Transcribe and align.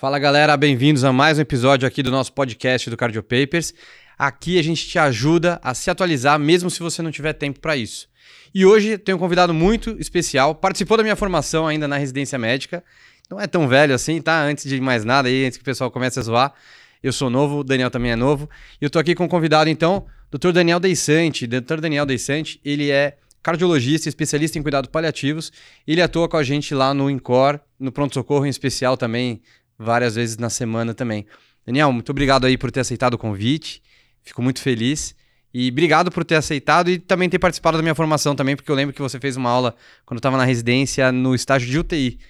Fala 0.00 0.18
galera, 0.18 0.56
bem-vindos 0.56 1.04
a 1.04 1.12
mais 1.12 1.36
um 1.36 1.42
episódio 1.42 1.86
aqui 1.86 2.02
do 2.02 2.10
nosso 2.10 2.32
podcast 2.32 2.88
do 2.88 2.96
Cardio 2.96 3.22
Papers. 3.22 3.74
Aqui 4.18 4.58
a 4.58 4.62
gente 4.62 4.88
te 4.88 4.98
ajuda 4.98 5.60
a 5.62 5.74
se 5.74 5.90
atualizar 5.90 6.38
mesmo 6.38 6.70
se 6.70 6.80
você 6.80 7.02
não 7.02 7.10
tiver 7.10 7.34
tempo 7.34 7.60
para 7.60 7.76
isso. 7.76 8.08
E 8.54 8.64
hoje 8.64 8.96
tenho 8.96 9.18
um 9.18 9.20
convidado 9.20 9.52
muito 9.52 9.94
especial, 10.00 10.54
participou 10.54 10.96
da 10.96 11.02
minha 11.02 11.16
formação 11.16 11.66
ainda 11.66 11.86
na 11.86 11.98
residência 11.98 12.38
médica. 12.38 12.82
Não 13.30 13.38
é 13.38 13.46
tão 13.46 13.68
velho 13.68 13.94
assim, 13.94 14.22
tá? 14.22 14.42
Antes 14.42 14.64
de 14.64 14.80
mais 14.80 15.04
nada 15.04 15.28
aí, 15.28 15.44
antes 15.44 15.58
que 15.58 15.62
o 15.62 15.66
pessoal 15.66 15.90
comece 15.90 16.18
a 16.18 16.22
zoar. 16.22 16.54
Eu 17.02 17.12
sou 17.12 17.28
novo, 17.28 17.58
o 17.58 17.62
Daniel 17.62 17.90
também 17.90 18.12
é 18.12 18.16
novo. 18.16 18.48
E 18.80 18.86
eu 18.86 18.88
tô 18.88 18.98
aqui 18.98 19.14
com 19.14 19.24
um 19.24 19.28
convidado 19.28 19.68
então, 19.68 20.06
Dr. 20.30 20.52
Daniel 20.52 20.80
Deissante. 20.80 21.46
Dr. 21.46 21.78
Daniel 21.78 22.06
Deissante, 22.06 22.58
ele 22.64 22.90
é 22.90 23.18
cardiologista, 23.42 24.08
especialista 24.08 24.58
em 24.58 24.62
cuidados 24.62 24.90
paliativos. 24.90 25.52
Ele 25.86 26.00
atua 26.00 26.26
com 26.26 26.38
a 26.38 26.42
gente 26.42 26.74
lá 26.74 26.94
no 26.94 27.10
INCOR, 27.10 27.60
no 27.78 27.92
pronto-socorro 27.92 28.46
em 28.46 28.50
especial 28.50 28.96
também, 28.96 29.42
várias 29.80 30.14
vezes 30.14 30.36
na 30.36 30.50
semana 30.50 30.92
também. 30.92 31.26
Daniel, 31.66 31.92
muito 31.92 32.10
obrigado 32.10 32.46
aí 32.46 32.56
por 32.56 32.70
ter 32.70 32.80
aceitado 32.80 33.14
o 33.14 33.18
convite. 33.18 33.82
Fico 34.22 34.42
muito 34.42 34.60
feliz. 34.60 35.14
E 35.52 35.68
obrigado 35.68 36.10
por 36.12 36.24
ter 36.24 36.36
aceitado 36.36 36.90
e 36.90 36.98
também 36.98 37.28
ter 37.28 37.38
participado 37.38 37.76
da 37.76 37.82
minha 37.82 37.94
formação 37.94 38.36
também, 38.36 38.54
porque 38.54 38.70
eu 38.70 38.74
lembro 38.74 38.94
que 38.94 39.02
você 39.02 39.18
fez 39.18 39.36
uma 39.36 39.50
aula 39.50 39.74
quando 40.04 40.18
eu 40.18 40.20
estava 40.20 40.36
na 40.36 40.44
residência 40.44 41.10
no 41.10 41.34
estágio 41.34 41.68
de 41.68 41.78
UTI. 41.78 42.20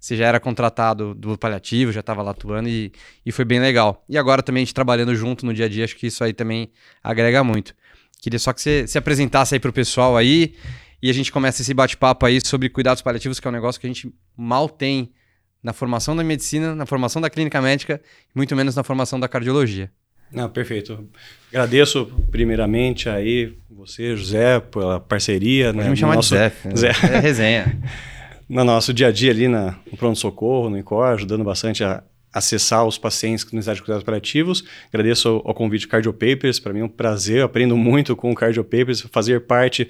Você 0.00 0.16
já 0.16 0.26
era 0.26 0.40
contratado 0.40 1.14
do 1.14 1.36
paliativo, 1.36 1.92
já 1.92 2.00
estava 2.00 2.22
lá 2.22 2.30
atuando 2.30 2.70
e, 2.70 2.90
e 3.26 3.30
foi 3.30 3.44
bem 3.44 3.60
legal. 3.60 4.02
E 4.08 4.16
agora 4.16 4.42
também 4.42 4.62
a 4.62 4.64
gente 4.64 4.72
trabalhando 4.72 5.14
junto 5.14 5.44
no 5.44 5.52
dia 5.52 5.66
a 5.66 5.68
dia, 5.68 5.84
acho 5.84 5.94
que 5.94 6.06
isso 6.06 6.24
aí 6.24 6.32
também 6.32 6.70
agrega 7.02 7.44
muito. 7.44 7.74
Queria 8.22 8.38
só 8.38 8.54
que 8.54 8.62
você 8.62 8.86
se 8.86 8.96
apresentasse 8.96 9.54
aí 9.54 9.60
para 9.60 9.68
o 9.68 9.74
pessoal 9.74 10.16
aí 10.16 10.54
e 11.02 11.10
a 11.10 11.12
gente 11.12 11.30
começa 11.30 11.60
esse 11.60 11.74
bate-papo 11.74 12.24
aí 12.24 12.38
sobre 12.42 12.70
cuidados 12.70 13.02
paliativos, 13.02 13.38
que 13.38 13.46
é 13.46 13.50
um 13.50 13.52
negócio 13.52 13.78
que 13.78 13.86
a 13.86 13.90
gente 13.90 14.10
mal 14.34 14.70
tem 14.70 15.12
na 15.62 15.72
formação 15.72 16.16
da 16.16 16.24
medicina, 16.24 16.74
na 16.74 16.86
formação 16.86 17.20
da 17.20 17.28
clínica 17.28 17.60
médica, 17.60 18.00
muito 18.34 18.54
menos 18.56 18.74
na 18.74 18.82
formação 18.82 19.20
da 19.20 19.28
cardiologia. 19.28 19.90
Não, 20.32 20.48
perfeito. 20.48 21.08
Agradeço 21.48 22.06
primeiramente 22.30 23.08
aí 23.08 23.56
você, 23.68 24.16
José, 24.16 24.60
pela 24.60 25.00
parceria. 25.00 25.72
Pode 25.72 25.78
né, 25.84 25.90
me 25.90 25.96
chamar 25.96 26.14
nosso... 26.14 26.34
de 26.34 26.38
Zé. 26.38 26.52
Zé. 26.76 26.90
É 27.12 27.18
resenha. 27.18 27.80
no 28.48 28.64
nosso 28.64 28.92
dia 28.92 29.08
a 29.08 29.12
dia 29.12 29.30
ali 29.30 29.48
na, 29.48 29.76
no 29.90 29.96
pronto-socorro, 29.96 30.70
no 30.70 30.78
INCOR, 30.78 31.14
ajudando 31.14 31.44
bastante 31.44 31.84
a 31.84 32.02
acessar 32.32 32.86
os 32.86 32.96
pacientes 32.96 33.42
com 33.42 33.56
necessidade 33.56 33.78
de 33.78 33.84
cuidados 33.84 34.04
paliativos. 34.04 34.64
Agradeço 34.88 35.42
ao, 35.44 35.54
convite 35.54 35.88
Cardio 35.88 36.12
Papers, 36.12 36.60
para 36.60 36.72
mim 36.72 36.80
é 36.80 36.84
um 36.84 36.88
prazer, 36.88 37.42
aprendo 37.42 37.76
muito 37.76 38.14
com 38.14 38.30
o 38.30 38.34
Cardio 38.34 38.62
Papers, 38.62 39.00
fazer 39.10 39.40
parte 39.42 39.88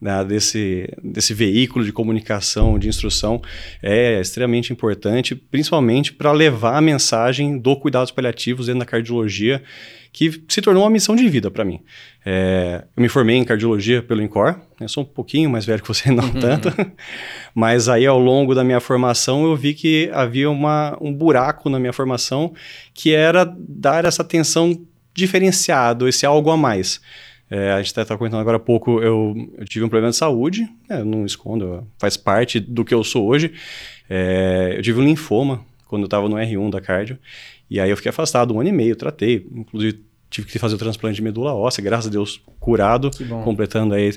né, 0.00 0.24
desse, 0.24 0.88
desse 1.02 1.34
veículo 1.34 1.84
de 1.84 1.92
comunicação, 1.92 2.78
de 2.78 2.88
instrução, 2.88 3.42
é 3.82 4.20
extremamente 4.20 4.72
importante, 4.72 5.34
principalmente 5.34 6.12
para 6.12 6.32
levar 6.32 6.76
a 6.76 6.80
mensagem 6.80 7.58
do 7.58 7.76
cuidados 7.76 8.10
paliativos 8.10 8.66
dentro 8.66 8.80
da 8.80 8.86
cardiologia, 8.86 9.62
que 10.12 10.42
se 10.46 10.60
tornou 10.60 10.84
uma 10.84 10.90
missão 10.90 11.16
de 11.16 11.26
vida 11.28 11.50
para 11.50 11.64
mim. 11.64 11.80
É, 12.24 12.84
eu 12.94 13.02
me 13.02 13.08
formei 13.08 13.36
em 13.36 13.44
cardiologia 13.44 14.02
pelo 14.02 14.20
INCOR, 14.22 14.60
eu 14.78 14.88
sou 14.88 15.02
um 15.02 15.06
pouquinho 15.06 15.48
mais 15.48 15.64
velho 15.64 15.80
que 15.80 15.88
você, 15.88 16.10
não 16.12 16.24
uhum. 16.24 16.32
tanto, 16.40 16.68
mas 17.54 17.88
aí 17.88 18.06
ao 18.06 18.18
longo 18.18 18.54
da 18.54 18.62
minha 18.62 18.78
formação 18.78 19.44
eu 19.44 19.56
vi 19.56 19.72
que 19.72 20.10
havia 20.12 20.50
uma, 20.50 20.96
um 21.00 21.12
buraco 21.12 21.70
na 21.70 21.78
minha 21.78 21.92
formação 21.92 22.52
que 22.92 23.14
era 23.14 23.44
dar 23.58 24.04
essa 24.04 24.20
atenção 24.22 24.78
diferenciada, 25.14 26.08
esse 26.08 26.26
algo 26.26 26.50
a 26.50 26.56
mais. 26.56 27.00
É, 27.50 27.72
a 27.72 27.78
gente 27.78 27.88
estava 27.88 28.16
comentando 28.16 28.40
agora 28.40 28.56
há 28.56 28.60
pouco, 28.60 29.02
eu, 29.02 29.34
eu, 29.58 29.64
tive 29.66 29.84
um 29.84 29.88
problema 29.88 30.10
de 30.10 30.16
saúde, 30.16 30.66
né, 30.88 31.04
não 31.04 31.26
escondo, 31.26 31.86
faz 31.98 32.16
parte 32.16 32.58
do 32.58 32.84
que 32.84 32.94
eu 32.94 33.04
sou 33.04 33.26
hoje. 33.26 33.52
É, 34.08 34.74
eu 34.76 34.82
tive 34.82 35.00
um 35.00 35.04
linfoma 35.04 35.62
quando 35.86 36.02
eu 36.02 36.06
estava 36.06 36.26
no 36.30 36.36
R1 36.36 36.70
da 36.70 36.80
cardio, 36.80 37.18
e 37.72 37.80
aí 37.80 37.88
eu 37.88 37.96
fiquei 37.96 38.10
afastado 38.10 38.54
um 38.54 38.60
ano 38.60 38.68
e 38.68 38.72
meio, 38.72 38.94
tratei, 38.94 39.46
inclusive 39.50 40.04
tive 40.28 40.46
que 40.46 40.58
fazer 40.58 40.74
o 40.74 40.78
transplante 40.78 41.16
de 41.16 41.22
medula 41.22 41.54
óssea, 41.54 41.82
graças 41.82 42.08
a 42.08 42.10
Deus 42.10 42.38
curado, 42.60 43.10
completando 43.44 43.94
aí 43.94 44.12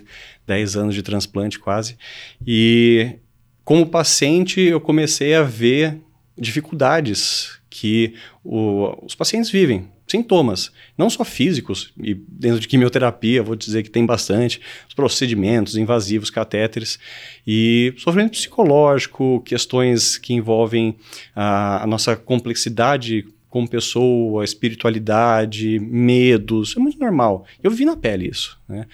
10 0.46 0.76
anos 0.76 0.94
de 0.94 1.02
transplante 1.02 1.58
quase. 1.58 1.98
E 2.46 3.16
como 3.64 3.86
paciente 3.86 4.60
eu 4.60 4.82
comecei 4.82 5.36
a 5.36 5.44
ver 5.44 6.02
dificuldades 6.38 7.58
que 7.70 8.14
o, 8.44 9.06
os 9.06 9.16
pacientes 9.16 9.50
vivem, 9.50 9.88
sintomas, 10.06 10.70
não 10.98 11.10
só 11.10 11.24
físicos, 11.24 11.94
e 11.98 12.14
dentro 12.14 12.60
de 12.60 12.68
quimioterapia, 12.68 13.42
vou 13.42 13.56
dizer 13.56 13.84
que 13.84 13.90
tem 13.90 14.06
bastante, 14.06 14.60
os 14.86 14.94
procedimentos 14.94 15.78
invasivos, 15.78 16.30
catéteres, 16.30 17.00
e 17.48 17.94
sofrimento 17.98 18.32
psicológico, 18.32 19.42
questões 19.46 20.18
que 20.18 20.34
envolvem 20.34 20.98
a, 21.34 21.84
a 21.84 21.88
nossa 21.88 22.18
complexidade 22.18 23.26
como 23.56 23.70
pessoa, 23.70 24.44
espiritualidade, 24.44 25.80
medos, 25.80 26.76
é 26.76 26.80
muito 26.82 27.00
normal. 27.00 27.46
Eu 27.64 27.72
vi 27.72 27.86
na 27.86 27.96
pele 27.96 28.28
isso. 28.28 28.60
Né? 28.68 28.86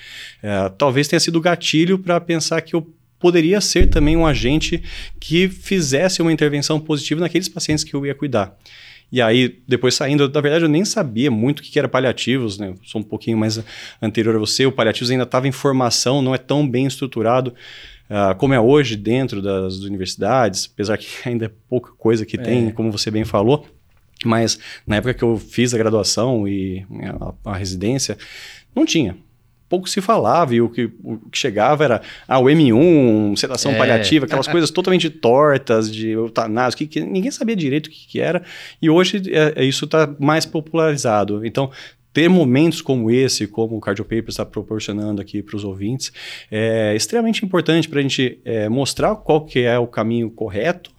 É, 0.44 0.70
talvez 0.78 1.08
tenha 1.08 1.20
sido 1.20 1.42
gatilho 1.42 1.98
para 1.98 2.22
pensar 2.22 2.62
que 2.62 2.76
eu 2.76 2.88
poderia 3.18 3.60
ser 3.60 3.88
também 3.88 4.16
um 4.16 4.24
agente 4.24 4.84
que 5.20 5.50
fizesse 5.50 6.22
uma 6.22 6.32
intervenção 6.32 6.80
positiva 6.80 7.22
naqueles 7.22 7.50
pacientes 7.50 7.84
que 7.84 7.96
eu 7.96 8.06
ia 8.06 8.14
cuidar. 8.14 8.56
E 9.12 9.20
aí, 9.20 9.60
depois 9.68 9.96
saindo, 9.96 10.30
na 10.30 10.42
verdade 10.42 10.66
eu 10.66 10.70
nem 10.70 10.86
sabia 10.86 11.32
muito 11.32 11.62
o 11.62 11.64
que 11.64 11.80
era 11.80 11.90
paliativos, 11.90 12.60
né? 12.60 12.68
Eu 12.68 12.78
sou 12.84 13.02
um 13.02 13.04
pouquinho 13.04 13.40
mais 13.40 13.60
anterior 14.00 14.36
a 14.36 14.40
você, 14.40 14.68
o 14.68 14.72
paliativos 14.72 15.10
ainda 15.10 15.24
estava 15.24 15.48
em 15.48 15.52
formação, 15.52 16.22
não 16.22 16.36
é 16.36 16.38
tão 16.38 16.70
bem 16.70 16.86
estruturado. 16.86 17.52
Uh, 18.08 18.36
como 18.38 18.54
é 18.54 18.60
hoje 18.60 18.96
dentro 18.96 19.42
das 19.42 19.78
universidades, 19.80 20.70
apesar 20.72 21.00
que 21.00 21.08
ainda 21.28 21.46
é 21.46 21.52
pouca 21.68 21.94
coisa 21.94 22.28
que 22.28 22.38
é. 22.38 22.44
tem, 22.44 22.70
como 22.70 22.92
você 22.92 23.10
bem 23.10 23.26
falou, 23.26 23.66
mas 24.26 24.60
na 24.86 24.98
época 24.98 25.14
que 25.14 25.24
eu 25.24 25.38
fiz 25.38 25.74
a 25.74 25.78
graduação 25.78 26.48
e 26.48 26.86
a, 27.44 27.52
a 27.52 27.58
residência, 27.58 28.18
não 28.76 28.86
tinha 28.86 29.18
pouco 29.72 29.90
se 29.90 30.02
falava, 30.02 30.54
e 30.54 30.60
o 30.60 30.68
que, 30.68 30.92
o 31.02 31.18
que 31.32 31.38
chegava 31.38 31.86
era 31.86 32.02
ah, 32.28 32.40
o 32.40 32.44
M1, 32.44 33.38
sedação 33.38 33.72
é. 33.72 33.78
paliativa, 33.78 34.26
aquelas 34.26 34.46
coisas 34.50 34.70
totalmente 34.70 35.10
tortas 35.10 35.90
de 35.90 36.10
eutanásia, 36.10 36.78
que, 36.78 36.86
que, 36.86 37.00
ninguém 37.00 37.32
sabia 37.32 37.56
direito 37.56 37.88
o 37.88 37.90
que, 37.90 38.06
que 38.06 38.20
era, 38.20 38.44
e 38.82 38.90
hoje 38.90 39.22
é, 39.32 39.62
é 39.62 39.64
isso 39.64 39.86
está 39.86 40.14
mais 40.20 40.46
popularizado. 40.46 41.46
Então, 41.46 41.72
ter 42.12 42.28
momentos 42.28 42.82
como 42.82 43.10
esse, 43.10 43.48
como 43.48 43.78
o 43.78 43.80
Cardio 43.80 44.04
Papers 44.04 44.34
está 44.34 44.46
proporcionando 44.46 45.22
aqui 45.22 45.42
para 45.42 45.56
os 45.56 45.64
ouvintes, 45.64 46.12
é 46.52 46.94
extremamente 46.94 47.46
importante 47.46 47.88
para 47.88 48.00
a 48.00 48.02
gente 48.02 48.42
é, 48.44 48.68
mostrar 48.68 49.16
qual 49.16 49.46
que 49.46 49.60
é 49.62 49.80
o 49.80 49.88
caminho 49.88 50.30
correto, 50.30 50.92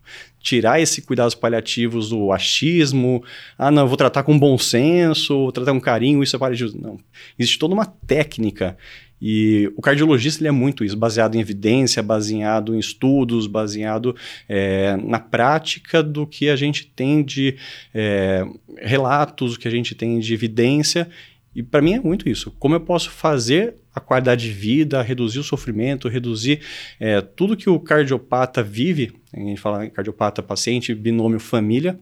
tirar 0.43 0.81
esse 0.81 1.01
cuidados 1.03 1.35
paliativos 1.35 2.11
do 2.11 2.33
achismo, 2.33 3.23
ah, 3.57 3.71
não, 3.71 3.87
vou 3.87 3.97
tratar 3.97 4.25
com 4.25 4.39
bom 4.39 4.59
senso, 4.59 5.35
vou 5.35 5.53
tratar 5.53 5.73
com 5.73 5.81
carinho, 5.81 6.23
isso 6.23 6.35
é 6.35 6.39
paliativo. 6.39 6.77
Não. 6.81 6.99
Existe 7.39 7.59
toda 7.59 7.75
uma 7.75 7.87
técnica. 7.87 8.77
E 9.25 9.73
o 9.77 9.81
cardiologista 9.81 10.43
ele 10.43 10.49
é 10.49 10.53
muito 10.53 10.85
isso, 10.85 10.97
baseado 10.97 11.37
em 11.37 11.41
evidência, 11.41 12.03
baseado 12.03 12.75
em 12.75 12.81
estudos, 12.81 13.47
baseado 13.47 14.17
é, 14.49 14.97
na 14.97 15.21
prática 15.21 16.03
do 16.03 16.27
que 16.27 16.49
a 16.49 16.57
gente 16.57 16.89
tem 16.89 17.23
de 17.23 17.57
é, 17.95 18.45
relatos, 18.79 19.55
o 19.55 19.59
que 19.61 19.69
a 19.69 19.71
gente 19.71 19.95
tem 19.95 20.19
de 20.19 20.35
evidência. 20.35 21.09
E 21.55 21.63
para 21.63 21.81
mim 21.81 21.95
é 21.95 22.01
muito 22.01 22.29
isso. 22.29 22.51
Como 22.59 22.75
eu 22.75 22.81
posso 22.81 23.11
fazer 23.11 23.77
a 23.95 24.01
qualidade 24.01 24.49
de 24.49 24.53
vida, 24.53 25.01
reduzir 25.03 25.39
o 25.39 25.45
sofrimento, 25.45 26.09
reduzir 26.09 26.61
é, 26.99 27.21
tudo 27.21 27.57
que 27.57 27.71
o 27.71 27.79
cardiopata 27.79 28.61
vive, 28.61 29.13
a 29.32 29.38
gente 29.41 29.60
fala 29.60 29.88
cardiopata 29.88 30.43
paciente, 30.43 30.94
binômio 30.94 31.41
família, 31.41 31.98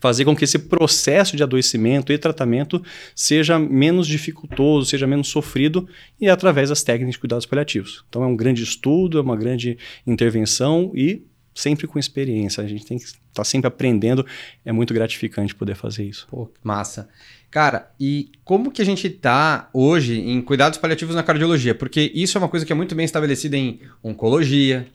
fazer 0.00 0.24
com 0.24 0.34
que 0.34 0.44
esse 0.44 0.58
processo 0.58 1.36
de 1.36 1.42
adoecimento 1.42 2.12
e 2.12 2.18
tratamento 2.18 2.82
seja 3.14 3.58
menos 3.58 4.06
dificultoso, 4.06 4.90
seja 4.90 5.06
menos 5.06 5.28
sofrido 5.28 5.88
e 6.20 6.28
através 6.28 6.68
das 6.68 6.82
técnicas 6.82 7.14
de 7.14 7.18
cuidados 7.20 7.46
paliativos. 7.46 8.04
Então 8.08 8.22
é 8.22 8.26
um 8.26 8.36
grande 8.36 8.62
estudo, 8.62 9.18
é 9.18 9.20
uma 9.20 9.36
grande 9.36 9.78
intervenção 10.06 10.92
e 10.94 11.22
sempre 11.54 11.86
com 11.86 11.98
experiência. 11.98 12.62
A 12.62 12.66
gente 12.66 12.86
tem 12.86 12.98
que 12.98 13.04
estar 13.04 13.18
tá 13.32 13.44
sempre 13.44 13.68
aprendendo. 13.68 14.26
É 14.64 14.72
muito 14.72 14.94
gratificante 14.94 15.54
poder 15.54 15.74
fazer 15.74 16.04
isso. 16.04 16.26
Pô, 16.30 16.50
massa. 16.62 17.08
Cara, 17.50 17.90
e 17.98 18.30
como 18.44 18.70
que 18.70 18.80
a 18.80 18.84
gente 18.84 19.10
tá 19.10 19.68
hoje 19.72 20.20
em 20.20 20.40
cuidados 20.40 20.78
paliativos 20.78 21.14
na 21.14 21.22
cardiologia? 21.22 21.74
Porque 21.74 22.12
isso 22.14 22.38
é 22.38 22.40
uma 22.40 22.48
coisa 22.48 22.64
que 22.64 22.72
é 22.72 22.76
muito 22.76 22.94
bem 22.94 23.04
estabelecida 23.04 23.56
em 23.56 23.80
oncologia, 24.02 24.86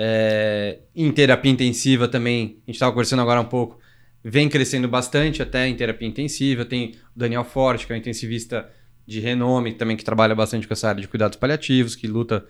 é, 0.00 0.78
em 0.94 1.10
terapia 1.10 1.50
intensiva 1.50 2.06
também. 2.06 2.58
A 2.62 2.70
gente 2.70 2.76
estava 2.76 2.92
conversando 2.92 3.20
agora 3.20 3.40
um 3.40 3.44
pouco. 3.44 3.80
Vem 4.22 4.48
crescendo 4.48 4.86
bastante 4.86 5.42
até 5.42 5.66
em 5.66 5.74
terapia 5.74 6.06
intensiva. 6.06 6.64
Tem 6.64 6.94
o 7.14 7.18
Daniel 7.18 7.44
Forte, 7.44 7.84
que 7.84 7.92
é 7.92 7.96
um 7.96 7.98
intensivista 7.98 8.70
de 9.04 9.18
renome, 9.18 9.72
também 9.72 9.96
que 9.96 10.04
trabalha 10.04 10.34
bastante 10.34 10.68
com 10.68 10.72
essa 10.72 10.88
área 10.88 11.00
de 11.00 11.08
cuidados 11.08 11.36
paliativos, 11.36 11.96
que 11.96 12.06
luta 12.06 12.46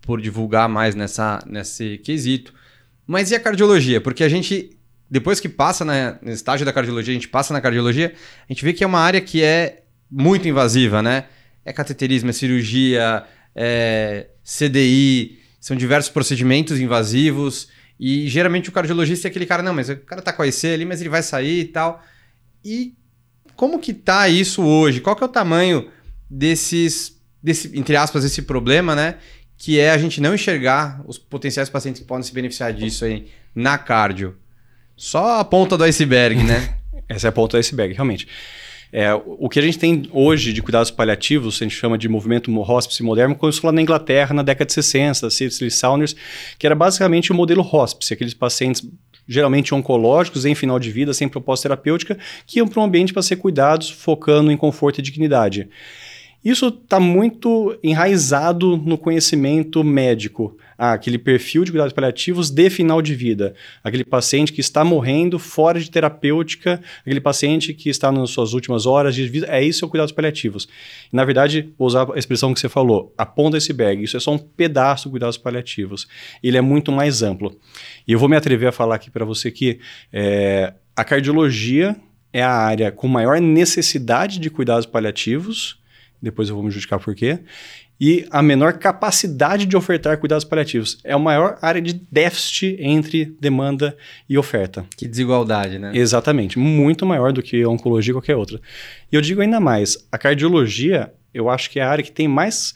por 0.00 0.20
divulgar 0.20 0.68
mais 0.68 0.96
nessa, 0.96 1.38
nesse 1.46 1.98
quesito. 1.98 2.52
Mas 3.06 3.30
e 3.30 3.36
a 3.36 3.40
cardiologia? 3.40 4.00
Porque 4.00 4.24
a 4.24 4.28
gente 4.28 4.76
depois 5.10 5.40
que 5.40 5.48
passa 5.48 5.84
na, 5.84 6.18
no 6.20 6.30
estágio 6.30 6.66
da 6.66 6.72
cardiologia, 6.72 7.12
a 7.12 7.14
gente 7.14 7.28
passa 7.28 7.54
na 7.54 7.60
cardiologia, 7.60 8.12
a 8.46 8.52
gente 8.52 8.62
vê 8.62 8.72
que 8.72 8.84
é 8.84 8.86
uma 8.86 9.00
área 9.00 9.20
que 9.20 9.42
é 9.42 9.82
muito 10.10 10.46
invasiva, 10.46 11.00
né? 11.02 11.24
É 11.64 11.72
cateterismo, 11.72 12.28
é 12.28 12.32
cirurgia, 12.32 13.24
é 13.54 14.26
CDI, 14.44 15.37
são 15.60 15.76
diversos 15.76 16.10
procedimentos 16.10 16.78
invasivos 16.78 17.68
E 17.98 18.28
geralmente 18.28 18.68
o 18.68 18.72
cardiologista 18.72 19.26
é 19.26 19.30
aquele 19.30 19.46
cara, 19.46 19.62
não, 19.62 19.74
mas 19.74 19.88
o 19.88 19.96
cara 19.96 20.22
tá 20.22 20.32
com 20.32 20.42
a 20.42 20.46
ali, 20.46 20.84
mas 20.84 21.00
ele 21.00 21.10
vai 21.10 21.22
sair 21.22 21.60
e 21.60 21.64
tal. 21.64 22.02
E 22.64 22.94
como 23.56 23.80
que 23.80 23.92
tá 23.92 24.28
isso 24.28 24.62
hoje? 24.62 25.00
Qual 25.00 25.16
que 25.16 25.22
é 25.22 25.26
o 25.26 25.30
tamanho 25.30 25.90
desses, 26.30 27.20
desse, 27.42 27.76
entre 27.76 27.96
aspas, 27.96 28.22
esse 28.24 28.42
problema, 28.42 28.94
né? 28.94 29.16
Que 29.56 29.80
é 29.80 29.90
a 29.90 29.98
gente 29.98 30.20
não 30.20 30.34
enxergar 30.34 31.02
os 31.06 31.18
potenciais 31.18 31.68
pacientes 31.68 32.00
que 32.00 32.06
podem 32.06 32.22
se 32.22 32.32
beneficiar 32.32 32.72
disso 32.72 33.04
aí 33.04 33.26
na 33.52 33.76
cardio. 33.76 34.36
Só 34.96 35.40
a 35.40 35.44
ponta 35.44 35.76
do 35.76 35.82
iceberg, 35.82 36.42
né? 36.44 36.78
Essa 37.08 37.26
é 37.26 37.30
a 37.30 37.32
ponta 37.32 37.56
do 37.56 37.60
iceberg, 37.60 37.94
realmente. 37.94 38.28
É, 38.92 39.12
o 39.14 39.48
que 39.48 39.58
a 39.58 39.62
gente 39.62 39.78
tem 39.78 40.08
hoje 40.12 40.52
de 40.52 40.62
cuidados 40.62 40.90
paliativos, 40.90 41.56
a 41.56 41.64
gente 41.64 41.74
chama 41.74 41.98
de 41.98 42.08
movimento 42.08 42.50
hospice 42.58 43.02
moderno, 43.02 43.34
começou 43.34 43.68
lá 43.68 43.72
na 43.72 43.82
Inglaterra 43.82 44.34
na 44.34 44.42
década 44.42 44.66
de 44.66 44.72
60, 44.72 45.28
Cecily 45.30 45.70
Saunders, 45.70 46.16
que 46.58 46.66
era 46.66 46.74
basicamente 46.74 47.30
o 47.30 47.34
modelo 47.34 47.62
hospice, 47.62 48.14
aqueles 48.14 48.34
pacientes 48.34 48.86
geralmente 49.28 49.74
oncológicos, 49.74 50.46
em 50.46 50.54
final 50.54 50.78
de 50.78 50.90
vida, 50.90 51.12
sem 51.12 51.28
proposta 51.28 51.68
terapêutica, 51.68 52.18
que 52.46 52.58
iam 52.58 52.66
para 52.66 52.80
um 52.80 52.84
ambiente 52.84 53.12
para 53.12 53.20
ser 53.20 53.36
cuidados, 53.36 53.90
focando 53.90 54.50
em 54.50 54.56
conforto 54.56 55.00
e 55.00 55.02
dignidade. 55.02 55.68
Isso 56.42 56.68
está 56.68 56.98
muito 56.98 57.78
enraizado 57.82 58.76
no 58.76 58.96
conhecimento 58.96 59.84
médico. 59.84 60.56
Ah, 60.80 60.92
aquele 60.92 61.18
perfil 61.18 61.64
de 61.64 61.72
cuidados 61.72 61.92
paliativos 61.92 62.50
de 62.50 62.70
final 62.70 63.02
de 63.02 63.12
vida. 63.12 63.52
Aquele 63.82 64.04
paciente 64.04 64.52
que 64.52 64.60
está 64.60 64.84
morrendo 64.84 65.36
fora 65.36 65.80
de 65.80 65.90
terapêutica, 65.90 66.80
aquele 67.00 67.20
paciente 67.20 67.74
que 67.74 67.90
está 67.90 68.12
nas 68.12 68.30
suas 68.30 68.52
últimas 68.52 68.86
horas 68.86 69.12
de 69.12 69.26
vida. 69.26 69.48
É 69.50 69.60
isso, 69.60 69.84
é 69.84 69.88
cuidados 69.88 70.12
paliativos. 70.12 70.68
Na 71.12 71.24
verdade, 71.24 71.74
vou 71.76 71.88
usar 71.88 72.06
a 72.14 72.16
expressão 72.16 72.54
que 72.54 72.60
você 72.60 72.68
falou, 72.68 73.12
a 73.18 73.26
ponta 73.26 73.58
bag. 73.74 74.04
Isso 74.04 74.16
é 74.16 74.20
só 74.20 74.32
um 74.32 74.38
pedaço 74.38 75.08
de 75.08 75.10
cuidados 75.10 75.36
paliativos. 75.36 76.06
Ele 76.40 76.56
é 76.56 76.60
muito 76.60 76.92
mais 76.92 77.24
amplo. 77.24 77.58
E 78.06 78.12
eu 78.12 78.18
vou 78.18 78.28
me 78.28 78.36
atrever 78.36 78.68
a 78.68 78.72
falar 78.72 78.94
aqui 78.94 79.10
para 79.10 79.24
você 79.24 79.50
que 79.50 79.80
é, 80.12 80.72
a 80.94 81.02
cardiologia 81.02 81.96
é 82.32 82.40
a 82.40 82.52
área 82.52 82.92
com 82.92 83.08
maior 83.08 83.40
necessidade 83.40 84.38
de 84.38 84.48
cuidados 84.48 84.86
paliativos 84.86 85.78
depois 86.20 86.48
eu 86.48 86.54
vou 86.54 86.64
me 86.64 86.70
justificar 86.70 86.98
por 86.98 87.14
quê, 87.14 87.38
e 88.00 88.26
a 88.30 88.42
menor 88.42 88.74
capacidade 88.74 89.66
de 89.66 89.76
ofertar 89.76 90.18
cuidados 90.18 90.44
paliativos. 90.44 90.98
É 91.02 91.12
a 91.12 91.18
maior 91.18 91.58
área 91.60 91.80
de 91.82 91.94
déficit 92.10 92.76
entre 92.80 93.36
demanda 93.40 93.96
e 94.28 94.38
oferta. 94.38 94.86
Que 94.96 95.08
desigualdade, 95.08 95.78
né? 95.78 95.92
Exatamente, 95.94 96.58
muito 96.58 97.04
maior 97.04 97.32
do 97.32 97.42
que 97.42 97.62
a 97.62 97.68
oncologia 97.68 98.14
ou 98.14 98.20
qualquer 98.20 98.36
outra. 98.36 98.60
E 99.10 99.16
eu 99.16 99.20
digo 99.20 99.40
ainda 99.40 99.58
mais, 99.58 100.06
a 100.12 100.18
cardiologia, 100.18 101.12
eu 101.34 101.48
acho 101.48 101.70
que 101.70 101.80
é 101.80 101.82
a 101.82 101.90
área 101.90 102.04
que 102.04 102.12
tem 102.12 102.28
mais 102.28 102.74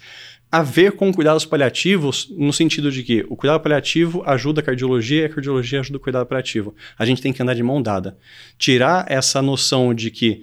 a 0.52 0.62
ver 0.62 0.92
com 0.92 1.10
cuidados 1.14 1.46
paliativos, 1.46 2.28
no 2.36 2.52
sentido 2.52 2.92
de 2.92 3.02
que 3.02 3.24
o 3.30 3.34
cuidado 3.34 3.62
paliativo 3.62 4.22
ajuda 4.26 4.60
a 4.60 4.62
cardiologia 4.62 5.22
e 5.22 5.24
a 5.24 5.28
cardiologia 5.30 5.80
ajuda 5.80 5.96
o 5.96 6.00
cuidado 6.00 6.26
paliativo. 6.26 6.74
A 6.98 7.06
gente 7.06 7.22
tem 7.22 7.32
que 7.32 7.42
andar 7.42 7.54
de 7.54 7.62
mão 7.62 7.80
dada. 7.80 8.18
Tirar 8.58 9.06
essa 9.08 9.40
noção 9.40 9.94
de 9.94 10.10
que 10.10 10.42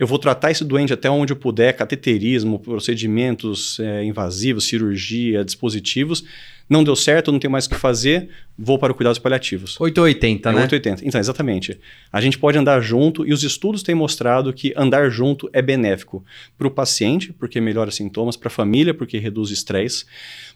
eu 0.00 0.06
vou 0.06 0.18
tratar 0.18 0.50
esse 0.50 0.64
doente 0.64 0.94
até 0.94 1.10
onde 1.10 1.34
eu 1.34 1.36
puder, 1.36 1.76
cateterismo, 1.76 2.58
procedimentos 2.58 3.78
é, 3.78 4.02
invasivos, 4.02 4.64
cirurgia, 4.64 5.44
dispositivos. 5.44 6.24
Não 6.66 6.82
deu 6.82 6.96
certo, 6.96 7.30
não 7.30 7.38
tenho 7.38 7.50
mais 7.50 7.66
o 7.66 7.68
que 7.68 7.76
fazer, 7.76 8.30
vou 8.58 8.78
para 8.78 8.92
o 8.92 8.94
cuidados 8.94 9.18
paliativos. 9.18 9.78
880, 9.78 10.48
é 10.48 10.52
né? 10.52 10.62
880. 10.62 11.06
Então, 11.06 11.20
exatamente. 11.20 11.78
A 12.10 12.18
gente 12.18 12.38
pode 12.38 12.56
andar 12.56 12.80
junto 12.80 13.26
e 13.26 13.32
os 13.34 13.42
estudos 13.42 13.82
têm 13.82 13.94
mostrado 13.94 14.54
que 14.54 14.72
andar 14.74 15.10
junto 15.10 15.50
é 15.52 15.60
benéfico 15.60 16.24
para 16.56 16.66
o 16.66 16.70
paciente, 16.70 17.34
porque 17.34 17.60
melhora 17.60 17.90
sintomas, 17.90 18.38
para 18.38 18.48
a 18.48 18.50
família, 18.50 18.94
porque 18.94 19.18
reduz 19.18 19.50
estresse, 19.50 20.06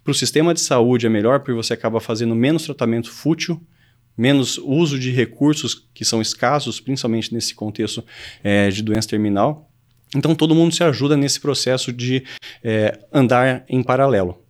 para 0.03 0.13
o 0.13 0.15
sistema 0.15 0.55
de 0.55 0.61
saúde 0.63 1.05
é 1.05 1.11
melhor, 1.11 1.41
porque 1.41 1.53
você 1.53 1.75
acaba 1.75 2.01
fazendo 2.01 2.35
menos 2.35 2.65
tratamento 2.65 3.11
fútil, 3.11 3.61
menos 4.17 4.59
uso 4.59 4.99
de 4.99 5.11
recursos 5.11 5.87
que 5.93 6.05
são 6.05 6.21
escassos, 6.21 6.81
principalmente 6.81 7.33
nesse 7.33 7.55
contexto 7.55 8.05
é, 8.43 8.69
de 8.71 8.83
doença 8.83 9.09
terminal. 9.09 9.71
Então, 10.15 10.35
todo 10.35 10.55
mundo 10.55 10.75
se 10.75 10.85
ajuda 10.85 11.17
nesse 11.17 11.41
processo 11.41 11.93
de 11.93 12.23
é, 12.63 12.99
andar 13.13 13.65
em 13.69 13.83
paralelo. 13.83 14.45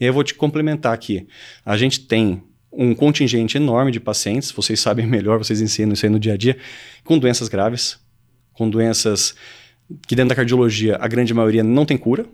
E 0.00 0.04
aí 0.04 0.08
eu 0.08 0.14
vou 0.14 0.24
te 0.24 0.34
complementar 0.34 0.94
aqui. 0.94 1.26
A 1.64 1.76
gente 1.76 2.00
tem 2.00 2.42
um 2.72 2.94
contingente 2.94 3.56
enorme 3.56 3.90
de 3.90 4.00
pacientes, 4.00 4.50
vocês 4.50 4.80
sabem 4.80 5.06
melhor, 5.06 5.38
vocês 5.38 5.60
ensinam 5.60 5.92
isso 5.92 6.04
aí 6.04 6.10
no 6.10 6.20
dia 6.20 6.34
a 6.34 6.36
dia, 6.36 6.56
com 7.04 7.18
doenças 7.18 7.48
graves, 7.48 7.98
com 8.52 8.68
doenças 8.68 9.34
que 10.06 10.14
dentro 10.14 10.30
da 10.30 10.34
cardiologia 10.34 10.96
a 11.00 11.08
grande 11.08 11.32
maioria 11.32 11.62
não 11.62 11.84
tem 11.84 11.96
cura, 11.96 12.26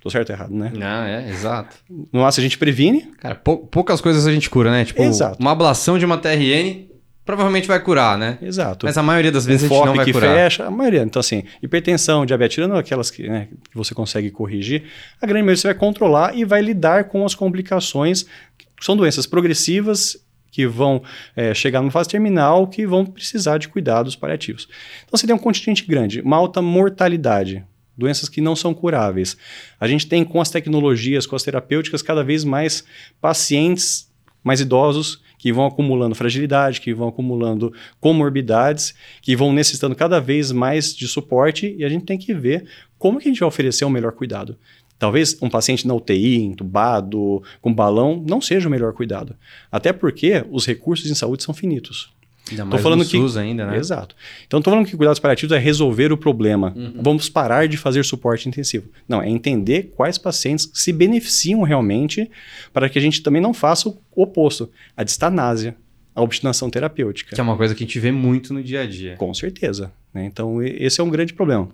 Tô 0.00 0.10
certo 0.10 0.30
ou 0.30 0.36
errado, 0.36 0.54
né? 0.54 0.72
Não, 0.74 1.02
é, 1.04 1.28
exato. 1.28 1.76
No 2.12 2.20
máximo 2.20 2.42
a 2.42 2.48
gente 2.48 2.58
previne. 2.58 3.10
Cara, 3.18 3.34
pou, 3.34 3.58
poucas 3.58 4.00
coisas 4.00 4.26
a 4.26 4.32
gente 4.32 4.48
cura, 4.48 4.70
né? 4.70 4.84
Tipo, 4.84 5.02
exato. 5.02 5.38
uma 5.40 5.50
ablação 5.50 5.98
de 5.98 6.04
uma 6.04 6.16
TRN 6.16 6.88
provavelmente 7.28 7.68
vai 7.68 7.78
curar, 7.78 8.16
né? 8.16 8.38
Exato. 8.40 8.86
Mas 8.86 8.96
a 8.96 9.02
maioria 9.02 9.30
das 9.30 9.44
vezes 9.44 9.70
um 9.70 9.74
a 9.74 9.76
gente 9.76 9.86
não 9.86 9.94
vai 9.96 10.04
que 10.06 10.12
curar. 10.14 10.34
fecha, 10.34 10.64
a 10.64 10.70
maioria. 10.70 11.02
Então, 11.02 11.20
assim, 11.20 11.44
hipertensão, 11.62 12.24
diabetes, 12.24 12.54
tirando 12.54 12.74
aquelas 12.74 13.10
que, 13.10 13.28
né, 13.28 13.48
que 13.70 13.76
você 13.76 13.94
consegue 13.94 14.30
corrigir, 14.30 14.84
a 15.20 15.26
grande 15.26 15.42
maioria 15.42 15.60
você 15.60 15.68
vai 15.68 15.74
controlar 15.74 16.34
e 16.34 16.42
vai 16.42 16.62
lidar 16.62 17.04
com 17.04 17.26
as 17.26 17.34
complicações, 17.34 18.24
que 18.56 18.66
são 18.80 18.96
doenças 18.96 19.26
progressivas 19.26 20.16
que 20.50 20.66
vão 20.66 21.02
é, 21.36 21.52
chegar 21.52 21.82
numa 21.82 21.90
fase 21.90 22.08
terminal, 22.08 22.66
que 22.66 22.86
vão 22.86 23.04
precisar 23.04 23.58
de 23.58 23.68
cuidados 23.68 24.16
paliativos. 24.16 24.66
Então, 25.04 25.18
você 25.18 25.26
tem 25.26 25.36
um 25.36 25.38
contingente 25.38 25.84
grande, 25.84 26.22
uma 26.22 26.38
alta 26.38 26.62
mortalidade 26.62 27.62
doenças 27.98 28.28
que 28.28 28.40
não 28.40 28.54
são 28.54 28.72
curáveis. 28.72 29.36
A 29.80 29.88
gente 29.88 30.06
tem 30.06 30.24
com 30.24 30.40
as 30.40 30.50
tecnologias, 30.50 31.26
com 31.26 31.36
as 31.36 31.42
terapêuticas, 31.42 32.00
cada 32.00 32.22
vez 32.22 32.44
mais 32.44 32.84
pacientes 33.20 34.08
mais 34.42 34.60
idosos 34.60 35.20
que 35.38 35.52
vão 35.52 35.66
acumulando 35.66 36.14
fragilidade, 36.14 36.80
que 36.80 36.92
vão 36.94 37.08
acumulando 37.08 37.72
comorbidades, 38.00 38.94
que 39.22 39.36
vão 39.36 39.52
necessitando 39.52 39.94
cada 39.94 40.20
vez 40.20 40.50
mais 40.50 40.96
de 40.96 41.06
suporte 41.06 41.74
e 41.78 41.84
a 41.84 41.88
gente 41.88 42.04
tem 42.04 42.18
que 42.18 42.34
ver 42.34 42.66
como 42.98 43.18
que 43.18 43.28
a 43.28 43.30
gente 43.30 43.40
vai 43.40 43.48
oferecer 43.48 43.84
o 43.84 43.90
melhor 43.90 44.12
cuidado. 44.12 44.56
Talvez 44.98 45.40
um 45.40 45.48
paciente 45.48 45.86
na 45.86 45.94
UTI, 45.94 46.42
entubado, 46.42 47.40
com 47.60 47.72
balão, 47.72 48.24
não 48.26 48.40
seja 48.40 48.66
o 48.66 48.70
melhor 48.70 48.92
cuidado. 48.92 49.36
Até 49.70 49.92
porque 49.92 50.44
os 50.50 50.66
recursos 50.66 51.08
em 51.08 51.14
saúde 51.14 51.44
são 51.44 51.54
finitos. 51.54 52.12
Ainda 52.50 52.64
mais 52.64 52.80
tô 52.80 52.82
falando 52.82 53.04
que 53.04 53.16
SUS 53.16 53.36
ainda, 53.36 53.66
né? 53.66 53.76
Exato. 53.76 54.14
Então, 54.46 54.58
estou 54.58 54.72
falando 54.72 54.86
que 54.86 54.96
cuidados 54.96 55.18
paliativos 55.18 55.56
é 55.56 55.58
resolver 55.58 56.12
o 56.12 56.16
problema. 56.16 56.72
Uhum. 56.76 56.94
Vamos 57.00 57.28
parar 57.28 57.68
de 57.68 57.76
fazer 57.76 58.04
suporte 58.04 58.48
intensivo. 58.48 58.88
Não, 59.08 59.22
é 59.22 59.28
entender 59.28 59.92
quais 59.96 60.18
pacientes 60.18 60.70
se 60.74 60.92
beneficiam 60.92 61.62
realmente 61.62 62.30
para 62.72 62.88
que 62.88 62.98
a 62.98 63.02
gente 63.02 63.22
também 63.22 63.40
não 63.40 63.54
faça 63.54 63.88
o 63.88 63.98
oposto, 64.14 64.70
a 64.96 65.04
distanásia, 65.04 65.76
a 66.14 66.22
obstinação 66.22 66.68
terapêutica. 66.68 67.34
Que 67.34 67.40
é 67.40 67.44
uma 67.44 67.56
coisa 67.56 67.74
que 67.74 67.84
a 67.84 67.86
gente 67.86 67.98
vê 68.00 68.10
muito 68.10 68.52
no 68.52 68.62
dia 68.62 68.82
a 68.82 68.86
dia. 68.86 69.16
Com 69.16 69.32
certeza. 69.32 69.92
Né? 70.12 70.24
Então, 70.24 70.62
esse 70.62 71.00
é 71.00 71.04
um 71.04 71.10
grande 71.10 71.32
problema. 71.32 71.68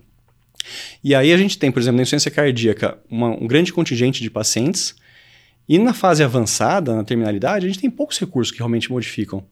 E 1.03 1.13
aí 1.13 1.31
a 1.31 1.37
gente 1.37 1.57
tem, 1.57 1.71
por 1.71 1.79
exemplo, 1.79 1.97
na 1.97 2.03
insuficiência 2.03 2.31
cardíaca, 2.31 2.97
uma, 3.09 3.29
um 3.29 3.47
grande 3.47 3.71
contingente 3.71 4.21
de 4.21 4.29
pacientes 4.29 4.95
e 5.67 5.79
na 5.79 5.93
fase 5.93 6.23
avançada, 6.23 6.95
na 6.95 7.03
terminalidade, 7.03 7.65
a 7.65 7.69
gente 7.69 7.79
tem 7.79 7.89
poucos 7.89 8.19
recursos 8.19 8.51
que 8.51 8.59
realmente 8.59 8.91
modificam 8.91 9.43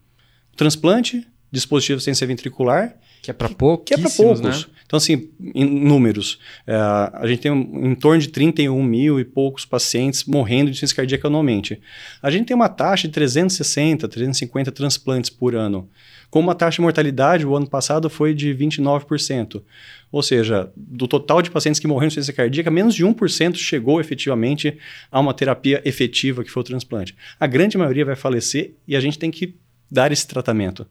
transplante, 0.55 1.25
dispositivo 1.51 1.97
de 1.97 2.01
assistência 2.01 2.25
ventricular. 2.27 2.95
Que 3.21 3.31
é 3.31 3.33
para 3.33 3.47
poucos. 3.49 3.85
Que 3.85 3.93
é 3.93 3.97
para 3.97 4.09
poucos. 4.09 4.41
Né? 4.41 4.73
Então, 4.85 4.97
assim, 4.97 5.29
em 5.55 5.65
números, 5.65 6.39
é, 6.67 6.75
a 6.75 7.23
gente 7.25 7.39
tem 7.39 7.51
um, 7.51 7.91
em 7.91 7.95
torno 7.95 8.19
de 8.21 8.27
31 8.27 8.83
mil 8.83 9.19
e 9.19 9.23
poucos 9.23 9.65
pacientes 9.65 10.23
morrendo 10.25 10.65
de 10.65 10.71
insuficiência 10.71 10.95
cardíaca 10.95 11.27
anualmente. 11.27 11.81
A 12.21 12.29
gente 12.29 12.47
tem 12.47 12.55
uma 12.55 12.69
taxa 12.69 13.07
de 13.07 13.13
360, 13.13 14.07
350 14.07 14.71
transplantes 14.71 15.29
por 15.29 15.55
ano. 15.55 15.89
Com 16.29 16.39
uma 16.39 16.53
taxa 16.53 16.75
de 16.75 16.81
mortalidade, 16.81 17.45
o 17.45 17.55
ano 17.55 17.67
passado 17.67 18.09
foi 18.09 18.33
de 18.33 18.53
29%. 18.53 19.63
Ou 20.11 20.21
seja, 20.21 20.71
do 20.75 21.07
total 21.07 21.41
de 21.41 21.49
pacientes 21.49 21.79
que 21.79 21.87
morreram 21.87 22.09
de 22.09 22.13
insuficiência 22.13 22.33
cardíaca, 22.33 22.69
menos 22.69 22.93
de 22.93 23.05
1% 23.05 23.55
chegou 23.55 24.01
efetivamente 24.01 24.77
a 25.11 25.19
uma 25.19 25.33
terapia 25.33 25.81
efetiva, 25.85 26.43
que 26.43 26.51
foi 26.51 26.61
o 26.61 26.63
transplante. 26.63 27.15
A 27.39 27.47
grande 27.47 27.77
maioria 27.77 28.05
vai 28.05 28.15
falecer 28.15 28.75
e 28.87 28.95
a 28.95 28.99
gente 28.99 29.17
tem 29.17 29.31
que 29.31 29.55
dar 29.93 30.11
esse 30.11 30.27
tratamento. 30.27 30.85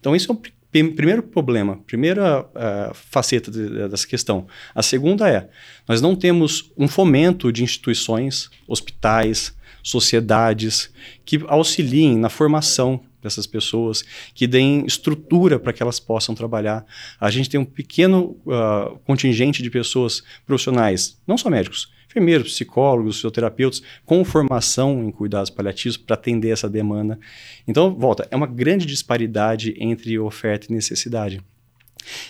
Então, 0.00 0.16
isso 0.16 0.32
é 0.32 0.34
o 0.34 0.40
primeiro 0.70 1.22
problema, 1.22 1.78
primeira 1.86 2.42
uh, 2.42 2.94
faceta 2.94 3.50
de, 3.50 3.88
dessa 3.88 4.06
questão. 4.06 4.46
A 4.74 4.82
segunda 4.82 5.28
é: 5.28 5.48
nós 5.86 6.00
não 6.00 6.16
temos 6.16 6.72
um 6.76 6.88
fomento 6.88 7.52
de 7.52 7.62
instituições, 7.62 8.50
hospitais, 8.66 9.54
sociedades 9.82 10.90
que 11.24 11.40
auxiliem 11.46 12.16
na 12.16 12.28
formação 12.28 13.04
dessas 13.22 13.46
pessoas, 13.46 14.04
que 14.34 14.46
deem 14.46 14.84
estrutura 14.84 15.58
para 15.58 15.72
que 15.72 15.82
elas 15.82 16.00
possam 16.00 16.34
trabalhar. 16.34 16.84
A 17.20 17.30
gente 17.30 17.48
tem 17.48 17.58
um 17.58 17.64
pequeno 17.64 18.36
uh, 18.44 18.98
contingente 19.04 19.62
de 19.62 19.70
pessoas 19.70 20.22
profissionais, 20.44 21.18
não 21.26 21.38
só 21.38 21.48
médicos, 21.48 21.90
enfermeiros, 22.14 22.52
psicólogos, 22.52 23.16
fisioterapeutas, 23.16 23.82
com 24.04 24.24
formação 24.24 25.04
em 25.04 25.10
cuidados 25.10 25.50
paliativos 25.50 25.96
para 25.96 26.14
atender 26.14 26.50
essa 26.50 26.68
demanda. 26.68 27.18
Então, 27.66 27.94
volta, 27.94 28.26
é 28.30 28.36
uma 28.36 28.46
grande 28.46 28.86
disparidade 28.86 29.74
entre 29.78 30.16
oferta 30.18 30.68
e 30.70 30.74
necessidade. 30.74 31.40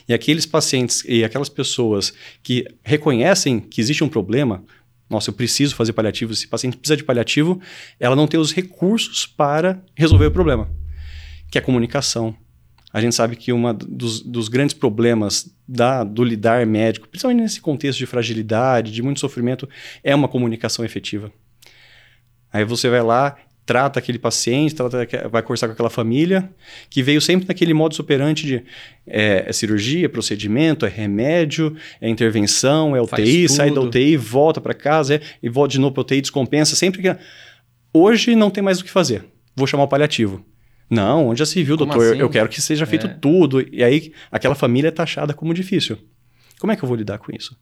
E 0.09 0.15
aqueles 0.15 0.47
pacientes 0.47 1.05
e 1.07 1.23
aquelas 1.23 1.49
pessoas 1.49 2.15
que 2.43 2.65
reconhecem 2.83 3.61
que 3.61 3.81
existe 3.81 4.03
um 4.03 4.09
problema, 4.09 4.65
nossa, 5.11 5.31
eu 5.31 5.35
preciso 5.35 5.75
fazer 5.75 5.93
paliativo, 5.93 6.33
esse 6.33 6.49
paciente 6.49 6.77
precisa 6.77 6.97
de 6.97 7.05
paliativo, 7.05 7.61
ela 8.01 8.17
não 8.17 8.27
tem 8.27 8.41
os 8.41 8.53
recursos 8.53 9.27
para 9.27 9.83
resolver 9.95 10.27
o 10.27 10.31
problema, 10.31 10.71
que 11.51 11.59
é 11.59 11.61
comunicação. 11.61 12.35
A 12.95 13.01
gente 13.01 13.17
sabe 13.17 13.35
que 13.35 13.53
um 13.53 13.75
dos, 13.75 14.21
dos, 14.21 14.49
grandes 14.49 14.73
problemas 14.73 15.53
da, 15.67 16.05
do 16.05 16.23
lidar 16.23 16.65
médico, 16.65 17.09
principalmente 17.09 17.43
nesse 17.43 17.61
contexto 17.61 17.99
de 17.99 18.07
fragilidade, 18.07 18.93
de 18.93 19.03
muito 19.03 19.19
sofrimento, 19.19 19.69
é 20.05 20.15
uma 20.15 20.29
comunicação 20.29 20.85
efetiva. 20.85 21.33
Aí 22.53 22.65
você 22.65 22.89
vai 22.89 23.03
lá, 23.03 23.37
trata 23.67 23.99
aquele 23.99 24.17
paciente, 24.17 24.77
trata, 24.77 25.09
vai 25.29 25.43
conversar 25.43 25.67
com 25.67 25.73
aquela 25.73 25.91
família, 25.91 26.49
que 26.89 27.03
veio 27.03 27.21
sempre 27.21 27.49
naquele 27.49 27.75
modo 27.75 27.97
superante 27.97 28.47
de 28.47 28.63
é, 29.05 29.43
é 29.49 29.53
cirurgia, 29.53 30.07
é 30.07 30.09
procedimento, 30.09 30.87
é 30.87 30.89
remédio, 30.89 31.77
é 32.01 32.09
intervenção, 32.09 32.95
é 32.95 33.03
UTI, 33.03 33.49
sai 33.49 33.73
da 33.73 33.81
UTI, 33.81 34.17
volta 34.17 34.61
para 34.61 34.73
casa, 34.73 35.17
é, 35.17 35.21
e 35.43 35.49
volta 35.49 35.73
de 35.73 35.81
novo 35.81 35.95
para 35.95 36.03
UTI, 36.03 36.21
descompensa, 36.21 36.77
sempre 36.77 37.03
que... 37.03 37.17
Hoje 37.93 38.37
não 38.37 38.51
tem 38.51 38.63
mais 38.63 38.79
o 38.79 38.85
que 38.85 38.91
fazer, 38.91 39.25
vou 39.57 39.67
chamar 39.67 39.83
o 39.83 39.89
paliativo. 39.89 40.54
Não, 40.89 41.29
onde 41.29 41.39
já 41.39 41.47
se 41.47 41.63
viu, 41.63 41.77
como 41.77 41.91
doutor? 41.91 42.13
Assim? 42.13 42.21
Eu 42.21 42.29
quero 42.29 42.49
que 42.49 42.61
seja 42.61 42.87
feito 42.87 43.07
é. 43.07 43.09
tudo. 43.09 43.61
E 43.73 43.83
aí 43.83 44.13
aquela 44.31 44.55
família 44.55 44.89
é 44.89 44.91
taxada 44.91 45.33
como 45.33 45.55
difícil. 45.55 45.99
Como 46.59 46.73
é 46.73 46.77
que 46.77 46.85
eu 46.85 46.89
vou 46.89 46.97
lidar 46.97 47.19
com 47.19 47.33
isso? 47.35 47.57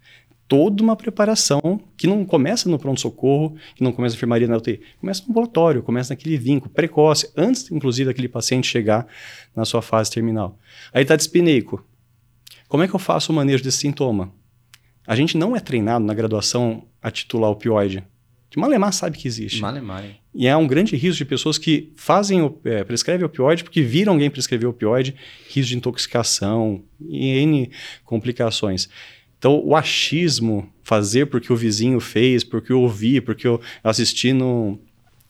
Toda 0.47 0.83
uma 0.83 0.95
preparação 0.95 1.81
que 1.97 2.07
não 2.07 2.25
começa 2.25 2.69
no 2.69 2.79
pronto-socorro, 2.79 3.57
que 3.75 3.83
não 3.83 3.93
começa 3.93 4.15
na 4.15 4.19
enfermaria 4.19 4.47
na 4.47 4.57
UTI, 4.57 4.81
começa 5.01 5.23
no 5.23 5.31
ambulatório, 5.31 5.83
começa 5.83 6.13
naquele 6.13 6.37
vínculo 6.37 6.71
precoce, 6.73 7.31
antes, 7.37 7.71
inclusive, 7.71 8.09
daquele 8.09 8.29
paciente 8.29 8.69
chegar 8.69 9.07
na 9.57 9.65
sua 9.65 9.81
fase 9.81 10.11
terminal. 10.11 10.59
Aí 10.93 11.03
está 11.03 11.17
dispineico. 11.17 11.83
Como 12.69 12.83
é 12.83 12.89
que 12.89 12.95
eu 12.95 12.99
faço 12.99 13.33
o 13.33 13.35
manejo 13.35 13.65
desse 13.65 13.79
sintoma? 13.79 14.33
A 15.07 15.17
gente 15.17 15.37
não 15.37 15.57
é 15.57 15.61
treinado 15.61 16.05
na 16.05 16.13
graduação 16.13 16.87
a 17.01 17.11
titular 17.11 17.51
opioide 17.51 18.05
que 18.53 18.61
Malemar 18.61 18.93
sabe 18.93 19.17
que 19.17 19.27
existe. 19.27 19.63
Malemar. 19.63 20.05
E 20.35 20.49
há 20.49 20.57
um 20.57 20.67
grande 20.67 20.97
risco 20.97 21.19
de 21.19 21.25
pessoas 21.27 21.59
que 21.59 21.93
fazem, 21.95 22.55
é, 22.65 22.83
prescrevem 22.85 23.25
opioide 23.25 23.63
porque 23.63 23.83
viram 23.83 24.15
alguém 24.15 24.31
prescrever 24.31 24.69
opioide, 24.69 25.15
risco 25.49 25.69
de 25.69 25.77
intoxicação 25.77 26.83
e 27.01 27.29
N 27.39 27.71
complicações. 28.05 28.89
Então, 29.39 29.61
o 29.63 29.75
achismo, 29.75 30.73
fazer 30.83 31.27
porque 31.27 31.53
o 31.53 31.57
vizinho 31.57 32.01
fez, 32.01 32.45
porque 32.45 32.73
eu 32.73 32.81
ouvi, 32.81 33.21
porque 33.21 33.47
eu 33.47 33.61
assisti 33.83 34.33
no, 34.33 34.79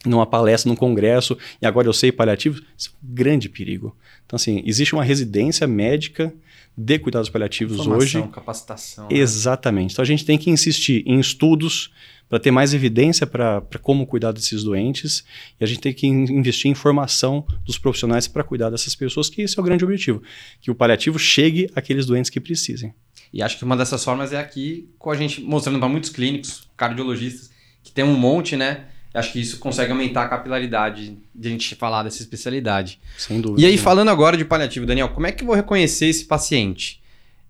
numa 0.04 0.26
palestra, 0.26 0.68
num 0.68 0.76
congresso, 0.76 1.36
e 1.60 1.66
agora 1.66 1.88
eu 1.88 1.92
sei 1.92 2.12
paliativos, 2.12 2.62
isso 2.76 2.90
é 2.90 3.06
um 3.06 3.14
grande 3.14 3.48
perigo. 3.48 3.96
Então, 4.26 4.36
assim, 4.36 4.62
existe 4.66 4.94
uma 4.94 5.02
residência 5.02 5.66
médica 5.66 6.32
de 6.76 6.98
cuidados 6.98 7.28
paliativos 7.28 7.80
Informação, 7.80 8.22
hoje. 8.22 8.32
capacitação. 8.32 9.08
Né? 9.08 9.16
Exatamente. 9.16 9.90
Né? 9.90 9.92
Então, 9.92 10.02
a 10.02 10.06
gente 10.06 10.24
tem 10.24 10.38
que 10.38 10.50
insistir 10.50 11.02
em 11.06 11.18
estudos, 11.18 11.90
para 12.32 12.40
ter 12.40 12.50
mais 12.50 12.72
evidência 12.72 13.26
para 13.26 13.60
como 13.82 14.06
cuidar 14.06 14.32
desses 14.32 14.64
doentes. 14.64 15.22
E 15.60 15.64
a 15.64 15.66
gente 15.66 15.80
tem 15.80 15.92
que 15.92 16.06
investir 16.06 16.70
em 16.70 16.74
formação 16.74 17.46
dos 17.62 17.76
profissionais 17.76 18.26
para 18.26 18.42
cuidar 18.42 18.70
dessas 18.70 18.94
pessoas, 18.94 19.28
que 19.28 19.42
esse 19.42 19.58
é 19.58 19.60
o 19.60 19.62
grande 19.62 19.84
objetivo. 19.84 20.22
Que 20.58 20.70
o 20.70 20.74
paliativo 20.74 21.18
chegue 21.18 21.68
àqueles 21.76 22.06
doentes 22.06 22.30
que 22.30 22.40
precisem. 22.40 22.94
E 23.34 23.42
acho 23.42 23.58
que 23.58 23.64
uma 23.64 23.76
dessas 23.76 24.02
formas 24.02 24.32
é 24.32 24.38
aqui 24.38 24.88
com 24.98 25.10
a 25.10 25.14
gente 25.14 25.42
mostrando 25.42 25.78
para 25.78 25.90
muitos 25.90 26.08
clínicos, 26.08 26.66
cardiologistas, 26.74 27.50
que 27.82 27.92
tem 27.92 28.02
um 28.02 28.16
monte, 28.16 28.56
né? 28.56 28.86
Acho 29.12 29.30
que 29.30 29.38
isso 29.38 29.58
consegue 29.58 29.92
aumentar 29.92 30.22
a 30.22 30.28
capilaridade 30.28 31.18
de 31.34 31.48
a 31.48 31.50
gente 31.50 31.74
falar 31.74 32.02
dessa 32.02 32.22
especialidade. 32.22 32.98
Sem 33.18 33.42
dúvida. 33.42 33.60
E 33.60 33.66
aí, 33.66 33.76
falando 33.76 34.08
agora 34.08 34.38
de 34.38 34.44
paliativo, 34.46 34.86
Daniel, 34.86 35.10
como 35.10 35.26
é 35.26 35.32
que 35.32 35.42
eu 35.42 35.46
vou 35.48 35.54
reconhecer 35.54 36.06
esse 36.06 36.24
paciente? 36.24 36.98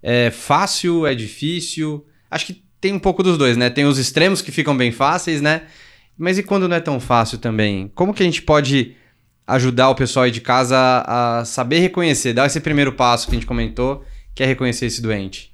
É 0.02 0.32
fácil? 0.32 1.06
É 1.06 1.14
difícil? 1.14 2.04
Acho 2.28 2.46
que 2.46 2.64
tem 2.82 2.92
um 2.92 2.98
pouco 2.98 3.22
dos 3.22 3.38
dois, 3.38 3.56
né? 3.56 3.70
Tem 3.70 3.84
os 3.84 3.96
extremos 3.96 4.42
que 4.42 4.50
ficam 4.50 4.76
bem 4.76 4.90
fáceis, 4.90 5.40
né? 5.40 5.62
Mas 6.18 6.36
e 6.36 6.42
quando 6.42 6.68
não 6.68 6.76
é 6.76 6.80
tão 6.80 6.98
fácil 6.98 7.38
também? 7.38 7.88
Como 7.94 8.12
que 8.12 8.24
a 8.24 8.26
gente 8.26 8.42
pode 8.42 8.96
ajudar 9.46 9.88
o 9.88 9.94
pessoal 9.94 10.24
aí 10.24 10.32
de 10.32 10.40
casa 10.40 10.76
a 11.06 11.44
saber 11.44 11.78
reconhecer, 11.78 12.32
dar 12.32 12.46
esse 12.46 12.60
primeiro 12.60 12.92
passo 12.92 13.28
que 13.28 13.32
a 13.32 13.36
gente 13.36 13.46
comentou, 13.46 14.04
que 14.34 14.42
é 14.42 14.46
reconhecer 14.46 14.86
esse 14.86 15.00
doente? 15.00 15.52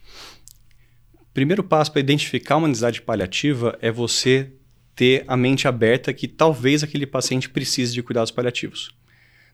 Primeiro 1.35 1.63
passo 1.63 1.93
para 1.93 2.01
identificar 2.01 2.57
uma 2.57 2.67
necessidade 2.67 3.03
paliativa 3.03 3.79
é 3.83 3.93
você 3.93 4.51
ter 4.97 5.23
a 5.29 5.37
mente 5.37 5.69
aberta 5.69 6.15
que 6.15 6.27
talvez 6.27 6.83
aquele 6.83 7.07
paciente 7.07 7.51
precise 7.51 7.93
de 7.93 8.03
cuidados 8.03 8.31
paliativos. 8.31 8.91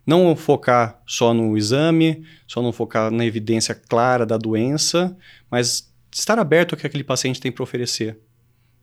Não 0.06 0.36
focar 0.36 1.02
só 1.04 1.34
no 1.34 1.56
exame, 1.56 2.24
só 2.46 2.62
não 2.62 2.72
focar 2.72 3.10
na 3.10 3.26
evidência 3.26 3.74
clara 3.74 4.24
da 4.24 4.38
doença, 4.38 5.16
mas 5.50 5.92
estar 6.20 6.38
aberto 6.38 6.72
ao 6.74 6.78
que 6.78 6.86
aquele 6.86 7.04
paciente 7.04 7.40
tem 7.40 7.50
para 7.50 7.62
oferecer 7.62 8.16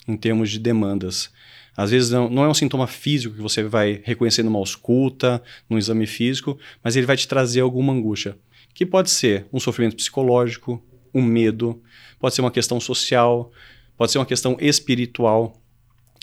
em 0.07 0.17
termos 0.17 0.49
de 0.49 0.59
demandas. 0.59 1.31
Às 1.75 1.91
vezes 1.91 2.09
não, 2.09 2.29
não, 2.29 2.43
é 2.43 2.49
um 2.49 2.53
sintoma 2.53 2.85
físico 2.85 3.35
que 3.35 3.41
você 3.41 3.63
vai 3.63 4.01
reconhecer 4.03 4.43
numa 4.43 4.59
ausculta, 4.59 5.41
num 5.69 5.77
exame 5.77 6.05
físico, 6.05 6.59
mas 6.83 6.95
ele 6.95 7.05
vai 7.05 7.15
te 7.15 7.27
trazer 7.27 7.61
alguma 7.61 7.93
angústia, 7.93 8.37
que 8.73 8.85
pode 8.85 9.09
ser 9.09 9.47
um 9.53 9.59
sofrimento 9.59 9.95
psicológico, 9.95 10.83
um 11.13 11.21
medo, 11.21 11.81
pode 12.19 12.35
ser 12.35 12.41
uma 12.41 12.51
questão 12.51 12.79
social, 12.79 13.51
pode 13.95 14.11
ser 14.11 14.17
uma 14.17 14.25
questão 14.25 14.57
espiritual, 14.59 15.53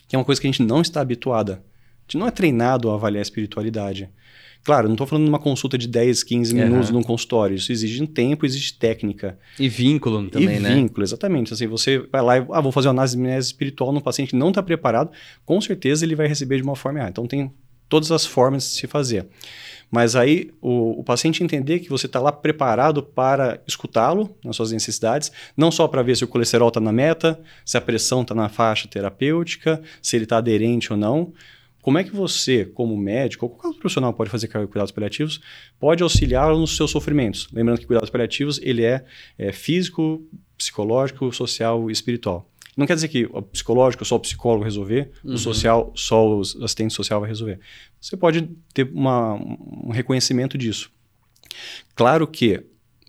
que 0.06 0.16
é 0.16 0.18
uma 0.18 0.24
coisa 0.24 0.40
que 0.40 0.46
a 0.46 0.50
gente 0.50 0.62
não 0.62 0.82
está 0.82 1.00
habituada. 1.00 1.54
A 1.54 2.02
gente 2.02 2.18
não 2.18 2.26
é 2.26 2.30
treinado 2.30 2.90
a 2.90 2.94
avaliar 2.94 3.20
a 3.20 3.22
espiritualidade. 3.22 4.10
Claro, 4.64 4.86
não 4.86 4.94
estou 4.94 5.06
falando 5.06 5.24
de 5.24 5.30
uma 5.30 5.38
consulta 5.38 5.78
de 5.78 5.88
10, 5.88 6.22
15 6.22 6.54
minutos 6.54 6.88
uhum. 6.88 6.96
num 6.96 7.02
consultório. 7.02 7.56
Isso 7.56 7.72
exige 7.72 8.02
um 8.02 8.06
tempo, 8.06 8.44
exige 8.44 8.74
técnica. 8.74 9.38
E 9.58 9.68
vínculo 9.68 10.28
também, 10.28 10.56
e 10.56 10.60
né? 10.60 10.74
vínculo, 10.74 11.02
exatamente. 11.02 11.54
Assim, 11.54 11.66
você 11.66 11.98
vai 12.12 12.20
lá 12.20 12.38
e 12.38 12.46
ah, 12.52 12.60
vou 12.60 12.70
fazer 12.70 12.88
uma 12.88 13.02
análise 13.02 13.18
espiritual 13.38 13.92
num 13.92 14.00
paciente 14.00 14.30
que 14.30 14.36
não 14.36 14.50
está 14.50 14.62
preparado, 14.62 15.10
com 15.44 15.60
certeza 15.60 16.04
ele 16.04 16.14
vai 16.14 16.26
receber 16.26 16.56
de 16.56 16.62
uma 16.62 16.76
forma 16.76 16.98
errada. 16.98 17.12
Então 17.12 17.26
tem 17.26 17.50
todas 17.88 18.12
as 18.12 18.26
formas 18.26 18.64
de 18.64 18.80
se 18.80 18.86
fazer. 18.86 19.26
Mas 19.90 20.14
aí 20.14 20.50
o, 20.60 21.00
o 21.00 21.04
paciente 21.04 21.42
entender 21.42 21.78
que 21.78 21.88
você 21.88 22.06
está 22.06 22.20
lá 22.20 22.30
preparado 22.30 23.02
para 23.02 23.60
escutá-lo 23.66 24.36
nas 24.44 24.56
suas 24.56 24.70
necessidades, 24.70 25.32
não 25.56 25.70
só 25.70 25.88
para 25.88 26.02
ver 26.02 26.16
se 26.16 26.24
o 26.24 26.28
colesterol 26.28 26.68
está 26.68 26.80
na 26.80 26.92
meta, 26.92 27.40
se 27.64 27.78
a 27.78 27.80
pressão 27.80 28.22
está 28.22 28.34
na 28.34 28.48
faixa 28.48 28.86
terapêutica, 28.86 29.80
se 30.02 30.16
ele 30.16 30.24
está 30.24 30.38
aderente 30.38 30.92
ou 30.92 30.98
não, 30.98 31.32
como 31.82 31.98
é 31.98 32.04
que 32.04 32.14
você, 32.14 32.64
como 32.64 32.96
médico, 32.96 33.46
ou 33.46 33.50
qualquer 33.50 33.68
outro 33.68 33.80
profissional 33.80 34.12
pode 34.12 34.30
fazer 34.30 34.48
cuidados 34.48 34.90
paliativos, 34.90 35.40
pode 35.78 36.02
auxiliá-lo 36.02 36.58
nos 36.58 36.76
seus 36.76 36.90
sofrimentos? 36.90 37.48
Lembrando 37.52 37.78
que 37.78 37.86
cuidados 37.86 38.10
paliativos 38.10 38.60
ele 38.62 38.84
é, 38.84 39.04
é 39.38 39.52
físico, 39.52 40.22
psicológico, 40.56 41.32
social 41.32 41.88
e 41.88 41.92
espiritual. 41.92 42.50
Não 42.76 42.86
quer 42.86 42.94
dizer 42.94 43.08
que 43.08 43.26
o 43.26 43.42
psicológico 43.42 44.04
só 44.04 44.16
o 44.16 44.20
psicólogo 44.20 44.64
resolver, 44.64 45.10
uhum. 45.24 45.34
o 45.34 45.38
social 45.38 45.92
só 45.94 46.28
o 46.28 46.40
assistente 46.40 46.94
social 46.94 47.20
vai 47.20 47.28
resolver. 47.28 47.58
Você 48.00 48.16
pode 48.16 48.48
ter 48.72 48.88
uma, 48.92 49.34
um 49.34 49.90
reconhecimento 49.90 50.56
disso. 50.58 50.90
Claro 51.94 52.26
que 52.26 52.64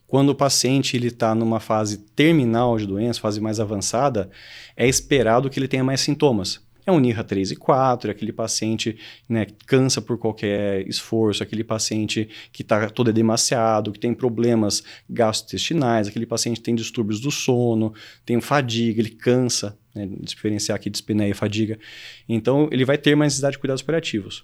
quando 0.07 0.29
o 0.29 0.35
paciente 0.35 0.97
está 0.97 1.35
numa 1.35 1.59
fase 1.59 1.99
terminal 2.15 2.77
de 2.77 2.87
doença, 2.87 3.19
fase 3.19 3.39
mais 3.39 3.59
avançada, 3.59 4.29
é 4.75 4.87
esperado 4.87 5.49
que 5.49 5.59
ele 5.59 5.67
tenha 5.67 5.83
mais 5.83 6.01
sintomas 6.01 6.67
é 6.89 6.91
um 6.91 6.99
NIRA 6.99 7.23
3 7.23 7.51
e 7.51 7.55
4, 7.55 8.09
é 8.09 8.11
aquele 8.11 8.33
paciente 8.33 8.97
né, 9.27 9.47
cansa 9.65 10.01
por 10.01 10.17
qualquer 10.17 10.87
esforço, 10.87 11.41
aquele 11.41 11.63
paciente 11.63 12.27
que 12.51 12.61
está 12.61 12.89
todo 12.89 13.13
demasiado, 13.13 13.91
que 13.91 13.99
tem 13.99 14.13
problemas 14.13 14.83
gastrointestinais, 15.09 16.07
aquele 16.07 16.25
paciente 16.25 16.57
que 16.57 16.63
tem 16.63 16.75
distúrbios 16.75 17.19
do 17.19 17.31
sono, 17.31 17.93
tem 18.25 18.39
fadiga, 18.41 18.99
ele 18.99 19.11
cansa, 19.11 19.77
né, 19.95 20.09
diferenciar 20.21 20.75
aqui 20.75 20.89
dispneia 20.89 21.31
e 21.31 21.33
fadiga. 21.33 21.79
Então, 22.27 22.67
ele 22.71 22.83
vai 22.83 22.97
ter 22.97 23.15
mais 23.15 23.31
necessidade 23.31 23.53
de 23.53 23.59
cuidados 23.59 23.81
paliativos. 23.81 24.43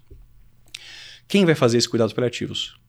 Quem 1.28 1.46
vai 1.46 1.56
fazer 1.56 1.78
esses 1.78 1.90
cuidados 1.90 2.14
paliativos? 2.14 2.80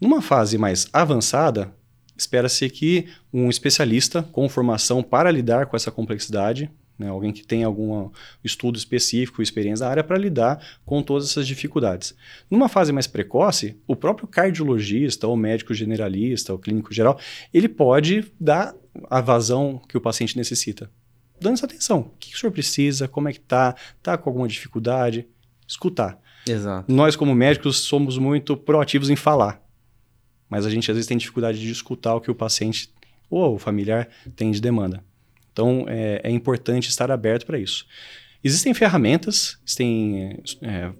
Numa 0.00 0.20
fase 0.20 0.56
mais 0.58 0.86
avançada, 0.92 1.74
espera-se 2.16 2.68
que 2.68 3.08
um 3.32 3.48
especialista 3.48 4.22
com 4.22 4.48
formação 4.48 5.02
para 5.02 5.30
lidar 5.30 5.66
com 5.66 5.76
essa 5.76 5.90
complexidade 5.90 6.70
né? 7.00 7.08
alguém 7.08 7.32
que 7.32 7.42
tem 7.42 7.64
algum 7.64 8.10
estudo 8.44 8.76
específico, 8.76 9.40
experiência 9.40 9.86
na 9.86 9.90
área 9.90 10.04
para 10.04 10.18
lidar 10.18 10.62
com 10.84 11.02
todas 11.02 11.30
essas 11.30 11.46
dificuldades. 11.46 12.14
Numa 12.50 12.68
fase 12.68 12.92
mais 12.92 13.06
precoce, 13.06 13.80
o 13.86 13.96
próprio 13.96 14.28
cardiologista, 14.28 15.26
ou 15.26 15.34
médico 15.34 15.72
generalista, 15.72 16.52
ou 16.52 16.58
clínico 16.58 16.92
geral, 16.92 17.18
ele 17.54 17.68
pode 17.68 18.30
dar 18.38 18.74
a 19.08 19.22
vazão 19.22 19.80
que 19.88 19.96
o 19.96 20.00
paciente 20.00 20.36
necessita. 20.36 20.90
Dando 21.40 21.54
essa 21.54 21.64
atenção. 21.64 22.00
O 22.00 22.18
que 22.20 22.34
o 22.34 22.38
senhor 22.38 22.52
precisa? 22.52 23.08
Como 23.08 23.28
é 23.28 23.32
que 23.32 23.38
está? 23.38 23.74
Está 23.96 24.18
com 24.18 24.28
alguma 24.28 24.46
dificuldade? 24.46 25.26
Escutar. 25.66 26.20
Exato. 26.46 26.92
Nós, 26.92 27.16
como 27.16 27.34
médicos, 27.34 27.78
somos 27.78 28.18
muito 28.18 28.58
proativos 28.58 29.08
em 29.08 29.16
falar. 29.16 29.62
Mas 30.50 30.66
a 30.66 30.70
gente, 30.70 30.90
às 30.90 30.96
vezes, 30.96 31.08
tem 31.08 31.16
dificuldade 31.16 31.58
de 31.58 31.70
escutar 31.70 32.14
o 32.14 32.20
que 32.20 32.30
o 32.30 32.34
paciente 32.34 32.92
ou 33.30 33.54
o 33.54 33.58
familiar 33.58 34.08
tem 34.36 34.50
de 34.50 34.60
demanda. 34.60 35.02
Então, 35.52 35.84
é, 35.88 36.20
é 36.24 36.30
importante 36.30 36.88
estar 36.88 37.10
aberto 37.10 37.46
para 37.46 37.58
isso. 37.58 37.86
Existem 38.42 38.72
ferramentas, 38.72 39.58
existem 39.64 40.40
é, 40.62 40.92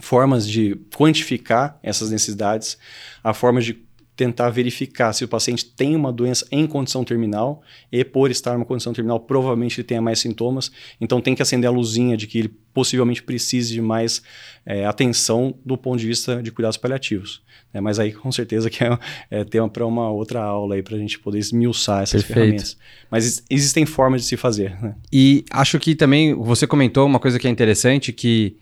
formas 0.00 0.48
de 0.48 0.76
quantificar 0.96 1.78
essas 1.82 2.10
necessidades, 2.10 2.78
há 3.22 3.34
formas 3.34 3.64
de 3.64 3.74
tentar 4.14 4.50
verificar 4.50 5.12
se 5.12 5.24
o 5.24 5.28
paciente 5.28 5.64
tem 5.64 5.96
uma 5.96 6.12
doença 6.12 6.46
em 6.50 6.66
condição 6.66 7.02
terminal 7.02 7.62
e 7.90 8.04
por 8.04 8.30
estar 8.30 8.52
numa 8.52 8.64
condição 8.64 8.92
terminal 8.92 9.18
provavelmente 9.18 9.80
ele 9.80 9.86
tenha 9.86 10.02
mais 10.02 10.18
sintomas, 10.18 10.70
então 11.00 11.20
tem 11.20 11.34
que 11.34 11.42
acender 11.42 11.68
a 11.68 11.72
luzinha 11.72 12.16
de 12.16 12.26
que 12.26 12.38
ele 12.38 12.54
possivelmente 12.74 13.22
precise 13.22 13.72
de 13.72 13.80
mais 13.80 14.22
é, 14.66 14.84
atenção 14.84 15.54
do 15.64 15.76
ponto 15.76 15.98
de 15.98 16.06
vista 16.06 16.42
de 16.42 16.50
cuidados 16.50 16.76
paliativos. 16.76 17.42
É, 17.74 17.80
mas 17.80 17.98
aí 17.98 18.12
com 18.12 18.30
certeza 18.30 18.68
que 18.68 18.84
é, 18.84 18.98
é 19.30 19.44
tema 19.44 19.68
para 19.68 19.86
uma 19.86 20.10
outra 20.10 20.42
aula 20.42 20.74
aí 20.74 20.82
para 20.82 20.96
a 20.96 20.98
gente 20.98 21.18
poder 21.18 21.38
esmiuçar 21.38 22.02
essas 22.02 22.22
Perfeito. 22.22 22.34
ferramentas. 22.34 22.76
Mas 23.10 23.42
existem 23.48 23.86
formas 23.86 24.22
de 24.22 24.26
se 24.26 24.36
fazer. 24.36 24.78
Né? 24.82 24.94
E 25.10 25.44
acho 25.50 25.78
que 25.78 25.94
também 25.94 26.34
você 26.34 26.66
comentou 26.66 27.06
uma 27.06 27.18
coisa 27.18 27.38
que 27.38 27.48
é 27.48 27.50
interessante 27.50 28.12
que 28.12 28.56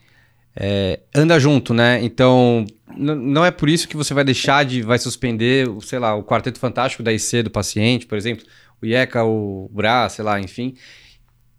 é, 0.57 1.01
anda 1.15 1.39
junto, 1.39 1.73
né? 1.73 2.01
Então, 2.03 2.67
não 2.97 3.45
é 3.45 3.51
por 3.51 3.69
isso 3.69 3.89
que 3.89 3.97
você 3.97 4.13
vai 4.13 4.25
deixar 4.25 4.65
de, 4.65 4.83
vai 4.83 4.99
suspender, 4.99 5.69
sei 5.83 5.99
lá, 5.99 6.15
o 6.15 6.25
quarteto 6.25 6.59
fantástico 6.59 7.03
da 7.03 7.13
IC 7.13 7.45
do 7.45 7.51
paciente, 7.51 8.07
por 8.07 8.19
exemplo, 8.19 8.45
o 8.83 8.87
IECA, 8.87 9.25
o 9.25 9.71
BRA, 9.73 10.09
sei 10.09 10.25
lá, 10.25 10.41
enfim. 10.41 10.75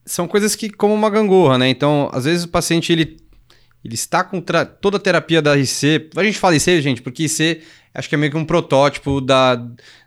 São 0.05 0.27
coisas 0.27 0.55
que, 0.55 0.69
como 0.69 0.93
uma 0.93 1.09
gangorra, 1.09 1.57
né? 1.57 1.69
Então, 1.69 2.09
às 2.11 2.25
vezes 2.25 2.43
o 2.43 2.49
paciente, 2.49 2.91
ele, 2.91 3.17
ele 3.83 3.93
está 3.93 4.23
com 4.23 4.41
toda 4.81 4.97
a 4.97 4.99
terapia 4.99 5.41
da 5.41 5.57
IC. 5.57 6.09
A 6.15 6.23
gente 6.23 6.37
fala 6.37 6.55
IC, 6.55 6.81
gente, 6.81 7.01
porque 7.01 7.23
IC 7.23 7.61
acho 7.93 8.09
que 8.09 8.15
é 8.15 8.17
meio 8.17 8.31
que 8.31 8.37
um 8.37 8.45
protótipo 8.45 9.21
da, 9.21 9.61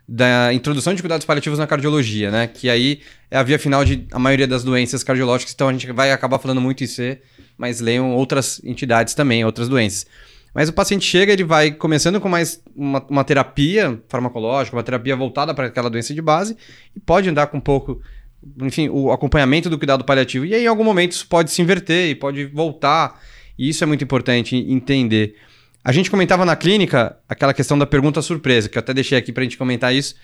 da 0.07 0.53
introdução 0.53 0.93
de 0.93 1.01
cuidados 1.01 1.25
paliativos 1.25 1.59
na 1.59 1.67
cardiologia, 1.67 2.31
né? 2.31 2.47
Que 2.47 2.69
aí 2.69 3.01
é 3.29 3.37
a 3.37 3.43
via 3.43 3.59
final 3.59 3.85
de 3.85 4.07
a 4.11 4.19
maioria 4.19 4.47
das 4.47 4.63
doenças 4.63 5.03
cardiológicas, 5.03 5.53
então 5.53 5.69
a 5.69 5.71
gente 5.71 5.91
vai 5.91 6.11
acabar 6.11 6.39
falando 6.39 6.61
muito 6.61 6.83
IC 6.83 7.19
mas 7.57 7.79
leiam 7.79 8.13
outras 8.13 8.61
entidades 8.63 9.13
também, 9.13 9.45
outras 9.45 9.67
doenças. 9.67 10.05
Mas 10.53 10.69
o 10.69 10.73
paciente 10.73 11.05
chega, 11.05 11.33
ele 11.33 11.43
vai 11.43 11.71
começando 11.71 12.21
com 12.21 12.29
mais 12.29 12.63
uma, 12.73 13.05
uma 13.09 13.23
terapia 13.25 14.01
farmacológica, 14.07 14.75
uma 14.75 14.83
terapia 14.83 15.13
voltada 15.13 15.53
para 15.53 15.67
aquela 15.67 15.89
doença 15.89 16.13
de 16.13 16.21
base, 16.21 16.55
e 16.95 16.99
pode 16.99 17.27
andar 17.27 17.47
com 17.47 17.57
um 17.57 17.61
pouco, 17.61 18.01
enfim, 18.61 18.87
o 18.87 19.11
acompanhamento 19.11 19.69
do 19.69 19.77
cuidado 19.77 20.05
paliativo. 20.05 20.45
E 20.45 20.55
aí, 20.55 20.63
em 20.63 20.67
algum 20.67 20.83
momento, 20.83 21.11
isso 21.11 21.27
pode 21.27 21.51
se 21.51 21.61
inverter 21.61 22.09
e 22.09 22.15
pode 22.15 22.45
voltar. 22.45 23.19
E 23.59 23.67
isso 23.67 23.83
é 23.83 23.87
muito 23.87 24.03
importante 24.03 24.55
entender. 24.55 25.35
A 25.83 25.91
gente 25.91 26.09
comentava 26.09 26.45
na 26.45 26.55
clínica 26.55 27.17
aquela 27.27 27.53
questão 27.53 27.77
da 27.77 27.85
pergunta 27.85 28.21
surpresa, 28.21 28.69
que 28.69 28.77
eu 28.77 28.79
até 28.79 28.93
deixei 28.93 29.17
aqui 29.17 29.33
para 29.33 29.41
a 29.41 29.43
gente 29.43 29.57
comentar 29.57 29.93
isso. 29.93 30.15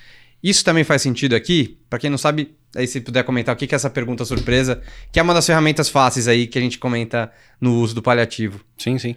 Isso 0.44 0.64
também 0.66 0.84
faz 0.84 1.02
sentido 1.02 1.36
aqui? 1.36 1.78
Para 1.90 2.00
quem 2.00 2.10
não 2.10 2.18
sabe, 2.18 2.56
aí 2.76 2.88
se 2.88 3.00
puder 3.02 3.24
comentar 3.24 3.54
o 3.54 3.58
que 3.58 3.74
é 3.74 3.76
essa 3.76 3.90
pergunta 3.90 4.26
surpresa, 4.26 4.82
que 5.12 5.20
é 5.20 5.24
uma 5.24 5.34
das 5.34 5.46
ferramentas 5.46 5.90
fáceis 5.90 6.28
aí 6.28 6.48
que 6.48 6.58
a 6.58 6.62
gente 6.62 6.80
comenta 6.80 7.32
no 7.60 7.80
uso 7.80 7.94
do 7.94 8.02
paliativo. 8.02 8.60
Sim, 8.78 8.98
sim. 8.98 9.16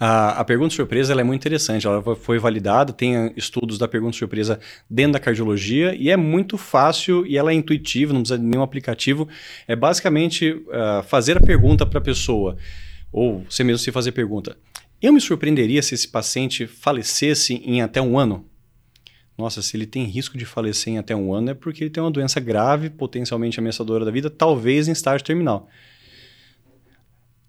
A, 0.00 0.40
a 0.40 0.44
pergunta 0.44 0.74
surpresa 0.74 1.12
é 1.12 1.24
muito 1.24 1.40
interessante, 1.40 1.86
ela 1.86 2.02
foi 2.14 2.38
validada, 2.38 2.92
tem 2.92 3.32
estudos 3.36 3.78
da 3.78 3.88
pergunta 3.88 4.16
surpresa 4.16 4.60
dentro 4.88 5.14
da 5.14 5.18
cardiologia 5.18 5.94
e 5.98 6.08
é 6.08 6.16
muito 6.16 6.56
fácil 6.56 7.26
e 7.26 7.36
ela 7.36 7.50
é 7.50 7.54
intuitiva, 7.54 8.12
não 8.12 8.20
precisa 8.20 8.38
de 8.38 8.44
nenhum 8.44 8.62
aplicativo. 8.62 9.28
É 9.66 9.74
basicamente 9.74 10.52
uh, 10.52 11.02
fazer 11.04 11.36
a 11.36 11.40
pergunta 11.40 11.84
para 11.84 11.98
a 11.98 12.02
pessoa, 12.02 12.56
ou 13.10 13.44
você 13.50 13.64
mesmo 13.64 13.78
se 13.78 13.90
fazer 13.90 14.12
pergunta. 14.12 14.56
Eu 15.02 15.12
me 15.12 15.20
surpreenderia 15.20 15.82
se 15.82 15.94
esse 15.94 16.08
paciente 16.08 16.66
falecesse 16.66 17.54
em 17.64 17.82
até 17.82 18.00
um 18.00 18.18
ano? 18.18 18.44
Nossa, 19.38 19.62
se 19.62 19.76
ele 19.76 19.86
tem 19.86 20.02
risco 20.04 20.36
de 20.36 20.44
falecer 20.44 20.92
em 20.92 20.98
até 20.98 21.14
um 21.14 21.32
ano 21.32 21.50
é 21.50 21.54
porque 21.54 21.84
ele 21.84 21.90
tem 21.90 22.02
uma 22.02 22.10
doença 22.10 22.40
grave, 22.40 22.90
potencialmente 22.90 23.60
ameaçadora 23.60 24.04
da 24.04 24.10
vida, 24.10 24.28
talvez 24.28 24.88
em 24.88 24.92
estágio 24.92 25.24
terminal. 25.24 25.68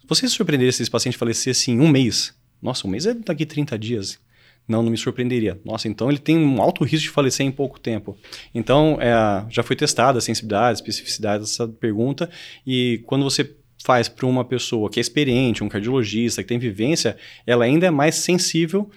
Você 0.08 0.28
se 0.28 0.36
surpreenderia 0.36 0.72
se 0.72 0.84
esse 0.84 0.92
paciente 0.92 1.18
falecesse 1.18 1.72
em 1.72 1.80
um 1.80 1.88
mês? 1.88 2.34
Nossa, 2.62 2.86
um 2.86 2.92
mês 2.92 3.08
é 3.08 3.16
daqui 3.16 3.44
30 3.44 3.78
dias. 3.80 4.20
Não, 4.68 4.84
não 4.84 4.92
me 4.92 4.98
surpreenderia. 4.98 5.60
Nossa, 5.66 5.88
então 5.88 6.10
ele 6.10 6.20
tem 6.20 6.38
um 6.38 6.62
alto 6.62 6.84
risco 6.84 7.08
de 7.08 7.10
falecer 7.10 7.44
em 7.44 7.52
pouco 7.52 7.80
tempo. 7.80 8.16
Então, 8.54 9.00
é, 9.02 9.46
já 9.50 9.64
foi 9.64 9.76
testada 9.76 10.20
a 10.20 10.22
sensibilidade, 10.22 10.70
a 10.70 10.74
especificidade 10.74 11.44
dessa 11.44 11.68
pergunta, 11.68 12.30
e 12.68 13.02
quando 13.08 13.24
você 13.24 13.56
faz 13.84 14.08
para 14.08 14.28
uma 14.28 14.46
pessoa 14.46 14.92
que 14.92 15.00
é 15.00 15.02
experiente, 15.02 15.64
um 15.64 15.70
cardiologista, 15.70 16.44
que 16.44 16.50
tem 16.50 16.60
vivência, 16.60 17.18
ela 17.48 17.66
ainda 17.66 17.88
é 17.88 17.92
mais 17.92 18.14
sensível 18.16 18.92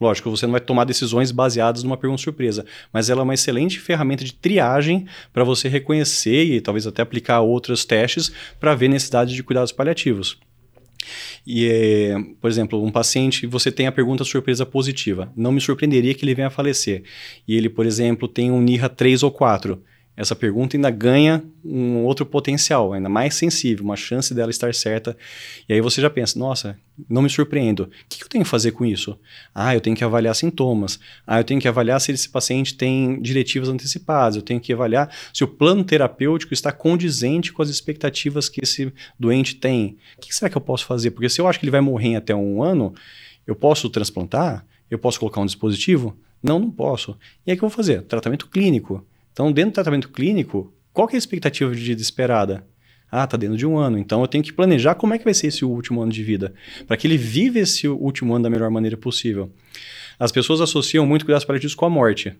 Lógico, 0.00 0.30
você 0.30 0.44
não 0.46 0.52
vai 0.52 0.60
tomar 0.60 0.84
decisões 0.84 1.30
baseadas 1.30 1.82
numa 1.82 1.96
pergunta 1.96 2.22
surpresa, 2.22 2.64
mas 2.92 3.08
ela 3.08 3.20
é 3.20 3.24
uma 3.24 3.34
excelente 3.34 3.78
ferramenta 3.78 4.24
de 4.24 4.34
triagem 4.34 5.06
para 5.32 5.44
você 5.44 5.68
reconhecer 5.68 6.44
e 6.44 6.60
talvez 6.60 6.86
até 6.86 7.02
aplicar 7.02 7.40
outros 7.40 7.84
testes 7.84 8.32
para 8.58 8.74
ver 8.74 8.88
necessidade 8.88 9.34
de 9.34 9.42
cuidados 9.42 9.72
paliativos. 9.72 10.38
E, 11.46 11.68
é, 11.68 12.16
por 12.40 12.50
exemplo, 12.50 12.82
um 12.82 12.90
paciente, 12.90 13.46
você 13.46 13.70
tem 13.70 13.86
a 13.86 13.92
pergunta 13.92 14.24
surpresa 14.24 14.64
positiva. 14.64 15.30
Não 15.36 15.52
me 15.52 15.60
surpreenderia 15.60 16.14
que 16.14 16.24
ele 16.24 16.34
venha 16.34 16.48
a 16.48 16.50
falecer. 16.50 17.02
E 17.46 17.54
ele, 17.54 17.68
por 17.68 17.86
exemplo, 17.86 18.26
tem 18.26 18.50
um 18.50 18.60
NIRA 18.60 18.88
3 18.88 19.22
ou 19.22 19.30
4 19.30 19.82
essa 20.16 20.36
pergunta 20.36 20.76
ainda 20.76 20.90
ganha 20.90 21.42
um 21.64 22.04
outro 22.04 22.24
potencial, 22.24 22.92
ainda 22.92 23.08
mais 23.08 23.34
sensível, 23.34 23.84
uma 23.84 23.96
chance 23.96 24.32
dela 24.32 24.50
estar 24.50 24.72
certa. 24.72 25.16
E 25.68 25.72
aí 25.72 25.80
você 25.80 26.00
já 26.00 26.08
pensa, 26.08 26.38
nossa, 26.38 26.78
não 27.08 27.20
me 27.20 27.28
surpreendo. 27.28 27.84
O 27.84 27.88
que 28.08 28.22
eu 28.22 28.28
tenho 28.28 28.44
que 28.44 28.50
fazer 28.50 28.70
com 28.70 28.84
isso? 28.84 29.18
Ah, 29.52 29.74
eu 29.74 29.80
tenho 29.80 29.96
que 29.96 30.04
avaliar 30.04 30.34
sintomas. 30.36 31.00
Ah, 31.26 31.40
eu 31.40 31.44
tenho 31.44 31.60
que 31.60 31.66
avaliar 31.66 32.00
se 32.00 32.12
esse 32.12 32.28
paciente 32.28 32.76
tem 32.76 33.20
diretivas 33.20 33.68
antecipadas. 33.68 34.36
Eu 34.36 34.42
tenho 34.42 34.60
que 34.60 34.72
avaliar 34.72 35.10
se 35.32 35.42
o 35.42 35.48
plano 35.48 35.82
terapêutico 35.82 36.54
está 36.54 36.70
condizente 36.70 37.52
com 37.52 37.62
as 37.62 37.68
expectativas 37.68 38.48
que 38.48 38.60
esse 38.62 38.92
doente 39.18 39.56
tem. 39.56 39.96
O 40.16 40.20
que 40.20 40.34
será 40.34 40.48
que 40.48 40.56
eu 40.56 40.60
posso 40.60 40.86
fazer? 40.86 41.10
Porque 41.10 41.28
se 41.28 41.40
eu 41.40 41.48
acho 41.48 41.58
que 41.58 41.64
ele 41.64 41.72
vai 41.72 41.80
morrer 41.80 42.08
em 42.08 42.16
até 42.16 42.34
um 42.34 42.62
ano, 42.62 42.94
eu 43.44 43.56
posso 43.56 43.90
transplantar? 43.90 44.64
Eu 44.88 44.98
posso 44.98 45.18
colocar 45.18 45.40
um 45.40 45.46
dispositivo? 45.46 46.16
Não, 46.40 46.58
não 46.60 46.70
posso. 46.70 47.16
E 47.44 47.50
aí 47.50 47.56
o 47.56 47.58
que 47.58 47.64
eu 47.64 47.68
vou 47.68 47.76
fazer? 47.76 48.02
Tratamento 48.02 48.48
clínico. 48.48 49.04
Então, 49.34 49.52
dentro 49.52 49.72
do 49.72 49.74
tratamento 49.74 50.08
clínico, 50.08 50.72
qual 50.92 51.08
é 51.10 51.16
a 51.16 51.18
expectativa 51.18 51.74
de 51.74 51.82
vida 51.82 52.00
esperada? 52.00 52.64
Ah, 53.10 53.24
está 53.24 53.36
dentro 53.36 53.56
de 53.56 53.66
um 53.66 53.76
ano. 53.76 53.98
Então 53.98 54.20
eu 54.22 54.28
tenho 54.28 54.42
que 54.42 54.52
planejar 54.52 54.94
como 54.94 55.12
é 55.12 55.18
que 55.18 55.24
vai 55.24 55.34
ser 55.34 55.48
esse 55.48 55.64
último 55.64 56.00
ano 56.00 56.10
de 56.10 56.22
vida, 56.22 56.54
para 56.86 56.96
que 56.96 57.06
ele 57.06 57.16
viva 57.16 57.58
esse 57.58 57.86
último 57.86 58.34
ano 58.34 58.44
da 58.44 58.50
melhor 58.50 58.70
maneira 58.70 58.96
possível. 58.96 59.52
As 60.18 60.32
pessoas 60.32 60.60
associam 60.60 61.04
muito 61.04 61.24
cuidados 61.24 61.44
paliativos 61.44 61.74
com 61.74 61.84
a 61.84 61.90
morte. 61.90 62.32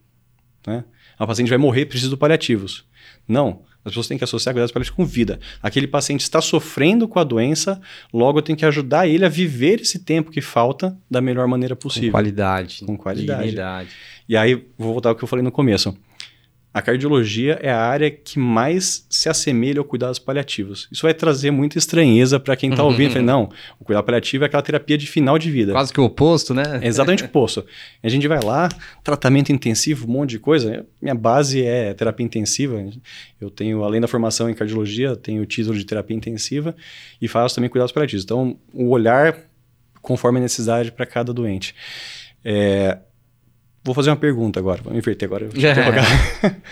Né? 0.66 0.84
A 1.18 1.26
paciente 1.26 1.48
vai 1.48 1.58
morrer, 1.58 1.86
precisa 1.86 2.10
de 2.10 2.16
paliativos. 2.16 2.84
Não. 3.26 3.62
As 3.84 3.92
pessoas 3.92 4.08
têm 4.08 4.16
que 4.16 4.24
associar 4.24 4.54
cuidados 4.54 4.72
paliativos 4.72 4.96
com 4.96 5.04
vida. 5.04 5.38
Aquele 5.62 5.86
paciente 5.86 6.22
está 6.22 6.40
sofrendo 6.40 7.06
com 7.06 7.18
a 7.18 7.24
doença, 7.24 7.80
logo 8.12 8.38
eu 8.38 8.42
tenho 8.42 8.58
que 8.58 8.64
ajudar 8.64 9.06
ele 9.06 9.24
a 9.24 9.28
viver 9.28 9.80
esse 9.80 10.00
tempo 10.00 10.30
que 10.30 10.40
falta 10.40 10.96
da 11.08 11.20
melhor 11.20 11.46
maneira 11.46 11.76
possível. 11.76 12.08
Com 12.08 12.18
qualidade. 12.18 12.84
Com 12.84 12.96
qualidade. 12.96 13.40
Dignidade. 13.42 13.90
E 14.28 14.36
aí, 14.36 14.54
vou 14.78 14.92
voltar 14.92 15.10
ao 15.10 15.16
que 15.16 15.22
eu 15.22 15.28
falei 15.28 15.42
no 15.42 15.52
começo 15.52 15.96
a 16.74 16.82
cardiologia 16.82 17.56
é 17.62 17.70
a 17.70 17.80
área 17.80 18.10
que 18.10 18.36
mais 18.36 19.06
se 19.08 19.28
assemelha 19.28 19.78
ao 19.78 19.84
cuidados 19.84 20.18
paliativos. 20.18 20.88
Isso 20.90 21.02
vai 21.02 21.14
trazer 21.14 21.52
muita 21.52 21.78
estranheza 21.78 22.40
para 22.40 22.56
quem 22.56 22.70
está 22.70 22.82
uhum. 22.82 22.90
ouvindo. 22.90 23.12
Fala, 23.12 23.24
não, 23.24 23.48
o 23.78 23.84
cuidado 23.84 24.04
paliativo 24.04 24.42
é 24.42 24.48
aquela 24.48 24.62
terapia 24.62 24.98
de 24.98 25.06
final 25.06 25.38
de 25.38 25.52
vida. 25.52 25.70
Quase 25.70 25.92
que 25.92 26.00
o 26.00 26.04
oposto, 26.04 26.52
né? 26.52 26.80
É 26.82 26.86
exatamente 26.88 27.22
o 27.22 27.26
oposto. 27.26 27.64
A 28.02 28.08
gente 28.08 28.26
vai 28.26 28.40
lá, 28.42 28.68
tratamento 29.04 29.52
intensivo, 29.52 30.04
um 30.08 30.10
monte 30.10 30.30
de 30.30 30.40
coisa. 30.40 30.84
Minha 31.00 31.14
base 31.14 31.64
é 31.64 31.94
terapia 31.94 32.26
intensiva. 32.26 32.84
Eu 33.40 33.50
tenho, 33.50 33.84
além 33.84 34.00
da 34.00 34.08
formação 34.08 34.50
em 34.50 34.54
cardiologia, 34.54 35.14
tenho 35.14 35.42
o 35.42 35.46
título 35.46 35.78
de 35.78 35.84
terapia 35.84 36.16
intensiva 36.16 36.74
e 37.22 37.28
faço 37.28 37.54
também 37.54 37.70
cuidados 37.70 37.92
paliativos. 37.92 38.24
Então, 38.24 38.58
o 38.72 38.88
olhar 38.88 39.38
conforme 40.02 40.40
a 40.40 40.42
necessidade 40.42 40.90
para 40.90 41.06
cada 41.06 41.32
doente. 41.32 41.72
É, 42.44 42.98
Vou 43.84 43.94
fazer 43.94 44.10
uma 44.10 44.16
pergunta 44.16 44.58
agora, 44.58 44.82
vou 44.82 44.94
inverter 44.94 45.28
agora. 45.28 45.48
É. 45.54 46.56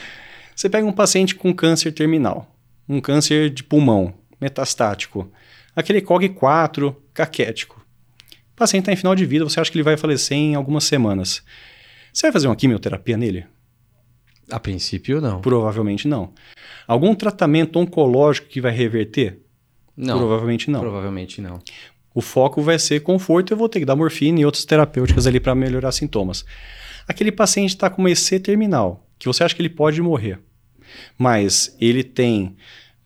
Você 0.54 0.68
pega 0.68 0.86
um 0.86 0.92
paciente 0.92 1.34
com 1.34 1.52
câncer 1.54 1.92
terminal, 1.92 2.54
um 2.88 3.00
câncer 3.00 3.50
de 3.50 3.64
pulmão, 3.64 4.12
metastático, 4.40 5.30
aquele 5.74 6.00
COG4 6.00 6.94
caquético. 7.14 7.84
O 8.52 8.56
paciente 8.56 8.82
está 8.82 8.92
em 8.92 8.96
final 8.96 9.14
de 9.14 9.24
vida, 9.24 9.44
você 9.44 9.58
acha 9.58 9.70
que 9.70 9.76
ele 9.78 9.82
vai 9.82 9.96
falecer 9.96 10.36
em 10.36 10.54
algumas 10.54 10.84
semanas. 10.84 11.42
Você 12.12 12.26
vai 12.26 12.32
fazer 12.32 12.48
uma 12.48 12.56
quimioterapia 12.56 13.16
nele? 13.16 13.46
A 14.50 14.60
princípio, 14.60 15.20
não. 15.20 15.40
Provavelmente 15.40 16.06
não. 16.06 16.32
Algum 16.86 17.14
tratamento 17.14 17.78
oncológico 17.78 18.48
que 18.48 18.60
vai 18.60 18.72
reverter? 18.72 19.40
Não. 19.96 20.18
Provavelmente 20.18 20.70
não. 20.70 20.80
Provavelmente 20.80 21.40
não. 21.40 21.60
O 22.14 22.20
foco 22.20 22.60
vai 22.60 22.78
ser 22.78 23.00
conforto, 23.00 23.52
eu 23.52 23.56
vou 23.56 23.68
ter 23.68 23.80
que 23.80 23.86
dar 23.86 23.96
morfina 23.96 24.40
e 24.40 24.44
outras 24.44 24.64
terapêuticas 24.66 25.26
ali 25.26 25.40
para 25.40 25.54
melhorar 25.54 25.92
sintomas. 25.92 26.44
Aquele 27.06 27.32
paciente 27.32 27.70
está 27.70 27.90
com 27.90 28.02
uma 28.02 28.10
EC 28.10 28.40
terminal, 28.42 29.06
que 29.18 29.26
você 29.26 29.44
acha 29.44 29.54
que 29.54 29.62
ele 29.62 29.68
pode 29.68 30.00
morrer, 30.00 30.38
mas 31.18 31.76
ele 31.80 32.04
tem, 32.04 32.56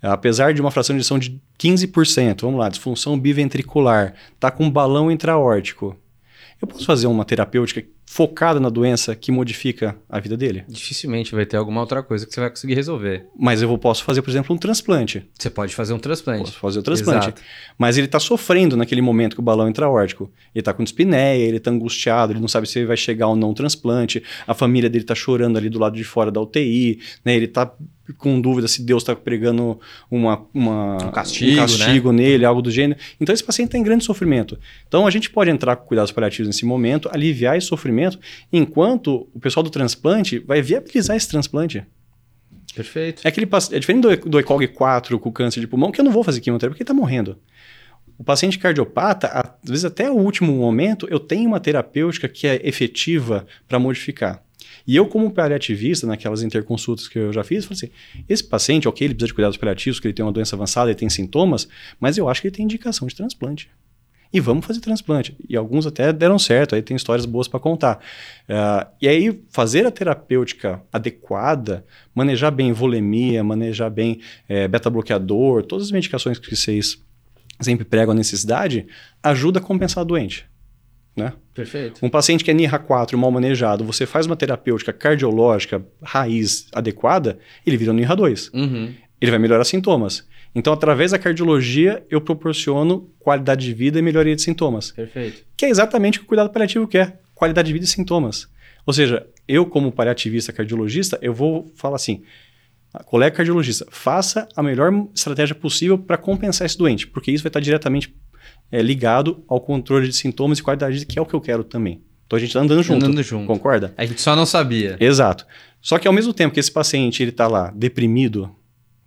apesar 0.02 0.52
de 0.52 0.60
uma 0.60 0.70
fração 0.70 0.94
de 0.94 1.00
edição 1.00 1.18
de 1.18 1.40
15%, 1.58 2.42
vamos 2.42 2.60
lá, 2.60 2.68
disfunção 2.68 3.18
biventricular, 3.18 4.14
está 4.34 4.50
com 4.50 4.64
um 4.64 4.70
balão 4.70 5.10
intraórtico. 5.10 5.96
Eu 6.60 6.68
posso 6.68 6.86
fazer 6.86 7.06
uma 7.06 7.24
terapêutica 7.24 7.84
focada 8.06 8.60
na 8.60 8.68
doença 8.68 9.14
que 9.16 9.32
modifica 9.32 9.96
a 10.08 10.20
vida 10.20 10.36
dele? 10.36 10.64
Dificilmente 10.68 11.34
vai 11.34 11.44
ter 11.44 11.56
alguma 11.56 11.80
outra 11.80 12.02
coisa 12.02 12.24
que 12.24 12.32
você 12.32 12.40
vai 12.40 12.48
conseguir 12.48 12.74
resolver. 12.74 13.26
Mas 13.38 13.60
eu 13.60 13.76
posso 13.76 14.04
fazer, 14.04 14.22
por 14.22 14.30
exemplo, 14.30 14.54
um 14.54 14.58
transplante. 14.58 15.28
Você 15.36 15.50
pode 15.50 15.74
fazer 15.74 15.92
um 15.92 15.98
transplante. 15.98 16.44
Posso 16.44 16.58
fazer 16.58 16.78
o 16.78 16.80
um 16.80 16.84
transplante. 16.84 17.26
Exato. 17.26 17.42
Mas 17.76 17.98
ele 17.98 18.06
está 18.06 18.20
sofrendo 18.20 18.76
naquele 18.76 19.02
momento 19.02 19.34
que 19.34 19.40
o 19.40 19.44
balão 19.44 19.68
intraórtico. 19.68 20.30
Ele 20.54 20.62
está 20.62 20.72
com 20.72 20.84
dispneia, 20.84 21.44
ele 21.44 21.56
está 21.56 21.70
angustiado, 21.70 22.32
ele 22.32 22.40
não 22.40 22.48
sabe 22.48 22.68
se 22.68 22.78
ele 22.78 22.86
vai 22.86 22.96
chegar 22.96 23.26
ou 23.26 23.36
não 23.36 23.50
um 23.50 23.54
transplante. 23.54 24.22
A 24.46 24.54
família 24.54 24.88
dele 24.88 25.04
está 25.04 25.14
chorando 25.14 25.58
ali 25.58 25.68
do 25.68 25.78
lado 25.78 25.96
de 25.96 26.04
fora 26.04 26.30
da 26.30 26.40
UTI, 26.40 27.00
né? 27.24 27.34
Ele 27.34 27.46
está 27.46 27.72
com 28.14 28.40
dúvida 28.40 28.68
se 28.68 28.82
Deus 28.82 29.02
está 29.02 29.14
pregando 29.14 29.78
uma, 30.10 30.46
uma, 30.52 30.94
um 31.04 31.10
castigo, 31.10 31.52
um 31.52 31.56
castigo 31.56 32.12
né? 32.12 32.22
nele, 32.22 32.44
algo 32.44 32.62
do 32.62 32.70
gênero. 32.70 33.00
Então 33.20 33.32
esse 33.32 33.44
paciente 33.44 33.68
está 33.68 33.78
em 33.78 33.82
grande 33.82 34.04
sofrimento. 34.04 34.58
Então 34.86 35.06
a 35.06 35.10
gente 35.10 35.30
pode 35.30 35.50
entrar 35.50 35.76
com 35.76 35.86
cuidados 35.86 36.12
paliativos 36.12 36.46
nesse 36.48 36.64
momento, 36.64 37.08
aliviar 37.12 37.56
esse 37.56 37.66
sofrimento, 37.66 38.18
enquanto 38.52 39.28
o 39.34 39.40
pessoal 39.40 39.62
do 39.62 39.70
transplante 39.70 40.38
vai 40.38 40.62
viabilizar 40.62 41.16
esse 41.16 41.28
transplante. 41.28 41.84
Perfeito. 42.74 43.22
É, 43.24 43.28
aquele, 43.28 43.48
é 43.72 43.78
diferente 43.78 44.02
do, 44.02 44.16
do 44.28 44.38
ECOG 44.38 44.68
4 44.68 45.18
com 45.18 45.32
câncer 45.32 45.60
de 45.60 45.66
pulmão, 45.66 45.90
que 45.90 46.00
eu 46.00 46.04
não 46.04 46.12
vou 46.12 46.22
fazer 46.22 46.40
quimioterapia 46.40 46.74
porque 46.74 46.82
ele 46.82 46.84
está 46.84 46.94
morrendo. 46.94 47.38
O 48.18 48.24
paciente 48.24 48.58
cardiopata, 48.58 49.28
às 49.28 49.70
vezes 49.70 49.84
até 49.84 50.10
o 50.10 50.14
último 50.14 50.52
momento, 50.52 51.06
eu 51.10 51.18
tenho 51.18 51.48
uma 51.48 51.60
terapêutica 51.60 52.28
que 52.28 52.46
é 52.46 52.60
efetiva 52.66 53.46
para 53.68 53.78
modificar. 53.78 54.42
E 54.86 54.94
eu, 54.94 55.06
como 55.06 55.30
paliativista, 55.30 56.06
naquelas 56.06 56.42
interconsultas 56.42 57.08
que 57.08 57.18
eu 57.18 57.32
já 57.32 57.42
fiz, 57.42 57.64
falei 57.64 57.76
assim: 57.76 57.90
esse 58.28 58.44
paciente, 58.44 58.86
ok, 58.86 59.06
ele 59.06 59.14
precisa 59.14 59.28
de 59.28 59.34
cuidados 59.34 59.56
paliativos, 59.56 59.98
que 59.98 60.06
ele 60.06 60.14
tem 60.14 60.24
uma 60.24 60.32
doença 60.32 60.54
avançada, 60.54 60.90
ele 60.90 60.98
tem 60.98 61.08
sintomas, 61.08 61.68
mas 61.98 62.16
eu 62.16 62.28
acho 62.28 62.40
que 62.40 62.48
ele 62.48 62.54
tem 62.54 62.64
indicação 62.64 63.08
de 63.08 63.14
transplante. 63.14 63.68
E 64.32 64.40
vamos 64.40 64.66
fazer 64.66 64.80
transplante. 64.80 65.36
E 65.48 65.56
alguns 65.56 65.86
até 65.86 66.12
deram 66.12 66.38
certo, 66.38 66.74
aí 66.74 66.82
tem 66.82 66.96
histórias 66.96 67.24
boas 67.24 67.48
para 67.48 67.60
contar. 67.60 67.98
Uh, 68.48 68.86
e 69.00 69.08
aí, 69.08 69.42
fazer 69.50 69.86
a 69.86 69.90
terapêutica 69.90 70.82
adequada, 70.92 71.84
manejar 72.14 72.50
bem 72.50 72.72
volemia, 72.72 73.42
manejar 73.42 73.88
bem 73.88 74.20
é, 74.48 74.66
beta-bloqueador, 74.66 75.62
todas 75.62 75.86
as 75.86 75.92
medicações 75.92 76.38
que 76.38 76.54
vocês 76.54 77.02
sempre 77.60 77.84
pregam 77.84 78.12
a 78.12 78.14
necessidade, 78.14 78.86
ajuda 79.22 79.58
a 79.58 79.62
compensar 79.62 80.02
a 80.02 80.04
doente. 80.04 80.46
Né? 81.16 81.32
Perfeito. 81.54 82.04
Um 82.04 82.10
paciente 82.10 82.44
que 82.44 82.50
é 82.50 82.54
NIRA 82.54 82.78
4 82.78 83.16
mal 83.16 83.30
manejado, 83.30 83.82
você 83.84 84.04
faz 84.04 84.26
uma 84.26 84.36
terapêutica 84.36 84.92
cardiológica 84.92 85.82
raiz 86.02 86.68
adequada, 86.74 87.38
ele 87.64 87.78
vira 87.78 87.90
um 87.90 87.94
NIRA 87.94 88.14
2. 88.14 88.50
Uhum. 88.52 88.94
Ele 89.18 89.30
vai 89.30 89.40
melhorar 89.40 89.64
sintomas. 89.64 90.28
Então, 90.54 90.72
através 90.72 91.12
da 91.12 91.18
cardiologia, 91.18 92.04
eu 92.10 92.20
proporciono 92.20 93.10
qualidade 93.18 93.64
de 93.64 93.72
vida 93.72 93.98
e 93.98 94.02
melhoria 94.02 94.36
de 94.36 94.42
sintomas. 94.42 94.90
Perfeito. 94.90 95.42
Que 95.56 95.66
é 95.66 95.70
exatamente 95.70 96.18
o 96.18 96.20
que 96.20 96.24
o 96.24 96.28
cuidado 96.28 96.50
paliativo 96.50 96.86
quer: 96.86 97.20
qualidade 97.34 97.66
de 97.66 97.72
vida 97.72 97.84
e 97.84 97.88
sintomas. 97.88 98.48
Ou 98.86 98.92
seja, 98.92 99.26
eu, 99.48 99.66
como 99.66 99.92
paliativista 99.92 100.52
cardiologista, 100.52 101.18
eu 101.20 101.34
vou 101.34 101.70
falar 101.76 101.96
assim: 101.96 102.22
colega 103.04 103.36
cardiologista, 103.36 103.86
faça 103.90 104.48
a 104.56 104.62
melhor 104.62 104.92
estratégia 105.14 105.54
possível 105.54 105.98
para 105.98 106.16
compensar 106.16 106.64
esse 106.64 106.78
doente, 106.78 107.06
porque 107.06 107.30
isso 107.30 107.42
vai 107.42 107.50
estar 107.50 107.60
diretamente 107.60 108.14
é, 108.70 108.82
ligado 108.82 109.44
ao 109.48 109.60
controle 109.60 110.08
de 110.08 110.14
sintomas 110.14 110.58
e 110.58 110.62
qualidade 110.62 110.94
de 110.94 111.00
vida, 111.00 111.12
que 111.12 111.18
é 111.18 111.22
o 111.22 111.26
que 111.26 111.34
eu 111.34 111.40
quero 111.40 111.64
também. 111.64 112.02
Então 112.26 112.36
a 112.36 112.40
gente 112.40 112.48
está 112.48 112.60
andando 112.60 112.82
junto. 112.82 113.04
Andando 113.04 113.22
junto. 113.22 113.46
Concorda? 113.46 113.94
A 113.96 114.04
gente 114.04 114.20
só 114.20 114.34
não 114.34 114.44
sabia. 114.44 114.96
Exato. 114.98 115.46
Só 115.80 115.98
que 115.98 116.08
ao 116.08 116.14
mesmo 116.14 116.34
tempo 116.34 116.52
que 116.52 116.60
esse 116.60 116.70
paciente 116.70 117.22
ele 117.22 117.30
está 117.30 117.46
lá 117.46 117.72
deprimido, 117.74 118.50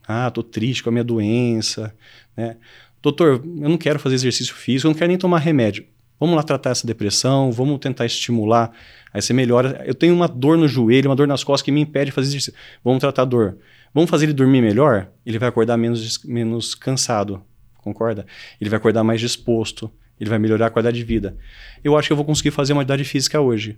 ah, 0.07 0.31
tô 0.31 0.41
triste 0.41 0.81
com 0.81 0.89
a 0.89 0.91
minha 0.91 1.03
doença, 1.03 1.93
né? 2.35 2.55
Doutor, 3.01 3.41
eu 3.45 3.69
não 3.69 3.77
quero 3.77 3.99
fazer 3.99 4.15
exercício 4.15 4.53
físico, 4.53 4.87
eu 4.87 4.91
não 4.91 4.97
quero 4.97 5.09
nem 5.09 5.17
tomar 5.17 5.39
remédio. 5.39 5.85
Vamos 6.19 6.35
lá 6.35 6.43
tratar 6.43 6.71
essa 6.71 6.85
depressão, 6.85 7.49
vamos 7.51 7.79
tentar 7.79 8.05
estimular, 8.05 8.71
aí 9.13 9.21
você 9.21 9.31
melhora. 9.31 9.81
Eu 9.85 9.93
tenho 9.93 10.13
uma 10.13 10.27
dor 10.27 10.57
no 10.57 10.67
joelho, 10.67 11.09
uma 11.09 11.15
dor 11.15 11.27
nas 11.27 11.43
costas 11.43 11.63
que 11.63 11.71
me 11.71 11.81
impede 11.81 12.07
de 12.07 12.11
fazer 12.11 12.27
exercício. 12.27 12.53
Vamos 12.83 12.99
tratar 12.99 13.21
a 13.21 13.25
dor. 13.25 13.57
Vamos 13.93 14.09
fazer 14.09 14.25
ele 14.25 14.33
dormir 14.33 14.61
melhor? 14.61 15.07
Ele 15.25 15.39
vai 15.39 15.47
acordar 15.47 15.77
menos, 15.77 16.23
menos 16.25 16.75
cansado 16.75 17.41
concorda? 17.83 18.25
Ele 18.59 18.69
vai 18.69 18.77
acordar 18.77 19.03
mais 19.03 19.19
disposto, 19.19 19.91
ele 20.19 20.29
vai 20.29 20.39
melhorar 20.39 20.67
a 20.67 20.69
qualidade 20.69 20.97
de 20.97 21.03
vida. 21.03 21.37
Eu 21.83 21.97
acho 21.97 22.07
que 22.07 22.13
eu 22.13 22.17
vou 22.17 22.25
conseguir 22.25 22.51
fazer 22.51 22.73
uma 22.73 22.81
atividade 22.81 23.03
física 23.03 23.39
hoje. 23.39 23.77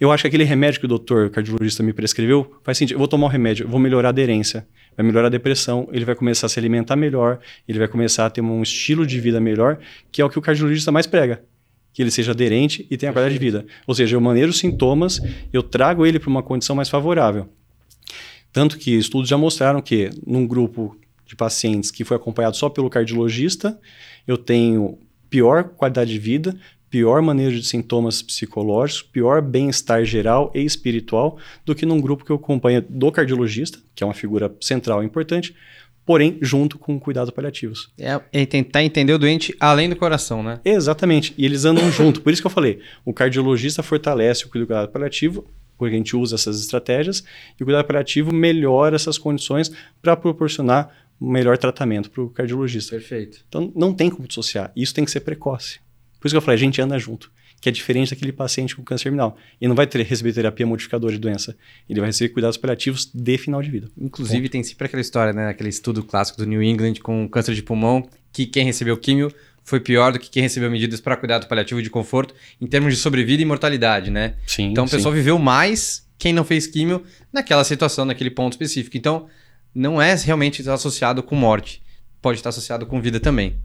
Eu 0.00 0.10
acho 0.10 0.22
que 0.22 0.28
aquele 0.28 0.44
remédio 0.44 0.80
que 0.80 0.86
o 0.86 0.88
doutor 0.88 1.30
cardiologista 1.30 1.82
me 1.82 1.92
prescreveu 1.92 2.58
faz 2.64 2.76
sentido. 2.76 2.96
Eu 2.96 2.98
vou 2.98 3.08
tomar 3.08 3.26
o 3.26 3.28
um 3.28 3.32
remédio, 3.32 3.68
vou 3.68 3.78
melhorar 3.78 4.08
a 4.08 4.10
aderência, 4.10 4.66
vai 4.96 5.06
melhorar 5.06 5.28
a 5.28 5.30
depressão, 5.30 5.88
ele 5.92 6.04
vai 6.04 6.14
começar 6.14 6.46
a 6.46 6.48
se 6.48 6.58
alimentar 6.58 6.96
melhor, 6.96 7.38
ele 7.68 7.78
vai 7.78 7.86
começar 7.86 8.26
a 8.26 8.30
ter 8.30 8.40
um 8.40 8.62
estilo 8.62 9.06
de 9.06 9.20
vida 9.20 9.40
melhor, 9.40 9.78
que 10.10 10.20
é 10.20 10.24
o 10.24 10.28
que 10.28 10.38
o 10.38 10.42
cardiologista 10.42 10.90
mais 10.90 11.06
prega. 11.06 11.42
Que 11.92 12.02
ele 12.02 12.10
seja 12.10 12.32
aderente 12.32 12.86
e 12.90 12.96
tenha 12.96 13.12
qualidade 13.12 13.38
de 13.38 13.38
vida. 13.38 13.66
Ou 13.86 13.94
seja, 13.94 14.16
eu 14.16 14.20
manejo 14.20 14.48
os 14.48 14.58
sintomas, 14.58 15.20
eu 15.52 15.62
trago 15.62 16.04
ele 16.06 16.18
para 16.18 16.30
uma 16.30 16.42
condição 16.42 16.74
mais 16.74 16.88
favorável. 16.88 17.48
Tanto 18.52 18.78
que 18.78 18.96
estudos 18.96 19.28
já 19.28 19.38
mostraram 19.38 19.80
que 19.80 20.10
num 20.26 20.46
grupo 20.46 20.96
de 21.32 21.36
pacientes 21.36 21.90
que 21.90 22.04
foi 22.04 22.18
acompanhado 22.18 22.56
só 22.58 22.68
pelo 22.68 22.90
cardiologista, 22.90 23.80
eu 24.28 24.36
tenho 24.36 24.98
pior 25.30 25.64
qualidade 25.64 26.12
de 26.12 26.18
vida, 26.18 26.54
pior 26.90 27.22
manejo 27.22 27.58
de 27.58 27.66
sintomas 27.66 28.20
psicológicos, 28.20 29.02
pior 29.02 29.40
bem-estar 29.40 30.04
geral 30.04 30.52
e 30.54 30.62
espiritual 30.62 31.38
do 31.64 31.74
que 31.74 31.86
num 31.86 31.98
grupo 31.98 32.22
que 32.22 32.30
eu 32.30 32.36
acompanho 32.36 32.84
do 32.86 33.10
cardiologista, 33.10 33.78
que 33.94 34.04
é 34.04 34.06
uma 34.06 34.12
figura 34.12 34.54
central 34.60 35.02
e 35.02 35.06
importante, 35.06 35.56
porém 36.04 36.36
junto 36.42 36.78
com 36.78 37.00
cuidados 37.00 37.32
paliativos. 37.32 37.90
É, 37.98 38.20
é 38.30 38.44
tentar 38.44 38.84
entender 38.84 39.14
o 39.14 39.18
doente 39.18 39.56
além 39.58 39.88
do 39.88 39.96
coração, 39.96 40.42
né? 40.42 40.60
Exatamente. 40.62 41.32
E 41.38 41.46
eles 41.46 41.64
andam 41.64 41.88
junto. 41.90 42.20
Por 42.20 42.30
isso 42.30 42.42
que 42.42 42.46
eu 42.46 42.50
falei, 42.50 42.80
o 43.06 43.14
cardiologista 43.14 43.82
fortalece 43.82 44.44
o 44.44 44.50
cuidado 44.50 44.90
paliativo, 44.90 45.46
porque 45.78 45.94
a 45.94 45.98
gente 45.98 46.14
usa 46.14 46.34
essas 46.34 46.60
estratégias, 46.60 47.24
e 47.58 47.62
o 47.62 47.64
cuidado 47.64 47.86
paliativo 47.86 48.34
melhora 48.34 48.96
essas 48.96 49.16
condições 49.16 49.72
para 50.02 50.14
proporcionar 50.14 51.01
melhor 51.30 51.58
tratamento 51.58 52.10
para 52.10 52.22
o 52.22 52.30
cardiologista. 52.30 52.96
Perfeito. 52.96 53.44
Então 53.48 53.72
não 53.74 53.92
tem 53.92 54.10
como 54.10 54.26
dissociar. 54.26 54.72
Isso 54.74 54.94
tem 54.94 55.04
que 55.04 55.10
ser 55.10 55.20
precoce. 55.20 55.80
Por 56.20 56.28
isso 56.28 56.34
que 56.34 56.36
eu 56.36 56.42
falei, 56.42 56.56
a 56.56 56.58
gente 56.58 56.80
anda 56.80 56.98
junto. 56.98 57.30
Que 57.60 57.68
é 57.68 57.72
diferente 57.72 58.10
daquele 58.10 58.32
paciente 58.32 58.74
com 58.74 58.82
câncer 58.82 59.04
terminal. 59.04 59.36
Ele 59.60 59.68
não 59.68 59.76
vai 59.76 59.86
ter, 59.86 60.02
receber 60.02 60.32
terapia 60.32 60.66
modificadora 60.66 61.12
de 61.12 61.18
doença. 61.18 61.56
Ele 61.88 62.00
vai 62.00 62.08
receber 62.08 62.30
cuidados 62.30 62.56
paliativos 62.56 63.08
de 63.12 63.38
final 63.38 63.62
de 63.62 63.70
vida. 63.70 63.88
Inclusive, 63.96 64.42
Ponto. 64.42 64.50
tem 64.50 64.62
sempre 64.64 64.86
aquela 64.86 65.00
história, 65.00 65.32
né? 65.32 65.48
Aquele 65.48 65.68
estudo 65.68 66.02
clássico 66.02 66.38
do 66.38 66.46
New 66.46 66.62
England 66.62 66.94
com 67.02 67.28
câncer 67.28 67.54
de 67.54 67.62
pulmão, 67.62 68.08
que 68.32 68.46
quem 68.46 68.64
recebeu 68.64 68.96
químio 68.96 69.32
foi 69.64 69.78
pior 69.78 70.12
do 70.12 70.18
que 70.18 70.28
quem 70.28 70.42
recebeu 70.42 70.70
medidas 70.70 71.00
para 71.00 71.16
cuidado 71.16 71.46
paliativo 71.46 71.80
de 71.80 71.88
conforto 71.88 72.34
em 72.60 72.66
termos 72.66 72.94
de 72.94 73.00
sobrevida 73.00 73.42
e 73.42 73.44
mortalidade, 73.44 74.10
né? 74.10 74.34
Sim. 74.46 74.70
Então, 74.70 74.84
o 74.84 74.88
sim. 74.88 74.96
pessoal 74.96 75.14
viveu 75.14 75.38
mais 75.38 76.08
quem 76.18 76.32
não 76.32 76.44
fez 76.44 76.66
químio 76.66 77.02
naquela 77.32 77.64
situação, 77.64 78.04
naquele 78.04 78.30
ponto 78.30 78.52
específico. 78.52 78.96
Então, 78.96 79.28
não 79.74 80.00
é 80.00 80.14
realmente 80.14 80.68
associado 80.68 81.22
com 81.22 81.34
morte. 81.34 81.82
Pode 82.20 82.38
estar 82.38 82.50
associado 82.50 82.86
com 82.86 83.00
vida 83.00 83.18
também. 83.18 83.58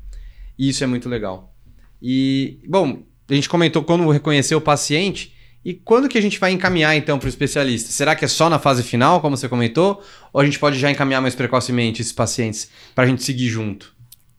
E 0.57 0.69
isso 0.69 0.83
é 0.83 0.87
muito 0.87 1.07
legal. 1.07 1.53
E, 2.01 2.59
bom, 2.67 3.03
a 3.29 3.33
gente 3.33 3.49
comentou 3.49 3.83
quando 3.83 4.09
reconhecer 4.09 4.55
o 4.55 4.61
paciente. 4.61 5.35
E 5.63 5.73
quando 5.73 6.07
que 6.07 6.17
a 6.17 6.21
gente 6.21 6.39
vai 6.39 6.51
encaminhar 6.51 6.95
então 6.95 7.19
para 7.19 7.25
o 7.25 7.29
especialista? 7.29 7.91
Será 7.91 8.15
que 8.15 8.23
é 8.23 8.27
só 8.27 8.49
na 8.49 8.57
fase 8.57 8.83
final, 8.83 9.19
como 9.19 9.35
você 9.35 9.49
comentou? 9.49 10.01
Ou 10.31 10.41
a 10.41 10.45
gente 10.45 10.57
pode 10.57 10.79
já 10.79 10.89
encaminhar 10.89 11.21
mais 11.21 11.35
precocemente 11.35 12.01
esses 12.01 12.13
pacientes 12.13 12.69
para 12.95 13.03
a 13.03 13.07
gente 13.07 13.23
seguir 13.23 13.49
junto? 13.49 13.93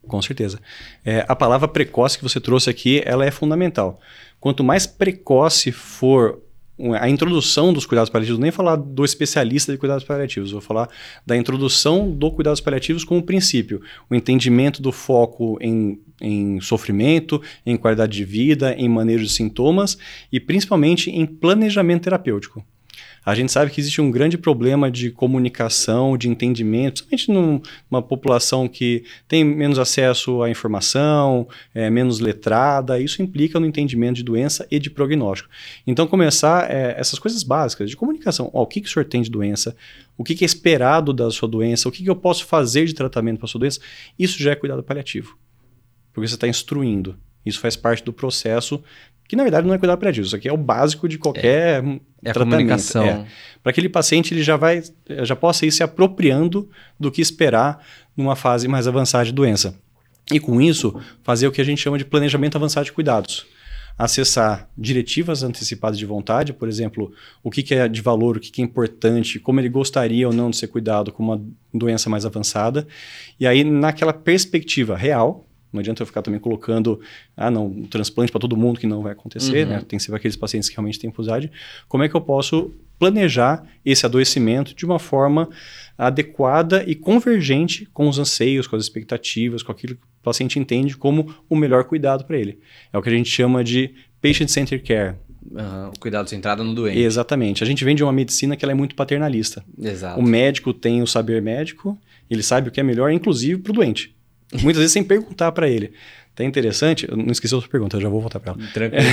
Com 0.06 0.22
certeza. 0.22 0.58
É, 1.04 1.24
a 1.28 1.36
palavra 1.36 1.68
precoce 1.68 2.16
que 2.16 2.24
você 2.24 2.40
trouxe 2.40 2.70
aqui, 2.70 3.02
ela 3.04 3.26
é 3.26 3.30
fundamental. 3.30 4.00
Quanto 4.40 4.64
mais 4.64 4.86
precoce 4.86 5.70
for 5.70 6.40
a 7.00 7.08
introdução 7.08 7.72
dos 7.72 7.84
cuidados 7.84 8.10
paliativos, 8.10 8.38
nem 8.40 8.50
falar 8.50 8.76
do 8.76 9.04
especialista 9.04 9.72
de 9.72 9.78
cuidados 9.78 10.04
paliativos, 10.04 10.52
vou 10.52 10.60
falar 10.60 10.88
da 11.26 11.36
introdução 11.36 12.10
do 12.10 12.30
cuidados 12.30 12.60
paliativos 12.60 13.04
como 13.04 13.22
princípio, 13.22 13.80
o 14.08 14.14
entendimento 14.14 14.80
do 14.80 14.92
foco 14.92 15.58
em, 15.60 16.00
em 16.20 16.60
sofrimento, 16.60 17.42
em 17.66 17.76
qualidade 17.76 18.16
de 18.16 18.24
vida, 18.24 18.74
em 18.74 18.88
manejo 18.88 19.24
de 19.24 19.32
sintomas 19.32 19.98
e 20.32 20.38
principalmente 20.38 21.10
em 21.10 21.26
planejamento 21.26 22.04
terapêutico. 22.04 22.64
A 23.24 23.34
gente 23.34 23.52
sabe 23.52 23.70
que 23.70 23.80
existe 23.80 24.00
um 24.00 24.10
grande 24.10 24.38
problema 24.38 24.90
de 24.90 25.10
comunicação, 25.10 26.16
de 26.16 26.28
entendimento, 26.28 27.04
principalmente 27.04 27.28
numa 27.90 28.02
população 28.02 28.68
que 28.68 29.04
tem 29.26 29.44
menos 29.44 29.78
acesso 29.78 30.42
à 30.42 30.50
informação, 30.50 31.46
é 31.74 31.90
menos 31.90 32.20
letrada. 32.20 33.00
Isso 33.00 33.22
implica 33.22 33.60
no 33.60 33.66
entendimento 33.66 34.16
de 34.16 34.22
doença 34.22 34.66
e 34.70 34.78
de 34.78 34.90
prognóstico. 34.90 35.50
Então, 35.86 36.06
começar 36.06 36.70
é, 36.70 36.94
essas 36.98 37.18
coisas 37.18 37.42
básicas 37.42 37.90
de 37.90 37.96
comunicação. 37.96 38.50
Ó, 38.52 38.62
o 38.62 38.66
que, 38.66 38.80
que 38.80 38.88
o 38.88 38.90
senhor 38.90 39.04
tem 39.04 39.22
de 39.22 39.30
doença? 39.30 39.76
O 40.16 40.24
que, 40.24 40.34
que 40.34 40.44
é 40.44 40.46
esperado 40.46 41.12
da 41.12 41.30
sua 41.30 41.48
doença? 41.48 41.88
O 41.88 41.92
que, 41.92 42.02
que 42.02 42.10
eu 42.10 42.16
posso 42.16 42.46
fazer 42.46 42.86
de 42.86 42.94
tratamento 42.94 43.38
para 43.38 43.46
a 43.46 43.48
sua 43.48 43.60
doença? 43.60 43.80
Isso 44.18 44.42
já 44.42 44.52
é 44.52 44.56
cuidado 44.56 44.82
paliativo. 44.82 45.38
Porque 46.12 46.26
você 46.26 46.34
está 46.34 46.48
instruindo. 46.48 47.16
Isso 47.44 47.60
faz 47.60 47.76
parte 47.76 48.04
do 48.04 48.12
processo 48.12 48.82
que 49.28 49.36
na 49.36 49.42
verdade 49.42 49.66
não 49.66 49.74
é 49.74 49.78
cuidado 49.78 49.98
paliativo, 49.98 50.26
isso 50.26 50.34
aqui 50.34 50.48
é 50.48 50.52
o 50.52 50.56
básico 50.56 51.06
de 51.06 51.18
qualquer 51.18 51.84
é, 51.84 52.00
é 52.24 52.32
tratamento. 52.32 52.56
Comunicação. 52.56 53.04
É. 53.04 53.26
Para 53.62 53.70
aquele 53.70 53.88
paciente 53.88 54.32
ele 54.32 54.42
já 54.42 54.56
vai, 54.56 54.82
já 55.22 55.36
possa 55.36 55.66
ir 55.66 55.70
se 55.70 55.82
apropriando 55.82 56.68
do 56.98 57.10
que 57.10 57.20
esperar 57.20 57.84
numa 58.16 58.34
fase 58.34 58.66
mais 58.66 58.88
avançada 58.88 59.26
de 59.26 59.32
doença. 59.32 59.78
E 60.32 60.40
com 60.40 60.60
isso, 60.60 60.98
fazer 61.22 61.46
o 61.46 61.52
que 61.52 61.60
a 61.60 61.64
gente 61.64 61.80
chama 61.80 61.98
de 61.98 62.04
planejamento 62.04 62.56
avançado 62.56 62.86
de 62.86 62.92
cuidados. 62.92 63.46
acessar 63.96 64.68
diretivas 64.78 65.42
antecipadas 65.42 65.98
de 65.98 66.06
vontade, 66.06 66.52
por 66.52 66.68
exemplo, 66.68 67.12
o 67.42 67.50
que, 67.50 67.64
que 67.64 67.74
é 67.74 67.88
de 67.88 68.00
valor, 68.00 68.36
o 68.36 68.40
que, 68.40 68.50
que 68.50 68.62
é 68.62 68.64
importante, 68.64 69.40
como 69.40 69.58
ele 69.58 69.68
gostaria 69.68 70.28
ou 70.28 70.32
não 70.32 70.50
de 70.50 70.56
ser 70.56 70.68
cuidado 70.68 71.10
com 71.10 71.22
uma 71.22 71.42
doença 71.74 72.08
mais 72.08 72.24
avançada. 72.24 72.86
E 73.40 73.46
aí, 73.46 73.64
naquela 73.64 74.12
perspectiva 74.12 74.96
real, 74.96 75.47
não 75.72 75.80
adianta 75.80 76.02
eu 76.02 76.06
ficar 76.06 76.22
também 76.22 76.40
colocando, 76.40 77.00
ah, 77.36 77.50
não, 77.50 77.66
um 77.66 77.86
transplante 77.86 78.32
para 78.32 78.40
todo 78.40 78.56
mundo 78.56 78.80
que 78.80 78.86
não 78.86 79.02
vai 79.02 79.12
acontecer, 79.12 79.66
uhum. 79.66 79.72
né? 79.72 79.84
Tem 79.86 79.98
que 79.98 80.02
ser 80.02 80.10
para 80.10 80.18
aqueles 80.18 80.36
pacientes 80.36 80.68
que 80.68 80.76
realmente 80.76 80.98
têm 80.98 81.10
pulsidade. 81.10 81.50
Como 81.86 82.02
é 82.02 82.08
que 82.08 82.14
eu 82.14 82.20
posso 82.20 82.72
planejar 82.98 83.64
esse 83.84 84.04
adoecimento 84.04 84.74
de 84.74 84.84
uma 84.84 84.98
forma 84.98 85.48
adequada 85.96 86.84
e 86.86 86.94
convergente 86.94 87.86
com 87.92 88.08
os 88.08 88.18
anseios, 88.18 88.66
com 88.66 88.76
as 88.76 88.82
expectativas, 88.82 89.62
com 89.62 89.70
aquilo 89.72 89.94
que 89.94 90.02
o 90.02 90.22
paciente 90.22 90.58
entende 90.58 90.96
como 90.96 91.34
o 91.48 91.56
melhor 91.56 91.84
cuidado 91.84 92.24
para 92.24 92.36
ele. 92.36 92.58
É 92.92 92.98
o 92.98 93.02
que 93.02 93.08
a 93.08 93.12
gente 93.12 93.30
chama 93.30 93.62
de 93.62 93.94
patient-centered 94.20 94.84
care. 94.84 95.16
Uhum, 95.50 95.88
o 95.88 95.98
cuidado 95.98 96.28
centrado 96.28 96.64
no 96.64 96.74
doente. 96.74 96.98
Exatamente. 96.98 97.62
A 97.62 97.66
gente 97.66 97.84
vem 97.84 97.94
de 97.94 98.02
uma 98.02 98.12
medicina 98.12 98.56
que 98.56 98.64
ela 98.64 98.72
é 98.72 98.74
muito 98.74 98.94
paternalista. 98.94 99.64
Exato. 99.80 100.20
O 100.20 100.22
médico 100.22 100.74
tem 100.74 101.02
o 101.02 101.06
saber 101.06 101.40
médico, 101.40 101.98
ele 102.28 102.42
sabe 102.42 102.68
o 102.68 102.72
que 102.72 102.80
é 102.80 102.82
melhor, 102.82 103.10
inclusive 103.10 103.60
para 103.60 103.70
o 103.70 103.74
doente. 103.74 104.14
Muitas 104.52 104.80
vezes 104.80 104.92
sem 104.92 105.04
perguntar 105.04 105.52
para 105.52 105.68
ele. 105.68 105.92
Tá 106.34 106.44
interessante, 106.44 107.06
eu 107.08 107.16
não 107.16 107.32
esqueci 107.32 107.54
outra 107.54 107.68
pergunta, 107.68 107.96
eu 107.96 108.00
já 108.00 108.08
vou 108.08 108.20
voltar 108.20 108.38
para 108.38 108.52
ela. 108.52 108.62
Tranquilo. 108.72 109.04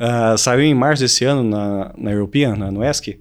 uh, 0.00 0.36
saiu 0.38 0.62
em 0.62 0.74
março 0.74 1.02
desse 1.02 1.24
ano 1.24 1.44
na, 1.44 1.94
na 1.96 2.12
European, 2.12 2.56
na, 2.56 2.70
no 2.70 2.82
ESC, 2.82 3.20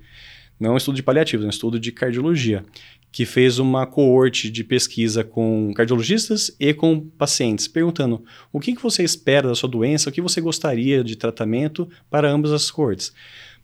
não 0.59 0.69
é 0.69 0.73
um 0.73 0.77
estudo 0.77 0.95
de 0.95 1.03
paliativos, 1.03 1.43
é 1.43 1.47
um 1.47 1.49
estudo 1.49 1.79
de 1.79 1.91
cardiologia, 1.91 2.63
que 3.11 3.25
fez 3.25 3.59
uma 3.59 3.85
coorte 3.85 4.49
de 4.49 4.63
pesquisa 4.63 5.23
com 5.23 5.73
cardiologistas 5.75 6.55
e 6.59 6.73
com 6.73 6.99
pacientes, 7.17 7.67
perguntando 7.67 8.23
o 8.53 8.59
que, 8.59 8.73
que 8.73 8.81
você 8.81 9.03
espera 9.03 9.49
da 9.49 9.55
sua 9.55 9.67
doença, 9.67 10.09
o 10.09 10.13
que 10.13 10.21
você 10.21 10.39
gostaria 10.39 11.03
de 11.03 11.17
tratamento 11.17 11.89
para 12.09 12.31
ambas 12.31 12.53
as 12.53 12.71
coortes. 12.71 13.11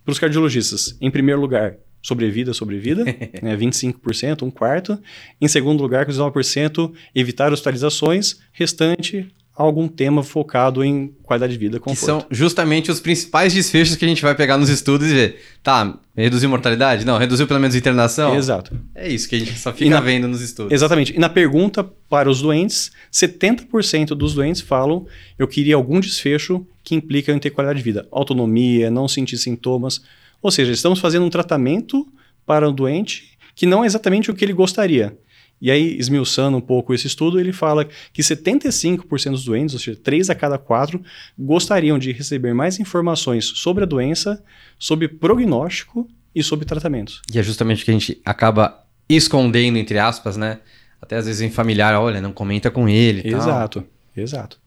Para 0.03 0.11
os 0.11 0.19
cardiologistas, 0.19 0.97
em 0.99 1.09
primeiro 1.09 1.39
lugar, 1.39 1.77
sobrevida, 2.07 2.53
sobrevida, 2.53 3.03
né, 3.43 3.57
25%, 3.57 4.43
um 4.43 4.49
quarto. 4.49 4.97
Em 5.41 5.47
segundo 5.47 5.81
lugar, 5.81 6.05
com 6.05 6.11
19%, 6.11 6.93
evitar 7.13 7.51
hospitalizações, 7.51 8.39
restante, 8.53 9.27
algum 9.53 9.89
tema 9.89 10.23
focado 10.23 10.85
em 10.85 11.13
qualidade 11.23 11.51
de 11.51 11.59
vida, 11.59 11.79
conforto. 11.81 11.99
Que 11.99 12.05
são 12.05 12.25
justamente 12.31 12.89
os 12.89 13.01
principais 13.01 13.53
desfechos 13.53 13.97
que 13.97 14.05
a 14.05 14.07
gente 14.07 14.21
vai 14.21 14.33
pegar 14.35 14.57
nos 14.57 14.69
estudos 14.69 15.05
e 15.07 15.13
ver, 15.13 15.41
tá, 15.61 15.99
reduziu 16.15 16.49
mortalidade? 16.49 17.03
Não, 17.03 17.17
reduziu 17.17 17.45
pelo 17.45 17.59
menos 17.59 17.75
internação? 17.75 18.35
Exato. 18.35 18.79
É 18.95 19.09
isso 19.09 19.27
que 19.27 19.35
a 19.35 19.39
gente 19.39 19.59
só 19.59 19.73
fica 19.73 19.89
na, 19.89 19.99
vendo 19.99 20.29
nos 20.29 20.41
estudos. 20.41 20.71
Exatamente. 20.71 21.13
E 21.13 21.19
na 21.19 21.27
pergunta 21.27 21.83
para 22.07 22.29
os 22.29 22.41
doentes, 22.41 22.91
70% 23.11 24.09
dos 24.09 24.33
doentes 24.33 24.61
falam, 24.61 25.05
eu 25.37 25.47
queria 25.47 25.75
algum 25.75 25.99
desfecho 25.99 26.65
que 26.83 26.95
implica 26.95 27.33
em 27.33 27.39
ter 27.39 27.49
qualidade 27.49 27.79
de 27.79 27.83
vida. 27.83 28.07
Autonomia, 28.11 28.89
não 28.89 29.09
sentir 29.09 29.37
sintomas. 29.37 30.01
Ou 30.41 30.51
seja, 30.51 30.71
estamos 30.71 30.99
fazendo 30.99 31.25
um 31.25 31.29
tratamento 31.29 32.07
para 32.45 32.67
o 32.67 32.71
doente 32.71 33.37
que 33.55 33.65
não 33.65 33.83
é 33.83 33.87
exatamente 33.87 34.29
o 34.29 34.35
que 34.35 34.45
ele 34.45 34.53
gostaria. 34.53 35.17
E 35.59 35.71
aí, 35.71 35.97
esmiuçando 35.97 36.55
um 36.55 36.61
pouco 36.61 36.93
esse 36.93 37.07
estudo, 37.07 37.39
ele 37.39 37.51
fala 37.51 37.87
que 38.13 38.21
75% 38.21 39.31
dos 39.31 39.45
doentes, 39.45 39.73
ou 39.73 39.79
seja, 39.79 39.99
3 40.01 40.29
a 40.29 40.35
cada 40.35 40.57
4, 40.57 41.01
gostariam 41.37 41.97
de 41.97 42.11
receber 42.11 42.53
mais 42.53 42.79
informações 42.79 43.45
sobre 43.45 43.83
a 43.83 43.87
doença, 43.87 44.43
sobre 44.77 45.07
prognóstico 45.07 46.07
e 46.35 46.43
sobre 46.43 46.65
tratamentos. 46.65 47.23
E 47.33 47.39
é 47.39 47.43
justamente 47.43 47.81
o 47.81 47.85
que 47.85 47.91
a 47.91 47.93
gente 47.95 48.21
acaba 48.23 48.83
escondendo, 49.09 49.77
entre 49.77 49.97
aspas, 49.97 50.37
né? 50.37 50.59
Até 51.01 51.15
às 51.15 51.25
vezes 51.25 51.41
em 51.41 51.49
familiar, 51.49 51.99
olha, 51.99 52.21
não 52.21 52.31
comenta 52.31 52.69
com 52.69 52.87
ele. 52.87 53.27
Exato, 53.27 53.81
tal. 53.81 54.23
exato. 54.23 54.59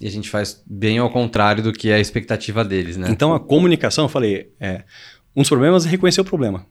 E 0.00 0.06
a 0.06 0.10
gente 0.10 0.30
faz 0.30 0.62
bem 0.64 0.98
ao 0.98 1.10
contrário 1.10 1.62
do 1.62 1.72
que 1.72 1.90
é 1.90 1.96
a 1.96 2.00
expectativa 2.00 2.64
deles, 2.64 2.96
né? 2.96 3.08
Então 3.10 3.34
a 3.34 3.40
comunicação, 3.40 4.04
eu 4.04 4.08
falei, 4.08 4.52
é, 4.60 4.84
um 5.38 5.42
dos 5.42 5.48
problemas 5.48 5.86
é 5.86 5.88
reconhecer 5.88 6.20
o 6.20 6.24
problema. 6.24 6.66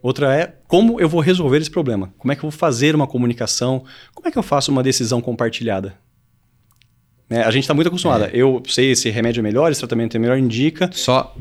Outra 0.00 0.32
é 0.32 0.54
como 0.68 1.00
eu 1.00 1.08
vou 1.08 1.20
resolver 1.20 1.58
esse 1.58 1.70
problema. 1.70 2.14
Como 2.16 2.30
é 2.30 2.36
que 2.36 2.44
eu 2.44 2.48
vou 2.48 2.56
fazer 2.56 2.94
uma 2.94 3.04
comunicação? 3.04 3.82
Como 4.14 4.28
é 4.28 4.30
que 4.30 4.38
eu 4.38 4.44
faço 4.44 4.70
uma 4.70 4.80
decisão 4.80 5.20
compartilhada? 5.20 5.98
É, 7.28 7.40
a 7.40 7.50
gente 7.50 7.64
está 7.64 7.74
muito 7.74 7.88
acostumada. 7.88 8.26
É. 8.26 8.30
Eu 8.32 8.62
sei 8.68 8.94
se 8.94 9.10
remédio 9.10 9.40
é 9.40 9.42
melhor, 9.42 9.72
esse 9.72 9.80
tratamento 9.80 10.16
é 10.16 10.20
melhor, 10.20 10.38
indica. 10.38 10.88
Só 10.92 11.34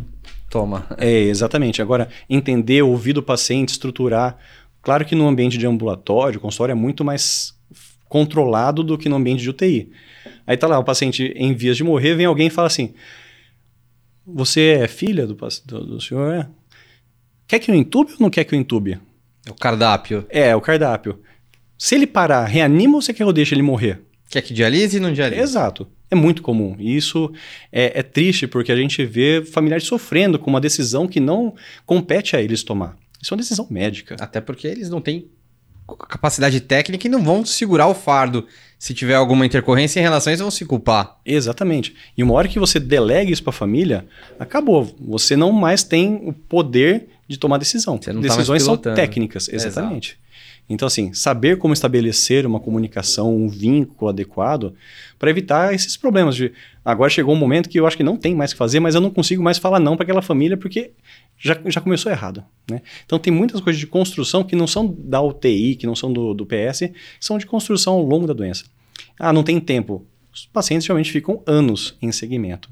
toma. 0.49 0.88
É, 0.97 1.12
exatamente. 1.12 1.84
Agora, 1.84 2.10
entender, 2.28 2.82
ouvir 2.82 3.13
do 3.13 3.21
paciente, 3.21 3.69
estruturar. 3.69 4.36
Claro 4.82 5.06
que 5.06 5.13
no 5.13 5.28
ambiente 5.28 5.60
de 5.60 5.67
ambulatório, 5.67 6.39
consultório 6.39 6.71
é 6.71 6.75
muito 6.75 7.06
mais 7.06 7.54
controlado 8.10 8.84
do 8.84 8.97
que 8.97 9.08
no 9.08 9.17
ambiente 9.17 9.43
de 9.43 9.51
UTI. 9.51 9.91
Aí 10.47 10.58
tá 10.58 10.65
lá, 10.65 10.80
o 10.80 10.84
paciente 10.84 11.32
em 11.36 11.54
vias 11.54 11.78
de 11.78 11.84
morrer, 11.84 12.15
vem 12.15 12.25
alguém 12.25 12.47
e 12.47 12.49
fala 12.49 12.65
assim: 12.65 12.95
Você 14.25 14.79
é 14.81 14.88
filha 14.88 15.27
do, 15.27 15.35
do, 15.65 15.85
do 15.85 16.01
senhor? 16.01 16.33
É. 16.33 16.47
Quer 17.47 17.59
que 17.59 17.69
eu 17.69 17.75
entube 17.75 18.13
ou 18.13 18.17
não 18.19 18.29
quer 18.29 18.43
que 18.43 18.55
eu 18.55 18.59
entube? 18.59 18.99
É 19.45 19.51
o 19.51 19.55
cardápio. 19.55 20.25
É, 20.29 20.55
o 20.55 20.61
cardápio. 20.61 21.19
Se 21.77 21.93
ele 21.95 22.07
parar, 22.07 22.45
reanima 22.45 22.95
ou 22.95 23.01
você 23.01 23.13
quer 23.13 23.17
que 23.17 23.23
eu 23.23 23.33
deixe 23.33 23.53
ele 23.53 23.61
morrer? 23.61 24.01
Quer 24.29 24.41
que 24.41 24.53
dialise 24.53 24.97
e 24.97 24.99
não 24.99 25.13
dialise? 25.13 25.41
Exato. 25.41 25.88
É 26.09 26.15
muito 26.15 26.41
comum. 26.41 26.75
E 26.79 26.95
isso 26.95 27.31
é, 27.71 27.99
é, 27.99 28.03
triste 28.03 28.47
porque 28.47 28.71
a 28.71 28.75
gente 28.75 29.05
vê 29.05 29.43
familiares 29.43 29.85
sofrendo 29.85 30.39
com 30.39 30.49
uma 30.49 30.61
decisão 30.61 31.07
que 31.07 31.19
não 31.19 31.53
compete 31.85 32.35
a 32.35 32.41
eles 32.41 32.63
tomar. 32.63 32.97
Isso 33.21 33.33
é 33.33 33.35
uma 33.35 33.41
decisão 33.41 33.67
médica. 33.69 34.15
Até 34.19 34.41
porque 34.41 34.67
eles 34.67 34.89
não 34.89 35.01
têm 35.01 35.29
capacidade 36.09 36.59
técnica 36.61 37.05
e 37.05 37.09
não 37.09 37.23
vão 37.23 37.45
segurar 37.45 37.88
o 37.88 37.93
fardo. 37.93 38.47
Se 38.77 38.93
tiver 38.93 39.15
alguma 39.15 39.45
intercorrência 39.45 39.99
em 39.99 40.03
relação 40.03 40.31
isso, 40.33 40.43
vão 40.43 40.51
se 40.51 40.65
culpar. 40.65 41.17
Exatamente. 41.25 41.95
E 42.17 42.23
uma 42.23 42.33
hora 42.33 42.47
que 42.47 42.59
você 42.59 42.79
delega 42.79 43.31
isso 43.31 43.43
para 43.43 43.51
a 43.51 43.53
família, 43.53 44.05
acabou. 44.39 44.93
Você 44.99 45.35
não 45.35 45.51
mais 45.51 45.83
tem 45.83 46.21
o 46.25 46.33
poder 46.33 47.07
de 47.27 47.38
tomar 47.38 47.57
decisão. 47.57 47.97
Tá 47.97 48.13
Decisões 48.13 48.63
tá 48.63 48.65
são 48.65 48.77
técnicas, 48.77 49.49
exatamente. 49.49 50.11
Exato. 50.11 50.24
Então, 50.67 50.88
assim, 50.88 51.13
saber 51.13 51.58
como 51.58 51.73
estabelecer 51.73 52.45
uma 52.45 52.60
comunicação, 52.60 53.36
um 53.36 53.47
vínculo 53.47 54.10
adequado 54.10 54.73
para 55.19 55.30
evitar 55.30 55.73
esses 55.73 55.95
problemas 55.95 56.36
de 56.36 56.51
agora 56.84 57.10
chegou 57.10 57.36
um 57.36 57.38
momento 57.38 57.69
que 57.69 57.80
eu 57.80 57.86
acho 57.86 57.95
que 57.95 58.04
não 58.04 58.17
tem 58.17 58.34
mais 58.34 58.51
que 58.51 58.58
fazer, 58.58 58.80
mas 58.80 58.95
eu 58.95 59.01
não 59.01 59.12
consigo 59.12 59.43
mais 59.43 59.60
falar 59.60 59.80
não 59.80 59.95
para 59.95 60.04
aquela 60.04 60.23
família 60.23 60.58
porque 60.58 60.91
já, 61.38 61.60
já 61.65 61.80
começou 61.80 62.12
errado. 62.12 62.43
Né? 62.69 62.82
Então, 63.06 63.19
tem 63.19 63.32
muitas 63.32 63.62
coisas 63.62 63.80
de 63.80 63.86
construção 63.86 64.43
que 64.43 64.56
não 64.56 64.65
são 64.65 64.95
da 64.97 65.21
UTI, 65.21 65.75
que 65.75 65.86
não 65.86 65.95
são 65.95 66.12
do, 66.12 66.34
do 66.34 66.45
PS, 66.45 66.89
são 67.19 67.38
de 67.38 67.45
construção 67.45 67.93
ao 67.93 68.01
longo 68.04 68.25
da 68.25 68.34
doença. 68.34 68.65
Ah, 69.19 69.32
não 69.32 69.43
tem 69.43 69.60
tempo. 69.60 70.06
Os 70.34 70.47
pacientes 70.47 70.88
realmente 70.88 71.12
ficam 71.12 71.41
anos 71.45 71.95
em 72.01 72.12
segmento. 72.12 72.69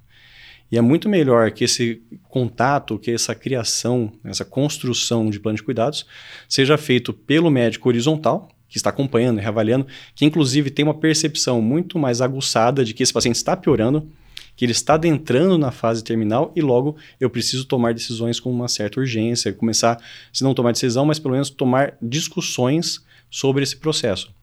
E 0.73 0.77
é 0.77 0.81
muito 0.81 1.07
melhor 1.07 1.51
que 1.51 1.65
esse 1.65 2.01
contato, 2.29 2.97
que 2.97 3.11
essa 3.11 3.35
criação, 3.35 4.11
essa 4.23 4.43
construção 4.43 5.29
de 5.29 5.39
plano 5.39 5.55
de 5.55 5.61
cuidados 5.61 6.03
seja 6.49 6.79
feito 6.79 7.13
pelo 7.13 7.51
médico 7.51 7.87
horizontal, 7.89 8.49
que 8.67 8.77
está 8.77 8.89
acompanhando 8.89 9.37
e 9.37 9.41
reavaliando, 9.43 9.85
que 10.15 10.25
inclusive 10.25 10.71
tem 10.71 10.83
uma 10.83 10.95
percepção 10.95 11.61
muito 11.61 11.99
mais 11.99 12.21
aguçada 12.21 12.83
de 12.83 12.91
que 12.95 13.03
esse 13.03 13.13
paciente 13.13 13.35
está 13.35 13.55
piorando, 13.55 14.09
que 14.55 14.65
ele 14.65 14.71
está 14.71 14.95
adentrando 14.95 15.59
na 15.59 15.69
fase 15.69 16.03
terminal 16.03 16.51
e 16.55 16.61
logo 16.61 16.97
eu 17.19 17.29
preciso 17.29 17.65
tomar 17.65 17.93
decisões 17.93 18.39
com 18.39 18.49
uma 18.49 18.67
certa 18.67 18.99
urgência, 18.99 19.53
começar, 19.53 20.03
se 20.33 20.43
não 20.43 20.55
tomar 20.55 20.71
decisão, 20.71 21.05
mas 21.05 21.19
pelo 21.19 21.35
menos 21.35 21.51
tomar 21.51 21.95
discussões 22.01 23.05
sobre 23.29 23.61
esse 23.61 23.77
processo. 23.77 24.33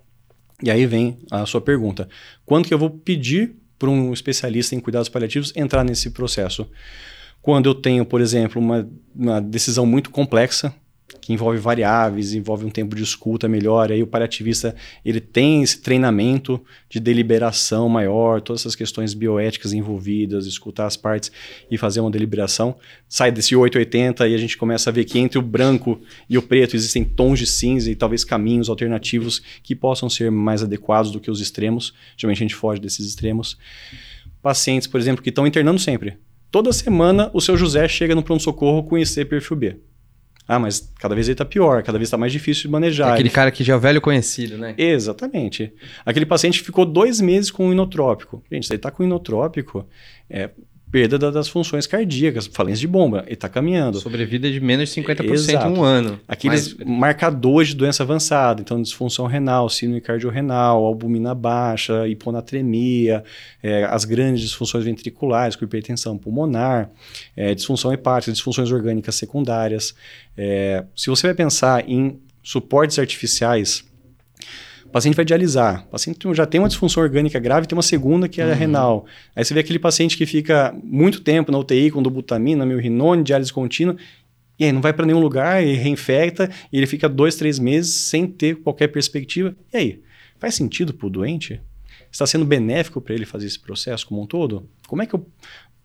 E 0.62 0.70
aí 0.70 0.86
vem 0.86 1.18
a 1.28 1.44
sua 1.44 1.60
pergunta: 1.60 2.08
quando 2.46 2.68
que 2.68 2.74
eu 2.74 2.78
vou 2.78 2.90
pedir 2.90 3.56
para 3.80 3.88
um 3.88 4.12
especialista 4.12 4.74
em 4.76 4.80
cuidados 4.80 5.08
paliativos 5.08 5.52
entrar 5.56 5.82
nesse 5.82 6.10
processo. 6.10 6.70
Quando 7.40 7.70
eu 7.70 7.74
tenho, 7.74 8.04
por 8.04 8.20
exemplo, 8.20 8.60
uma, 8.60 8.86
uma 9.16 9.40
decisão 9.40 9.86
muito 9.86 10.10
complexa, 10.10 10.74
que 11.20 11.32
envolve 11.32 11.58
variáveis, 11.58 12.34
envolve 12.34 12.64
um 12.64 12.70
tempo 12.70 12.94
de 12.94 13.02
escuta 13.02 13.48
melhor, 13.48 13.90
aí 13.90 14.02
o 14.02 14.06
paliativista 14.06 14.74
ele 15.04 15.20
tem 15.20 15.62
esse 15.62 15.80
treinamento 15.80 16.62
de 16.88 17.00
deliberação 17.00 17.88
maior, 17.88 18.40
todas 18.40 18.62
essas 18.62 18.74
questões 18.74 19.14
bioéticas 19.14 19.72
envolvidas, 19.72 20.46
escutar 20.46 20.86
as 20.86 20.96
partes 20.96 21.32
e 21.70 21.76
fazer 21.76 22.00
uma 22.00 22.10
deliberação. 22.10 22.76
Sai 23.08 23.32
desse 23.32 23.56
880 23.56 24.28
e 24.28 24.34
a 24.34 24.38
gente 24.38 24.56
começa 24.56 24.90
a 24.90 24.92
ver 24.92 25.04
que 25.04 25.18
entre 25.18 25.38
o 25.38 25.42
branco 25.42 26.00
e 26.28 26.38
o 26.38 26.42
preto 26.42 26.76
existem 26.76 27.04
tons 27.04 27.38
de 27.38 27.46
cinza 27.46 27.90
e 27.90 27.94
talvez 27.94 28.24
caminhos 28.24 28.68
alternativos 28.68 29.42
que 29.62 29.74
possam 29.74 30.08
ser 30.08 30.30
mais 30.30 30.62
adequados 30.62 31.10
do 31.10 31.20
que 31.20 31.30
os 31.30 31.40
extremos. 31.40 31.94
Geralmente 32.16 32.38
a 32.38 32.44
gente 32.44 32.54
foge 32.54 32.80
desses 32.80 33.06
extremos. 33.06 33.58
Pacientes, 34.42 34.86
por 34.86 35.00
exemplo, 35.00 35.22
que 35.22 35.28
estão 35.28 35.46
internando 35.46 35.78
sempre. 35.78 36.16
Toda 36.50 36.72
semana 36.72 37.30
o 37.32 37.40
seu 37.40 37.56
José 37.56 37.86
chega 37.86 38.14
no 38.14 38.22
pronto-socorro 38.22 38.82
com 38.84 38.98
IC 38.98 39.24
perfil 39.24 39.56
B. 39.56 39.89
Ah, 40.52 40.58
mas 40.58 40.92
cada 40.98 41.14
vez 41.14 41.28
ele 41.28 41.34
está 41.34 41.44
pior, 41.44 41.80
cada 41.84 41.96
vez 41.96 42.08
está 42.08 42.16
mais 42.16 42.32
difícil 42.32 42.62
de 42.62 42.68
manejar. 42.70 43.12
Aquele 43.12 43.30
cara 43.30 43.52
que 43.52 43.62
já 43.62 43.76
é 43.76 43.78
velho 43.78 44.00
conhecido, 44.00 44.58
né? 44.58 44.74
Exatamente. 44.76 45.72
Aquele 46.04 46.26
paciente 46.26 46.60
ficou 46.60 46.84
dois 46.84 47.20
meses 47.20 47.52
com 47.52 47.68
um 47.68 47.72
inotrópico. 47.72 48.42
Gente, 48.50 48.66
se 48.66 48.72
ele 48.72 48.78
está 48.78 48.90
com 48.90 49.04
inotrópico, 49.04 49.86
é, 50.28 50.50
perda 50.90 51.18
da, 51.18 51.30
das 51.30 51.48
funções 51.48 51.86
cardíacas, 51.86 52.46
falência 52.46 52.80
de 52.80 52.88
bomba, 52.88 53.22
ele 53.26 53.34
está 53.34 53.48
caminhando. 53.48 53.98
Sobrevida 54.00 54.50
de 54.50 54.60
menos 54.60 54.88
de 54.92 55.00
50% 55.00 55.32
Exato. 55.32 55.68
em 55.68 55.78
um 55.78 55.82
ano. 55.82 56.18
Aqueles 56.26 56.74
Mas- 56.74 56.86
marcadores 56.86 57.68
de 57.68 57.76
doença 57.76 58.02
avançada, 58.02 58.60
então 58.60 58.80
disfunção 58.82 59.26
renal, 59.26 59.68
síndrome 59.68 60.00
cardiorrenal, 60.00 60.84
albumina 60.84 61.34
baixa, 61.34 62.08
hiponatremia, 62.08 63.22
eh, 63.62 63.84
as 63.84 64.04
grandes 64.04 64.42
disfunções 64.42 64.84
ventriculares, 64.84 65.54
com 65.56 65.64
hipertensão 65.64 66.18
pulmonar, 66.18 66.90
eh, 67.36 67.54
disfunção 67.54 67.92
hepática, 67.92 68.32
disfunções 68.32 68.72
orgânicas 68.72 69.14
secundárias. 69.14 69.94
Eh, 70.36 70.84
se 70.96 71.08
você 71.08 71.28
vai 71.28 71.34
pensar 71.34 71.88
em 71.88 72.18
suportes 72.42 72.98
artificiais, 72.98 73.84
o 74.90 74.92
paciente 74.92 75.14
vai 75.14 75.24
dialisar. 75.24 75.84
O 75.86 75.90
paciente 75.92 76.18
já 76.34 76.44
tem 76.44 76.60
uma 76.60 76.66
disfunção 76.66 77.00
orgânica 77.00 77.38
grave, 77.38 77.68
tem 77.68 77.76
uma 77.76 77.82
segunda 77.82 78.28
que 78.28 78.40
é 78.40 78.50
a 78.50 78.52
renal. 78.52 79.06
Aí 79.36 79.44
você 79.44 79.54
vê 79.54 79.60
aquele 79.60 79.78
paciente 79.78 80.16
que 80.16 80.26
fica 80.26 80.76
muito 80.82 81.20
tempo 81.20 81.52
na 81.52 81.58
UTI 81.58 81.92
com 81.92 82.02
dobutamina, 82.02 82.66
milrinone, 82.66 83.22
diálise 83.22 83.52
contínua, 83.52 83.96
e 84.58 84.64
aí 84.64 84.72
não 84.72 84.80
vai 84.80 84.92
para 84.92 85.06
nenhum 85.06 85.20
lugar 85.20 85.64
e 85.64 85.74
reinfecta, 85.74 86.50
e 86.72 86.76
ele 86.76 86.88
fica 86.88 87.08
dois, 87.08 87.36
três 87.36 87.60
meses 87.60 87.94
sem 87.94 88.26
ter 88.26 88.56
qualquer 88.56 88.88
perspectiva. 88.88 89.54
E 89.72 89.76
aí, 89.76 90.02
faz 90.40 90.56
sentido 90.56 90.92
para 90.92 91.06
o 91.06 91.10
doente? 91.10 91.60
Está 92.10 92.26
sendo 92.26 92.44
benéfico 92.44 93.00
para 93.00 93.14
ele 93.14 93.24
fazer 93.24 93.46
esse 93.46 93.60
processo 93.60 94.04
como 94.08 94.20
um 94.20 94.26
todo? 94.26 94.68
Como 94.88 95.02
é 95.02 95.06
que 95.06 95.14
eu 95.14 95.24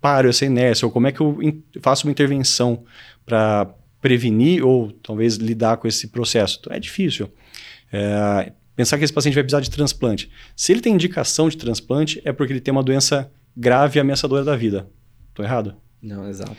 paro 0.01 0.27
essa 0.27 0.47
inércia? 0.47 0.83
Ou 0.87 0.91
como 0.91 1.05
é 1.05 1.11
que 1.11 1.21
eu 1.21 1.37
faço 1.79 2.07
uma 2.07 2.11
intervenção 2.11 2.83
para 3.23 3.71
prevenir 4.01 4.65
ou 4.65 4.91
talvez 4.91 5.35
lidar 5.35 5.77
com 5.77 5.87
esse 5.87 6.07
processo? 6.07 6.57
Então, 6.59 6.73
é 6.73 6.79
difícil. 6.79 7.29
É, 7.93 8.51
pensar 8.75 8.97
que 8.97 9.03
esse 9.03 9.13
paciente 9.13 9.33
vai 9.35 9.43
precisar 9.43 9.61
de 9.61 9.69
transplante. 9.69 10.29
Se 10.55 10.71
ele 10.71 10.81
tem 10.81 10.93
indicação 10.93 11.49
de 11.49 11.57
transplante, 11.57 12.21
é 12.25 12.31
porque 12.31 12.53
ele 12.53 12.61
tem 12.61 12.71
uma 12.71 12.83
doença 12.83 13.31
grave 13.55 13.97
e 13.97 14.01
ameaçadora 14.01 14.43
da 14.43 14.55
vida. 14.55 14.89
Estou 15.29 15.45
errado? 15.45 15.75
Não, 16.01 16.27
exato. 16.27 16.55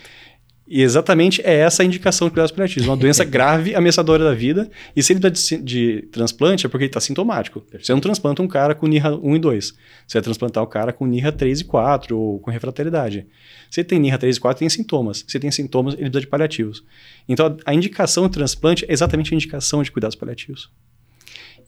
E 0.68 0.82
exatamente 0.82 1.40
é 1.42 1.54
essa 1.54 1.82
a 1.82 1.86
indicação 1.86 2.26
de 2.26 2.32
cuidados 2.32 2.50
paliativos. 2.50 2.88
Uma 2.88 2.96
doença 2.96 3.22
grave, 3.24 3.74
ameaçadora 3.74 4.24
da 4.24 4.34
vida. 4.34 4.68
E 4.96 5.02
se 5.02 5.12
ele 5.12 5.20
precisa 5.20 5.62
de, 5.62 6.00
de 6.00 6.02
transplante, 6.08 6.66
é 6.66 6.68
porque 6.68 6.84
ele 6.84 6.88
está 6.88 7.00
sintomático. 7.00 7.64
Você 7.80 7.92
não 7.92 8.00
transplanta 8.00 8.42
um 8.42 8.48
cara 8.48 8.74
com 8.74 8.86
NIRA 8.86 9.16
1 9.16 9.36
e 9.36 9.38
2. 9.38 9.66
Você 10.06 10.18
vai 10.18 10.22
transplantar 10.22 10.64
o 10.64 10.66
cara 10.66 10.92
com 10.92 11.06
NIRA 11.06 11.30
3 11.30 11.60
e 11.60 11.64
4, 11.64 12.18
ou 12.18 12.40
com 12.40 12.50
refratariedade. 12.50 13.26
Se 13.70 13.80
ele 13.80 13.88
tem 13.88 14.00
NIRA 14.00 14.18
3 14.18 14.36
e 14.36 14.40
4, 14.40 14.58
tem 14.58 14.68
sintomas. 14.68 15.24
Se 15.28 15.36
ele 15.36 15.42
tem 15.42 15.50
sintomas, 15.52 15.94
ele 15.94 16.10
precisa 16.10 16.20
de 16.20 16.26
paliativos. 16.26 16.84
Então, 17.28 17.56
a 17.64 17.72
indicação 17.72 18.26
de 18.26 18.32
transplante 18.32 18.84
é 18.88 18.92
exatamente 18.92 19.32
a 19.32 19.36
indicação 19.36 19.82
de 19.84 19.92
cuidados 19.92 20.16
paliativos. 20.16 20.70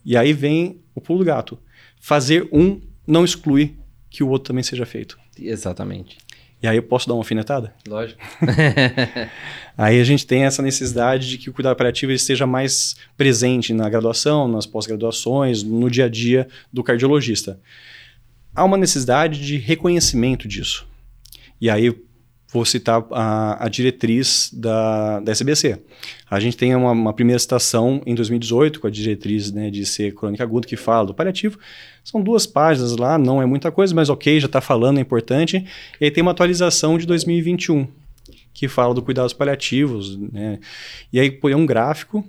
E 0.05 0.17
aí 0.17 0.33
vem 0.33 0.81
o 0.95 1.01
pulo 1.01 1.19
do 1.19 1.25
gato. 1.25 1.59
Fazer 1.99 2.47
um 2.51 2.81
não 3.05 3.25
exclui 3.25 3.75
que 4.09 4.23
o 4.23 4.29
outro 4.29 4.47
também 4.47 4.63
seja 4.63 4.85
feito. 4.85 5.17
Exatamente. 5.37 6.17
E 6.61 6.67
aí 6.67 6.75
eu 6.75 6.83
posso 6.83 7.07
dar 7.07 7.13
uma 7.13 7.21
alfinetada? 7.21 7.73
Lógico. 7.87 8.19
Aí 9.77 10.01
a 10.01 10.03
gente 10.03 10.27
tem 10.27 10.43
essa 10.43 10.61
necessidade 10.61 11.29
de 11.29 11.37
que 11.37 11.49
o 11.49 11.53
cuidado 11.53 11.77
paliativo 11.77 12.11
esteja 12.11 12.45
mais 12.45 12.97
presente 13.15 13.73
na 13.73 13.87
graduação, 13.87 14.45
nas 14.45 14.65
pós-graduações, 14.65 15.63
no 15.63 15.89
dia 15.89 16.05
a 16.05 16.09
dia 16.09 16.49
do 16.71 16.83
cardiologista. 16.83 17.57
Há 18.53 18.65
uma 18.65 18.75
necessidade 18.75 19.39
de 19.39 19.55
reconhecimento 19.55 20.49
disso. 20.49 20.85
E 21.61 21.69
aí 21.69 21.95
vou 22.51 22.65
citar 22.65 23.05
a, 23.11 23.65
a 23.65 23.69
diretriz 23.69 24.49
da, 24.53 25.19
da 25.19 25.31
SBC. 25.31 25.79
A 26.29 26.39
gente 26.39 26.57
tem 26.57 26.75
uma, 26.75 26.91
uma 26.91 27.13
primeira 27.13 27.39
citação 27.39 28.01
em 28.05 28.15
2018 28.15 28.79
com 28.79 28.87
a 28.87 28.89
diretriz 28.89 29.51
né, 29.51 29.69
de 29.69 29.85
ser 29.85 30.13
crônica 30.15 30.43
aguda 30.43 30.67
que 30.67 30.75
fala 30.75 31.07
do 31.07 31.13
paliativo. 31.13 31.59
São 32.03 32.21
duas 32.21 32.47
páginas 32.47 32.95
lá, 32.97 33.17
não 33.17 33.41
é 33.41 33.45
muita 33.45 33.71
coisa, 33.71 33.93
mas 33.93 34.09
ok, 34.09 34.39
já 34.39 34.47
está 34.47 34.61
falando, 34.61 34.97
é 34.97 35.01
importante. 35.01 35.63
E 36.01 36.05
aí 36.05 36.11
tem 36.11 36.21
uma 36.23 36.31
atualização 36.31 36.97
de 36.97 37.05
2021 37.05 37.87
que 38.51 38.67
fala 38.67 38.93
do 38.93 39.01
cuidados 39.01 39.31
paliativos, 39.31 40.17
né? 40.17 40.59
E 41.13 41.19
aí 41.19 41.31
põe 41.31 41.53
um 41.53 41.65
gráfico 41.65 42.27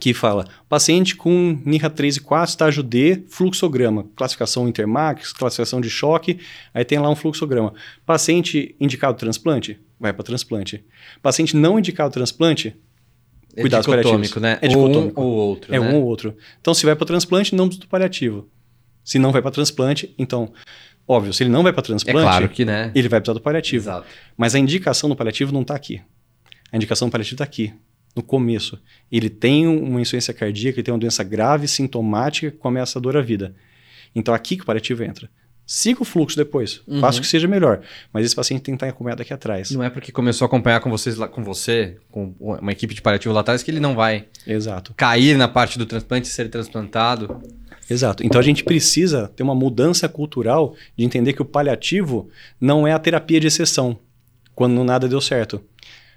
que 0.00 0.14
fala 0.14 0.46
paciente 0.68 1.14
com 1.14 1.58
NIRA 1.64 1.90
3 1.90 2.16
e 2.16 2.20
4, 2.20 2.50
estágio 2.50 2.82
D, 2.82 3.22
fluxograma, 3.28 4.06
classificação 4.16 4.66
Intermax, 4.68 5.32
classificação 5.32 5.80
de 5.80 5.90
choque, 5.90 6.38
aí 6.72 6.84
tem 6.84 6.98
lá 6.98 7.10
um 7.10 7.16
fluxograma. 7.16 7.74
Paciente 8.06 8.74
indicado 8.80 9.16
transplante, 9.18 9.78
vai 10.00 10.12
para 10.12 10.24
transplante. 10.24 10.84
Paciente 11.20 11.56
não 11.56 11.78
indicado 11.78 12.12
transplante, 12.12 12.74
É 13.54 13.60
Cuidados 13.60 13.86
paliativos. 13.86 14.34
né? 14.36 14.58
É 14.62 14.68
dicotômico. 14.68 15.20
Ou 15.20 15.26
um 15.26 15.30
ou 15.30 15.36
outro, 15.48 15.74
é 15.74 15.78
né? 15.78 15.86
um 15.86 15.96
ou 15.96 16.04
outro. 16.04 16.34
Então 16.60 16.72
se 16.72 16.86
vai 16.86 16.96
para 16.96 17.06
transplante, 17.06 17.54
não 17.54 17.66
precisa 17.66 17.84
do 17.84 17.88
paliativo. 17.88 18.48
Se 19.04 19.18
não 19.18 19.30
vai 19.30 19.42
para 19.42 19.50
transplante, 19.50 20.14
então, 20.18 20.52
óbvio, 21.06 21.34
se 21.34 21.42
ele 21.42 21.50
não 21.50 21.62
vai 21.62 21.72
para 21.72 21.82
É 21.82 21.84
transplante, 21.84 22.22
claro 22.22 22.48
que, 22.48 22.64
né? 22.64 22.90
ele 22.94 23.08
vai 23.08 23.20
precisar 23.20 23.34
do 23.34 23.42
paliativo. 23.42 23.82
Exato. 23.82 24.06
Mas 24.36 24.54
a 24.54 24.58
indicação 24.58 25.08
do 25.10 25.14
paliativo 25.16 25.52
não 25.52 25.62
está 25.62 25.74
aqui. 25.74 26.00
A 26.70 26.76
indicação 26.76 27.08
do 27.08 27.12
paliativo 27.12 27.34
está 27.34 27.44
aqui, 27.44 27.74
no 28.14 28.22
começo. 28.22 28.78
Ele 29.10 29.28
tem 29.30 29.66
uma 29.66 30.00
insuficiência 30.00 30.34
cardíaca, 30.34 30.76
ele 30.78 30.84
tem 30.84 30.92
uma 30.92 31.00
doença 31.00 31.22
grave, 31.24 31.66
sintomática, 31.68 32.50
com 32.58 32.68
ameaçadora 32.68 33.20
à 33.20 33.22
vida. 33.22 33.54
Então 34.14 34.34
aqui 34.34 34.56
que 34.56 34.62
o 34.62 34.66
paliativo 34.66 35.02
entra. 35.02 35.28
Siga 35.64 36.02
o 36.02 36.04
fluxo 36.04 36.36
depois, 36.36 36.82
Uhum. 36.86 37.00
faça 37.00 37.18
o 37.18 37.20
que 37.22 37.26
seja 37.26 37.46
melhor. 37.48 37.80
Mas 38.12 38.26
esse 38.26 38.34
paciente 38.36 38.62
tem 38.62 38.74
que 38.74 38.76
estar 38.84 38.88
acompanhado 38.88 39.22
aqui 39.22 39.32
atrás. 39.32 39.70
Não 39.70 39.82
é 39.82 39.88
porque 39.88 40.12
começou 40.12 40.44
a 40.44 40.46
acompanhar 40.46 40.80
com 40.80 40.90
vocês 40.90 41.16
lá, 41.16 41.28
com 41.28 41.42
você, 41.42 41.96
com 42.10 42.34
uma 42.38 42.72
equipe 42.72 42.92
de 42.94 43.00
paliativo 43.00 43.32
lá 43.32 43.40
atrás, 43.40 43.62
que 43.62 43.70
ele 43.70 43.80
não 43.80 43.94
vai 43.94 44.26
Exato. 44.46 44.92
cair 44.94 45.38
na 45.38 45.48
parte 45.48 45.78
do 45.78 45.86
transplante 45.86 46.28
e 46.28 46.30
ser 46.30 46.50
transplantado. 46.50 47.40
Exato. 47.88 48.24
Então 48.26 48.40
a 48.40 48.44
gente 48.44 48.64
precisa 48.64 49.28
ter 49.28 49.42
uma 49.42 49.54
mudança 49.54 50.08
cultural 50.08 50.74
de 50.96 51.04
entender 51.04 51.32
que 51.32 51.42
o 51.42 51.44
paliativo 51.46 52.28
não 52.60 52.86
é 52.86 52.92
a 52.92 52.98
terapia 52.98 53.40
de 53.40 53.46
exceção, 53.46 53.98
quando 54.54 54.82
nada 54.84 55.08
deu 55.08 55.20
certo. 55.20 55.62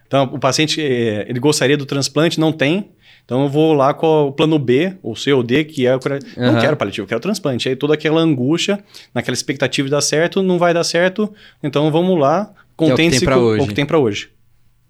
Então 0.08 0.26
o 0.34 0.40
paciente 0.40 0.82
eh, 0.82 1.26
ele 1.28 1.40
gostaria 1.40 1.78
do 1.78 1.86
transplante, 1.86 2.40
não 2.40 2.52
tem. 2.52 2.92
Então 3.24 3.42
eu 3.44 3.50
vou 3.50 3.74
lá 3.74 3.92
com 3.94 4.28
o 4.28 4.32
plano 4.32 4.60
B, 4.60 4.94
ou 5.02 5.16
C 5.16 5.34
ou 5.34 5.42
D, 5.42 5.64
que 5.64 5.88
é 5.88 5.96
o 5.96 6.00
cura- 6.00 6.20
não 6.38 6.50
Aham. 6.52 6.62
quero 6.62 6.78
paliativo, 6.78 7.08
quero 7.08 7.20
transplante. 7.20 7.68
Aí 7.68 7.76
toda 7.76 7.96
aquela 7.96 8.22
angústia, 8.22 8.84
naquela 9.16 9.34
expectativa 9.34 9.88
de 9.88 9.92
dar 9.92 10.02
certo, 10.02 10.44
não 10.44 10.60
vai 10.60 10.74
dar 10.76 10.84
certo. 10.84 11.34
Então 11.64 11.92
vamos 11.92 12.20
lá, 12.20 12.54
contente-se 12.76 13.26
pra 13.26 13.36
com 13.36 13.58
o 13.64 13.68
que 13.68 13.74
tem 13.74 13.86
para 13.86 13.98
hoje. 13.98 14.30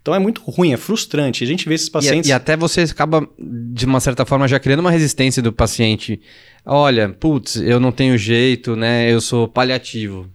Então 0.01 0.13
é 0.13 0.19
muito 0.19 0.41
ruim, 0.43 0.73
é 0.73 0.77
frustrante. 0.77 1.43
A 1.43 1.47
gente 1.47 1.67
vê 1.67 1.73
esses 1.75 1.87
E, 1.87 1.91
pacientes 1.91 2.29
e 2.29 2.33
até 2.33 2.55
você 2.57 2.81
acaba, 2.81 3.27
de 3.39 3.85
uma 3.85 3.99
certa 4.01 4.23
forma, 4.25 4.47
já 4.47 4.59
criando 4.59 4.81
uma 4.81 4.91
resistência 4.91 5.41
do 5.41 5.51
paciente. 5.53 6.19
Olha, 6.65 7.09
putz, 7.09 7.55
eu 7.55 7.79
não 7.79 7.91
tenho 7.91 8.17
jeito, 8.17 8.75
né? 8.75 9.11
Eu 9.11 9.19
sou 9.21 9.47
paliativo. 9.47 10.29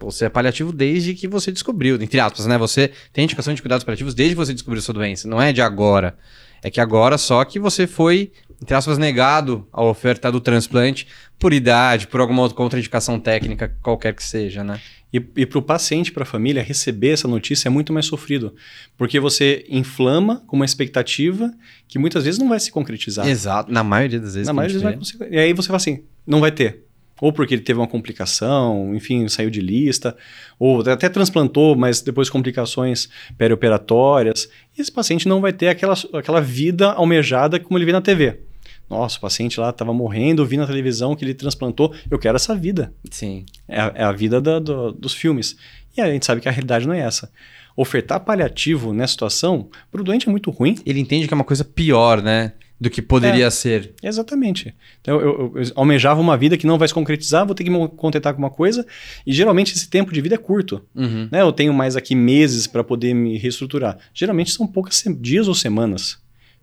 Você 0.00 0.26
é 0.26 0.28
paliativo 0.28 0.72
desde 0.72 1.14
que 1.14 1.26
você 1.26 1.50
descobriu, 1.50 2.00
entre 2.00 2.20
aspas, 2.20 2.46
né? 2.46 2.56
Você 2.56 2.92
tem 3.12 3.24
indicação 3.24 3.52
de 3.52 3.60
cuidados 3.60 3.84
paliativos 3.84 4.14
desde 4.14 4.34
que 4.34 4.38
você 4.38 4.52
descobriu 4.52 4.80
sua 4.80 4.94
doença. 4.94 5.28
Não 5.28 5.40
é 5.40 5.52
de 5.52 5.60
agora. 5.60 6.16
É 6.62 6.70
que 6.70 6.80
agora 6.80 7.18
só 7.18 7.44
que 7.44 7.58
você 7.58 7.86
foi, 7.86 8.32
entre 8.62 8.74
aspas, 8.74 8.98
negado 8.98 9.66
a 9.72 9.84
oferta 9.84 10.30
do 10.32 10.40
transplante 10.40 11.06
por 11.38 11.52
idade, 11.52 12.06
por 12.06 12.20
alguma 12.20 12.42
outra 12.42 12.56
contraindicação 12.56 13.20
técnica, 13.20 13.76
qualquer 13.82 14.14
que 14.14 14.24
seja, 14.24 14.64
né? 14.64 14.80
E, 15.12 15.24
e 15.36 15.46
para 15.46 15.58
o 15.58 15.62
paciente, 15.62 16.12
para 16.12 16.24
a 16.24 16.26
família, 16.26 16.62
receber 16.62 17.10
essa 17.10 17.28
notícia 17.28 17.68
é 17.68 17.70
muito 17.70 17.92
mais 17.92 18.06
sofrido. 18.06 18.54
Porque 18.96 19.20
você 19.20 19.64
inflama 19.68 20.42
com 20.46 20.56
uma 20.56 20.64
expectativa 20.64 21.52
que 21.86 21.98
muitas 21.98 22.24
vezes 22.24 22.38
não 22.38 22.48
vai 22.48 22.58
se 22.58 22.70
concretizar. 22.70 23.26
Exato. 23.26 23.70
Na 23.72 23.84
maioria 23.84 24.20
das 24.20 24.34
vezes. 24.34 24.46
Na 24.46 24.52
maioria 24.52 24.74
das 24.74 24.82
vezes 24.82 24.94
vai 24.94 24.98
conseguir. 24.98 25.34
E 25.34 25.38
aí 25.38 25.52
você 25.52 25.66
fala 25.68 25.76
assim, 25.76 26.04
não 26.26 26.40
vai 26.40 26.50
ter. 26.50 26.85
Ou 27.20 27.32
porque 27.32 27.54
ele 27.54 27.62
teve 27.62 27.78
uma 27.80 27.86
complicação, 27.86 28.94
enfim, 28.94 29.26
saiu 29.28 29.48
de 29.48 29.60
lista, 29.60 30.14
ou 30.58 30.80
até 30.88 31.08
transplantou, 31.08 31.74
mas 31.74 32.02
depois 32.02 32.28
complicações 32.28 33.08
perioperatórias. 33.38 34.48
E 34.76 34.80
esse 34.80 34.92
paciente 34.92 35.26
não 35.28 35.40
vai 35.40 35.52
ter 35.52 35.68
aquela, 35.68 35.94
aquela 36.12 36.40
vida 36.40 36.92
almejada 36.92 37.58
como 37.58 37.78
ele 37.78 37.84
vê 37.86 37.92
na 37.92 38.00
TV. 38.00 38.40
Nossa, 38.88 39.18
o 39.18 39.20
paciente 39.20 39.58
lá 39.58 39.70
estava 39.70 39.92
morrendo, 39.92 40.46
vi 40.46 40.56
na 40.56 40.66
televisão 40.66 41.16
que 41.16 41.24
ele 41.24 41.34
transplantou, 41.34 41.92
eu 42.10 42.18
quero 42.18 42.36
essa 42.36 42.54
vida. 42.54 42.92
Sim. 43.10 43.44
É 43.68 43.80
a, 43.80 43.92
é 43.96 44.04
a 44.04 44.12
vida 44.12 44.40
da- 44.40 44.58
do- 44.60 44.92
dos 44.92 45.12
filmes. 45.12 45.56
E 45.96 46.00
a 46.00 46.06
gente 46.10 46.24
sabe 46.24 46.40
que 46.40 46.48
a 46.48 46.52
realidade 46.52 46.86
não 46.86 46.94
é 46.94 47.00
essa. 47.00 47.30
Ofertar 47.76 48.20
paliativo 48.20 48.92
nessa 48.92 49.12
situação, 49.12 49.68
para 49.90 50.00
o 50.00 50.04
doente 50.04 50.28
é 50.28 50.30
muito 50.30 50.50
ruim. 50.50 50.76
Ele 50.86 51.00
entende 51.00 51.26
que 51.26 51.34
é 51.34 51.36
uma 51.36 51.44
coisa 51.44 51.64
pior, 51.64 52.22
né? 52.22 52.52
Do 52.78 52.90
que 52.90 53.00
poderia 53.00 53.50
ser. 53.50 53.94
Exatamente. 54.02 54.74
Então, 55.00 55.18
eu, 55.20 55.52
eu- 55.54 55.62
eu 55.62 55.72
almejava 55.74 56.20
uma 56.20 56.36
vida 56.36 56.58
que 56.58 56.66
não 56.66 56.76
vai 56.76 56.86
se 56.86 56.92
concretizar, 56.92 57.46
vou 57.46 57.54
ter 57.54 57.64
que 57.64 57.70
me 57.70 57.88
contentar 57.88 58.34
com 58.34 58.38
uma 58.38 58.50
coisa, 58.50 58.86
e 59.26 59.32
geralmente 59.32 59.72
esse 59.74 59.88
tempo 59.88 60.12
de 60.12 60.20
vida 60.20 60.34
é 60.34 60.38
curto. 60.38 60.82
Uhum. 60.94 61.28
Né? 61.32 61.40
Eu 61.40 61.52
tenho 61.52 61.72
mais 61.72 61.96
aqui 61.96 62.14
meses 62.14 62.66
para 62.66 62.84
poder 62.84 63.14
me 63.14 63.38
reestruturar. 63.38 63.96
Geralmente 64.12 64.50
são 64.50 64.66
poucas 64.66 64.96
se- 64.96 65.14
dias 65.14 65.48
ou 65.48 65.54
semanas. 65.54 66.18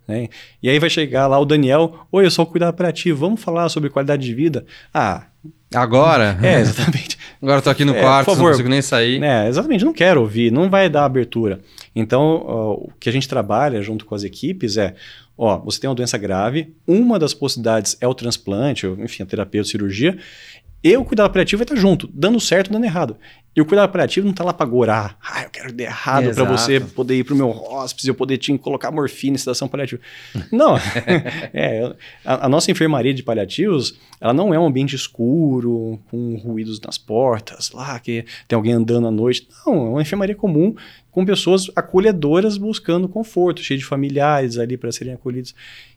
né? 0.07 0.27
E 0.61 0.69
aí 0.69 0.77
vai 0.79 0.89
chegar 0.89 1.25
lá 1.27 1.39
o 1.39 1.45
Daniel, 1.45 2.05
oi, 2.11 2.25
eu 2.25 2.31
sou 2.31 2.43
o 2.43 2.47
cuidado 2.47 2.75
paliativo, 2.75 3.17
vamos 3.19 3.41
falar 3.41 3.69
sobre 3.69 3.89
qualidade 3.89 4.23
de 4.23 4.33
vida? 4.35 4.65
Ah, 4.93 5.27
Agora? 5.73 6.37
é, 6.43 6.59
exatamente. 6.59 7.17
Agora 7.43 7.57
eu 7.57 7.61
tô 7.61 7.69
aqui 7.69 7.83
no 7.83 7.93
É, 7.93 7.99
quarto, 8.01 8.25
por 8.25 8.31
não 8.31 8.35
favor. 8.37 8.51
consigo 8.51 8.69
nem 8.69 8.81
sair. 8.81 9.21
É, 9.21 9.49
exatamente, 9.49 9.83
não 9.83 9.91
quero 9.91 10.21
ouvir, 10.21 10.49
não 10.49 10.69
vai 10.69 10.89
dar 10.89 11.03
abertura. 11.03 11.59
Então, 11.93 12.41
ó, 12.45 12.73
o 12.75 12.89
que 12.97 13.09
a 13.09 13.11
gente 13.11 13.27
trabalha 13.27 13.81
junto 13.81 14.05
com 14.05 14.15
as 14.15 14.23
equipes 14.23 14.77
é, 14.77 14.95
ó, 15.37 15.57
você 15.59 15.77
tem 15.81 15.89
uma 15.89 15.95
doença 15.95 16.17
grave, 16.17 16.73
uma 16.87 17.19
das 17.19 17.33
possibilidades 17.33 17.97
é 17.99 18.07
o 18.07 18.13
transplante, 18.13 18.87
ou, 18.87 18.97
enfim, 19.03 19.23
a 19.23 19.25
terapia 19.25 19.59
ou 19.59 19.65
cirurgia, 19.65 20.17
e 20.81 20.95
o 20.95 21.03
cuidado 21.03 21.31
paliativo 21.31 21.59
vai 21.59 21.65
estar 21.65 21.75
junto, 21.75 22.09
dando 22.13 22.39
certo 22.39 22.67
ou 22.67 22.73
dando 22.73 22.85
errado. 22.85 23.17
E 23.55 23.61
o 23.61 23.65
cuidado 23.65 23.91
paliativo 23.91 24.25
não 24.25 24.31
está 24.31 24.43
lá 24.43 24.51
para 24.51 24.65
gorar. 24.65 25.15
Ah, 25.21 25.43
eu 25.43 25.49
quero 25.49 25.71
dar 25.71 25.83
errado 25.83 26.33
para 26.33 26.43
você 26.43 26.79
poder 26.79 27.17
ir 27.17 27.23
para 27.23 27.35
o 27.35 27.37
meu 27.37 27.49
hospice, 27.49 28.07
eu 28.07 28.15
poder 28.15 28.37
te 28.37 28.57
colocar 28.57 28.89
morfina 28.89 29.35
em 29.35 29.37
sedação 29.37 29.67
paliativa. 29.67 30.01
não. 30.51 30.75
é, 31.53 31.93
a, 32.25 32.45
a, 32.45 32.49
nossa 32.49 32.71
enfermaria 32.71 33.13
de 33.13 33.21
paliativos, 33.21 33.99
ela 34.19 34.33
não 34.33 34.53
é 34.53 34.59
um 34.59 34.65
ambiente 34.65 34.95
escuro, 34.95 35.99
com 36.09 36.35
ruídos 36.37 36.79
nas 36.81 36.97
portas, 36.97 37.71
lá 37.71 37.99
que 37.99 38.25
tem 38.47 38.55
alguém 38.55 38.73
andando 38.73 39.07
à 39.07 39.11
noite. 39.11 39.47
Não, 39.65 39.73
é 39.73 39.89
uma 39.89 40.01
enfermaria 40.01 40.35
comum 40.35 40.75
com 41.11 41.23
pessoas 41.23 41.69
acolhedoras 41.75 42.57
buscando 42.57 43.07
conforto, 43.07 43.61
cheio 43.61 43.79
de 43.79 43.85
familiares 43.85 44.57
ali 44.57 44.75
para 44.75 44.91
serem 44.91 45.13
acolhidos. 45.13 45.53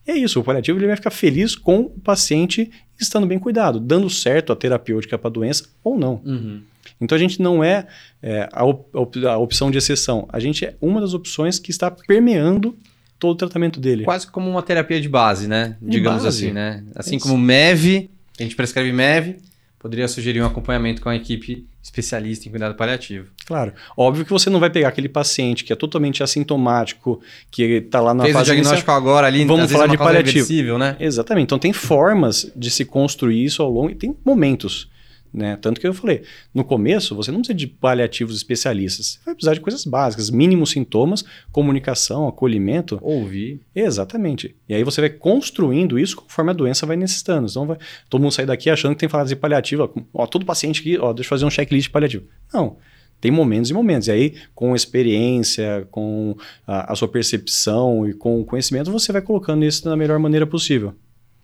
E 0.07 0.11
é 0.11 0.17
isso, 0.17 0.39
o 0.39 0.45
paliativo 0.45 0.79
ele 0.79 0.89
vai 0.89 0.97
ficar 0.97 1.11
feliz 1.11 1.57
com 1.57 1.81
o 1.81 2.01
paciente 2.01 2.71
estando 3.01 3.27
bem 3.27 3.39
cuidado, 3.39 3.81
dando 3.81 4.11
certo 4.11 4.53
a 4.53 4.57
terapêutica 4.57 5.17
para 5.17 5.29
a 5.29 5.33
doença 5.33 5.69
ou 5.83 5.99
não. 5.99 6.21
Uhum. 6.23 6.61
Então 7.01 7.17
a 7.17 7.19
gente 7.19 7.41
não 7.41 7.63
é, 7.63 7.87
é 8.23 8.49
a, 8.53 8.65
op 8.65 9.27
a, 9.27 9.37
opção 9.37 9.71
de 9.71 9.79
exceção, 9.79 10.27
a 10.31 10.41
gente 10.41 10.65
é 10.65 10.75
uma 10.81 11.01
das 11.01 11.15
opções 11.15 11.59
que 11.59 11.71
está 11.71 11.91
permeando 11.91 12.77
todo 13.19 13.33
o 13.33 13.37
tratamento 13.37 13.81
dele. 13.81 14.05
Quase 14.05 14.27
como 14.27 14.51
uma 14.51 14.63
terapia 14.63 15.01
de 15.01 15.09
base, 15.09 15.49
né? 15.49 15.77
De 15.81 15.91
Digamos 15.91 16.25
base. 16.25 16.45
assim, 16.45 16.53
né? 16.53 16.85
Assim 16.95 17.17
é 17.17 17.19
como 17.19 17.37
MEV, 17.37 18.11
a 18.39 18.43
gente 18.43 18.57
prescreve 18.57 18.93
MEV, 18.93 19.37
poderia 19.79 20.09
sugerir 20.09 20.43
um 20.43 20.47
acompanhamento 20.47 21.01
com 21.01 21.09
a 21.09 21.17
equipe 21.17 21.67
especialista 21.83 22.49
em 22.49 22.51
cuidado 22.51 22.75
paliativo. 22.75 23.29
Claro. 23.47 23.73
Óbvio 23.97 24.25
que 24.25 24.33
você 24.33 24.51
não 24.51 24.59
vai 24.59 24.69
pegar 24.69 24.89
aquele 24.89 25.09
paciente 25.09 25.63
que 25.63 25.73
é 25.73 25.77
totalmente 25.77 26.23
assintomático, 26.23 27.21
que 27.51 27.63
está 27.63 28.01
lá 28.01 28.13
na 28.13 28.25
Fez 28.25 28.35
fase 28.35 28.51
o 28.51 28.55
diagnóstico 28.55 28.91
inicial. 28.91 28.97
agora 28.97 29.27
ali, 29.29 29.45
vamos 29.45 29.71
falar 29.71 29.85
é 29.85 29.89
de 29.89 29.97
paliativo, 29.97 30.79
né? 30.79 30.97
Exatamente. 30.99 31.45
Então 31.45 31.59
tem 31.59 31.73
formas 31.73 32.51
de 32.57 32.71
se 32.71 32.85
construir 32.85 33.45
isso 33.45 33.63
ao 33.63 33.71
longo 33.71 33.91
e 33.91 33.95
tem 33.95 34.17
momentos. 34.25 34.89
Né? 35.37 35.55
Tanto 35.61 35.79
que 35.79 35.87
eu 35.87 35.93
falei, 35.93 36.23
no 36.55 36.65
começo 36.65 37.15
você 37.15 37.31
não 37.31 37.41
precisa 37.41 37.59
de 37.59 37.67
paliativos 37.67 38.35
especialistas, 38.35 39.19
você 39.19 39.25
vai 39.27 39.35
precisar 39.35 39.53
de 39.53 39.61
coisas 39.61 39.85
básicas, 39.85 40.31
mínimos 40.31 40.71
sintomas, 40.71 41.23
comunicação, 41.53 42.27
acolhimento. 42.27 42.99
Ouvir. 43.03 43.61
Exatamente. 43.75 44.57
E 44.67 44.75
aí 44.75 44.83
você 44.83 45.03
vai 45.03 45.11
construindo 45.11 45.99
isso 45.99 46.17
conforme 46.17 46.53
a 46.53 46.55
doença 46.55 46.87
vai 46.87 46.97
necessitando. 46.97 47.49
Então 47.51 47.67
vai 47.67 47.77
todo 48.09 48.23
mundo 48.23 48.33
sair 48.33 48.47
daqui 48.47 48.71
achando 48.71 48.95
que 48.95 49.01
tem 49.01 49.11
que 49.11 49.13
falar 49.13 49.25
de 49.25 49.37
paliativo, 49.37 49.93
ó, 50.15 50.27
todo 50.27 50.47
paciente 50.47 50.81
aqui, 50.81 50.97
ó, 50.99 51.13
deixa 51.13 51.27
eu 51.27 51.31
fazer 51.31 51.45
um 51.45 51.51
checklist 51.51 51.89
de 51.89 51.93
paliativo. 51.93 52.25
Não. 52.51 52.79
Tem 53.21 53.31
momentos 53.31 53.71
e 53.71 53.75
momentos. 53.75 54.09
E 54.09 54.13
aí, 54.13 54.35
com 54.55 54.75
experiência, 54.75 55.87
com 55.91 56.35
a, 56.67 56.93
a 56.93 56.97
sua 56.97 57.09
percepção 57.09 58.09
e 58.09 58.15
com 58.15 58.41
o 58.41 58.45
conhecimento, 58.47 58.91
você 58.91 59.13
vai 59.13 59.21
colocando 59.21 59.67
isso 59.67 59.85
da 59.85 59.97
melhor 59.97 60.19
maneira 60.19 60.47
possível. 60.47 60.95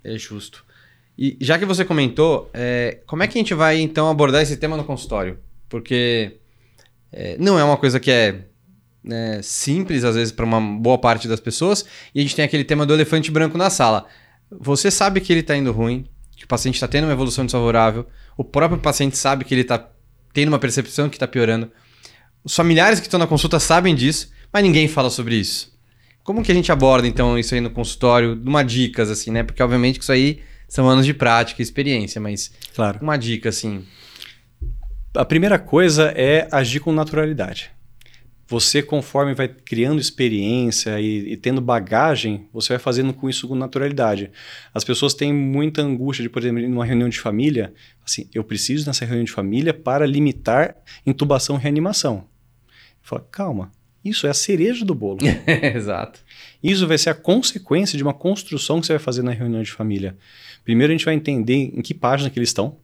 É 0.03 0.17
justo. 0.17 0.65
E 1.17 1.37
já 1.41 1.59
que 1.59 1.65
você 1.65 1.85
comentou, 1.85 2.51
é, 2.55 2.99
como 3.07 3.23
é 3.23 3.27
que 3.27 3.39
a 3.39 3.41
gente 3.41 3.55
vai 3.55 3.81
então 3.81 4.09
abordar 4.09 4.43
esse 4.43 4.57
tema 4.57 4.77
no 4.77 4.85
consultório? 4.85 5.39
Porque 5.69 6.37
é, 7.13 7.37
não 7.39 7.59
é 7.59 7.65
uma 7.65 7.77
coisa 7.77 8.01
que 8.01 8.11
é 8.11 8.47
né, 9.05 9.41
simples, 9.43 10.05
às 10.05 10.15
vezes, 10.15 10.33
para 10.33 10.45
uma 10.45 10.61
boa 10.61 10.99
parte 10.99 11.29
das 11.29 11.41
pessoas, 11.41 11.85
e 12.15 12.21
a 12.21 12.23
gente 12.23 12.37
tem 12.37 12.45
aquele 12.45 12.65
tema 12.65 12.87
do 12.87 12.95
elefante 12.95 13.31
branco 13.31 13.59
na 13.59 13.69
sala. 13.69 14.07
Você 14.51 14.91
sabe 14.91 15.21
que 15.21 15.33
ele 15.33 15.41
está 15.41 15.57
indo 15.57 15.73
ruim, 15.73 16.07
que 16.37 16.45
o 16.45 16.49
paciente 16.49 16.75
está 16.75 16.89
tendo 16.89 17.05
uma 17.05 17.13
evolução 17.13 17.45
desfavorável, 17.45 18.07
o 18.37 18.45
próprio 18.45 18.81
paciente 18.81 19.17
sabe 19.19 19.45
que 19.45 19.55
ele 19.55 19.63
está 19.63 19.89
tendo 20.33 20.49
uma 20.49 20.59
percepção 20.59 21.09
que 21.09 21.17
está 21.17 21.27
piorando. 21.27 21.71
Os 22.45 22.55
familiares 22.55 23.01
que 23.01 23.07
estão 23.07 23.19
na 23.21 23.27
consulta 23.27 23.61
sabem 23.61 23.95
disso, 23.95 24.31
mas 24.53 24.63
ninguém 24.63 24.89
fala 24.89 25.11
sobre 25.11 25.37
isso. 25.37 25.73
Como 26.25 26.43
que 26.43 26.53
a 26.53 26.55
gente 26.55 26.71
aborda, 26.71 27.07
então, 27.07 27.39
isso 27.39 27.55
aí 27.55 27.61
no 27.61 27.71
consultório? 27.71 28.41
Uma 28.45 28.63
dicas, 28.63 29.11
assim, 29.11 29.31
né? 29.31 29.43
Porque, 29.43 29.63
obviamente, 29.63 29.99
que 29.99 30.05
isso 30.05 30.13
aí 30.13 30.41
são 30.73 30.89
anos 30.89 31.05
de 31.05 31.13
prática 31.13 31.61
e 31.61 31.63
experiência, 31.63 32.19
mas 32.19 32.51
claro. 32.75 32.99
uma 33.03 33.19
dica 33.19 33.51
assim. 33.51 33.85
A 35.15 35.23
primeira 35.23 35.59
coisa 35.59 36.05
é 36.17 36.49
agir 36.51 36.81
com 36.81 36.91
naturalidade. 36.91 37.71
Você, 38.49 38.83
conforme 38.83 39.35
vai 39.35 39.49
criando 39.49 40.01
experiência 40.01 40.99
e, 40.99 41.33
e, 41.33 41.37
tendo 41.37 41.61
bagagem, 41.61 42.49
você 42.51 42.71
vai 42.71 42.79
fazendo 42.79 43.13
com 43.13 43.29
isso 43.29 43.47
com 43.47 43.55
naturalidade. 43.55 44.31
As 44.73 44.83
pessoas 44.83 45.13
têm 45.13 45.31
muita 45.31 45.83
angústia 45.83 46.23
de, 46.23 46.31
por 46.31 46.41
exemplo, 46.41 46.67
numa 46.67 46.87
reunião 46.87 47.11
de 47.11 47.21
família, 47.21 47.75
assim, 48.03 48.27
eu 48.33 48.43
preciso 48.43 48.87
nessa 48.87 49.05
reunião 49.05 49.25
de 49.25 49.33
família 49.33 49.75
para 49.75 50.07
limitar 50.07 50.75
intubação 51.05 51.57
e 51.57 51.61
reanimação. 51.61 52.25
Fala, 53.03 53.27
calma, 53.31 53.71
isso 54.05 54.27
é 54.27 54.31
a 54.31 54.35
cereja 54.35 54.85
do 54.85 54.95
bolo. 54.95 55.19
Exato. 55.75 56.21
Isso 56.63 56.87
vai 56.87 56.99
ser 56.99 57.11
a 57.11 57.15
consequência 57.15 57.97
de 57.97 58.03
uma 58.03 58.15
construção 58.15 58.81
que 58.81 58.87
você 58.87 58.95
vai 58.95 59.03
fazer 59.03 59.23
na 59.23 59.33
reunião 59.33 59.63
de 59.63 59.73
família. 59.73 60.17
Primeiro 60.65 60.93
a 60.93 60.97
gente 60.97 61.05
vai 61.05 61.15
entender 61.15 61.73
em 61.75 61.83
que 61.83 61.93
página 61.93 62.31
que 62.31 62.39
eles 62.39 62.51
estão. 62.51 62.77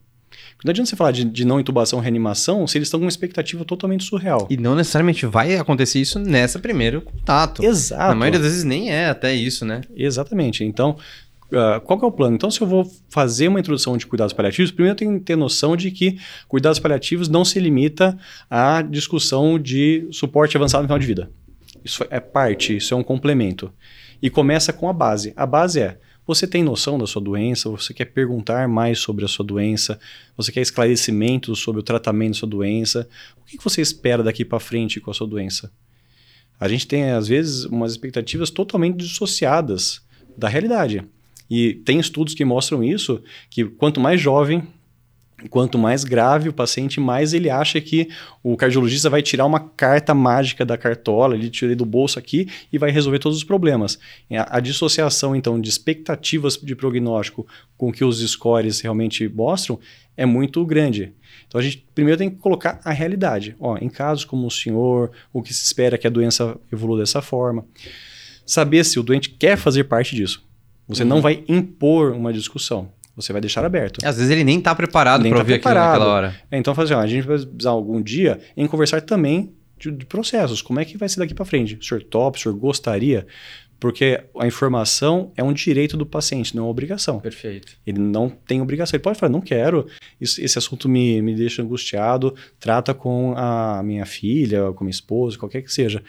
Não 0.64 0.70
adianta 0.70 0.90
você 0.90 0.96
falar 0.96 1.12
de, 1.12 1.24
de 1.24 1.44
não 1.44 1.60
intubação, 1.60 2.00
reanimação, 2.00 2.66
se 2.66 2.76
eles 2.76 2.88
estão 2.88 2.98
com 2.98 3.04
uma 3.04 3.10
expectativa 3.10 3.64
totalmente 3.64 4.02
surreal. 4.02 4.48
E 4.50 4.56
não 4.56 4.74
necessariamente 4.74 5.24
vai 5.24 5.56
acontecer 5.56 6.00
isso 6.00 6.18
nessa 6.18 6.58
primeiro 6.58 7.00
contato. 7.00 7.64
Exato. 7.64 8.08
Na 8.08 8.14
maioria 8.14 8.40
das 8.40 8.50
vezes 8.50 8.64
nem 8.64 8.90
é 8.90 9.08
até 9.08 9.32
isso, 9.32 9.64
né? 9.64 9.82
Exatamente. 9.94 10.64
Então, 10.64 10.96
Uh, 11.50 11.80
qual 11.80 11.98
é 12.02 12.04
o 12.04 12.12
plano? 12.12 12.34
Então, 12.36 12.50
se 12.50 12.60
eu 12.60 12.66
vou 12.66 12.84
fazer 13.08 13.48
uma 13.48 13.58
introdução 13.58 13.96
de 13.96 14.06
cuidados 14.06 14.34
paliativos, 14.34 14.70
primeiro 14.70 14.92
eu 14.92 14.98
tenho 14.98 15.18
que 15.18 15.24
ter 15.24 15.36
noção 15.36 15.76
de 15.76 15.90
que 15.90 16.18
cuidados 16.46 16.78
paliativos 16.78 17.28
não 17.28 17.44
se 17.44 17.58
limita 17.58 18.18
à 18.50 18.82
discussão 18.82 19.58
de 19.58 20.06
suporte 20.10 20.56
avançado 20.56 20.82
no 20.82 20.88
final 20.88 20.98
de 20.98 21.06
vida. 21.06 21.30
Isso 21.82 22.04
é 22.10 22.20
parte, 22.20 22.76
isso 22.76 22.92
é 22.92 22.96
um 22.96 23.02
complemento. 23.02 23.72
E 24.20 24.28
começa 24.28 24.72
com 24.72 24.88
a 24.90 24.92
base. 24.92 25.32
A 25.36 25.46
base 25.46 25.80
é 25.80 25.98
você 26.28 26.46
tem 26.46 26.62
noção 26.62 26.98
da 26.98 27.06
sua 27.06 27.22
doença? 27.22 27.70
Você 27.70 27.94
quer 27.94 28.04
perguntar 28.04 28.68
mais 28.68 28.98
sobre 28.98 29.24
a 29.24 29.28
sua 29.28 29.46
doença? 29.46 29.98
Você 30.36 30.52
quer 30.52 30.60
esclarecimento 30.60 31.56
sobre 31.56 31.80
o 31.80 31.82
tratamento 31.82 32.34
da 32.34 32.38
sua 32.40 32.48
doença? 32.48 33.08
O 33.40 33.46
que 33.46 33.56
você 33.64 33.80
espera 33.80 34.22
daqui 34.22 34.44
para 34.44 34.60
frente 34.60 35.00
com 35.00 35.10
a 35.10 35.14
sua 35.14 35.26
doença? 35.26 35.72
A 36.60 36.68
gente 36.68 36.86
tem, 36.86 37.12
às 37.12 37.28
vezes, 37.28 37.64
umas 37.64 37.92
expectativas 37.92 38.50
totalmente 38.50 38.98
dissociadas 38.98 40.02
da 40.36 40.48
realidade. 40.48 41.02
E 41.50 41.74
tem 41.74 41.98
estudos 41.98 42.34
que 42.34 42.44
mostram 42.44 42.84
isso, 42.84 43.22
que 43.48 43.64
quanto 43.64 44.00
mais 44.00 44.20
jovem, 44.20 44.62
Quanto 45.50 45.78
mais 45.78 46.02
grave 46.02 46.48
o 46.48 46.52
paciente, 46.52 46.98
mais 46.98 47.32
ele 47.32 47.48
acha 47.48 47.80
que 47.80 48.08
o 48.42 48.56
cardiologista 48.56 49.08
vai 49.08 49.22
tirar 49.22 49.46
uma 49.46 49.60
carta 49.60 50.12
mágica 50.12 50.66
da 50.66 50.76
cartola, 50.76 51.36
ele 51.36 51.48
tira 51.48 51.76
do 51.76 51.84
bolso 51.84 52.18
aqui 52.18 52.48
e 52.72 52.78
vai 52.78 52.90
resolver 52.90 53.20
todos 53.20 53.38
os 53.38 53.44
problemas. 53.44 54.00
A, 54.32 54.56
a 54.56 54.60
dissociação, 54.60 55.36
então, 55.36 55.60
de 55.60 55.68
expectativas 55.68 56.56
de 56.56 56.74
prognóstico 56.74 57.46
com 57.76 57.92
que 57.92 58.04
os 58.04 58.18
scores 58.28 58.80
realmente 58.80 59.28
mostram 59.28 59.78
é 60.16 60.26
muito 60.26 60.64
grande. 60.66 61.12
Então, 61.46 61.60
a 61.60 61.62
gente 61.62 61.86
primeiro 61.94 62.18
tem 62.18 62.30
que 62.30 62.36
colocar 62.36 62.80
a 62.84 62.90
realidade. 62.90 63.54
Ó, 63.60 63.78
em 63.78 63.88
casos 63.88 64.24
como 64.24 64.44
o 64.44 64.50
senhor, 64.50 65.12
o 65.32 65.40
que 65.40 65.54
se 65.54 65.64
espera 65.64 65.96
que 65.96 66.08
a 66.08 66.10
doença 66.10 66.58
evolua 66.72 66.98
dessa 66.98 67.22
forma. 67.22 67.64
Saber 68.44 68.84
se 68.84 68.98
o 68.98 69.04
doente 69.04 69.30
quer 69.30 69.56
fazer 69.56 69.84
parte 69.84 70.16
disso. 70.16 70.47
Você 70.88 71.02
uhum. 71.02 71.08
não 71.08 71.20
vai 71.20 71.44
impor 71.46 72.12
uma 72.12 72.32
discussão. 72.32 72.90
Você 73.14 73.32
vai 73.32 73.40
deixar 73.40 73.64
aberto. 73.64 73.98
Às 74.04 74.16
vezes 74.16 74.30
ele 74.30 74.44
nem 74.44 74.58
está 74.58 74.74
preparado 74.74 75.22
para 75.22 75.30
tá 75.30 75.38
ouvir 75.38 75.52
preparado. 75.54 75.88
aquilo 75.88 75.98
naquela 75.98 76.14
hora. 76.14 76.40
É, 76.50 76.56
então, 76.56 76.74
fazer, 76.74 76.94
ó, 76.94 77.00
a 77.00 77.06
gente 77.06 77.26
vai 77.26 77.36
precisar 77.36 77.70
algum 77.70 78.00
dia 78.00 78.38
em 78.56 78.66
conversar 78.66 79.02
também 79.02 79.52
de, 79.76 79.90
de, 79.90 80.06
processos. 80.06 80.62
Como 80.62 80.78
é 80.78 80.84
que 80.84 80.96
vai 80.96 81.08
ser 81.08 81.18
daqui 81.18 81.34
para 81.34 81.44
frente? 81.44 81.76
O 81.80 81.84
senhor 81.84 82.02
top, 82.04 82.38
o 82.38 82.40
senhor 82.40 82.54
gostaria? 82.54 83.26
Porque 83.80 84.20
a 84.38 84.46
informação 84.46 85.32
é 85.36 85.42
um 85.42 85.52
direito 85.52 85.96
do 85.96 86.06
paciente, 86.06 86.54
não 86.54 86.62
é 86.62 86.66
uma 86.66 86.70
obrigação. 86.70 87.18
Perfeito. 87.20 87.76
Ele 87.86 87.98
não 87.98 88.28
tem 88.28 88.60
obrigação. 88.60 88.96
Ele 88.96 89.02
pode 89.02 89.18
falar, 89.18 89.30
não 89.30 89.40
quero, 89.40 89.86
isso, 90.20 90.40
esse 90.40 90.58
assunto 90.58 90.88
me, 90.88 91.20
me 91.20 91.34
deixa 91.34 91.62
angustiado, 91.62 92.34
trata 92.58 92.94
com 92.94 93.34
a 93.36 93.80
minha 93.84 94.06
filha, 94.06 94.72
com 94.72 94.84
minha 94.84 94.90
esposa, 94.90 95.38
qualquer 95.38 95.62
que 95.62 95.72
seja. 95.72 96.02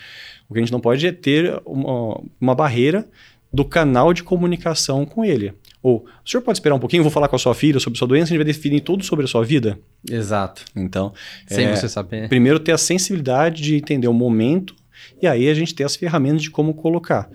O 0.47 0.53
que 0.53 0.59
a 0.59 0.63
gente 0.63 0.71
não 0.71 0.79
pode 0.79 1.05
é 1.05 1.11
ter 1.11 1.59
uma, 1.65 2.21
uma 2.39 2.55
barreira 2.55 3.07
do 3.51 3.65
canal 3.65 4.13
de 4.13 4.23
comunicação 4.23 5.05
com 5.05 5.25
ele. 5.25 5.53
Ou, 5.81 6.05
o 6.25 6.29
senhor 6.29 6.41
pode 6.41 6.57
esperar 6.57 6.75
um 6.75 6.79
pouquinho, 6.79 7.03
vou 7.03 7.11
falar 7.11 7.27
com 7.27 7.35
a 7.35 7.39
sua 7.39 7.55
filha 7.55 7.79
sobre 7.79 7.97
sua 7.97 8.07
doença, 8.07 8.25
a 8.25 8.27
gente 8.29 8.37
vai 8.37 8.45
definir 8.45 8.81
tudo 8.81 9.03
sobre 9.03 9.25
a 9.25 9.27
sua 9.27 9.43
vida? 9.43 9.79
Exato. 10.09 10.65
Então, 10.75 11.13
sem 11.47 11.65
é, 11.65 11.75
você 11.75 11.87
saber. 11.87 12.27
Primeiro 12.27 12.59
ter 12.59 12.73
a 12.73 12.77
sensibilidade 12.77 13.61
de 13.61 13.75
entender 13.75 14.07
o 14.07 14.13
momento 14.13 14.75
e 15.21 15.27
aí 15.27 15.49
a 15.49 15.53
gente 15.53 15.73
ter 15.73 15.83
as 15.83 15.95
ferramentas 15.95 16.41
de 16.41 16.51
como 16.51 16.73
colocar. 16.73 17.29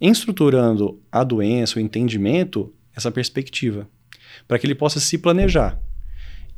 Estruturando 0.00 1.00
a 1.10 1.22
doença, 1.22 1.78
o 1.78 1.82
entendimento, 1.82 2.72
essa 2.94 3.10
perspectiva, 3.10 3.88
para 4.46 4.58
que 4.58 4.66
ele 4.66 4.74
possa 4.74 4.98
se 4.98 5.16
planejar. 5.16 5.78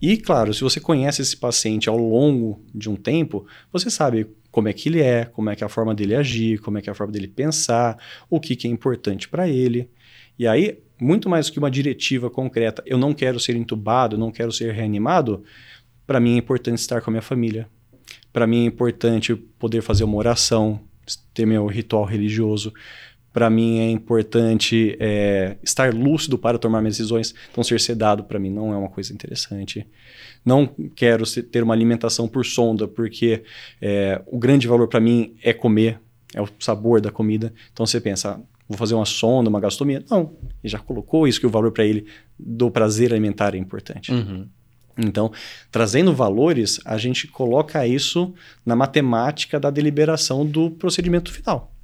E, 0.01 0.17
claro, 0.17 0.53
se 0.53 0.63
você 0.63 0.81
conhece 0.81 1.23
esse 1.23 1.37
paciente 1.37 1.89
ao 1.89 1.97
longo 1.97 2.63
de 2.75 2.89
um 2.89 2.97
tempo, 2.97 3.47
você 3.73 3.91
sabe 3.91 4.27
como 4.57 4.69
é 4.69 4.73
que 4.73 4.89
ele 4.89 5.03
é, 5.03 5.27
como 5.27 5.51
é 5.51 5.55
que 5.55 5.63
é 5.63 5.67
a 5.67 5.69
forma 5.69 5.95
dele 5.95 6.15
agir, 6.15 6.59
como 6.61 6.79
é 6.79 6.81
que 6.81 6.89
é 6.89 6.93
a 6.93 6.95
forma 6.95 7.13
dele 7.13 7.29
pensar, 7.29 8.03
o 8.31 8.41
que, 8.41 8.57
que 8.57 8.67
é 8.67 8.71
importante 8.71 9.29
para 9.29 9.47
ele. 9.47 9.91
E 10.39 10.49
aí, 10.49 10.79
muito 10.99 11.29
mais 11.29 11.51
que 11.51 11.59
uma 11.59 11.71
diretiva 11.71 12.31
concreta, 12.31 12.83
eu 12.87 12.97
não 12.97 13.13
quero 13.13 13.39
ser 13.39 13.55
entubado, 13.55 14.17
não 14.17 14.33
quero 14.33 14.51
ser 14.51 14.73
reanimado, 14.73 15.45
para 16.07 16.19
mim 16.19 16.37
é 16.37 16.39
importante 16.39 16.79
estar 16.79 17.03
com 17.03 17.11
a 17.11 17.13
minha 17.13 17.21
família. 17.21 17.69
Para 18.33 18.47
mim 18.47 18.65
é 18.65 18.67
importante 18.67 19.37
poder 19.37 19.83
fazer 19.83 20.05
uma 20.05 20.17
oração, 20.17 20.81
ter 21.35 21.45
meu 21.45 21.67
ritual 21.67 22.07
religioso. 22.07 22.73
Para 23.37 23.51
mim 23.51 23.80
é 23.80 23.91
importante 23.91 24.97
é, 24.99 25.59
estar 25.62 25.93
lúcido 25.93 26.39
para 26.39 26.59
tomar 26.59 26.80
minhas 26.80 26.97
decisões. 26.97 27.34
Então, 27.53 27.62
ser 27.62 27.78
sedado 27.78 28.24
para 28.24 28.39
mim 28.39 28.49
não 28.49 28.72
é 28.72 28.76
uma 28.78 28.89
coisa 28.89 29.12
interessante. 29.12 29.87
Não 30.43 30.66
quero 30.95 31.22
ter 31.43 31.62
uma 31.62 31.74
alimentação 31.74 32.26
por 32.26 32.47
sonda, 32.47 32.89
porque 32.89 33.43
é, 33.78 34.22
o 34.26 34.39
grande 34.39 34.66
valor 34.66 34.89
para 34.89 35.01
mim 35.01 35.37
é 35.43 35.53
comer, 35.53 36.01
é 36.32 36.41
o 36.41 36.49
sabor 36.59 36.99
da 36.99 37.11
comida. 37.11 37.53
Então, 37.70 37.84
você 37.84 38.01
pensa, 38.01 38.30
ah, 38.30 38.41
vou 38.66 38.78
fazer 38.78 38.95
uma 38.95 39.05
sonda, 39.05 39.51
uma 39.51 39.61
gastronomia. 39.61 40.03
Não, 40.11 40.32
ele 40.64 40.70
já 40.70 40.78
colocou 40.78 41.28
isso 41.28 41.39
que 41.39 41.47
o 41.47 41.51
valor 41.51 41.72
para 41.72 41.84
ele 41.84 42.07
do 42.39 42.70
prazer 42.70 43.12
alimentar 43.12 43.55
é 43.55 43.59
importante. 43.59 44.12
Uhum. 44.12 44.49
Então, 44.97 45.30
trazendo 45.70 46.14
valores, 46.14 46.80
a 46.87 46.97
gente 46.97 47.26
coloca 47.26 47.87
isso 47.87 48.32
na 48.64 48.74
matemática 48.74 49.61
da 49.61 49.68
deliberação 49.68 50.47
do 50.47 50.70
procedimento 50.70 51.30
final. 51.30 51.76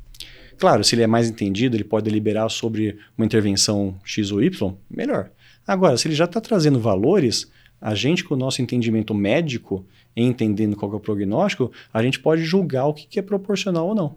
Claro, 0.63 0.85
se 0.85 0.95
ele 0.95 1.03
é 1.03 1.09
mais 1.09 1.29
entendido, 1.29 1.75
ele 1.75 1.83
pode 1.83 2.05
deliberar 2.05 2.49
sobre 2.49 2.97
uma 3.19 3.27
intervenção 3.27 3.97
X 4.05 4.31
ou 4.31 4.41
Y, 4.41 4.73
melhor. 4.89 5.29
Agora, 5.67 5.97
se 5.97 6.07
ele 6.07 6.15
já 6.15 6.25
está 6.25 6.41
trazendo 6.41 6.79
valores, 6.79 7.51
a 7.81 7.97
gente, 7.97 8.23
com 8.23 8.35
o 8.35 8.37
nosso 8.37 8.63
entendimento 8.63 9.13
médico, 9.13 9.85
entendendo 10.17 10.77
qual 10.77 10.93
é 10.93 10.95
o 10.95 11.01
prognóstico, 11.01 11.73
a 11.93 12.01
gente 12.01 12.21
pode 12.21 12.45
julgar 12.45 12.87
o 12.87 12.95
que, 12.95 13.09
que 13.09 13.19
é 13.19 13.23
proporcional 13.23 13.89
ou 13.89 13.95
não. 13.97 14.15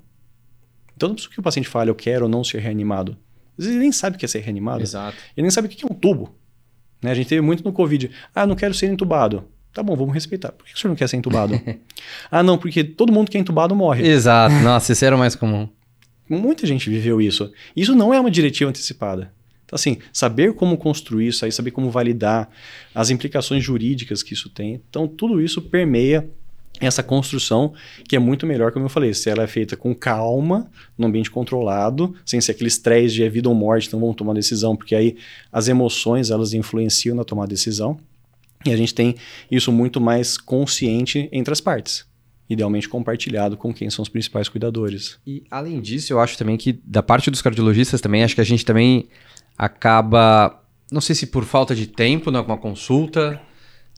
Então, 0.96 1.10
não 1.10 1.16
precisa 1.16 1.34
que 1.34 1.40
o 1.40 1.42
paciente 1.42 1.68
fale, 1.68 1.90
eu 1.90 1.96
quero 1.96 2.26
ou 2.26 2.30
não 2.30 2.44
ser 2.44 2.60
reanimado. 2.60 3.18
Às 3.58 3.66
vezes 3.66 3.72
ele 3.72 3.82
nem 3.82 3.92
sabe 3.92 4.16
o 4.16 4.20
que 4.20 4.26
é 4.26 4.28
ser 4.28 4.42
reanimado. 4.42 4.84
Exato. 4.84 5.18
Ele 5.36 5.46
nem 5.46 5.50
sabe 5.50 5.68
o 5.68 5.72
que 5.72 5.84
é 5.84 5.92
um 5.92 5.96
tubo. 5.96 6.36
Né? 7.02 7.10
A 7.10 7.16
gente 7.16 7.28
teve 7.28 7.42
muito 7.42 7.64
no 7.64 7.74
Covid. 7.74 8.12
Ah, 8.36 8.46
não 8.46 8.56
quero 8.56 8.76
ser 8.76 8.86
entubado. 8.86 9.46
Tá 9.74 9.82
bom, 9.82 9.96
vamos 9.96 10.14
respeitar. 10.14 10.52
Por 10.52 10.68
que 10.68 10.76
o 10.76 10.78
senhor 10.78 10.90
não 10.90 10.96
quer 10.96 11.10
ser 11.10 11.18
entubado? 11.18 11.60
ah, 12.30 12.44
não, 12.44 12.56
porque 12.56 12.84
todo 12.84 13.12
mundo 13.12 13.32
que 13.32 13.36
é 13.36 13.42
entubado 13.42 13.76
morre. 13.76 14.08
Exato. 14.08 14.54
Nossa, 14.58 14.92
esse 14.92 15.04
era 15.04 15.16
o 15.16 15.18
mais 15.18 15.36
comum. 15.36 15.68
Muita 16.30 16.66
gente 16.66 16.90
viveu 16.90 17.22
isso. 17.22 17.52
Isso 17.76 17.96
não 17.96 18.14
é 18.14 18.20
uma 18.20 18.32
diretiva 18.32 18.70
antecipada. 18.70 19.32
Então, 19.66 19.76
assim, 19.76 19.98
saber 20.14 20.54
como 20.54 20.78
construir 20.78 21.28
isso 21.28 21.44
aí, 21.44 21.52
saber 21.52 21.72
como 21.72 21.90
validar 21.90 22.50
as 22.94 23.10
implicações 23.10 23.64
jurídicas 23.64 24.22
que 24.22 24.34
isso 24.34 24.50
tem. 24.50 24.82
Então, 24.90 25.08
tudo 25.08 25.42
isso 25.42 25.62
permeia 25.62 26.30
essa 26.80 27.02
construção 27.02 27.74
que 28.08 28.16
é 28.16 28.20
muito 28.20 28.46
melhor, 28.46 28.72
como 28.72 28.86
eu 28.86 28.90
falei, 28.90 29.14
se 29.14 29.30
ela 29.30 29.44
é 29.44 29.48
feita 29.48 29.78
com 29.78 29.96
calma, 29.96 30.70
num 30.98 31.08
ambiente 31.08 31.32
controlado, 31.32 32.14
sem 32.26 32.42
ser 32.42 32.52
aquele 32.52 32.68
estresse 32.68 33.16
de 33.16 33.24
é 33.24 33.30
vida 33.30 33.48
ou 33.48 33.56
morte, 33.56 33.88
então 33.88 34.00
vamos 34.00 34.16
tomar 34.16 34.34
decisão, 34.34 34.76
porque 34.76 34.94
aí 34.94 35.16
as 35.52 35.68
emoções 35.68 36.32
elas 36.32 36.54
influenciam 36.54 37.16
na 37.16 37.24
tomada 37.24 37.48
de 37.48 37.56
decisão. 37.56 37.98
E 38.66 38.72
a 38.72 38.78
gente 38.78 38.94
tem 38.94 39.16
isso 39.50 39.72
muito 39.72 40.02
mais 40.02 40.38
consciente 40.38 41.30
entre 41.32 41.54
as 41.54 41.62
partes 41.62 42.06
idealmente 42.50 42.88
compartilhado 42.88 43.58
com 43.58 43.74
quem 43.74 43.90
são 43.90 44.04
os 44.04 44.10
principais 44.10 44.48
cuidadores. 44.48 45.18
E 45.26 45.44
além 45.50 45.82
disso, 45.82 46.14
eu 46.14 46.20
acho 46.20 46.38
também 46.38 46.58
que 46.58 46.80
da 46.86 47.02
parte 47.02 47.32
dos 47.32 47.42
cardiologistas 47.42 48.02
também, 48.02 48.24
acho 48.24 48.36
que 48.36 48.42
a 48.42 48.46
gente 48.46 48.64
também 48.64 49.08
acaba, 49.58 50.64
não 50.92 51.02
sei 51.02 51.16
se 51.16 51.28
por 51.28 51.44
falta 51.44 51.74
de 51.74 51.88
tempo 51.88 52.30
numa 52.30 52.58
consulta, 52.58 53.42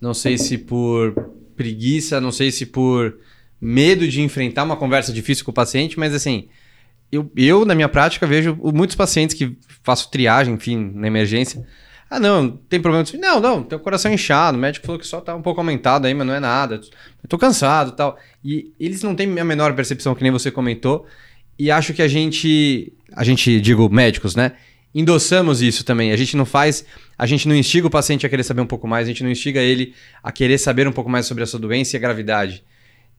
não 0.02 0.14
sei 0.14 0.38
se 0.38 0.58
por 0.58 1.14
preguiça, 1.56 2.22
não 2.22 2.32
sei 2.32 2.52
se 2.52 2.66
por 2.66 3.18
medo 3.60 4.08
de 4.08 4.22
enfrentar 4.22 4.64
uma 4.64 4.78
conversa 4.78 5.12
difícil 5.12 5.44
com 5.44 5.52
o 5.52 5.54
paciente, 5.54 6.00
mas 6.00 6.14
assim, 6.14 6.48
eu, 7.12 7.30
eu 7.36 7.66
na 7.66 7.74
minha 7.74 7.90
prática 7.90 8.28
vejo 8.28 8.56
muitos 8.74 8.96
pacientes 8.96 9.36
que 9.36 9.58
faço 9.84 10.12
triagem, 10.12 10.54
enfim, 10.54 10.92
na 10.94 11.08
emergência, 11.08 11.66
ah, 12.10 12.20
não, 12.20 12.52
tem 12.52 12.82
problema. 12.82 13.06
Não, 13.20 13.40
não, 13.40 13.64
tem 13.64 13.78
o 13.78 13.82
coração 13.82 14.12
inchado. 14.12 14.58
O 14.58 14.62
médico 14.62 14.86
falou 14.86 15.00
que 15.00 15.06
só 15.06 15.20
tá 15.20 15.36
um 15.36 15.42
pouco 15.42 15.60
aumentado 15.60 16.08
aí, 16.08 16.14
mas 16.14 16.26
não 16.26 16.34
é 16.34 16.40
nada. 16.40 16.76
Eu 16.76 17.30
tô 17.30 17.38
cansado 17.38 17.92
tal. 17.92 18.18
E 18.44 18.72
eles 18.80 19.04
não 19.04 19.14
têm 19.14 19.38
a 19.40 19.44
menor 19.44 19.74
percepção, 19.74 20.16
que 20.16 20.24
nem 20.24 20.32
você 20.32 20.50
comentou. 20.50 21.06
E 21.60 21.70
acho 21.70 21.94
que 21.94 22.02
a 22.02 22.08
gente, 22.08 22.94
a 23.14 23.24
gente, 23.24 23.60
digo, 23.60 23.90
médicos, 23.90 24.36
né? 24.36 24.54
Endossamos 24.96 25.62
isso 25.62 25.84
também. 25.84 26.12
A 26.12 26.16
gente 26.16 26.38
não 26.38 26.46
faz, 26.46 26.86
a 27.18 27.26
gente 27.26 27.48
não 27.48 27.56
instiga 27.56 27.88
o 27.88 27.90
paciente 27.90 28.26
a 28.26 28.30
querer 28.30 28.44
saber 28.44 28.62
um 28.62 28.68
pouco 28.68 28.88
mais, 28.88 29.06
a 29.06 29.10
gente 29.10 29.24
não 29.24 29.30
instiga 29.30 29.60
ele 29.60 29.94
a 30.24 30.32
querer 30.32 30.58
saber 30.58 30.88
um 30.88 30.92
pouco 30.94 31.10
mais 31.10 31.26
sobre 31.26 31.44
a 31.44 31.48
sua 31.48 31.60
doença 31.60 31.96
e 31.96 31.98
a 31.98 32.00
gravidade. 32.00 32.64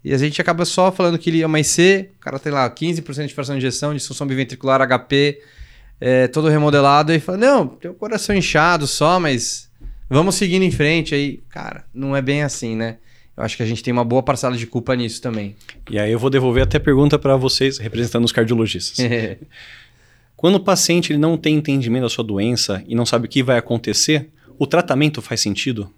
E 0.03 0.15
a 0.15 0.19
gente 0.19 0.41
acaba 0.41 0.65
só 0.65 0.91
falando 0.91 1.19
que 1.19 1.29
ele 1.29 1.43
é 1.43 1.47
uma 1.47 1.61
IC, 1.61 2.11
o 2.17 2.21
cara 2.21 2.39
tem 2.39 2.53
lá 2.53 2.69
15% 2.71 3.27
de 3.27 3.35
fração 3.35 3.55
de 3.55 3.59
injeção, 3.59 3.95
disfunção 3.95 4.27
biventricular, 4.27 4.81
HP, 4.81 5.41
é, 6.01 6.29
todo 6.29 6.49
remodelado 6.49 7.13
e 7.13 7.21
fala: 7.21 7.39
Não, 7.39 7.67
tem 7.67 7.91
o 7.91 7.95
coração 7.95 8.35
inchado 8.35 8.87
só, 8.87 9.19
mas 9.19 9.71
vamos 10.09 10.35
seguindo 10.35 10.63
em 10.63 10.71
frente. 10.71 11.15
Aí, 11.15 11.41
cara, 11.49 11.85
não 11.93 12.15
é 12.17 12.23
bem 12.23 12.43
assim, 12.43 12.77
né? 12.77 12.97
Eu 13.37 13.45
acho 13.45 13.57
que 13.57 13.63
a 13.63 13.67
gente 13.67 13.85
tem 13.85 13.93
uma 13.93 14.05
boa 14.05 14.23
parcela 14.23 14.57
de 14.57 14.67
culpa 14.67 14.97
nisso 14.97 15.23
também. 15.23 15.55
E 15.89 15.99
aí 15.99 16.11
eu 16.11 16.19
vou 16.19 16.29
devolver 16.29 16.65
até 16.65 16.77
a 16.77 16.81
pergunta 16.81 17.19
para 17.19 17.37
vocês, 17.37 17.79
representando 17.79 18.25
os 18.25 18.33
cardiologistas. 18.33 18.99
Quando 20.37 20.57
o 20.57 20.61
paciente 20.61 21.13
ele 21.13 21.21
não 21.21 21.37
tem 21.37 21.57
entendimento 21.57 22.03
da 22.03 22.09
sua 22.09 22.25
doença 22.25 22.83
e 22.87 22.95
não 22.95 23.07
sabe 23.07 23.27
o 23.27 23.29
que 23.29 23.43
vai 23.43 23.59
acontecer, 23.59 24.29
o 24.59 24.67
tratamento 24.67 25.23
faz 25.23 25.41
sentido? 25.41 25.93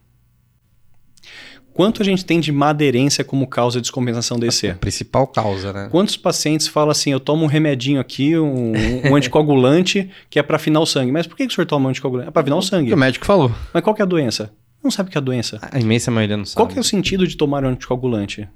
Quanto 1.73 2.03
a 2.03 2.05
gente 2.05 2.25
tem 2.25 2.41
de 2.41 2.53
maderência 2.53 3.25
como 3.25 3.47
causa 3.47 3.79
de 3.79 3.83
descompensação 3.83 4.39
DC? 4.39 4.71
A 4.71 4.75
principal 4.75 5.27
causa, 5.27 5.73
né? 5.73 5.89
Quantos 5.91 6.17
pacientes 6.17 6.67
falam 6.67 6.91
assim, 6.91 7.13
eu 7.13 7.21
tomo 7.21 7.45
um 7.45 7.47
remedinho 7.47 8.01
aqui, 8.01 8.37
um, 8.37 8.73
um 9.11 9.15
anticoagulante, 9.17 10.11
que 10.29 10.39
é 10.39 10.43
para 10.43 10.57
afinar 10.57 10.81
o 10.81 10.87
sangue. 10.87 11.13
Mas 11.13 11.27
por 11.27 11.37
que, 11.37 11.47
que 11.47 11.53
o 11.53 11.55
senhor 11.55 11.67
toma 11.67 11.87
um 11.87 11.91
anticoagulante? 11.91 12.29
É 12.29 12.31
para 12.31 12.43
afinar 12.43 12.57
o 12.57 12.63
sangue. 12.63 12.93
O 12.93 12.97
médico 12.97 13.25
falou. 13.25 13.53
Mas 13.73 13.83
qual 13.83 13.95
que 13.95 14.03
é 14.03 14.05
a 14.05 14.07
doença? 14.07 14.53
Não 14.83 14.91
sabe 14.91 15.09
o 15.09 15.13
que 15.13 15.19
é 15.19 15.21
a 15.21 15.23
doença. 15.23 15.59
A 15.63 15.79
imensa 15.79 16.11
maioria 16.11 16.37
não 16.37 16.45
sabe. 16.45 16.57
Qual 16.57 16.69
que 16.69 16.77
é 16.77 16.81
o 16.81 16.85
sentido 16.85 17.27
de 17.27 17.37
tomar 17.37 17.65
um 17.65 17.69
anticoagulante? 17.69 18.49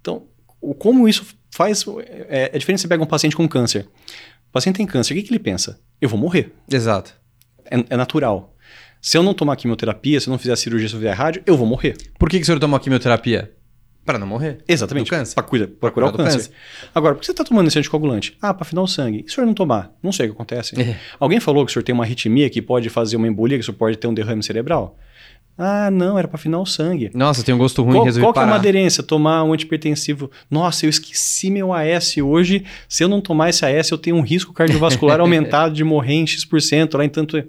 Então, 0.00 0.24
o, 0.60 0.74
como 0.74 1.08
isso 1.08 1.26
faz... 1.50 1.84
É, 2.28 2.50
é 2.54 2.58
diferente 2.58 2.80
você 2.80 2.88
pega 2.88 3.02
um 3.02 3.06
paciente 3.06 3.36
com 3.36 3.46
câncer. 3.48 3.88
O 4.48 4.52
paciente 4.52 4.76
tem 4.76 4.86
câncer, 4.86 5.12
o 5.12 5.16
que, 5.16 5.22
que 5.22 5.30
ele 5.30 5.38
pensa? 5.38 5.80
Eu 6.00 6.08
vou 6.08 6.18
morrer. 6.18 6.52
Exato. 6.70 7.14
É, 7.64 7.84
é 7.90 7.96
natural. 7.96 8.55
Se 9.06 9.16
eu 9.16 9.22
não 9.22 9.32
tomar 9.32 9.54
quimioterapia, 9.54 10.18
se 10.18 10.28
eu 10.28 10.32
não 10.32 10.38
fizer 10.38 10.52
a 10.52 10.56
cirurgia, 10.56 10.88
se 10.88 10.94
eu 10.96 10.98
fizer 10.98 11.12
a 11.12 11.14
rádio, 11.14 11.40
eu 11.46 11.56
vou 11.56 11.64
morrer. 11.64 11.96
Por 12.18 12.28
que, 12.28 12.38
que 12.38 12.42
o 12.42 12.44
senhor 12.44 12.58
tomou 12.58 12.76
quimioterapia? 12.80 13.52
Para 14.04 14.18
não 14.18 14.26
morrer. 14.26 14.58
Exatamente. 14.66 15.08
Para 15.32 15.44
cuidar, 15.44 15.68
para 15.68 15.92
curar 15.92 16.08
o 16.08 16.12
câncer. 16.12 16.38
câncer. 16.38 16.50
Agora, 16.92 17.14
por 17.14 17.20
que 17.20 17.26
você 17.26 17.30
está 17.30 17.44
tomando 17.44 17.68
esse 17.68 17.78
anticoagulante? 17.78 18.36
Ah, 18.42 18.52
para 18.52 18.66
afinar 18.66 18.82
o 18.82 18.88
sangue. 18.88 19.18
E 19.18 19.28
se 19.28 19.28
o 19.28 19.34
senhor 19.36 19.46
não 19.46 19.54
tomar? 19.54 19.92
Não 20.02 20.10
sei 20.10 20.26
o 20.26 20.30
que 20.30 20.34
acontece. 20.34 20.80
É. 20.80 20.96
Alguém 21.20 21.38
falou 21.38 21.64
que 21.64 21.70
o 21.70 21.72
senhor 21.72 21.84
tem 21.84 21.94
uma 21.94 22.02
arritmia 22.02 22.50
que 22.50 22.60
pode 22.60 22.90
fazer 22.90 23.14
uma 23.14 23.28
embolia, 23.28 23.56
que 23.56 23.62
o 23.62 23.64
senhor 23.64 23.78
pode 23.78 23.96
ter 23.96 24.08
um 24.08 24.14
derrame 24.14 24.42
cerebral? 24.42 24.98
Ah, 25.56 25.88
não, 25.88 26.18
era 26.18 26.26
para 26.26 26.36
afinar 26.36 26.58
o 26.58 26.66
sangue. 26.66 27.12
Nossa, 27.14 27.44
tem 27.44 27.54
um 27.54 27.58
gosto 27.58 27.84
ruim, 27.84 27.94
qual, 27.94 28.04
resolvi 28.06 28.24
Qual 28.24 28.32
que 28.32 28.40
é 28.40 28.42
uma 28.42 28.56
aderência? 28.56 29.04
Tomar 29.04 29.44
um 29.44 29.52
antipertensivo. 29.52 30.32
Nossa, 30.50 30.84
eu 30.84 30.90
esqueci 30.90 31.48
meu 31.48 31.72
AS 31.72 32.16
hoje. 32.16 32.64
Se 32.88 33.04
eu 33.04 33.08
não 33.08 33.20
tomar 33.20 33.50
esse 33.50 33.64
AS, 33.64 33.88
eu 33.88 33.98
tenho 33.98 34.16
um 34.16 34.20
risco 34.20 34.52
cardiovascular 34.52 35.20
aumentado 35.22 35.72
de 35.72 35.84
morrer 35.84 36.14
em 36.14 36.26
X% 36.26 36.98
lá 36.98 37.04
em 37.04 37.08
tanto... 37.08 37.42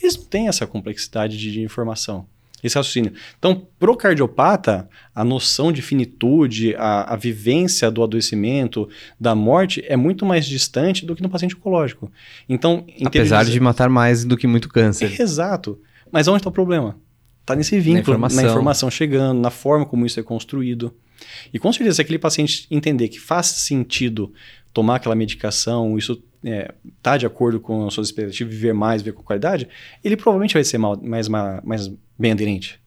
Eles 0.00 0.16
não 0.16 0.24
têm 0.24 0.48
essa 0.48 0.66
complexidade 0.66 1.38
de, 1.38 1.60
informação, 1.60 2.26
esse 2.62 2.76
raciocínio. 2.76 3.12
Então, 3.38 3.66
para 3.78 3.90
o 3.90 3.96
cardiopata, 3.96 4.88
a 5.14 5.24
noção 5.24 5.70
de 5.70 5.82
finitude, 5.82 6.74
a, 6.76 7.14
a, 7.14 7.16
vivência 7.16 7.90
do 7.90 8.02
adoecimento, 8.02 8.88
da 9.18 9.34
morte, 9.34 9.84
é 9.86 9.96
muito 9.96 10.24
mais 10.24 10.46
distante 10.46 11.04
do 11.04 11.14
que 11.14 11.22
no 11.22 11.28
paciente 11.28 11.54
oncológico. 11.54 12.10
Então, 12.48 12.86
Apesar 13.04 13.44
de 13.44 13.60
matar 13.60 13.88
mais 13.88 14.24
do 14.24 14.36
que 14.36 14.46
muito 14.46 14.68
câncer. 14.68 15.20
Exato. 15.20 15.78
Mas 16.10 16.28
onde 16.28 16.38
está 16.38 16.48
o 16.48 16.52
problema? 16.52 16.98
Está 17.40 17.54
nesse 17.54 17.78
vínculo, 17.78 17.94
na 17.94 18.00
informação. 18.00 18.42
na 18.42 18.48
informação 18.48 18.90
chegando, 18.90 19.40
na 19.40 19.50
forma 19.50 19.84
como 19.84 20.06
isso 20.06 20.18
é 20.18 20.22
construído. 20.22 20.94
E 21.52 21.58
com 21.58 21.72
certeza, 21.72 21.96
se 21.96 22.02
aquele 22.02 22.18
paciente 22.18 22.66
entender 22.70 23.08
que 23.08 23.20
faz 23.20 23.46
sentido 23.46 24.32
tomar 24.72 24.96
aquela 24.96 25.14
medicação, 25.14 25.98
isso 25.98 26.22
é, 26.44 26.72
tá 27.02 27.16
de 27.16 27.26
acordo 27.26 27.58
com 27.58 27.86
as 27.86 27.94
suas 27.94 28.08
expectativas, 28.08 28.52
viver 28.52 28.74
mais, 28.74 29.02
viver 29.02 29.16
com 29.16 29.22
qualidade, 29.22 29.68
ele 30.02 30.16
provavelmente 30.16 30.54
vai 30.54 30.64
ser 30.64 30.78
mal, 30.78 31.00
mais, 31.02 31.28
mais, 31.28 31.90
bem 32.18 32.32
aderente. 32.32 32.80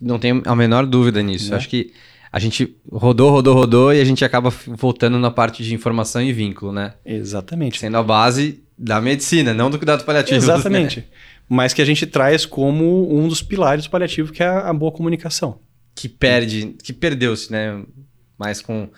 Não 0.00 0.18
tenho 0.18 0.42
a 0.44 0.54
menor 0.54 0.84
dúvida 0.84 1.22
nisso. 1.22 1.54
É. 1.54 1.56
Acho 1.56 1.68
que 1.68 1.92
a 2.30 2.38
gente 2.38 2.76
rodou, 2.90 3.30
rodou, 3.30 3.54
rodou 3.54 3.94
e 3.94 4.00
a 4.00 4.04
gente 4.04 4.24
acaba 4.24 4.50
voltando 4.50 5.18
na 5.18 5.30
parte 5.30 5.62
de 5.62 5.74
informação 5.74 6.20
e 6.20 6.32
vínculo, 6.32 6.72
né? 6.72 6.94
Exatamente. 7.04 7.78
Sendo 7.78 7.96
a 7.96 8.02
base 8.02 8.62
da 8.76 9.00
medicina, 9.00 9.54
não 9.54 9.70
do 9.70 9.78
cuidado 9.78 10.04
paliativo. 10.04 10.36
Exatamente. 10.36 11.00
Né? 11.00 11.06
Mas 11.48 11.72
que 11.72 11.80
a 11.80 11.84
gente 11.84 12.06
traz 12.06 12.44
como 12.44 13.16
um 13.16 13.28
dos 13.28 13.42
pilares 13.42 13.84
do 13.84 13.90
paliativo, 13.90 14.32
que 14.32 14.42
é 14.42 14.46
a, 14.46 14.68
a 14.68 14.74
boa 14.74 14.92
comunicação. 14.92 15.60
Que 15.94 16.08
perde, 16.08 16.74
que 16.82 16.92
perdeu-se, 16.92 17.50
né? 17.50 17.82
Mais 18.36 18.60
com 18.60 18.90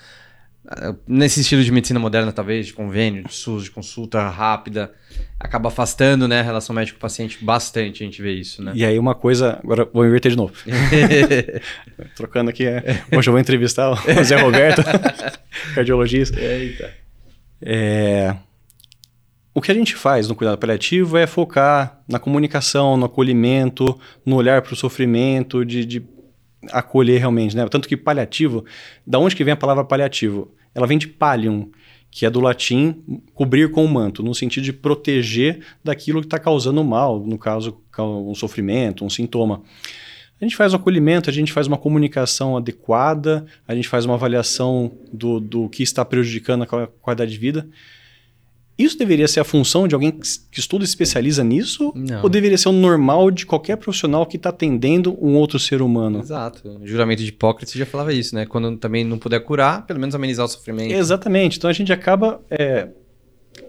nesse 1.07 1.41
estilo 1.41 1.63
de 1.63 1.73
medicina 1.73 1.99
moderna, 1.99 2.31
talvez, 2.31 2.67
de 2.67 2.73
convênio, 2.75 3.25
de 3.25 3.33
SUS, 3.33 3.65
de 3.65 3.71
consulta 3.71 4.29
rápida, 4.29 4.93
acaba 5.41 5.69
afastando 5.69 6.29
né, 6.29 6.41
a 6.41 6.43
relação 6.43 6.75
médico-paciente 6.75 7.43
bastante, 7.43 8.03
a 8.03 8.07
gente 8.07 8.21
vê 8.21 8.33
isso, 8.33 8.63
né? 8.63 8.73
E 8.75 8.85
aí 8.85 8.99
uma 8.99 9.15
coisa, 9.15 9.59
agora 9.63 9.89
vou 9.93 10.07
inverter 10.07 10.31
de 10.31 10.37
novo. 10.37 10.53
Trocando 12.15 12.51
aqui, 12.51 12.67
é, 12.67 13.03
hoje 13.13 13.29
eu 13.29 13.33
vou 13.33 13.41
entrevistar 13.41 13.91
o 13.91 13.97
Zé 14.25 14.37
Roberto, 14.37 14.83
cardiologista. 15.75 16.39
Eita. 16.39 16.93
É, 17.63 18.37
o 19.55 19.63
que 19.63 19.73
a 19.73 19.75
gente 19.75 19.97
faz 19.97 20.29
no 20.29 20.35
cuidado 20.35 20.59
paliativo 20.59 21.17
é 21.17 21.27
focar 21.27 22.01
na 22.07 22.19
comunicação, 22.19 22.97
no 22.97 23.07
acolhimento, 23.07 23.99
no 24.25 24.37
olhar 24.37 24.61
para 24.61 24.75
o 24.75 24.77
sofrimento, 24.77 25.65
de, 25.65 25.87
de 25.87 26.03
acolher 26.71 27.19
realmente, 27.21 27.57
né? 27.57 27.67
Tanto 27.69 27.89
que 27.89 27.97
paliativo, 27.97 28.67
da 29.07 29.19
onde 29.19 29.35
que 29.35 29.43
vem 29.43 29.55
a 29.55 29.57
palavra 29.57 29.83
paliativo? 29.83 30.55
Ela 30.79 30.87
vem 30.87 30.97
de 30.97 31.09
pallium, 31.09 31.71
que 32.09 32.25
é 32.25 32.31
do 32.31 32.41
latim 32.41 33.03
cobrir 33.35 33.71
com 33.71 33.85
o 33.85 33.89
manto, 33.89 34.23
no 34.23 34.33
sentido 34.33 34.63
de 34.63 34.73
proteger 34.73 35.61
daquilo 35.83 36.21
que 36.21 36.27
está 36.27 36.39
causando 36.39 36.83
mal, 36.85 37.21
no 37.21 37.37
caso, 37.37 37.81
um 37.99 38.35
sofrimento, 38.35 39.05
um 39.05 39.11
sintoma. 39.11 39.63
A 40.41 40.45
gente 40.45 40.55
faz 40.55 40.73
o 40.73 40.77
acolhimento, 40.77 41.29
a 41.29 41.33
gente 41.33 41.53
faz 41.53 41.67
uma 41.67 41.77
comunicação 41.77 42.57
adequada, 42.57 43.45
a 43.67 43.75
gente 43.75 43.89
faz 43.89 44.05
uma 44.05 44.15
avaliação 44.15 44.93
do, 45.13 45.41
do 45.41 45.69
que 45.69 45.83
está 45.83 46.05
prejudicando 46.05 46.63
a 46.63 46.87
qualidade 46.87 47.33
de 47.33 47.39
vida. 47.39 47.69
Isso 48.79 48.97
deveria 48.97 49.27
ser 49.27 49.41
a 49.41 49.45
função 49.45 49.89
de 49.89 49.95
alguém 49.95 50.13
que 50.13 50.61
estuda 50.61 50.85
e 50.85 50.87
especializa 50.87 51.43
nisso? 51.43 51.93
Não. 51.97 52.23
Ou 52.23 52.29
deveria 52.29 52.57
ser 52.57 52.69
o 52.69 52.73
normal 52.73 53.31
de 53.31 53.45
qualquer 53.45 53.77
profissional 53.77 54.25
que 54.25 54.37
está 54.37 54.51
atendendo 54.51 55.19
um 55.21 55.35
outro 55.35 55.59
ser 55.59 55.83
humano? 55.83 56.21
Exato. 56.21 56.79
O 56.81 56.87
juramento 56.87 57.23
de 57.23 57.29
Hipócrates 57.29 57.75
já 57.75 57.85
falava 57.85 58.13
isso, 58.13 58.35
né? 58.35 58.47
Quando 58.47 58.77
também 58.77 59.03
não 59.05 59.19
puder 59.19 59.41
curar, 59.41 59.85
pelo 59.85 59.99
menos 59.99 60.15
amenizar 60.15 60.47
o 60.47 60.49
sofrimento. 60.49 60.93
Exatamente. 60.93 61.59
Então 61.59 61.69
a 61.69 61.73
gente 61.73 61.93
acaba 61.93 62.41
é, 62.49 62.89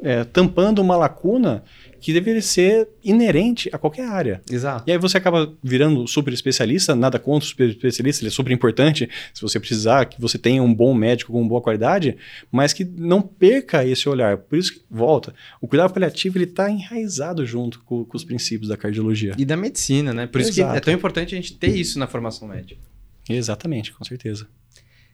é, 0.03 0.23
tampando 0.25 0.79
uma 0.79 0.95
lacuna 0.95 1.63
que 1.99 2.13
deveria 2.13 2.41
ser 2.41 2.87
inerente 3.03 3.69
a 3.73 3.77
qualquer 3.77 4.05
área. 4.05 4.41
Exato. 4.49 4.83
E 4.87 4.91
aí 4.91 4.97
você 4.97 5.17
acaba 5.17 5.53
virando 5.63 6.07
super 6.07 6.33
especialista, 6.33 6.95
nada 6.95 7.19
contra 7.19 7.45
o 7.45 7.49
super 7.49 7.69
especialista, 7.69 8.21
ele 8.23 8.29
é 8.29 8.31
super 8.31 8.51
importante 8.51 9.09
se 9.33 9.41
você 9.41 9.59
precisar, 9.59 10.05
que 10.05 10.19
você 10.19 10.37
tenha 10.37 10.63
um 10.63 10.73
bom 10.73 10.93
médico 10.93 11.31
com 11.31 11.47
boa 11.47 11.61
qualidade, 11.61 12.17
mas 12.51 12.73
que 12.73 12.83
não 12.83 13.21
perca 13.21 13.85
esse 13.85 14.07
olhar. 14.07 14.37
Por 14.37 14.57
isso 14.57 14.73
que, 14.73 14.81
volta, 14.89 15.33
o 15.61 15.67
cuidado 15.67 15.93
paliativo 15.93 16.37
ele 16.37 16.45
está 16.45 16.69
enraizado 16.69 17.45
junto 17.45 17.79
com, 17.83 18.05
com, 18.05 18.17
os 18.17 18.23
princípios 18.23 18.69
da 18.69 18.77
cardiologia. 18.77 19.33
E 19.37 19.45
da 19.45 19.57
medicina, 19.57 20.13
né? 20.13 20.27
Por 20.27 20.41
isso 20.41 20.51
Exato. 20.51 20.71
que 20.71 20.77
é 20.77 20.81
tão 20.81 20.93
importante 20.93 21.35
a 21.35 21.37
gente 21.37 21.53
ter 21.53 21.75
isso 21.75 21.99
na 21.99 22.07
formação 22.07 22.47
médica. 22.47 22.81
Exatamente, 23.29 23.93
com 23.93 24.03
certeza. 24.03 24.47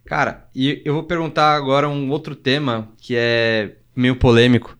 Cara, 0.05 0.47
e 0.53 0.81
eu 0.85 0.93
vou 0.93 1.03
perguntar 1.03 1.55
agora 1.55 1.89
um 1.89 2.09
outro 2.11 2.35
tema 2.35 2.93
que 2.97 3.15
é 3.17 3.75
meio 3.95 4.15
polêmico, 4.15 4.74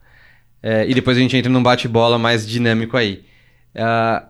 é, 0.68 0.84
e 0.88 0.92
depois 0.92 1.16
a 1.16 1.20
gente 1.20 1.36
entra 1.36 1.48
num 1.48 1.62
bate-bola 1.62 2.18
mais 2.18 2.44
dinâmico 2.44 2.96
aí. 2.96 3.24
Uh, 3.72 4.26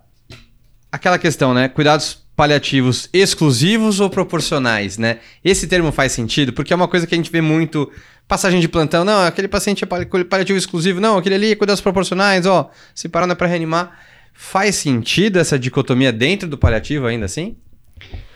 aquela 0.92 1.18
questão, 1.18 1.54
né? 1.54 1.66
Cuidados 1.66 2.26
paliativos 2.36 3.08
exclusivos 3.10 4.00
ou 4.00 4.10
proporcionais, 4.10 4.98
né? 4.98 5.20
Esse 5.42 5.66
termo 5.66 5.90
faz 5.90 6.12
sentido 6.12 6.52
porque 6.52 6.74
é 6.74 6.76
uma 6.76 6.88
coisa 6.88 7.06
que 7.06 7.14
a 7.14 7.16
gente 7.16 7.32
vê 7.32 7.40
muito 7.40 7.90
passagem 8.28 8.60
de 8.60 8.68
plantão, 8.68 9.02
não, 9.02 9.24
aquele 9.24 9.48
paciente 9.48 9.82
é 9.82 9.86
paliativo 9.86 10.58
exclusivo, 10.58 11.00
não, 11.00 11.16
aquele 11.16 11.36
ali 11.36 11.52
é 11.52 11.56
cuidados 11.56 11.80
proporcionais, 11.80 12.44
ó, 12.44 12.70
se 12.94 13.08
parar 13.08 13.26
não 13.26 13.32
é 13.32 13.36
para 13.36 13.46
reanimar. 13.46 13.98
Faz 14.34 14.76
sentido 14.76 15.38
essa 15.38 15.58
dicotomia 15.58 16.12
dentro 16.12 16.46
do 16.46 16.58
paliativo 16.58 17.06
ainda 17.06 17.24
assim? 17.24 17.56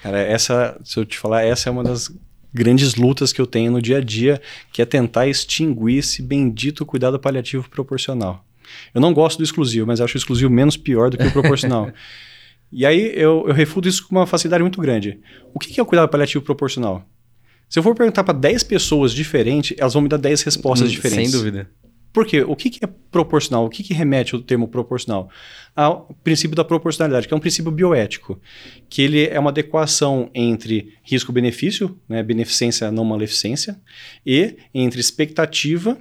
Cara, 0.03 0.19
essa, 0.19 0.81
se 0.83 0.99
eu 0.99 1.05
te 1.05 1.19
falar, 1.19 1.43
essa 1.43 1.69
é 1.69 1.71
uma 1.71 1.85
das 1.85 2.11
grandes 2.53 2.95
lutas 2.95 3.33
que 3.33 3.41
eu 3.41 3.47
tenho 3.47 3.71
no 3.73 3.83
dia 3.83 3.99
a 3.99 4.01
dia, 4.01 4.41
que 4.73 4.83
é 4.83 4.85
tentar 4.85 5.27
extinguir 5.29 5.99
esse 5.99 6.23
bendito 6.23 6.85
cuidado 6.85 7.19
paliativo 7.19 7.69
proporcional. 7.69 8.45
Eu 8.95 9.01
não 9.01 9.13
gosto 9.13 9.39
do 9.39 9.45
exclusivo, 9.45 9.87
mas 9.87 10.01
acho 10.01 10.17
o 10.17 10.19
exclusivo 10.19 10.51
menos 10.51 10.77
pior 10.77 11.11
do 11.11 11.19
que 11.19 11.27
o 11.27 11.33
proporcional. 11.33 11.91
e 12.71 12.87
aí 12.87 13.13
eu, 13.15 13.45
eu, 13.49 13.55
refuto 13.55 13.89
isso 13.89 14.07
com 14.07 14.15
uma 14.15 14.27
facilidade 14.27 14.63
muito 14.63 14.81
grande. 14.81 15.19
O 15.53 15.59
que 15.59 15.79
é 15.79 15.83
o 15.83 15.87
cuidado 15.87 16.09
paliativo 16.09 16.45
proporcional? 16.45 17.05
Se 17.69 17.79
eu 17.79 17.83
for 17.83 17.95
perguntar 17.95 18.25
para 18.25 18.35
10 18.37 18.65
pessoas 18.65 19.13
diferentes, 19.13 19.77
elas 19.79 19.95
vão 19.95 20.03
me 20.03 20.09
dar 20.09 20.17
10 20.17 20.43
respostas 20.43 20.89
hum, 20.89 20.93
diferentes. 20.93 21.31
Sem 21.31 21.39
dúvida. 21.39 21.71
Por 22.13 22.27
quê? 22.27 22.43
O 22.43 22.57
que, 22.57 22.71
que 22.71 22.85
é 22.85 22.89
proporcional? 23.11 23.65
O 23.65 23.71
que, 23.71 23.83
que 23.83 23.95
remete 23.95 24.35
ao 24.35 24.41
termo 24.41 24.67
proporcional? 24.67 25.31
Ao 25.75 26.09
princípio 26.25 26.57
da 26.57 26.65
proporcionalidade, 26.65 27.29
que 27.29 27.35
é 27.35 27.37
um 27.37 27.41
princípio 27.41 27.71
bioético, 27.71 28.41
que 28.89 29.03
ele 29.03 29.27
é 29.27 29.39
uma 29.39 29.51
adequação 29.51 30.29
entre 30.35 30.95
risco-benefício, 31.03 31.99
né, 32.09 32.23
beneficência 32.23 32.91
não 32.91 33.05
maleficência, 33.05 33.81
e 34.27 34.57
entre 34.75 35.01
expectativa, 35.01 35.97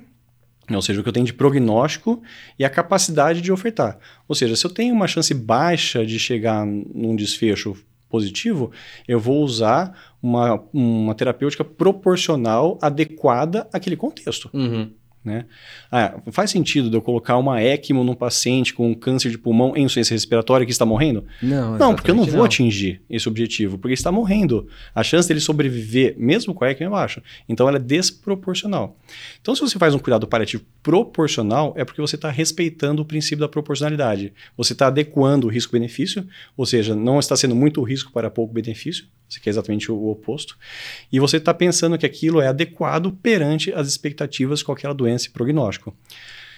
ou 0.72 0.82
seja, 0.82 1.00
o 1.00 1.04
que 1.04 1.10
eu 1.10 1.14
tenho 1.14 1.26
de 1.26 1.34
prognóstico 1.34 2.22
e 2.58 2.66
a 2.66 2.70
capacidade 2.70 3.42
de 3.42 3.52
ofertar. 3.52 3.98
Ou 4.28 4.36
seja, 4.36 4.56
se 4.56 4.66
eu 4.66 4.72
tenho 4.72 4.94
uma 4.94 5.08
chance 5.08 5.34
baixa 5.34 6.06
de 6.06 6.20
chegar 6.20 6.66
num 6.66 7.16
desfecho 7.16 7.76
positivo, 8.10 8.72
eu 9.08 9.20
vou 9.20 9.44
usar 9.44 10.16
uma, 10.22 10.64
uma 10.74 11.14
terapêutica 11.14 11.64
proporcional 11.64 12.78
adequada 12.82 13.68
àquele 13.72 13.96
contexto. 13.96 14.50
Uhum. 14.54 14.92
Né? 15.24 15.46
Ah, 15.92 16.18
faz 16.32 16.50
sentido 16.50 16.96
eu 16.96 17.02
colocar 17.02 17.36
uma 17.38 17.62
ECMO 17.62 18.06
num 18.06 18.16
paciente 18.16 18.74
com 18.74 18.96
câncer 18.96 19.30
de 19.30 19.38
pulmão 19.38 19.76
em 19.76 19.84
insuficiência 19.84 20.14
respiratória 20.14 20.66
que 20.66 20.72
está 20.72 20.86
morrendo? 20.86 21.26
Não, 21.42 21.78
não 21.78 21.94
porque 21.94 22.10
eu 22.10 22.16
não 22.16 22.24
vou 22.24 22.38
não. 22.38 22.46
atingir 22.46 23.02
esse 23.10 23.28
objetivo, 23.28 23.78
porque 23.78 23.94
está 23.94 24.14
morrendo. 24.14 24.68
A 24.96 25.04
chance 25.04 25.28
dele 25.28 25.42
sobreviver, 25.42 26.16
mesmo 26.18 26.54
com 26.54 26.64
a 26.64 26.72
ECMO, 26.72 26.88
é 26.88 26.90
baixa. 26.90 27.22
Então 27.50 27.68
ela 27.68 27.78
é 27.78 27.82
desproporcional. 27.82 28.98
Então, 29.42 29.54
se 29.54 29.62
você 29.62 29.78
faz 29.78 29.94
um 29.94 30.00
cuidado 30.00 30.26
paliativo 30.26 30.64
proporcional, 30.90 31.72
é 31.78 31.86
porque 31.86 32.02
você 32.02 32.16
está 32.16 32.32
respeitando 32.32 33.04
o 33.04 33.06
princípio 33.06 33.38
da 33.38 33.48
proporcionalidade. 33.48 34.34
Você 34.58 34.74
está 34.74 34.88
adequando 34.88 35.46
o 35.46 35.50
risco-benefício, 35.50 36.28
ou 36.58 36.66
seja, 36.66 36.96
não 36.96 37.20
está 37.20 37.38
sendo 37.38 37.56
muito 37.56 37.80
risco 37.84 38.12
para 38.12 38.32
pouco 38.32 38.52
benefício, 38.52 39.06
você 39.28 39.40
quer 39.40 39.52
exatamente 39.52 39.92
o 39.92 40.08
oposto, 40.10 40.58
e 41.12 41.20
você 41.20 41.38
está 41.38 41.54
pensando 41.54 41.96
que 41.96 42.08
aquilo 42.08 42.42
é 42.42 42.48
adequado 42.48 43.12
perante 43.22 43.72
as 43.72 43.88
expectativas 43.88 44.64
com 44.64 44.72
aquela 44.72 44.96
doença 44.96 45.28
e 45.28 45.30
prognóstico. 45.30 45.96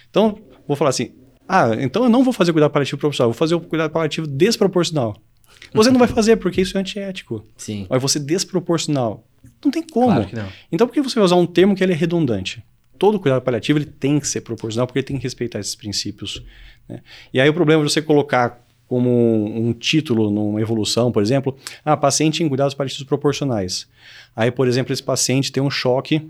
Então, 0.09 0.39
vou 0.65 0.77
falar 0.77 0.91
assim, 0.91 1.11
ah, 1.45 1.71
então 1.77 2.05
eu 2.05 2.09
não 2.09 2.23
vou 2.23 2.31
fazer 2.31 2.53
cuidado 2.53 2.71
paliativo 2.71 2.99
proporcional, 2.99 3.33
vou 3.33 3.37
fazer 3.37 3.55
o 3.55 3.59
cuidado 3.59 3.91
paliativo 3.91 4.27
desproporcional. 4.27 5.21
Você 5.75 5.91
não 5.91 5.99
vai 5.99 6.07
fazer 6.07 6.37
porque 6.37 6.61
isso 6.61 6.77
é 6.77 6.79
antiético. 6.79 7.45
Sim. 7.57 7.85
Vai 7.87 7.99
você 7.99 8.19
desproporcional. 8.19 9.25
Não 9.63 9.71
tem 9.71 9.83
como. 9.83 10.07
Claro 10.07 10.27
que 10.27 10.35
não. 10.35 10.47
Então 10.71 10.87
por 10.87 10.93
que 10.93 11.01
você 11.01 11.15
vai 11.15 11.23
usar 11.23 11.35
um 11.35 11.45
termo 11.45 11.75
que 11.75 11.83
ele 11.83 11.93
é 11.93 11.95
redundante? 11.95 12.63
Todo 13.01 13.19
cuidado 13.19 13.41
paliativo 13.41 13.79
ele 13.79 13.87
tem 13.87 14.19
que 14.19 14.27
ser 14.27 14.41
proporcional 14.41 14.85
porque 14.85 14.99
ele 14.99 15.07
tem 15.07 15.17
que 15.17 15.23
respeitar 15.23 15.57
esses 15.57 15.73
princípios. 15.73 16.45
Né? 16.87 17.01
E 17.33 17.41
aí 17.41 17.49
o 17.49 17.53
problema 17.53 17.81
é 17.81 17.89
você 17.89 17.99
colocar 17.99 18.63
como 18.87 19.09
um 19.57 19.73
título 19.73 20.29
numa 20.29 20.61
evolução, 20.61 21.11
por 21.11 21.23
exemplo, 21.23 21.57
ah, 21.83 21.97
paciente 21.97 22.43
em 22.43 22.47
cuidados 22.47 22.75
paliativos 22.75 23.07
proporcionais. 23.07 23.87
Aí, 24.35 24.51
por 24.51 24.67
exemplo, 24.67 24.93
esse 24.93 25.01
paciente 25.01 25.51
tem 25.51 25.63
um 25.63 25.69
choque 25.71 26.29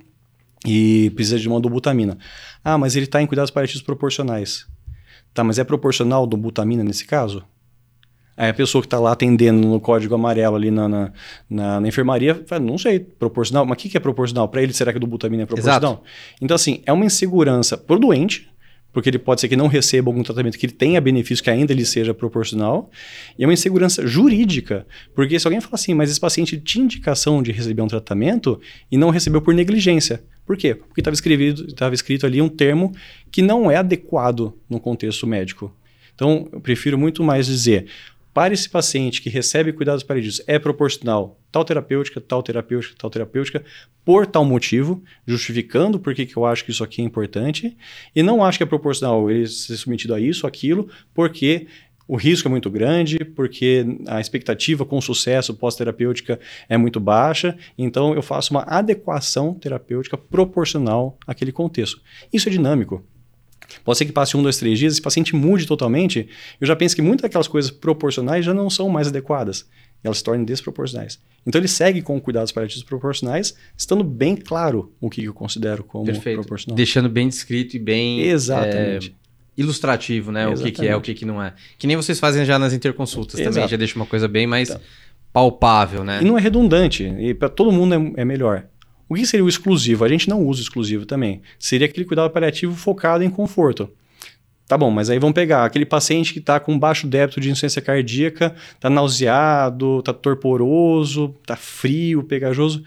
e 0.66 1.12
precisa 1.14 1.38
de 1.38 1.50
uma 1.50 1.60
dobutamina. 1.60 2.18
Ah, 2.64 2.78
mas 2.78 2.96
ele 2.96 3.04
está 3.04 3.22
em 3.22 3.28
cuidados 3.28 3.52
paliativos 3.52 3.82
proporcionais. 3.82 4.66
Tá, 5.34 5.44
mas 5.44 5.60
é 5.60 5.66
proporcional 5.66 6.26
dobutamina 6.26 6.86
nesse 6.86 7.04
caso? 7.04 7.44
Aí 8.42 8.50
a 8.50 8.54
pessoa 8.56 8.82
que 8.82 8.88
está 8.88 9.00
lá 9.00 9.12
atendendo 9.12 9.68
no 9.68 9.80
código 9.80 10.16
amarelo 10.16 10.56
ali 10.56 10.72
na, 10.72 10.90
na, 10.90 11.12
na, 11.48 11.80
na 11.80 11.88
enfermaria, 11.88 12.42
fala, 12.48 12.60
não 12.60 12.76
sei, 12.76 13.00
proporcional, 13.00 13.68
mas 13.68 13.78
o 13.78 13.80
que, 13.80 13.88
que 13.88 13.96
é 13.96 14.00
proporcional? 14.00 14.48
Para 14.48 14.64
ele, 14.64 14.74
será 14.74 14.92
que 14.92 14.98
a 14.98 15.00
dobutamina 15.00 15.44
é 15.44 15.46
proporcional? 15.46 15.78
Exato. 15.78 16.04
Então, 16.42 16.56
assim, 16.56 16.82
é 16.84 16.92
uma 16.92 17.06
insegurança 17.06 17.78
para 17.78 17.96
o 17.96 18.00
doente, 18.00 18.50
porque 18.92 19.12
ele 19.12 19.20
pode 19.20 19.42
ser 19.42 19.48
que 19.48 19.56
não 19.56 19.68
receba 19.68 20.10
algum 20.10 20.24
tratamento 20.24 20.58
que 20.58 20.66
ele 20.66 20.74
tenha 20.74 21.00
benefício 21.00 21.44
que 21.44 21.52
ainda 21.52 21.72
lhe 21.72 21.86
seja 21.86 22.16
proporcional, 22.16 22.90
e 23.38 23.44
é 23.44 23.48
uma 23.48 23.54
insegurança 23.54 24.08
jurídica, 24.08 24.88
porque 25.14 25.40
se 25.40 25.46
alguém 25.46 25.62
fala 25.62 25.76
assim, 25.76 25.94
mas 25.94 26.10
esse 26.10 26.20
paciente 26.20 26.60
tinha 26.60 26.84
indicação 26.84 27.44
de 27.44 27.52
receber 27.52 27.84
um 27.84 27.88
tratamento 27.88 28.60
e 28.92 28.98
não 28.98 29.12
recebeu 29.12 29.44
por 29.44 29.54
negligência. 29.54 30.24
Por 30.48 30.58
quê? 30.58 30.74
Porque 30.74 31.02
estava 31.02 31.14
escrito, 31.14 31.76
escrito 31.94 32.26
ali 32.26 32.42
um 32.42 32.50
termo 32.50 32.92
que 33.32 33.44
não 33.44 33.70
é 33.70 33.76
adequado 33.76 34.52
no 34.68 34.80
contexto 34.80 35.28
médico. 35.28 35.72
Então, 36.22 36.48
eu 36.52 36.60
prefiro 36.60 36.98
muito 36.98 37.24
mais 37.24 37.48
dizer, 37.48 37.88
para 38.34 38.54
esse 38.54 38.70
paciente 38.70 39.22
que 39.22 39.30
recebe 39.30 39.74
cuidados 39.74 40.04
paliativos 40.04 40.42
é 40.48 40.58
proporcional 40.58 41.38
tal 41.52 41.66
terapêutica, 41.66 42.22
tal 42.22 42.42
terapêutica, 42.42 42.96
tal 42.98 43.10
terapêutica, 43.10 43.64
por 44.06 44.26
tal 44.26 44.46
motivo, 44.46 45.04
justificando 45.28 46.00
por 46.00 46.16
que 46.16 46.28
eu 46.36 46.46
acho 46.46 46.64
que 46.64 46.72
isso 46.72 46.84
aqui 46.84 47.02
é 47.02 47.06
importante, 47.06 47.78
e 48.16 48.24
não 48.24 48.44
acho 48.44 48.58
que 48.58 48.64
é 48.64 48.66
proporcional 48.66 49.30
ele 49.30 49.48
ser 49.48 49.76
submetido 49.76 50.14
a 50.14 50.20
isso, 50.20 50.48
aquilo, 50.48 50.90
porque 51.14 51.68
o 52.08 52.16
risco 52.16 52.48
é 52.48 52.52
muito 52.52 52.70
grande, 52.70 53.20
porque 53.20 53.86
a 54.08 54.20
expectativa 54.20 54.86
com 54.86 55.00
sucesso 55.00 55.54
pós-terapêutica 55.54 56.40
é 56.68 56.78
muito 56.78 57.00
baixa, 57.00 57.58
então 57.78 58.14
eu 58.14 58.22
faço 58.22 58.52
uma 58.52 58.64
adequação 58.64 59.54
terapêutica 59.54 60.18
proporcional 60.18 61.18
àquele 61.28 61.52
contexto. 61.52 62.02
Isso 62.34 62.50
é 62.50 62.52
dinâmico. 62.52 63.06
Pode 63.84 63.98
ser 63.98 64.06
que 64.06 64.12
passe 64.12 64.36
um, 64.36 64.44
dois, 64.44 64.58
três 64.58 64.78
dias, 64.78 64.94
esse 64.94 65.02
paciente 65.02 65.36
mude 65.36 65.66
totalmente. 65.66 66.28
Eu 66.60 66.68
já 66.68 66.76
penso 66.76 66.96
que 66.96 67.02
muitas 67.02 67.24
daquelas 67.24 67.48
coisas 67.48 67.72
proporcionais 67.72 68.46
já 68.46 68.54
não 68.54 68.70
são 68.70 68.90
mais 68.90 69.08
adequadas. 69.08 69.66
Elas 70.04 70.18
se 70.18 70.24
tornam 70.24 70.44
desproporcionais. 70.44 71.20
Então 71.46 71.60
ele 71.60 71.68
segue 71.68 72.02
com 72.02 72.20
cuidados 72.20 72.52
paliativos 72.52 72.84
proporcionais, 72.84 73.56
estando 73.78 74.04
bem 74.04 74.36
claro 74.36 74.92
o 75.00 75.10
que 75.10 75.24
eu 75.24 75.34
considero 75.34 75.84
como 75.84 76.06
Perfeito. 76.06 76.42
proporcional. 76.42 76.76
Deixando 76.76 77.10
bem 77.10 77.28
descrito 77.28 77.76
e 77.76 77.80
bem. 77.80 78.22
Exatamente. 78.22 79.16
É, 79.18 79.62
ilustrativo, 79.62 80.32
né? 80.32 80.44
Exatamente. 80.44 80.62
O 80.62 80.66
que, 80.66 80.72
que, 80.72 80.88
é, 80.88 80.96
o 80.96 81.02
que, 81.02 81.14
que 81.14 81.26
não 81.26 81.42
é. 81.42 81.54
Que 81.78 81.86
nem 81.86 81.96
vocês 81.96 82.20
fazem 82.20 82.46
já 82.46 82.58
nas 82.58 82.74
interconsultas 82.74 83.40
Exato. 83.40 83.54
também, 83.54 83.70
já 83.70 83.78
deixa 83.78 83.96
uma 83.96 84.06
coisa 84.06 84.28
bem 84.28 84.48
mais 84.48 84.70
então. 84.70 84.82
palpável, 85.32 86.04
né? 86.04 86.20
E 86.22 86.26
não 86.26 86.38
é 86.38 86.42
redundante. 86.42 87.04
E 87.04 87.34
para 87.34 87.50
todo 87.50 87.72
mundo 87.72 87.94
é, 87.94 88.22
é 88.22 88.26
melhor. 88.26 88.66
O 89.12 89.14
que 89.14 89.26
seria 89.26 89.44
o 89.44 89.50
exclusivo? 89.50 90.06
A 90.06 90.08
gente 90.08 90.30
não 90.30 90.42
usa 90.42 90.62
exclusivo 90.62 91.06
também. 91.06 91.42
Seria 91.60 91.86
aquele 91.86 92.06
cuidado 92.06 92.32
paliativo 92.32 92.74
focado 92.74 93.22
em 93.26 93.30
conforto. 93.30 93.92
Tá 94.66 94.78
bom, 94.78 94.90
mas 94.90 95.10
aí 95.10 95.20
vamos 95.20 95.34
pegar 95.34 95.66
aquele 95.66 95.86
paciente 95.86 96.32
que 96.32 96.40
está 96.40 96.62
com 96.62 96.80
baixo 96.80 97.06
débito 97.06 97.42
de 97.42 97.50
insuficiência 97.50 97.82
cardíaca, 97.82 98.56
está 98.74 98.90
nauseado, 98.90 100.00
está 100.00 100.14
torporoso, 100.14 101.36
está 101.42 101.58
frio, 101.58 102.24
pegajoso. 102.24 102.86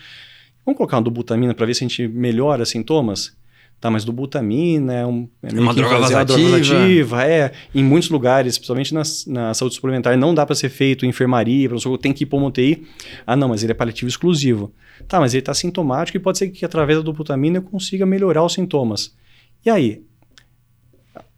Vamos 0.65 0.79
colocar 0.79 0.97
uma 0.97 1.03
dobutamina 1.03 1.53
para 1.53 1.67
ver 1.67 1.75
se 1.75 1.85
a 1.85 1.89
gente 1.89 2.09
melhora 2.09 2.65
sintomas? 2.65 3.37
Tá, 3.85 3.91
mas 3.91 4.03
do 4.03 4.15
butamina 4.15 4.95
é, 4.95 5.05
um, 5.05 5.29
é 5.43 5.61
uma 5.61 5.75
droga 5.75 5.99
vasativa. 5.99 7.23
É, 7.23 7.53
em 7.75 7.85
muitos 7.85 8.09
lugares, 8.09 8.57
principalmente 8.57 8.95
na, 8.95 9.03
na 9.27 9.53
saúde 9.53 9.75
suplementar, 9.75 10.17
não 10.17 10.35
dá 10.35 10.47
para 10.47 10.55
ser 10.55 10.71
feito 10.71 11.05
em 11.05 11.11
enfermaria, 11.11 11.69
professor, 11.69 11.99
tem 11.99 12.11
que 12.11 12.25
ir 12.25 12.27
para 12.27 12.39
UTI. 12.39 12.83
Ah, 13.27 13.37
não, 13.37 13.51
mas 13.51 13.63
ele 13.63 13.73
é 13.73 13.75
paliativo 13.75 14.09
exclusivo. 14.09 14.73
Tá, 15.07 15.21
mas 15.21 15.35
ele 15.35 15.43
está 15.43 15.53
sintomático 15.53 16.17
e 16.17 16.21
pode 16.21 16.39
ser 16.39 16.49
que 16.49 16.65
através 16.65 17.05
da 17.05 17.13
butamina 17.13 17.59
eu 17.59 17.63
consiga 17.63 18.07
melhorar 18.07 18.43
os 18.43 18.55
sintomas. 18.55 19.15
E 19.63 19.69
aí? 19.69 20.03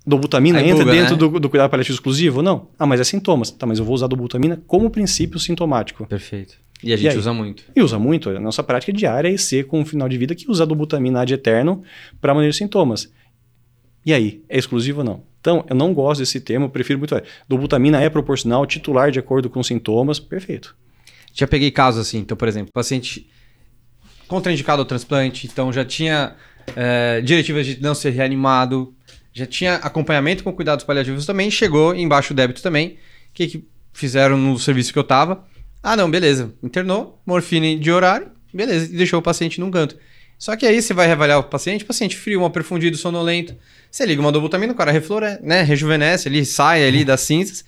Dobutamina 0.07 0.63
entra 0.63 0.85
buga, 0.85 0.93
dentro 0.93 1.15
né? 1.15 1.19
do, 1.19 1.41
do, 1.41 1.51
cuidado 1.51 1.69
paliativo 1.69 1.97
exclusivo? 1.97 2.43
Não. 2.43 2.69
Ah, 2.79 2.87
mas 2.87 3.01
é 3.01 3.05
sintomas. 3.05 3.51
Tá, 3.51 3.67
mas 3.67 3.81
eu 3.81 3.85
vou 3.85 3.93
usar 3.93 4.07
dobutamina 4.07 4.63
como 4.69 4.89
princípio 4.89 5.41
sintomático. 5.41 6.07
Perfeito. 6.07 6.55
E 6.83 6.93
a 6.93 6.97
gente 6.97 7.15
e 7.15 7.19
usa 7.19 7.33
muito. 7.33 7.65
E 7.75 7.83
usa 7.83 7.99
muito. 7.99 8.31
A 8.31 8.41
nossa 8.41 8.63
prática 8.63 8.93
diária 8.93 9.33
é 9.33 9.37
ser 9.37 9.67
com 9.67 9.81
um 9.81 9.85
final 9.85 10.09
de 10.09 10.19
vida 10.19 10.35
que 10.35 10.51
usa 10.51 10.67
dobutamina 10.67 11.23
ad 11.23 11.33
eterno 11.33 11.83
para 12.21 12.35
manter 12.35 12.53
sintomas. 12.53 13.11
E 14.05 14.13
aí, 14.13 14.43
é 14.49 14.59
exclusivo 14.59 15.01
ou 15.01 15.05
não? 15.05 15.25
Então, 15.41 15.65
eu 15.69 15.75
não 15.75 15.95
gosto 15.95 16.21
desse 16.21 16.41
termo, 16.41 16.69
prefiro 16.69 16.99
muito. 16.99 17.15
Dobutamina 17.49 18.01
é 18.01 18.11
proporcional, 18.11 18.67
titular 18.67 19.11
de 19.11 19.19
acordo 19.19 19.49
com 19.49 19.63
sintomas, 19.63 20.21
perfeito. 20.21 20.77
Já 21.33 21.47
peguei 21.47 21.71
casos 21.71 22.01
assim, 22.01 22.19
então, 22.19 22.37
por 22.37 22.49
exemplo, 22.49 22.73
paciente 22.73 23.29
contraindicado 24.27 24.83
ao 24.83 24.87
transplante, 24.87 25.47
então 25.47 25.73
já 25.73 25.85
tinha 25.85 26.35
é, 26.75 27.21
diretivas 27.21 27.67
de 27.67 27.81
não 27.81 27.95
ser 27.95 28.11
reanimado, 28.11 28.95
já 29.33 29.47
tinha 29.47 29.75
acompanhamento 29.77 30.43
com 30.43 30.53
cuidados 30.53 30.85
paliativos 30.85 31.27
também, 31.27 31.51
chegou 31.51 31.95
embaixo 31.95 32.33
o 32.33 32.37
débito 32.37 32.63
também. 32.63 32.89
O 33.29 33.35
que, 33.35 33.47
que 33.47 33.69
fizeram 33.93 34.37
no 34.37 34.59
serviço 34.59 34.93
que 34.93 34.99
eu 34.99 35.05
tava? 35.05 35.45
Ah, 35.89 35.95
não, 35.95 36.11
beleza. 36.11 36.53
Internou, 36.65 37.23
morfine 37.25 37.79
de 37.79 37.93
horário, 37.93 38.33
beleza, 38.53 38.93
e 38.93 38.97
deixou 38.97 39.21
o 39.21 39.23
paciente 39.23 39.61
num 39.61 39.71
canto. 39.71 39.97
Só 40.37 40.57
que 40.57 40.67
aí 40.67 40.83
você 40.83 40.93
vai 40.93 41.07
reavaliar 41.07 41.39
o 41.39 41.45
paciente, 41.45 41.85
paciente 41.85 42.17
frio, 42.17 42.41
mal 42.41 42.51
perfundido, 42.51 42.97
sonolento. 42.97 43.55
Você 43.89 44.05
liga 44.05 44.21
uma 44.21 44.33
dobutamina, 44.33 44.73
o 44.73 44.75
cara 44.75 44.91
reflore, 44.91 45.39
né, 45.43 45.63
rejuvenesce 45.63 46.27
ali, 46.27 46.45
sai 46.45 46.85
ali 46.85 47.05
das 47.05 47.21
cinzas. 47.21 47.65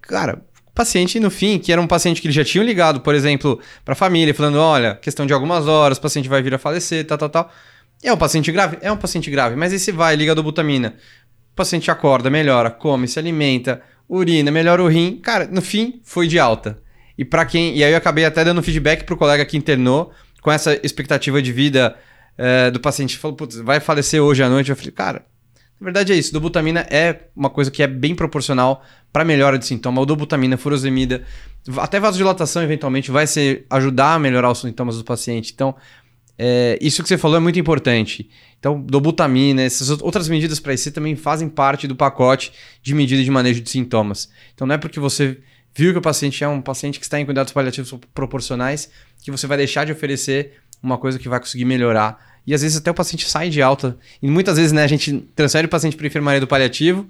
Cara, 0.00 0.42
o 0.66 0.70
paciente 0.70 1.20
no 1.20 1.30
fim, 1.30 1.58
que 1.58 1.70
era 1.70 1.78
um 1.78 1.86
paciente 1.86 2.22
que 2.22 2.26
eles 2.26 2.34
já 2.34 2.42
tinham 2.42 2.64
ligado, 2.64 3.02
por 3.02 3.14
exemplo, 3.14 3.60
para 3.84 3.92
a 3.92 3.94
família, 3.94 4.32
falando, 4.32 4.58
olha, 4.58 4.94
questão 4.94 5.26
de 5.26 5.34
algumas 5.34 5.68
horas, 5.68 5.98
o 5.98 6.00
paciente 6.00 6.30
vai 6.30 6.40
vir 6.40 6.54
a 6.54 6.58
falecer, 6.58 7.04
tal, 7.06 7.18
tal, 7.18 7.28
tal. 7.28 7.52
É 8.02 8.10
um 8.10 8.16
paciente 8.16 8.50
grave? 8.50 8.78
É 8.80 8.90
um 8.90 8.96
paciente 8.96 9.30
grave, 9.30 9.56
mas 9.56 9.74
aí 9.74 9.78
você 9.78 9.92
vai, 9.92 10.16
liga 10.16 10.32
a 10.32 10.34
dobutamina. 10.34 10.96
O 11.52 11.54
paciente 11.54 11.90
acorda, 11.90 12.30
melhora, 12.30 12.70
come, 12.70 13.06
se 13.06 13.18
alimenta, 13.18 13.82
urina, 14.08 14.50
melhora 14.50 14.82
o 14.82 14.88
rim. 14.88 15.20
Cara, 15.22 15.46
no 15.46 15.60
fim, 15.60 16.00
foi 16.02 16.26
de 16.26 16.38
alta. 16.38 16.85
E 17.18 17.24
para 17.24 17.44
quem. 17.44 17.76
E 17.76 17.84
aí 17.84 17.92
eu 17.92 17.96
acabei 17.96 18.24
até 18.24 18.44
dando 18.44 18.62
feedback 18.62 19.04
pro 19.04 19.16
colega 19.16 19.44
que 19.44 19.56
internou, 19.56 20.12
com 20.42 20.50
essa 20.50 20.78
expectativa 20.82 21.40
de 21.40 21.52
vida 21.52 21.96
é, 22.36 22.70
do 22.70 22.80
paciente. 22.80 23.16
Falou, 23.16 23.36
putz, 23.36 23.56
vai 23.56 23.80
falecer 23.80 24.20
hoje 24.20 24.42
à 24.42 24.48
noite. 24.48 24.70
Eu 24.70 24.76
falei, 24.76 24.92
cara, 24.92 25.24
na 25.80 25.84
verdade 25.84 26.12
é 26.12 26.16
isso. 26.16 26.32
Dobutamina 26.32 26.80
é 26.90 27.28
uma 27.34 27.50
coisa 27.50 27.70
que 27.70 27.82
é 27.82 27.86
bem 27.86 28.14
proporcional 28.14 28.82
para 29.12 29.24
melhora 29.24 29.58
de 29.58 29.66
sintoma. 29.66 30.00
O 30.00 30.06
dobutamina, 30.06 30.56
furosemida, 30.56 31.24
até 31.78 31.98
vasodilatação 31.98 32.62
eventualmente 32.62 33.10
vai 33.10 33.26
ser, 33.26 33.66
ajudar 33.70 34.14
a 34.14 34.18
melhorar 34.18 34.50
os 34.50 34.60
sintomas 34.60 34.98
do 34.98 35.04
paciente. 35.04 35.52
Então, 35.54 35.74
é, 36.38 36.78
isso 36.80 37.02
que 37.02 37.08
você 37.08 37.16
falou 37.16 37.36
é 37.36 37.40
muito 37.40 37.58
importante. 37.58 38.28
Então, 38.58 38.80
dobutamina, 38.80 39.62
essas 39.62 39.90
outras 39.90 40.28
medidas 40.28 40.60
para 40.60 40.74
IC 40.74 40.90
também 40.90 41.16
fazem 41.16 41.48
parte 41.48 41.86
do 41.86 41.96
pacote 41.96 42.52
de 42.82 42.94
medida 42.94 43.22
de 43.22 43.30
manejo 43.30 43.60
de 43.60 43.70
sintomas. 43.70 44.30
Então, 44.54 44.66
não 44.66 44.74
é 44.74 44.78
porque 44.78 45.00
você 45.00 45.38
viu 45.76 45.92
que 45.92 45.98
o 45.98 46.02
paciente 46.02 46.42
é 46.42 46.48
um 46.48 46.62
paciente 46.62 46.98
que 46.98 47.04
está 47.04 47.20
em 47.20 47.24
cuidados 47.24 47.52
paliativos 47.52 47.94
proporcionais 48.14 48.90
que 49.22 49.30
você 49.30 49.46
vai 49.46 49.58
deixar 49.58 49.84
de 49.84 49.92
oferecer 49.92 50.54
uma 50.82 50.96
coisa 50.96 51.18
que 51.18 51.28
vai 51.28 51.38
conseguir 51.38 51.64
melhorar. 51.64 52.18
E 52.46 52.54
às 52.54 52.62
vezes 52.62 52.78
até 52.78 52.90
o 52.90 52.94
paciente 52.94 53.28
sai 53.28 53.50
de 53.50 53.60
alta. 53.60 53.98
E 54.22 54.28
muitas 54.28 54.56
vezes 54.56 54.72
né, 54.72 54.82
a 54.82 54.86
gente 54.86 55.28
transfere 55.34 55.66
o 55.66 55.70
paciente 55.70 55.96
para 55.96 56.06
enfermaria 56.06 56.40
do 56.40 56.46
paliativo 56.46 57.06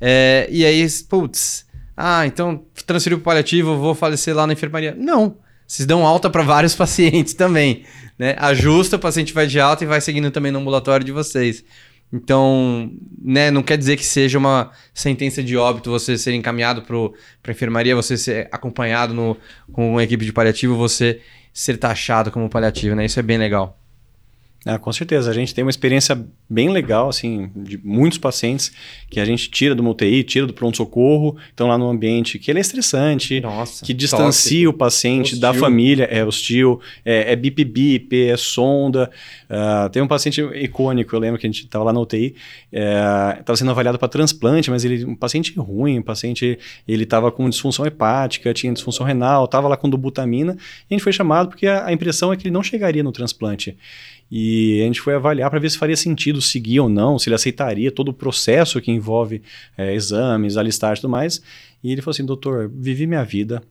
é, 0.00 0.48
e 0.50 0.64
aí, 0.64 0.86
putz, 1.08 1.66
ah, 1.96 2.26
então 2.26 2.64
transferiu 2.86 3.18
para 3.18 3.22
o 3.22 3.24
paliativo, 3.24 3.76
vou 3.76 3.94
falecer 3.94 4.34
lá 4.34 4.46
na 4.46 4.52
enfermaria. 4.52 4.94
Não, 4.96 5.36
vocês 5.66 5.84
dão 5.84 6.06
alta 6.06 6.30
para 6.30 6.42
vários 6.42 6.74
pacientes 6.76 7.34
também 7.34 7.84
né? 8.18 8.34
Ajusta, 8.38 8.96
o 8.96 8.98
paciente 8.98 9.32
vai 9.32 9.46
de 9.46 9.60
alta 9.60 9.84
e 9.84 9.86
vai 9.86 10.00
seguindo 10.00 10.30
também 10.30 10.50
no 10.50 10.58
ambulatório 10.58 11.06
de 11.06 11.12
vocês. 11.12 11.64
Então, 12.12 12.90
né, 13.20 13.50
não 13.50 13.62
quer 13.62 13.76
dizer 13.76 13.96
que 13.96 14.04
seja 14.04 14.38
uma 14.38 14.70
sentença 14.94 15.42
de 15.42 15.56
óbito 15.56 15.90
você 15.90 16.16
ser 16.16 16.32
encaminhado 16.34 16.82
para 16.82 17.52
enfermaria, 17.52 17.94
você 17.94 18.16
ser 18.16 18.48
acompanhado 18.50 19.12
no, 19.12 19.36
com 19.72 19.92
uma 19.92 20.02
equipe 20.02 20.24
de 20.24 20.32
paliativo, 20.32 20.74
você 20.74 21.20
ser 21.52 21.76
taxado 21.76 22.30
como 22.30 22.48
paliativo, 22.48 22.94
né? 22.94 23.04
Isso 23.04 23.20
é 23.20 23.22
bem 23.22 23.36
legal. 23.36 23.77
Ah, 24.66 24.76
com 24.78 24.92
certeza. 24.92 25.30
A 25.30 25.34
gente 25.34 25.54
tem 25.54 25.62
uma 25.62 25.70
experiência 25.70 26.20
bem 26.50 26.68
legal, 26.70 27.08
assim, 27.08 27.50
de 27.54 27.78
muitos 27.78 28.18
pacientes 28.18 28.72
que 29.08 29.20
a 29.20 29.24
gente 29.24 29.48
tira 29.50 29.74
do 29.74 29.88
UTI, 29.88 30.24
tira 30.24 30.46
do 30.46 30.52
pronto-socorro, 30.52 31.36
estão 31.48 31.68
lá 31.68 31.78
no 31.78 31.88
ambiente 31.88 32.38
que 32.38 32.50
ele 32.50 32.58
é 32.58 32.60
estressante, 32.60 33.40
Nossa, 33.40 33.84
que 33.84 33.94
distancia 33.94 34.50
tóxico, 34.50 34.70
o 34.70 34.72
paciente 34.72 35.34
hostil. 35.34 35.40
da 35.40 35.54
família, 35.54 36.04
é 36.04 36.24
hostil, 36.24 36.80
é, 37.04 37.32
é 37.32 37.36
bip-bip, 37.36 38.28
é 38.28 38.36
sonda. 38.36 39.10
Uh, 39.48 39.88
tem 39.90 40.02
um 40.02 40.08
paciente 40.08 40.40
icônico, 40.40 41.14
eu 41.14 41.20
lembro 41.20 41.38
que 41.38 41.46
a 41.46 41.50
gente 41.50 41.64
estava 41.64 41.84
lá 41.84 41.92
na 41.92 42.00
UTI, 42.00 42.34
estava 42.72 43.52
é, 43.52 43.56
sendo 43.56 43.70
avaliado 43.70 43.98
para 43.98 44.08
transplante, 44.08 44.70
mas 44.70 44.84
ele 44.84 45.04
um 45.04 45.14
paciente 45.14 45.54
ruim, 45.56 46.00
um 46.00 46.02
paciente, 46.02 46.58
ele 46.86 47.04
estava 47.04 47.30
com 47.30 47.48
disfunção 47.48 47.86
hepática, 47.86 48.52
tinha 48.52 48.72
disfunção 48.72 49.06
renal, 49.06 49.44
estava 49.44 49.68
lá 49.68 49.76
com 49.76 49.88
dobutamina, 49.88 50.56
e 50.90 50.94
a 50.94 50.94
gente 50.94 51.02
foi 51.02 51.12
chamado 51.12 51.48
porque 51.48 51.66
a, 51.66 51.86
a 51.86 51.92
impressão 51.92 52.32
é 52.32 52.36
que 52.36 52.42
ele 52.42 52.52
não 52.52 52.62
chegaria 52.62 53.02
no 53.02 53.12
transplante. 53.12 53.76
E 54.30 54.80
a 54.82 54.84
gente 54.84 55.00
foi 55.00 55.14
avaliar 55.14 55.48
para 55.50 55.58
ver 55.58 55.70
se 55.70 55.78
faria 55.78 55.96
sentido 55.96 56.40
seguir 56.42 56.80
ou 56.80 56.88
não, 56.88 57.18
se 57.18 57.28
ele 57.28 57.34
aceitaria 57.34 57.90
todo 57.90 58.08
o 58.08 58.12
processo 58.12 58.80
que 58.80 58.90
envolve 58.90 59.42
é, 59.76 59.94
exames, 59.94 60.56
alistagem 60.56 60.98
e 60.98 61.00
tudo 61.02 61.10
mais. 61.10 61.42
E 61.82 61.92
ele 61.92 62.02
falou 62.02 62.12
assim: 62.12 62.24
doutor, 62.24 62.70
vivi 62.72 63.06
minha 63.06 63.24
vida. 63.24 63.62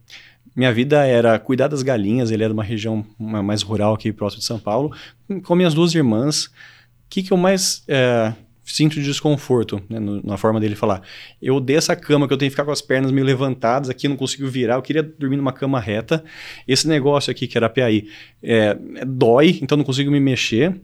Minha 0.56 0.74
vida 0.74 1.06
era 1.06 1.38
cuidar 1.38 1.68
das 1.68 1.84
galinhas, 1.84 2.32
ele 2.32 2.44
era 2.44 2.52
de 2.52 2.58
uma 2.58 2.64
região 2.64 3.06
mais 3.20 3.62
rural 3.62 3.94
aqui 3.94 4.12
próximo 4.12 4.40
de 4.40 4.46
São 4.46 4.58
Paulo, 4.58 4.92
com 5.44 5.56
minhas 5.56 5.74
duas 5.76 5.94
irmãs. 5.94 6.46
O 6.46 7.10
que, 7.10 7.22
que 7.22 7.32
eu 7.32 7.38
mais 7.38 7.84
é, 7.88 8.34
sinto 8.68 9.02
desconforto, 9.02 9.82
né, 9.90 9.98
no, 9.98 10.22
na 10.22 10.38
forma 10.38 10.60
dele 10.60 10.76
falar. 10.76 11.02
Eu 11.42 11.56
odeio 11.56 11.78
essa 11.78 11.96
cama 11.96 12.28
que 12.28 12.34
eu 12.34 12.38
tenho 12.38 12.50
que 12.50 12.54
ficar 12.54 12.66
com 12.66 12.72
as 12.72 12.82
pernas 12.82 13.12
meio 13.12 13.26
levantadas 13.26 13.90
aqui, 13.90 14.08
não 14.08 14.18
consigo 14.18 14.48
virar, 14.48 14.76
eu 14.76 14.82
queria 14.82 15.02
dormir 15.02 15.38
numa 15.38 15.54
cama 15.54 15.80
reta. 15.80 16.24
Esse 16.68 16.88
negócio 16.88 17.32
aqui, 17.32 17.48
que 17.48 17.58
era 17.58 17.70
PAI, 17.70 18.04
é, 18.44 18.78
é, 18.96 19.06
dói, 19.06 19.60
então 19.62 19.78
não 19.78 19.86
consigo 19.86 20.12
me 20.12 20.20
mexer. 20.20 20.76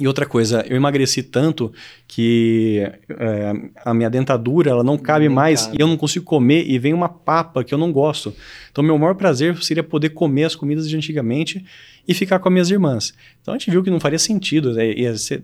E 0.00 0.06
outra 0.06 0.24
coisa, 0.24 0.64
eu 0.68 0.76
emagreci 0.76 1.24
tanto 1.24 1.72
que 2.06 2.88
é, 3.08 3.52
a 3.84 3.92
minha 3.92 4.08
dentadura 4.08 4.70
ela 4.70 4.84
não 4.84 4.96
cabe 4.96 5.28
não 5.28 5.34
mais 5.34 5.62
cabe. 5.62 5.78
e 5.78 5.80
eu 5.80 5.88
não 5.88 5.96
consigo 5.96 6.24
comer 6.24 6.64
e 6.68 6.78
vem 6.78 6.94
uma 6.94 7.08
papa 7.08 7.64
que 7.64 7.74
eu 7.74 7.78
não 7.78 7.90
gosto. 7.90 8.32
Então, 8.70 8.84
meu 8.84 8.96
maior 8.96 9.14
prazer 9.14 9.60
seria 9.60 9.82
poder 9.82 10.10
comer 10.10 10.44
as 10.44 10.54
comidas 10.54 10.88
de 10.88 10.96
antigamente 10.96 11.64
e 12.08 12.14
ficar 12.14 12.38
com 12.38 12.48
as 12.48 12.52
minhas 12.54 12.70
irmãs. 12.70 13.12
Então, 13.42 13.52
a 13.52 13.58
gente 13.58 13.70
viu 13.70 13.82
que 13.82 13.90
não 13.90 14.00
faria 14.00 14.18
sentido, 14.18 14.72
né? 14.72 14.84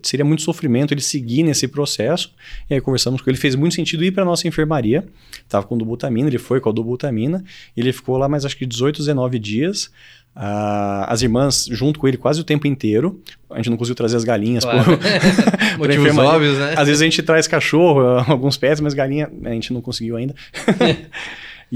seria 0.03 0.25
muito 0.25 0.41
sofrimento 0.41 0.95
ele 0.95 1.03
seguir 1.03 1.43
nesse 1.43 1.69
processo. 1.69 2.33
E 2.71 2.75
aí, 2.75 2.81
conversamos 2.81 3.21
com 3.21 3.29
ele, 3.29 3.37
fez 3.37 3.55
muito 3.55 3.75
sentido 3.75 4.03
ir 4.03 4.13
para 4.13 4.25
nossa 4.25 4.49
enfermaria. 4.49 5.05
Estava 5.43 5.67
com 5.67 5.77
dobutamina, 5.77 6.29
ele 6.29 6.39
foi 6.39 6.61
com 6.61 6.71
a 6.71 6.73
dobutamina, 6.73 7.45
ele 7.77 7.93
ficou 7.93 8.17
lá 8.17 8.27
mais 8.31 8.47
acho 8.47 8.57
que 8.57 8.65
18, 8.65 8.97
19 8.97 9.39
dias. 9.39 9.91
Uh, 10.35 11.07
as 11.07 11.23
irmãs 11.23 11.69
junto 11.71 12.01
com 12.01 12.09
ele 12.09 12.17
quase 12.17 12.41
o 12.41 12.45
tempo 12.45 12.67
inteiro. 12.67 13.21
A 13.51 13.57
gente 13.59 13.71
não 13.71 13.77
conseguiu 13.77 13.95
trazer 13.95 14.17
as 14.17 14.25
galinhas 14.25 14.65
claro. 14.65 14.99
por, 15.77 15.87
Motivos 15.87 16.19
óbvios, 16.19 16.59
né? 16.59 16.75
Às 16.77 16.89
vezes 16.89 17.03
a 17.03 17.05
gente 17.05 17.23
traz 17.23 17.47
cachorro, 17.47 18.01
alguns 18.27 18.57
pets, 18.57 18.81
mas 18.81 18.95
galinha 18.95 19.31
a 19.45 19.51
gente 19.51 19.73
não 19.73 19.83
conseguiu 19.83 20.17
ainda. 20.17 20.35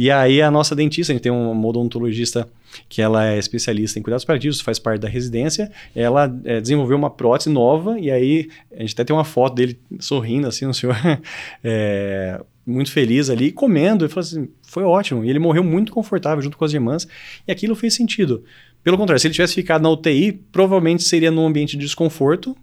E 0.00 0.12
aí 0.12 0.40
a 0.40 0.48
nossa 0.48 0.76
dentista, 0.76 1.12
a 1.12 1.14
gente 1.14 1.24
tem 1.24 1.32
uma 1.32 1.66
odontologista 1.66 2.48
que 2.88 3.02
ela 3.02 3.26
é 3.26 3.36
especialista 3.36 3.98
em 3.98 4.02
cuidados 4.02 4.24
paliativos, 4.24 4.60
faz 4.60 4.78
parte 4.78 5.00
da 5.00 5.08
residência. 5.08 5.72
Ela 5.92 6.32
é, 6.44 6.60
desenvolveu 6.60 6.96
uma 6.96 7.10
prótese 7.10 7.50
nova 7.50 7.98
e 7.98 8.08
aí 8.08 8.48
a 8.72 8.78
gente 8.78 8.92
até 8.92 9.02
tem 9.02 9.16
uma 9.16 9.24
foto 9.24 9.56
dele 9.56 9.76
sorrindo 9.98 10.46
assim, 10.46 10.66
o 10.66 10.72
senhor 10.72 10.94
é, 11.64 12.40
muito 12.64 12.92
feliz 12.92 13.28
ali, 13.28 13.50
comendo. 13.50 14.04
E 14.04 14.08
falou 14.08 14.20
assim, 14.20 14.48
foi 14.62 14.84
ótimo. 14.84 15.24
E 15.24 15.30
ele 15.30 15.40
morreu 15.40 15.64
muito 15.64 15.90
confortável 15.90 16.40
junto 16.42 16.56
com 16.56 16.64
as 16.64 16.72
irmãs. 16.72 17.08
E 17.48 17.50
aquilo 17.50 17.74
fez 17.74 17.92
sentido. 17.92 18.44
Pelo 18.84 18.96
contrário, 18.96 19.18
se 19.18 19.26
ele 19.26 19.34
tivesse 19.34 19.54
ficado 19.54 19.82
na 19.82 19.90
UTI, 19.90 20.30
provavelmente 20.52 21.02
seria 21.02 21.32
num 21.32 21.44
ambiente 21.44 21.76
de 21.76 21.84
desconforto. 21.84 22.56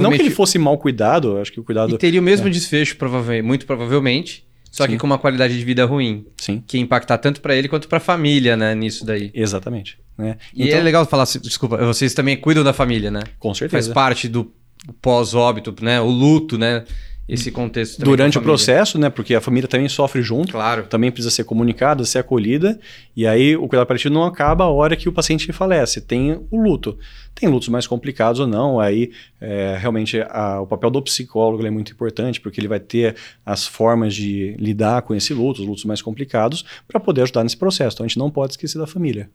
Não 0.00 0.10
que 0.10 0.22
ele 0.22 0.30
fosse 0.30 0.58
mal 0.58 0.78
cuidado, 0.78 1.36
acho 1.36 1.52
que 1.52 1.60
o 1.60 1.62
cuidado. 1.62 1.94
E 1.94 1.98
teria 1.98 2.18
o 2.18 2.24
mesmo 2.24 2.48
é. 2.48 2.50
desfecho, 2.50 2.96
provavelmente, 2.96 3.46
muito 3.46 3.66
provavelmente. 3.66 4.47
Só 4.70 4.84
Sim. 4.84 4.92
que 4.92 4.98
com 4.98 5.06
uma 5.06 5.18
qualidade 5.18 5.58
de 5.58 5.64
vida 5.64 5.84
ruim. 5.84 6.26
Sim. 6.36 6.62
Que 6.66 6.78
impactar 6.78 7.18
tanto 7.18 7.40
para 7.40 7.54
ele 7.54 7.68
quanto 7.68 7.88
para 7.88 7.98
a 7.98 8.00
família, 8.00 8.56
né? 8.56 8.74
Nisso 8.74 9.04
daí. 9.04 9.30
Exatamente. 9.34 9.98
Né? 10.16 10.36
E 10.54 10.66
então... 10.66 10.78
é 10.78 10.82
legal 10.82 11.06
falar, 11.06 11.24
desculpa, 11.40 11.76
vocês 11.78 12.12
também 12.12 12.36
cuidam 12.36 12.64
da 12.64 12.72
família, 12.72 13.10
né? 13.10 13.22
Com 13.38 13.54
certeza. 13.54 13.86
Faz 13.86 13.94
parte 13.94 14.28
do 14.28 14.52
pós-óbito, 15.00 15.74
né? 15.80 16.00
O 16.00 16.08
luto, 16.08 16.58
né? 16.58 16.84
Esse 17.28 17.50
contexto 17.50 17.98
também 17.98 18.10
Durante 18.10 18.38
o 18.38 18.42
processo, 18.42 18.98
né? 18.98 19.10
Porque 19.10 19.34
a 19.34 19.40
família 19.40 19.68
também 19.68 19.88
sofre 19.88 20.22
junto. 20.22 20.52
Claro. 20.52 20.84
Também 20.84 21.10
precisa 21.12 21.30
ser 21.30 21.44
comunicada, 21.44 22.04
ser 22.04 22.18
acolhida. 22.20 22.80
E 23.14 23.26
aí 23.26 23.54
o 23.54 23.68
cuidado 23.68 23.86
paliativo 23.86 24.14
não 24.14 24.24
acaba 24.24 24.64
a 24.64 24.68
hora 24.68 24.96
que 24.96 25.08
o 25.08 25.12
paciente 25.12 25.52
falece. 25.52 26.00
Tem 26.00 26.40
o 26.50 26.60
luto. 26.62 26.98
Tem 27.34 27.48
lutos 27.48 27.68
mais 27.68 27.86
complicados 27.86 28.40
ou 28.40 28.46
não. 28.46 28.80
Aí 28.80 29.10
é, 29.40 29.76
realmente 29.78 30.18
a- 30.22 30.60
o 30.62 30.66
papel 30.66 30.90
do 30.90 31.02
psicólogo 31.02 31.66
é 31.66 31.70
muito 31.70 31.92
importante, 31.92 32.40
porque 32.40 32.58
ele 32.58 32.68
vai 32.68 32.80
ter 32.80 33.14
as 33.44 33.66
formas 33.66 34.14
de 34.14 34.56
lidar 34.58 35.02
com 35.02 35.14
esse 35.14 35.34
luto, 35.34 35.60
os 35.60 35.66
lutos 35.68 35.84
mais 35.84 36.00
complicados, 36.00 36.64
para 36.88 36.98
poder 36.98 37.22
ajudar 37.22 37.44
nesse 37.44 37.56
processo. 37.56 37.94
Então 37.96 38.04
a 38.04 38.08
gente 38.08 38.18
não 38.18 38.30
pode 38.30 38.54
esquecer 38.54 38.78
da 38.78 38.86
família. 38.86 39.28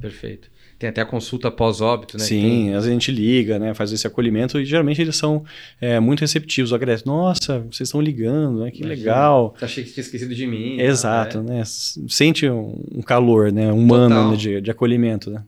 Perfeito. 0.00 0.48
Tem 0.82 0.88
até 0.88 1.00
a 1.00 1.06
consulta 1.06 1.48
pós-óbito, 1.48 2.18
né? 2.18 2.24
Sim, 2.24 2.70
às 2.70 2.74
vezes 2.84 2.88
a 2.88 2.92
gente 2.92 3.12
liga, 3.12 3.56
né, 3.56 3.72
faz 3.72 3.92
esse 3.92 4.04
acolhimento 4.04 4.58
e 4.58 4.64
geralmente 4.64 5.00
eles 5.00 5.14
são 5.14 5.44
é, 5.80 6.00
muito 6.00 6.22
receptivos, 6.22 6.72
agradecem. 6.72 7.06
Nossa, 7.06 7.60
vocês 7.60 7.82
estão 7.88 8.00
ligando, 8.00 8.64
né? 8.64 8.72
Que 8.72 8.82
Imagina. 8.82 8.88
legal. 8.88 9.54
Achei 9.62 9.84
que 9.84 9.92
tinha 9.92 10.02
esquecido 10.02 10.34
de 10.34 10.44
mim. 10.44 10.80
Exato, 10.80 11.40
né? 11.40 11.54
né? 11.54 11.60
S- 11.60 12.04
Sente 12.08 12.48
um, 12.50 13.00
calor, 13.06 13.52
né? 13.52 13.70
Humano 13.72 14.32
né, 14.32 14.36
de, 14.36 14.60
de 14.60 14.70
acolhimento, 14.72 15.30
né? 15.30 15.44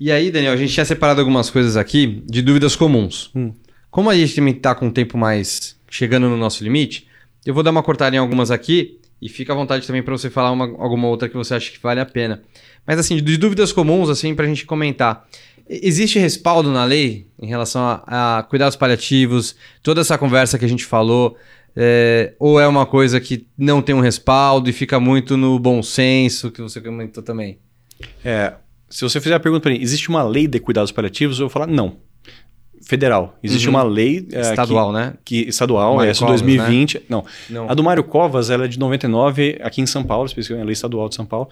E 0.00 0.10
aí, 0.10 0.32
Daniel, 0.32 0.52
a 0.52 0.56
gente 0.56 0.74
tinha 0.74 0.84
separado 0.84 1.20
algumas 1.20 1.48
coisas 1.48 1.76
aqui 1.76 2.24
de 2.26 2.42
dúvidas 2.42 2.74
comuns. 2.74 3.30
Hum. 3.36 3.52
Como 3.88 4.10
a 4.10 4.16
gente 4.16 4.34
também 4.34 4.52
tá 4.52 4.74
com 4.74 4.88
o 4.88 4.92
tempo 4.92 5.16
mais 5.16 5.76
chegando 5.88 6.28
no 6.28 6.36
nosso 6.36 6.64
limite, 6.64 7.06
eu 7.46 7.54
vou 7.54 7.62
dar 7.62 7.70
uma 7.70 7.84
cortada 7.84 8.16
em 8.16 8.18
algumas 8.18 8.50
aqui 8.50 8.98
e 9.22 9.28
fica 9.28 9.52
à 9.52 9.56
vontade 9.56 9.86
também 9.86 10.02
para 10.02 10.12
você 10.12 10.28
falar 10.28 10.50
uma- 10.50 10.64
alguma 10.82 11.06
outra 11.06 11.28
que 11.28 11.36
você 11.36 11.54
acha 11.54 11.70
que 11.70 11.78
vale 11.80 12.00
a 12.00 12.04
pena. 12.04 12.42
Mas 12.86 12.98
assim, 12.98 13.16
de 13.16 13.36
dúvidas 13.36 13.72
comuns, 13.72 14.08
assim, 14.08 14.34
pra 14.34 14.46
gente 14.46 14.64
comentar. 14.64 15.26
Existe 15.68 16.18
respaldo 16.18 16.70
na 16.70 16.84
lei 16.84 17.26
em 17.40 17.46
relação 17.46 17.82
a, 17.82 18.38
a 18.38 18.42
cuidados 18.44 18.76
paliativos, 18.76 19.56
toda 19.82 20.00
essa 20.00 20.16
conversa 20.16 20.58
que 20.58 20.64
a 20.64 20.68
gente 20.68 20.84
falou, 20.84 21.36
é, 21.74 22.34
ou 22.38 22.60
é 22.60 22.66
uma 22.68 22.86
coisa 22.86 23.20
que 23.20 23.48
não 23.58 23.82
tem 23.82 23.94
um 23.94 24.00
respaldo 24.00 24.70
e 24.70 24.72
fica 24.72 25.00
muito 25.00 25.36
no 25.36 25.58
bom 25.58 25.82
senso, 25.82 26.50
que 26.50 26.62
você 26.62 26.80
comentou 26.80 27.22
também? 27.22 27.58
É, 28.24 28.54
se 28.88 29.02
você 29.02 29.20
fizer 29.20 29.34
a 29.34 29.40
pergunta 29.40 29.62
para 29.62 29.72
mim, 29.72 29.80
existe 29.80 30.08
uma 30.08 30.22
lei 30.22 30.46
de 30.46 30.60
cuidados 30.60 30.92
paliativos? 30.92 31.38
Eu 31.38 31.46
vou 31.46 31.52
falar 31.52 31.66
não. 31.66 31.96
Federal. 32.86 33.36
Existe 33.42 33.66
Uhum. 33.66 33.74
uma 33.74 33.82
lei 33.82 34.28
é, 34.32 34.40
Estadual, 34.42 34.92
né? 34.92 35.14
que, 35.24 35.42
que 35.42 35.50
estadual, 35.50 35.96
Mário 35.96 36.08
essa 36.08 36.20
de 36.20 36.26
Covas, 36.26 36.40
2020. 36.40 37.02
Não, 37.08 37.24
Não. 37.50 37.68
A 37.68 37.74
do 37.74 37.82
Mário 37.82 38.04
Covas, 38.04 38.48
ela 38.48 38.66
é 38.66 38.68
de 38.68 38.78
99, 38.78 39.58
aqui 39.60 39.80
em 39.80 39.86
São 39.86 40.04
Paulo, 40.04 40.26
especificamente 40.26 40.62
a 40.62 40.66
lei 40.66 40.72
estadual 40.72 41.08
de 41.08 41.16
São 41.16 41.26
Paulo, 41.26 41.48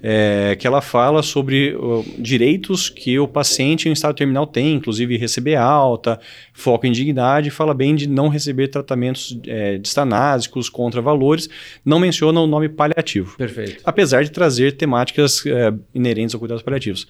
é, 0.00 0.56
que 0.56 0.64
ela 0.64 0.80
fala 0.80 1.24
sobre 1.24 1.76
direitos 2.16 2.88
que 2.88 3.18
o 3.18 3.26
paciente 3.26 3.88
em 3.88 3.92
estado 3.92 4.14
terminal 4.14 4.46
tem, 4.46 4.74
inclusive 4.74 5.16
receber 5.16 5.56
alta, 5.56 6.20
foco 6.52 6.86
em 6.86 6.92
dignidade, 6.92 7.50
fala 7.50 7.74
bem 7.74 7.96
de 7.96 8.08
não 8.08 8.28
receber 8.28 8.68
tratamentos 8.68 9.36
é, 9.44 9.78
distanásicos 9.78 10.68
contra 10.68 11.00
valores, 11.02 11.48
não 11.84 11.98
menciona 11.98 12.40
o 12.40 12.46
nome 12.46 12.68
paliativo 12.68 13.36
Perfeito. 13.36 13.82
apesar 13.84 14.22
de 14.22 14.30
trazer 14.30 14.76
temáticas 14.76 15.44
é, 15.46 15.72
inerentes 15.92 16.32
ao 16.32 16.38
cuidados 16.38 16.62
paliativos. 16.62 17.08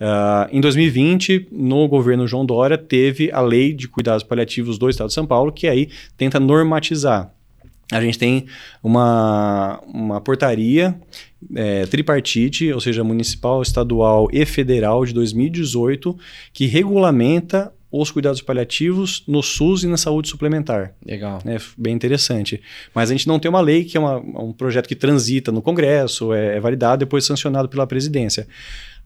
Ah, 0.00 0.48
em 0.52 0.60
2020, 0.60 1.48
no 1.50 1.88
governo 1.88 2.26
João 2.26 2.44
Dória, 2.44 2.76
teve 2.76 3.30
a 3.32 3.40
lei 3.40 3.72
de 3.72 3.88
cuidados 3.88 4.22
paliativos 4.22 4.78
do 4.78 4.88
Estado 4.90 5.08
de 5.08 5.14
São 5.14 5.26
Paulo, 5.26 5.50
que 5.52 5.66
aí 5.66 5.88
tenta 6.16 6.38
normatizar. 6.38 7.32
A 7.92 8.00
gente 8.00 8.18
tem 8.18 8.46
uma, 8.82 9.80
uma 9.86 10.20
portaria 10.20 10.98
é, 11.54 11.86
tripartite, 11.86 12.72
ou 12.72 12.80
seja, 12.80 13.04
municipal, 13.04 13.62
estadual 13.62 14.28
e 14.32 14.44
federal 14.44 15.04
de 15.04 15.14
2018, 15.14 16.16
que 16.52 16.66
regulamenta 16.66 17.72
os 17.90 18.10
cuidados 18.10 18.42
paliativos 18.42 19.22
no 19.28 19.42
SUS 19.42 19.84
e 19.84 19.86
na 19.86 19.96
saúde 19.96 20.28
suplementar. 20.28 20.92
Legal. 21.06 21.40
É 21.46 21.56
bem 21.78 21.94
interessante. 21.94 22.60
Mas 22.92 23.08
a 23.10 23.14
gente 23.14 23.28
não 23.28 23.38
tem 23.38 23.48
uma 23.48 23.60
lei 23.60 23.84
que 23.84 23.96
é 23.96 24.00
uma- 24.00 24.18
um 24.18 24.52
projeto 24.52 24.88
que 24.88 24.96
transita 24.96 25.52
no 25.52 25.62
Congresso, 25.62 26.32
é, 26.32 26.56
é 26.56 26.60
validado 26.60 27.00
depois 27.00 27.24
sancionado 27.24 27.68
pela 27.68 27.86
presidência. 27.86 28.46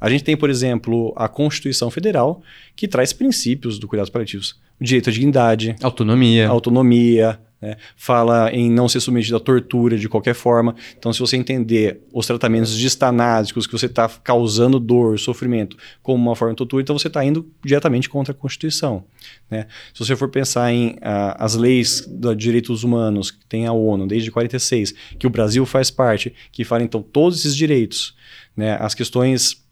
A 0.01 0.09
gente 0.09 0.25
tem, 0.25 0.37
por 0.37 0.49
exemplo, 0.49 1.13
a 1.17 1.29
Constituição 1.29 1.91
Federal, 1.91 2.43
que 2.75 2.89
traz 2.89 3.13
princípios 3.13 3.79
do 3.79 3.87
cuidados 3.87 4.11
paliativos. 4.11 4.59
O 4.81 4.85
direito 4.85 5.11
à 5.11 5.13
dignidade, 5.13 5.77
Autonomia. 5.83 6.49
autonomia, 6.49 7.39
né? 7.61 7.77
fala 7.95 8.51
em 8.51 8.71
não 8.71 8.89
ser 8.89 9.01
submetido 9.01 9.37
à 9.37 9.41
tortura 9.41 9.99
de 9.99 10.09
qualquer 10.09 10.35
forma. 10.35 10.75
Então, 10.99 11.13
se 11.13 11.21
você 11.21 11.37
entender 11.37 12.01
os 12.13 12.27
tratamentos 12.27 12.77
distanásicos, 12.77 13.67
que 13.67 13.73
você 13.73 13.87
está 13.87 14.09
causando 14.09 14.81
dor, 14.81 15.19
sofrimento, 15.19 15.77
como 16.03 16.25
uma 16.29 16.35
forma 16.35 16.55
de 16.55 16.59
tortura, 16.59 16.83
então 16.83 16.99
você 16.99 17.09
está 17.09 17.25
indo 17.25 17.47
diretamente 17.63 18.09
contra 18.09 18.33
a 18.33 18.35
Constituição. 18.35 19.05
né? 19.51 19.67
Se 19.93 20.05
você 20.05 20.17
for 20.17 20.29
pensar 20.29 20.73
em 20.73 20.97
ah, 21.03 21.37
as 21.39 21.55
leis 21.55 22.07
de 22.09 22.35
direitos 22.35 22.83
humanos 22.83 23.31
que 23.31 23.45
tem 23.47 23.67
a 23.67 23.73
ONU 23.73 24.07
desde 24.07 24.31
46, 24.31 24.95
que 25.19 25.27
o 25.27 25.31
Brasil 25.31 25.67
faz 25.67 25.91
parte, 25.91 26.33
que 26.51 26.65
fala 26.65 26.83
então 26.83 27.03
todos 27.03 27.41
esses 27.41 27.55
direitos, 27.55 28.17
né? 28.57 28.79
as 28.81 28.95
questões 28.95 29.63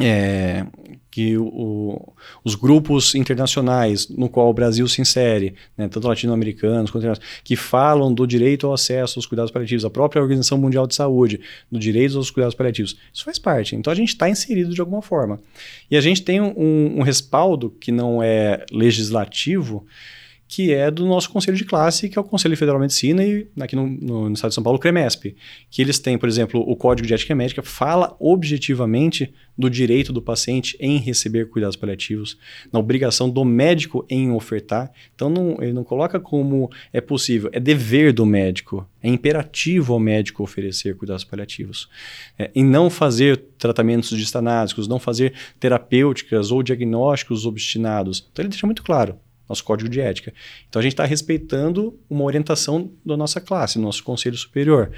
é, 0.00 0.64
que 1.10 1.36
o- 1.36 1.46
o- 1.46 2.12
os 2.44 2.54
grupos 2.54 3.14
internacionais 3.14 4.08
no 4.08 4.28
qual 4.28 4.48
o 4.48 4.52
Brasil 4.52 4.86
se 4.86 5.00
insere, 5.00 5.54
né, 5.76 5.88
tanto 5.88 6.06
latino-americanos 6.06 6.90
quanto 6.90 7.20
que 7.42 7.56
falam 7.56 8.12
do 8.14 8.26
direito 8.26 8.66
ao 8.66 8.74
acesso 8.74 9.18
aos 9.18 9.26
cuidados 9.26 9.50
paliativos, 9.50 9.84
a 9.84 9.90
própria 9.90 10.22
Organização 10.22 10.56
Mundial 10.58 10.86
de 10.86 10.94
Saúde, 10.94 11.40
do 11.72 11.78
direito 11.78 12.16
aos 12.16 12.30
cuidados 12.30 12.54
paliativos, 12.54 12.96
isso 13.12 13.24
faz 13.24 13.38
parte. 13.38 13.74
Então 13.74 13.92
a 13.92 13.96
gente 13.96 14.10
está 14.10 14.28
inserido 14.30 14.72
de 14.72 14.80
alguma 14.80 15.02
forma. 15.02 15.40
E 15.90 15.96
a 15.96 16.00
gente 16.00 16.22
tem 16.22 16.40
um, 16.40 16.98
um 16.98 17.02
respaldo 17.02 17.70
que 17.80 17.90
não 17.90 18.22
é 18.22 18.64
legislativo, 18.70 19.84
que 20.50 20.72
é 20.72 20.90
do 20.90 21.04
nosso 21.04 21.28
conselho 21.30 21.58
de 21.58 21.64
classe, 21.66 22.08
que 22.08 22.18
é 22.18 22.20
o 22.20 22.24
Conselho 22.24 22.56
Federal 22.56 22.78
de 22.78 22.84
Medicina 22.84 23.22
e 23.22 23.46
aqui 23.60 23.76
no, 23.76 23.86
no- 23.86 24.28
no 24.28 24.32
estado 24.32 24.48
de 24.48 24.54
São 24.54 24.64
Paulo, 24.64 24.78
o 24.78 24.80
CREMESP, 24.80 25.36
que 25.70 25.82
eles 25.82 25.98
têm, 25.98 26.16
por 26.16 26.26
exemplo, 26.26 26.58
o 26.66 26.74
Código 26.74 27.06
de 27.06 27.12
Ética 27.12 27.34
Médica 27.34 27.62
fala 27.62 28.16
objetivamente 28.18 29.30
do 29.58 29.68
direito 29.68 30.10
do 30.12 30.22
paciente 30.22 30.74
em 30.80 30.96
receber 30.98 31.50
cuidados 31.50 31.76
paliativos, 31.76 32.38
na 32.72 32.78
obrigação 32.78 33.28
do 33.28 33.44
médico 33.44 34.06
em 34.08 34.30
ofertar. 34.30 34.90
Então 35.14 35.28
não- 35.28 35.56
ele 35.60 35.72
não 35.74 35.84
coloca 35.84 36.18
como 36.18 36.70
é 36.94 37.00
possível, 37.00 37.50
é 37.52 37.60
dever 37.60 38.12
do 38.14 38.24
médico, 38.24 38.88
é 39.02 39.08
imperativo 39.08 39.92
ao 39.92 40.00
médico 40.00 40.42
oferecer 40.42 40.96
cuidados 40.96 41.24
paliativos. 41.24 41.88
É, 42.38 42.50
em 42.54 42.64
não 42.64 42.88
fazer 42.88 43.36
tratamentos 43.58 44.16
distanásicos, 44.16 44.88
não 44.88 44.98
fazer 44.98 45.34
terapêuticas 45.60 46.50
ou 46.50 46.62
diagnósticos 46.62 47.44
obstinados. 47.44 48.26
Então 48.32 48.42
ele 48.42 48.48
deixa 48.50 48.66
muito 48.66 48.82
claro 48.82 49.16
nosso 49.48 49.64
código 49.64 49.88
de 49.88 50.00
ética. 50.00 50.32
Então 50.68 50.80
a 50.80 50.82
gente 50.82 50.92
está 50.92 51.04
respeitando 51.04 51.98
uma 52.08 52.24
orientação 52.24 52.90
da 53.04 53.16
nossa 53.16 53.40
classe, 53.40 53.78
do 53.78 53.82
nosso 53.82 54.04
conselho 54.04 54.36
superior. 54.36 54.90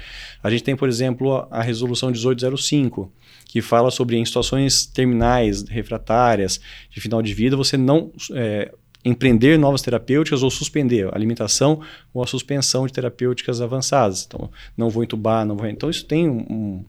A 0.43 0.49
gente 0.49 0.63
tem, 0.63 0.75
por 0.75 0.89
exemplo, 0.89 1.47
a, 1.49 1.61
resolução 1.61 2.09
1805, 2.09 3.11
que 3.45 3.61
fala 3.61 3.89
sobre 3.89 4.17
em 4.17 4.25
situações 4.25 4.85
terminais, 4.85 5.63
refratárias, 5.63 6.59
de 6.89 6.99
final 6.99 7.21
de 7.21 7.33
vida, 7.33 7.55
você 7.55 7.77
não 7.77 8.11
é, 8.33 8.71
empreender 9.03 9.57
novas 9.57 9.81
terapêuticas 9.81 10.43
ou 10.43 10.49
suspender 10.49 11.09
a 11.13 11.17
limitação 11.17 11.81
ou 12.13 12.23
a 12.23 12.27
suspensão 12.27 12.85
de 12.85 12.93
terapêuticas 12.93 13.61
avançadas. 13.61 14.25
Então, 14.27 14.49
não 14.77 14.89
vou 14.89 15.03
entubar, 15.03 15.45
não 15.45 15.55
vou. 15.55 15.67
Então, 15.67 15.89
isso 15.89 16.05
tem 16.05 16.29
um 16.29 16.85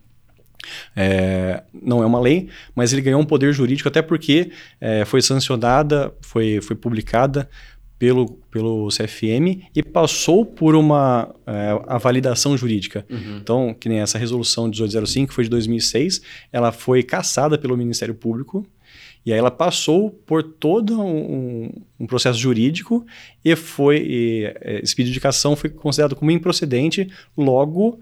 é, 0.94 1.62
não 1.72 2.02
é 2.02 2.06
uma 2.06 2.20
lei, 2.20 2.48
mas 2.74 2.92
ele 2.92 3.02
ganhou 3.02 3.20
um 3.20 3.24
poder 3.24 3.52
jurídico 3.52 3.88
até 3.88 4.02
porque 4.02 4.50
é, 4.80 5.04
foi 5.04 5.22
sancionada, 5.22 6.12
foi, 6.20 6.60
foi 6.60 6.76
publicada 6.76 7.48
pelo, 7.98 8.26
pelo 8.50 8.88
CFM 8.88 9.62
e 9.74 9.82
passou 9.82 10.44
por 10.44 10.74
uma 10.74 11.32
é, 11.46 11.80
a 11.86 11.98
validação 11.98 12.56
jurídica. 12.56 13.06
Uhum. 13.08 13.36
Então, 13.36 13.76
que 13.78 13.88
nem 13.88 14.00
essa 14.00 14.18
resolução 14.18 14.64
1805, 14.64 15.28
que 15.28 15.34
foi 15.34 15.44
de 15.44 15.50
2006, 15.50 16.20
ela 16.52 16.72
foi 16.72 17.04
cassada 17.04 17.56
pelo 17.56 17.76
Ministério 17.76 18.14
Público 18.14 18.66
e 19.24 19.32
aí 19.32 19.38
ela 19.38 19.52
passou 19.52 20.10
por 20.10 20.42
todo 20.42 21.00
um, 21.00 21.70
um 21.98 22.06
processo 22.06 22.38
jurídico 22.38 23.06
e 23.44 23.54
foi 23.54 23.98
e, 23.98 24.52
é, 24.60 24.80
esse 24.82 24.96
pedido 24.96 25.14
de 25.14 25.20
cassação 25.20 25.54
foi 25.54 25.70
considerado 25.70 26.16
como 26.16 26.30
improcedente, 26.30 27.08
logo 27.36 28.00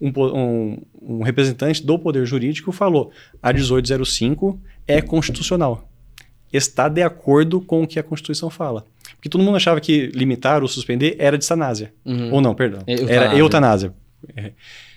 um, 0.00 0.10
um- 0.16 0.78
um 1.02 1.22
representante 1.22 1.84
do 1.84 1.98
Poder 1.98 2.24
Jurídico 2.26 2.72
falou: 2.72 3.10
a 3.42 3.52
1805 3.52 4.60
é 4.86 5.00
constitucional. 5.00 5.88
Está 6.52 6.88
de 6.88 7.02
acordo 7.02 7.60
com 7.60 7.82
o 7.82 7.86
que 7.86 7.98
a 7.98 8.02
Constituição 8.02 8.48
fala. 8.48 8.84
Porque 9.16 9.28
todo 9.28 9.42
mundo 9.42 9.56
achava 9.56 9.80
que 9.80 10.06
limitar 10.14 10.62
ou 10.62 10.68
suspender 10.68 11.16
era 11.18 11.36
distanásia. 11.36 11.92
Uhum. 12.04 12.32
Ou 12.34 12.40
não, 12.40 12.54
perdão. 12.54 12.80
Eutanásia. 12.86 13.14
Era 13.14 13.36
eutanásia. 13.38 13.94
É. 14.36 14.52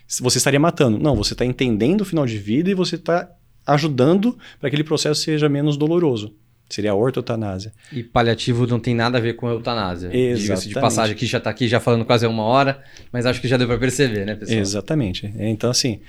Se 0.08 0.22
Você 0.24 0.38
estaria 0.38 0.60
matando. 0.60 0.98
Não, 1.00 1.16
você 1.16 1.34
está 1.34 1.46
entendendo 1.46 2.02
o 2.02 2.06
final 2.06 2.26
de 2.26 2.38
vida 2.38 2.70
e 2.70 2.74
você 2.74 2.96
está 2.96 3.30
ajudando 3.66 4.34
para 4.60 4.70
que 4.70 4.76
aquele 4.76 4.84
processo 4.84 5.22
seja 5.22 5.48
menos 5.50 5.78
doloroso. 5.78 6.34
Seria 6.70 6.92
a 6.92 6.96
ortotanásia. 6.96 7.74
E 7.92 8.04
paliativo 8.04 8.68
não 8.68 8.80
tem 8.80 8.94
nada 8.94 9.18
a 9.18 9.22
ver 9.22 9.34
com 9.34 9.50
eutanásia. 9.50 10.10
Diga-se 10.10 10.44
de 10.44 10.52
Exatamente. 10.52 10.74
passagem, 10.76 11.16
que 11.16 11.26
já 11.26 11.40
tá 11.40 11.50
aqui 11.50 11.68
já 11.68 11.80
falando 11.80 12.06
quase 12.06 12.28
uma 12.28 12.44
hora, 12.44 12.84
mas 13.12 13.26
acho 13.26 13.42
que 13.42 13.48
já 13.48 13.58
deu 13.58 13.68
pra 13.68 13.78
perceber, 13.78 14.26
né, 14.26 14.36
pessoal? 14.36 14.60
Exatamente. 14.60 15.34
Então, 15.40 15.72
assim, 15.72 16.00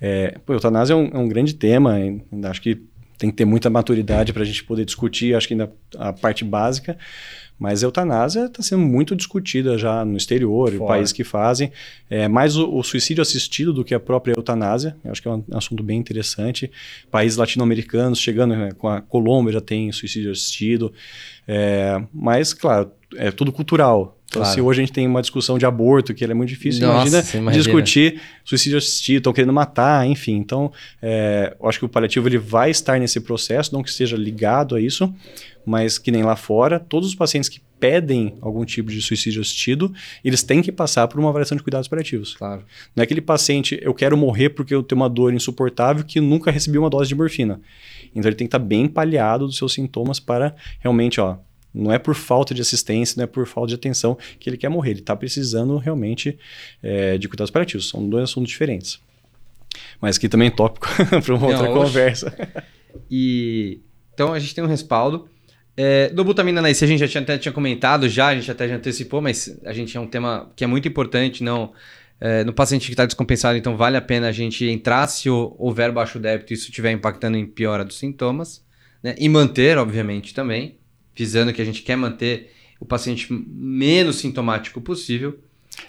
é, 0.00 0.36
pô, 0.44 0.54
eutanásia 0.54 0.94
é 0.94 0.96
um, 0.96 1.06
é 1.12 1.18
um 1.18 1.28
grande 1.28 1.54
tema, 1.54 1.96
acho 2.44 2.60
que 2.60 2.82
tem 3.16 3.30
que 3.30 3.36
ter 3.36 3.44
muita 3.44 3.68
maturidade 3.68 4.32
para 4.32 4.42
a 4.42 4.46
gente 4.46 4.62
poder 4.64 4.84
discutir, 4.84 5.34
acho 5.34 5.48
que 5.48 5.54
ainda 5.54 5.72
a 5.96 6.12
parte 6.12 6.44
básica. 6.44 6.96
Mas 7.58 7.82
a 7.82 7.86
eutanásia 7.86 8.46
está 8.46 8.62
sendo 8.62 8.82
muito 8.82 9.16
discutida 9.16 9.76
já 9.76 10.04
no 10.04 10.16
exterior, 10.16 10.72
em 10.72 10.78
países 10.78 11.12
que 11.12 11.24
fazem. 11.24 11.72
É 12.08 12.28
mais 12.28 12.56
o, 12.56 12.72
o, 12.72 12.82
suicídio 12.84 13.20
assistido 13.20 13.72
do 13.72 13.84
que 13.84 13.94
a 13.94 14.00
própria 14.00 14.32
eutanásia. 14.32 14.96
Eu 15.04 15.10
acho 15.10 15.20
que 15.20 15.28
é 15.28 15.30
um 15.32 15.44
assunto 15.52 15.82
bem 15.82 15.98
interessante. 15.98 16.70
Países 17.10 17.36
latino-americanos 17.36 18.20
chegando 18.20 18.54
né, 18.54 18.70
com 18.78 18.88
a 18.88 19.00
Colômbia 19.00 19.52
já 19.52 19.60
tem 19.60 19.90
suicídio 19.90 20.30
assistido. 20.30 20.92
É, 21.48 22.00
mas, 22.14 22.54
claro, 22.54 22.92
é 23.16 23.30
tudo 23.30 23.50
cultural. 23.50 24.18
Então, 24.28 24.42
claro. 24.42 24.54
se 24.54 24.60
hoje 24.60 24.80
a 24.80 24.82
gente 24.82 24.92
tem 24.92 25.06
uma 25.06 25.22
discussão 25.22 25.56
de 25.56 25.64
aborto, 25.64 26.12
que 26.12 26.22
é 26.22 26.34
muito 26.34 26.50
difícil, 26.50 26.86
Nossa, 26.86 27.08
imagina, 27.08 27.40
imagina, 27.40 27.62
discutir 27.62 28.20
suicídio 28.44 28.76
assistido, 28.76 29.18
estão 29.18 29.32
querendo 29.32 29.54
matar, 29.54 30.06
enfim. 30.06 30.36
Então, 30.36 30.70
é, 31.00 31.56
eu 31.58 31.66
acho 31.66 31.78
que 31.78 31.86
o 31.86 31.88
paliativo 31.88 32.28
ele 32.28 32.36
vai 32.36 32.70
estar 32.70 33.00
nesse 33.00 33.20
processo, 33.20 33.72
não 33.72 33.82
que 33.82 33.90
seja 33.90 34.18
ligado 34.18 34.76
a 34.76 34.80
isso, 34.80 35.12
mas 35.68 35.98
que 35.98 36.10
nem 36.10 36.22
lá 36.22 36.34
fora, 36.34 36.80
todos 36.80 37.10
os 37.10 37.14
pacientes 37.14 37.48
que 37.48 37.60
pedem 37.78 38.38
algum 38.40 38.64
tipo 38.64 38.90
de 38.90 39.02
suicídio 39.02 39.42
assistido, 39.42 39.92
eles 40.24 40.42
têm 40.42 40.62
que 40.62 40.72
passar 40.72 41.06
por 41.06 41.20
uma 41.20 41.28
avaliação 41.28 41.56
de 41.56 41.62
cuidados 41.62 41.86
paliativos. 41.86 42.34
Claro. 42.34 42.64
Não 42.96 43.02
é 43.02 43.04
aquele 43.04 43.20
paciente, 43.20 43.78
eu 43.82 43.92
quero 43.92 44.16
morrer 44.16 44.48
porque 44.48 44.74
eu 44.74 44.82
tenho 44.82 45.00
uma 45.00 45.10
dor 45.10 45.34
insuportável 45.34 46.02
que 46.04 46.20
nunca 46.20 46.50
recebi 46.50 46.78
uma 46.78 46.88
dose 46.88 47.08
de 47.08 47.14
morfina. 47.14 47.60
Então, 48.14 48.28
ele 48.28 48.34
tem 48.34 48.46
que 48.46 48.56
estar 48.56 48.58
bem 48.58 48.88
paliado 48.88 49.46
dos 49.46 49.58
seus 49.58 49.74
sintomas 49.74 50.18
para 50.18 50.56
realmente, 50.80 51.20
ó, 51.20 51.36
não 51.72 51.92
é 51.92 51.98
por 51.98 52.14
falta 52.14 52.54
de 52.54 52.62
assistência, 52.62 53.14
não 53.18 53.24
é 53.24 53.26
por 53.26 53.46
falta 53.46 53.68
de 53.68 53.74
atenção 53.74 54.16
que 54.40 54.48
ele 54.48 54.56
quer 54.56 54.70
morrer. 54.70 54.92
Ele 54.92 55.00
está 55.00 55.14
precisando 55.14 55.76
realmente 55.76 56.38
é, 56.82 57.18
de 57.18 57.28
cuidados 57.28 57.50
paliativos. 57.50 57.90
São 57.90 58.08
dois 58.08 58.24
assuntos 58.24 58.50
diferentes. 58.50 58.98
Mas 60.00 60.16
que 60.16 60.30
também 60.30 60.48
é 60.48 60.50
tópico 60.50 60.88
para 61.22 61.34
uma 61.34 61.46
não, 61.46 61.56
outra 61.58 61.72
conversa. 61.72 62.34
E 63.10 63.80
então 64.12 64.32
a 64.32 64.38
gente 64.40 64.52
tem 64.52 64.64
um 64.64 64.66
respaldo. 64.66 65.28
É, 65.80 66.08
do 66.08 66.24
butamina 66.24 66.60
na 66.60 66.68
IC 66.68 66.84
a 66.84 66.88
gente 66.88 66.98
já 66.98 67.06
tinha, 67.06 67.22
até 67.22 67.38
tinha 67.38 67.52
comentado 67.52 68.08
já, 68.08 68.26
a 68.26 68.34
gente 68.34 68.50
até 68.50 68.66
já 68.66 68.74
antecipou, 68.74 69.20
mas 69.20 69.56
a 69.64 69.72
gente 69.72 69.96
é 69.96 70.00
um 70.00 70.08
tema 70.08 70.50
que 70.56 70.64
é 70.64 70.66
muito 70.66 70.88
importante, 70.88 71.44
não 71.44 71.72
é, 72.20 72.42
no 72.42 72.52
paciente 72.52 72.86
que 72.86 72.94
está 72.94 73.06
descompensado, 73.06 73.56
então 73.56 73.76
vale 73.76 73.96
a 73.96 74.00
pena 74.00 74.26
a 74.26 74.32
gente 74.32 74.66
entrar 74.66 75.06
se 75.06 75.30
houver 75.30 75.92
baixo 75.92 76.18
débito 76.18 76.52
e 76.52 76.54
isso 76.54 76.64
estiver 76.64 76.90
impactando 76.90 77.38
em 77.38 77.46
piora 77.46 77.84
dos 77.84 77.96
sintomas, 77.96 78.60
né? 79.00 79.14
E 79.18 79.28
manter, 79.28 79.78
obviamente, 79.78 80.34
também 80.34 80.78
visando 81.14 81.52
que 81.52 81.62
a 81.62 81.64
gente 81.64 81.82
quer 81.82 81.94
manter 81.94 82.50
o 82.80 82.84
paciente 82.84 83.28
menos 83.30 84.16
sintomático 84.16 84.80
possível. 84.80 85.38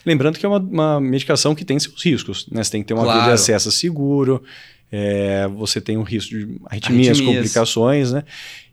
Lembrando 0.06 0.38
que 0.38 0.46
é 0.46 0.50
uma, 0.50 0.60
uma 0.60 1.02
medicação 1.02 1.56
que 1.56 1.66
tem 1.66 1.80
seus 1.80 2.04
riscos, 2.04 2.48
né? 2.52 2.64
Você 2.64 2.70
tem 2.70 2.82
que 2.84 2.88
ter 2.90 2.94
uma 2.94 3.04
claro. 3.04 3.22
via 3.22 3.30
de 3.30 3.34
acesso 3.34 3.72
seguro, 3.72 4.44
é, 4.92 5.48
você 5.48 5.82
tem 5.82 5.98
um 5.98 6.04
risco 6.04 6.30
de 6.30 6.60
arritmias, 6.66 7.08
arritmias, 7.08 7.22
complicações, 7.22 8.12
né? 8.12 8.24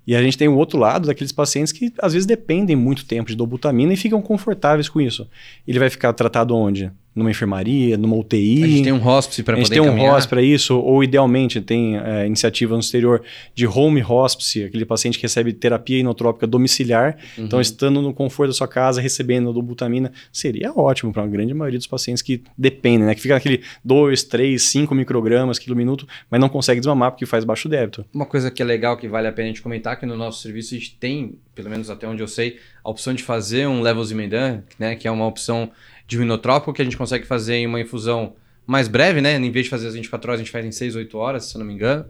E 0.06 0.14
a 0.14 0.22
gente 0.22 0.38
tem 0.38 0.46
o 0.46 0.56
outro 0.56 0.78
lado 0.78 1.06
daqueles 1.06 1.32
pacientes 1.32 1.72
que 1.72 1.92
às 1.98 2.12
vezes 2.12 2.26
dependem 2.26 2.76
muito 2.76 3.04
tempo 3.04 3.28
de 3.28 3.36
dobutamina 3.36 3.92
e 3.92 3.96
ficam 3.96 4.22
confortáveis 4.22 4.88
com 4.88 5.00
isso. 5.00 5.28
Ele 5.66 5.78
vai 5.78 5.90
ficar 5.90 6.12
tratado 6.12 6.54
onde? 6.54 6.92
Numa 7.16 7.30
enfermaria, 7.30 7.96
numa 7.96 8.14
UTI. 8.14 8.62
A 8.62 8.66
gente 8.66 8.84
tem 8.84 8.92
um 8.92 9.08
hospice 9.08 9.42
para 9.42 9.54
poder 9.54 9.62
A 9.62 9.64
gente 9.64 9.72
tem 9.72 9.80
um 9.80 10.06
hospice 10.06 10.28
para 10.28 10.42
isso, 10.42 10.78
ou 10.78 11.02
idealmente 11.02 11.62
tem 11.62 11.96
é, 11.96 12.26
iniciativa 12.26 12.74
no 12.74 12.80
exterior 12.80 13.22
de 13.54 13.66
home 13.66 14.04
hospice, 14.06 14.64
aquele 14.64 14.84
paciente 14.84 15.16
que 15.16 15.22
recebe 15.22 15.54
terapia 15.54 15.98
inotrópica 15.98 16.46
domiciliar, 16.46 17.16
uhum. 17.38 17.46
então 17.46 17.58
estando 17.58 18.02
no 18.02 18.12
conforto 18.12 18.50
da 18.50 18.54
sua 18.54 18.68
casa, 18.68 19.00
recebendo 19.00 19.50
dobutamina, 19.50 20.12
seria 20.30 20.70
ótimo 20.76 21.10
para 21.10 21.22
a 21.22 21.26
grande 21.26 21.54
maioria 21.54 21.78
dos 21.78 21.86
pacientes 21.86 22.20
que 22.20 22.42
dependem, 22.56 23.06
né? 23.06 23.14
Que 23.14 23.22
fica 23.22 23.34
naquele 23.34 23.62
2, 23.82 24.22
3, 24.24 24.62
5 24.62 24.94
microgramas 24.94 25.58
quilo 25.58 25.74
minuto, 25.74 26.06
mas 26.30 26.38
não 26.38 26.50
consegue 26.50 26.80
desmamar 26.80 27.12
porque 27.12 27.24
faz 27.24 27.44
baixo 27.44 27.66
débito. 27.66 28.04
Uma 28.12 28.26
coisa 28.26 28.50
que 28.50 28.60
é 28.60 28.64
legal, 28.64 28.94
que 28.98 29.08
vale 29.08 29.26
a 29.26 29.32
pena 29.32 29.48
a 29.48 29.52
gente 29.52 29.62
comentar, 29.62 29.98
que 29.98 30.04
no 30.04 30.16
nosso 30.16 30.42
serviço 30.42 30.74
a 30.74 30.78
gente 30.78 30.96
tem, 30.96 31.38
pelo 31.54 31.70
menos 31.70 31.88
até 31.88 32.06
onde 32.06 32.22
eu 32.22 32.28
sei, 32.28 32.58
a 32.84 32.90
opção 32.90 33.14
de 33.14 33.22
fazer 33.22 33.66
um 33.66 33.80
Levosimendan, 33.80 34.62
né? 34.78 34.94
Que 34.96 35.08
é 35.08 35.10
uma 35.10 35.26
opção 35.26 35.70
de 36.06 36.18
um 36.18 36.22
inotrópico 36.22 36.72
que 36.72 36.82
a 36.82 36.84
gente 36.84 36.96
consegue 36.96 37.26
fazer 37.26 37.56
em 37.56 37.66
uma 37.66 37.80
infusão 37.80 38.34
mais 38.66 38.88
breve, 38.88 39.20
né? 39.20 39.36
Em 39.36 39.50
vez 39.50 39.66
de 39.66 39.70
fazer 39.70 39.88
as 39.88 39.94
24 39.94 40.30
horas, 40.30 40.40
a 40.40 40.44
gente 40.44 40.52
faz 40.52 40.64
em 40.64 40.72
6, 40.72 40.96
8 40.96 41.18
horas, 41.18 41.44
se 41.46 41.56
eu 41.56 41.58
não 41.58 41.66
me 41.66 41.74
engano. 41.74 42.04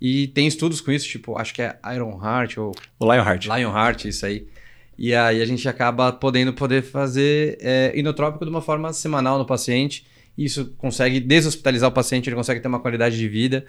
E 0.00 0.28
tem 0.28 0.46
estudos 0.46 0.80
com 0.80 0.90
isso, 0.90 1.08
tipo, 1.08 1.38
acho 1.38 1.54
que 1.54 1.62
é 1.62 1.78
Iron 1.94 2.20
Heart 2.22 2.58
ou... 2.58 2.72
O 2.98 3.04
Lionheart. 3.04 3.46
Lionheart, 3.46 4.04
isso 4.06 4.26
aí. 4.26 4.46
E 4.98 5.14
aí 5.14 5.40
a 5.40 5.46
gente 5.46 5.68
acaba 5.68 6.12
podendo 6.12 6.52
poder 6.52 6.82
fazer 6.82 7.56
é, 7.60 7.92
inotrópico 7.94 8.44
de 8.44 8.50
uma 8.50 8.60
forma 8.60 8.92
semanal 8.92 9.38
no 9.38 9.46
paciente. 9.46 10.06
Isso 10.36 10.74
consegue 10.76 11.20
deshospitalizar 11.20 11.88
o 11.88 11.92
paciente, 11.92 12.28
ele 12.28 12.36
consegue 12.36 12.60
ter 12.60 12.68
uma 12.68 12.80
qualidade 12.80 13.16
de 13.16 13.28
vida 13.28 13.64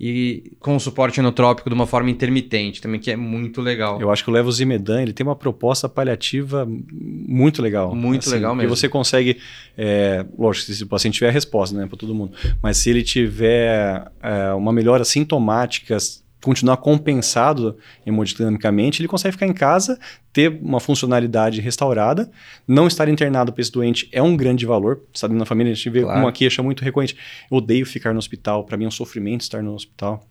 e 0.00 0.52
com 0.60 0.78
suporte 0.78 1.18
inotrópico 1.18 1.68
de 1.68 1.74
uma 1.74 1.86
forma 1.86 2.08
intermitente 2.08 2.80
também, 2.80 3.00
que 3.00 3.10
é 3.10 3.16
muito 3.16 3.60
legal. 3.60 4.00
Eu 4.00 4.10
acho 4.10 4.22
que 4.22 4.30
o 4.30 4.32
Levosimedan 4.32 5.02
ele 5.02 5.12
tem 5.12 5.26
uma 5.26 5.34
proposta 5.34 5.88
paliativa 5.88 6.66
muito 6.68 7.60
legal. 7.60 7.94
Muito 7.94 8.28
assim, 8.28 8.36
legal 8.36 8.54
mesmo. 8.54 8.68
Porque 8.68 8.80
você 8.80 8.88
consegue, 8.88 9.38
é, 9.76 10.24
lógico, 10.38 10.72
se 10.72 10.82
o 10.84 10.86
paciente 10.86 11.14
tiver 11.14 11.28
a 11.28 11.32
resposta, 11.32 11.76
né, 11.76 11.86
para 11.86 11.98
todo 11.98 12.14
mundo, 12.14 12.32
mas 12.62 12.76
se 12.76 12.90
ele 12.90 13.02
tiver 13.02 14.10
é, 14.22 14.52
uma 14.52 14.72
melhora 14.72 15.04
sintomática 15.04 15.96
continuar 16.42 16.76
compensado 16.78 17.76
hemodinamicamente, 18.06 19.00
ele 19.00 19.08
consegue 19.08 19.32
ficar 19.32 19.46
em 19.46 19.52
casa, 19.52 19.98
ter 20.32 20.48
uma 20.62 20.80
funcionalidade 20.80 21.60
restaurada, 21.60 22.30
não 22.66 22.86
estar 22.86 23.08
internado 23.08 23.52
para 23.52 23.60
esse 23.60 23.72
doente 23.72 24.08
é 24.12 24.22
um 24.22 24.36
grande 24.36 24.64
valor. 24.64 25.02
Sabe, 25.12 25.34
na 25.34 25.44
família 25.44 25.72
a 25.72 25.74
gente 25.74 25.90
vê 25.90 26.02
claro. 26.02 26.20
uma 26.20 26.32
queixa 26.32 26.62
muito 26.62 26.84
recorrente. 26.84 27.16
Eu 27.50 27.58
odeio 27.58 27.84
ficar 27.84 28.12
no 28.12 28.18
hospital, 28.18 28.64
para 28.64 28.76
mim 28.76 28.84
é 28.84 28.88
um 28.88 28.92
sofrimento 28.92 29.42
estar 29.42 29.62
no 29.62 29.74
hospital. 29.74 30.24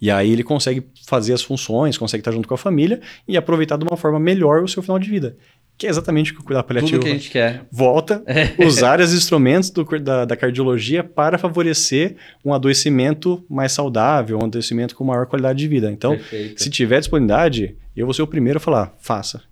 E 0.00 0.08
aí 0.08 0.30
ele 0.30 0.44
consegue 0.44 0.86
fazer 1.04 1.32
as 1.32 1.42
funções, 1.42 1.98
consegue 1.98 2.20
estar 2.20 2.30
junto 2.30 2.46
com 2.46 2.54
a 2.54 2.58
família 2.58 3.00
e 3.26 3.36
aproveitar 3.36 3.76
de 3.76 3.84
uma 3.84 3.96
forma 3.96 4.20
melhor 4.20 4.62
o 4.62 4.68
seu 4.68 4.82
final 4.82 5.00
de 5.00 5.10
vida 5.10 5.36
que 5.76 5.86
é 5.86 5.90
exatamente 5.90 6.32
o 6.32 6.34
que 6.36 6.40
o 6.40 6.44
cuidado 6.44 6.64
paliativo 6.64 6.92
Tudo 6.92 7.04
que 7.04 7.10
a 7.10 7.14
gente 7.14 7.30
quer. 7.30 7.66
volta, 7.70 8.22
usar 8.64 9.00
os 9.00 9.12
instrumentos 9.12 9.70
do, 9.70 9.84
da, 9.98 10.24
da, 10.24 10.36
cardiologia 10.36 11.02
para 11.02 11.36
favorecer 11.36 12.16
um 12.44 12.54
adoecimento 12.54 13.44
mais 13.48 13.72
saudável, 13.72 14.38
um 14.38 14.44
adoecimento 14.44 14.94
com 14.94 15.04
maior 15.04 15.26
qualidade 15.26 15.58
de 15.58 15.68
vida. 15.68 15.90
Então, 15.90 16.12
Perfeito. 16.12 16.62
se 16.62 16.70
tiver 16.70 17.00
disponibilidade, 17.00 17.76
eu 17.96 18.06
vou 18.06 18.14
ser 18.14 18.22
o 18.22 18.26
primeiro 18.26 18.58
a 18.58 18.60
falar, 18.60 18.94
faça. 19.00 19.42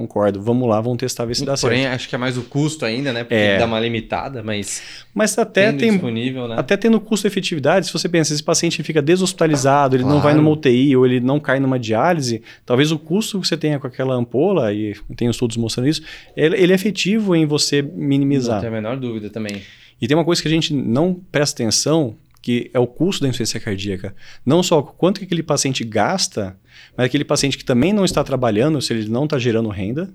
Concordo. 0.00 0.40
Vamos 0.40 0.66
lá, 0.66 0.80
vamos 0.80 0.96
testar, 0.96 1.26
ver 1.26 1.34
se 1.34 1.44
dá 1.44 1.52
Porém, 1.52 1.58
certo. 1.58 1.72
Porém, 1.72 1.86
acho 1.86 2.08
que 2.08 2.14
é 2.14 2.18
mais 2.18 2.38
o 2.38 2.42
custo 2.42 2.86
ainda, 2.86 3.12
né? 3.12 3.22
Porque 3.22 3.34
é. 3.34 3.58
dá 3.58 3.66
uma 3.66 3.78
limitada, 3.78 4.42
mas. 4.42 4.82
Mas 5.12 5.36
até 5.36 5.72
tem. 5.72 5.90
Disponível, 5.90 6.48
né? 6.48 6.56
Até 6.58 6.74
tendo 6.74 6.98
custo-efetividade, 6.98 7.86
se 7.86 7.92
você 7.92 8.08
pensa, 8.08 8.32
esse 8.32 8.42
paciente 8.42 8.82
fica 8.82 9.02
deshospitalizado, 9.02 9.96
ele 9.96 10.02
claro. 10.02 10.16
não 10.16 10.22
vai 10.22 10.32
numa 10.32 10.50
UTI 10.50 10.96
ou 10.96 11.04
ele 11.04 11.20
não 11.20 11.38
cai 11.38 11.60
numa 11.60 11.78
diálise, 11.78 12.42
talvez 12.64 12.90
o 12.90 12.98
custo 12.98 13.38
que 13.40 13.46
você 13.46 13.58
tenha 13.58 13.78
com 13.78 13.86
aquela 13.86 14.14
ampola, 14.14 14.72
e 14.72 14.96
tem 15.16 15.28
estudos 15.28 15.58
mostrando 15.58 15.88
isso, 15.88 16.02
ele, 16.34 16.56
ele 16.56 16.72
é 16.72 16.74
efetivo 16.74 17.36
em 17.36 17.44
você 17.44 17.82
minimizar. 17.82 18.54
Não 18.54 18.60
tem 18.62 18.68
a 18.70 18.72
menor 18.72 18.96
dúvida 18.96 19.28
também. 19.28 19.60
E 20.00 20.08
tem 20.08 20.16
uma 20.16 20.24
coisa 20.24 20.40
que 20.40 20.48
a 20.48 20.50
gente 20.50 20.72
não 20.72 21.12
presta 21.30 21.62
atenção, 21.62 22.16
que 22.42 22.70
é 22.72 22.78
o 22.78 22.86
custo 22.86 23.22
da 23.22 23.28
insuficiência 23.28 23.60
cardíaca. 23.60 24.14
Não 24.44 24.62
só 24.62 24.82
quanto 24.82 25.18
que 25.18 25.26
aquele 25.26 25.42
paciente 25.42 25.84
gasta, 25.84 26.56
mas 26.96 27.06
aquele 27.06 27.24
paciente 27.24 27.58
que 27.58 27.64
também 27.64 27.92
não 27.92 28.04
está 28.04 28.24
trabalhando, 28.24 28.80
se 28.80 28.92
ele 28.92 29.08
não 29.08 29.24
está 29.24 29.38
gerando 29.38 29.68
renda, 29.68 30.10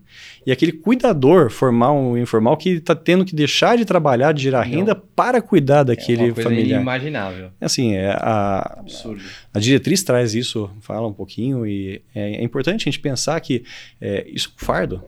e 0.46 0.52
aquele 0.52 0.72
cuidador 0.72 1.50
formal 1.50 1.98
ou 1.98 2.18
informal 2.18 2.58
que 2.58 2.70
está 2.70 2.96
tendo 2.96 3.26
que 3.26 3.36
deixar 3.36 3.78
de 3.78 3.86
trabalhar, 3.86 4.32
de 4.32 4.42
gerar 4.42 4.66
não. 4.66 4.74
renda 4.74 4.96
para 4.96 5.42
cuidar 5.42 5.84
daquele 5.84 6.22
é 6.22 6.26
uma 6.26 6.34
coisa 6.34 6.50
familiar. 6.50 6.78
inimaginável. 6.78 7.52
Assim, 7.62 7.94
é 7.94 8.10
a, 8.10 8.80
Absurdo. 8.80 9.22
a 9.54 9.60
diretriz 9.60 10.04
traz 10.04 10.34
isso, 10.34 10.70
fala 10.82 11.08
um 11.08 11.14
pouquinho, 11.14 11.66
e 11.66 12.02
é, 12.14 12.38
é 12.38 12.44
importante 12.44 12.82
a 12.82 12.86
gente 12.86 13.00
pensar 13.00 13.40
que 13.40 13.64
é, 14.02 14.26
isso 14.28 14.50
é 14.50 14.52
um 14.64 14.66
fardo. 14.66 15.04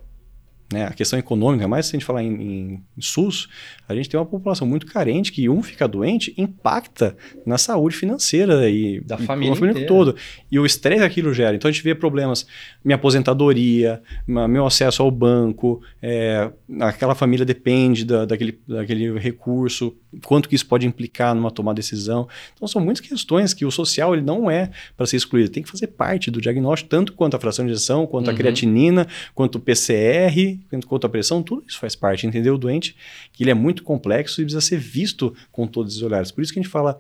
Né? 0.72 0.86
A 0.86 0.92
questão 0.92 1.18
econômica, 1.18 1.68
mais 1.68 1.86
se 1.86 1.96
a 1.96 2.00
gente 2.00 2.06
falar 2.06 2.24
em, 2.24 2.84
em, 2.98 3.02
SUS, 3.02 3.48
a 3.88 3.96
gente 3.96 4.10
tem 4.10 4.20
uma 4.20 4.26
população 4.26 4.68
muito 4.68 4.86
carente 4.86 5.32
que 5.32 5.48
um 5.50 5.64
fica 5.64 5.88
doente 5.88 6.34
impacta 6.38 7.16
na 7.46 7.58
saúde 7.58 7.96
financeira 7.96 8.70
e 8.70 9.00
da 9.02 9.18
família, 9.18 9.56
família 9.56 9.88
toda. 9.88 10.16
E 10.52 10.60
o 10.60 10.66
estresse 10.66 11.00
que 11.00 11.06
aquilo 11.06 11.34
gera. 11.34 11.56
Então 11.56 11.70
a 11.70 11.72
gente 11.72 11.84
vê 11.84 11.96
problemas, 11.96 12.46
minha 12.84 12.96
aposentadoria, 12.96 14.02
meu 14.28 14.66
acesso 14.66 15.02
ao 15.02 15.12
banco, 15.12 15.82
é, 16.02 16.52
aquela 16.80 17.16
família 17.16 17.46
depende 17.46 18.04
da, 18.04 18.26
daquele, 18.26 18.60
daquele 18.68 19.18
recurso, 19.18 19.96
quanto 20.26 20.50
que 20.50 20.56
isso 20.56 20.66
pode 20.66 20.86
implicar 20.86 21.34
numa 21.36 21.52
tomada 21.52 21.76
de 21.76 21.82
decisão. 21.82 22.28
Então 22.54 22.68
são 22.68 22.82
muitas 22.82 23.06
questões 23.06 23.54
que 23.54 23.66
o 23.66 23.72
social 23.72 24.14
ele 24.14 24.24
não 24.24 24.50
é 24.50 24.70
para 24.96 25.06
ser 25.06 25.18
excluído, 25.18 25.50
tem 25.50 25.64
que 25.64 25.70
fazer 25.70 25.88
parte 25.88 26.30
do 26.30 26.42
diagnóstico, 26.42 26.90
tanto 26.90 27.14
quanto 27.14 27.36
a 27.36 27.40
fração 27.40 27.66
de 27.66 27.72
injeção, 27.72 28.06
quanto 28.06 28.28
uhum. 28.28 28.34
a 28.34 28.36
creatinina, 28.36 29.08
quanto 29.34 29.56
o 29.56 29.60
PCR 29.60 30.58
quanto 30.88 31.06
à 31.06 31.10
pressão, 31.10 31.42
tudo 31.42 31.64
isso 31.68 31.80
faz 31.80 31.96
parte, 31.96 32.26
entendeu? 32.26 32.56
O 32.56 32.58
doente, 32.58 32.96
que 33.34 33.44
ele 33.44 33.52
é 33.52 33.54
muito 33.54 33.77
complexo 33.84 34.42
e 34.42 34.46
precisa 34.46 34.62
ser 34.62 34.78
visto 34.78 35.36
com 35.52 35.68
todos 35.68 35.96
os 35.96 36.02
olhares. 36.02 36.32
Por 36.32 36.42
isso 36.42 36.54
que 36.54 36.60
a 36.60 36.62
gente 36.64 36.72
fala 36.72 37.00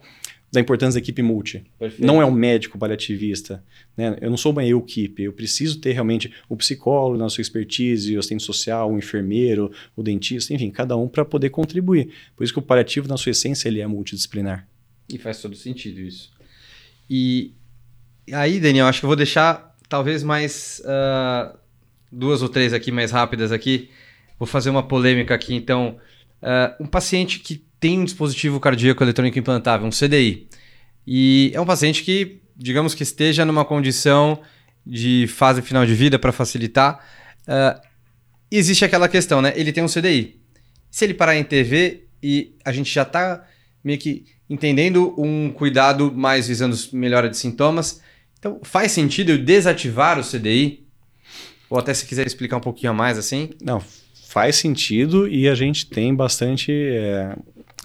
da 0.51 0.61
importância 0.61 0.99
da 0.99 1.03
equipe 1.03 1.21
multi. 1.21 1.65
Perfeito. 1.78 2.05
Não 2.05 2.21
é 2.21 2.25
um 2.25 2.32
médico 2.32 2.78
paliativista. 2.78 3.63
Né? 3.95 4.17
Eu 4.21 4.30
não 4.30 4.38
sou 4.38 4.51
uma 4.53 4.63
equipe. 4.65 5.23
Eu 5.23 5.34
preciso 5.34 5.80
ter 5.80 5.91
realmente 5.91 6.32
o 6.47 6.55
psicólogo 6.55 7.17
na 7.17 7.30
sua 7.30 7.41
expertise, 7.41 8.15
o 8.15 8.19
assistente 8.19 8.43
social, 8.43 8.91
o 8.91 8.97
enfermeiro, 8.97 9.71
o 9.95 10.01
dentista, 10.01 10.53
enfim, 10.53 10.71
cada 10.71 10.95
um 10.95 11.07
para 11.07 11.25
poder 11.25 11.49
contribuir. 11.49 12.09
Por 12.36 12.43
isso 12.43 12.53
que 12.53 12.59
o 12.59 12.61
paliativo, 12.61 13.07
na 13.07 13.17
sua 13.17 13.32
essência, 13.32 13.67
ele 13.67 13.82
é 13.82 13.88
multidisciplinar. 13.88 14.67
E 15.09 15.17
faz 15.17 15.41
todo 15.41 15.55
sentido 15.55 15.99
isso. 15.99 16.32
E 17.09 17.53
Aí, 18.34 18.59
Daniel, 18.59 18.88
acho 18.88 18.99
que 18.99 19.05
eu 19.05 19.09
vou 19.09 19.15
deixar 19.15 19.75
talvez 19.88 20.21
mais 20.21 20.82
uh, 20.84 21.57
duas 22.11 22.41
ou 22.41 22.49
três 22.49 22.73
aqui 22.73 22.91
mais 22.91 23.11
rápidas 23.11 23.51
aqui. 23.51 23.89
Vou 24.38 24.45
fazer 24.45 24.69
uma 24.69 24.84
polêmica 24.84 25.34
aqui, 25.34 25.55
então. 25.55 25.97
Uh, 26.41 26.83
um 26.83 26.88
paciente 26.88 27.39
que 27.39 27.65
tem 27.79 27.99
um 27.99 28.05
dispositivo 28.05 28.59
cardíaco 28.59 29.03
eletrônico 29.03 29.38
implantável, 29.38 29.88
um 29.88 29.91
CDI, 29.91 30.47
e 31.05 31.51
é 31.53 31.61
um 31.61 31.65
paciente 31.65 32.03
que, 32.03 32.41
digamos 32.55 32.93
que 32.93 33.03
esteja 33.03 33.45
numa 33.45 33.63
condição 33.63 34.41
de 34.85 35.27
fase 35.27 35.61
final 35.61 35.85
de 35.85 35.93
vida 35.93 36.17
para 36.19 36.31
facilitar, 36.31 36.99
uh, 37.47 37.79
existe 38.51 38.85
aquela 38.85 39.07
questão, 39.07 39.41
né? 39.41 39.53
Ele 39.55 39.71
tem 39.71 39.83
um 39.83 39.88
CDI. 39.88 40.39
Se 40.89 41.05
ele 41.05 41.13
parar 41.13 41.35
em 41.35 41.43
TV 41.43 42.07
e 42.21 42.55
a 42.65 42.71
gente 42.71 42.93
já 42.93 43.03
está 43.03 43.45
meio 43.83 43.99
que 43.99 44.25
entendendo 44.49 45.13
um 45.17 45.51
cuidado 45.51 46.11
mais 46.11 46.47
visando 46.47 46.75
melhora 46.93 47.29
de 47.29 47.38
sintomas, 47.38 48.01
então 48.39 48.59
faz 48.63 48.91
sentido 48.91 49.31
eu 49.31 49.38
desativar 49.38 50.19
o 50.19 50.23
CDI? 50.23 50.85
Ou 51.69 51.77
até 51.77 51.93
se 51.93 52.05
quiser 52.05 52.25
explicar 52.25 52.57
um 52.57 52.61
pouquinho 52.61 52.91
a 52.91 52.95
mais 52.95 53.17
assim? 53.17 53.49
Não, 53.61 53.83
faz 54.38 54.57
sentido 54.57 55.27
e 55.27 55.49
a 55.49 55.55
gente 55.55 55.88
tem 55.88 56.13
bastante 56.13 56.71
é, 56.71 57.35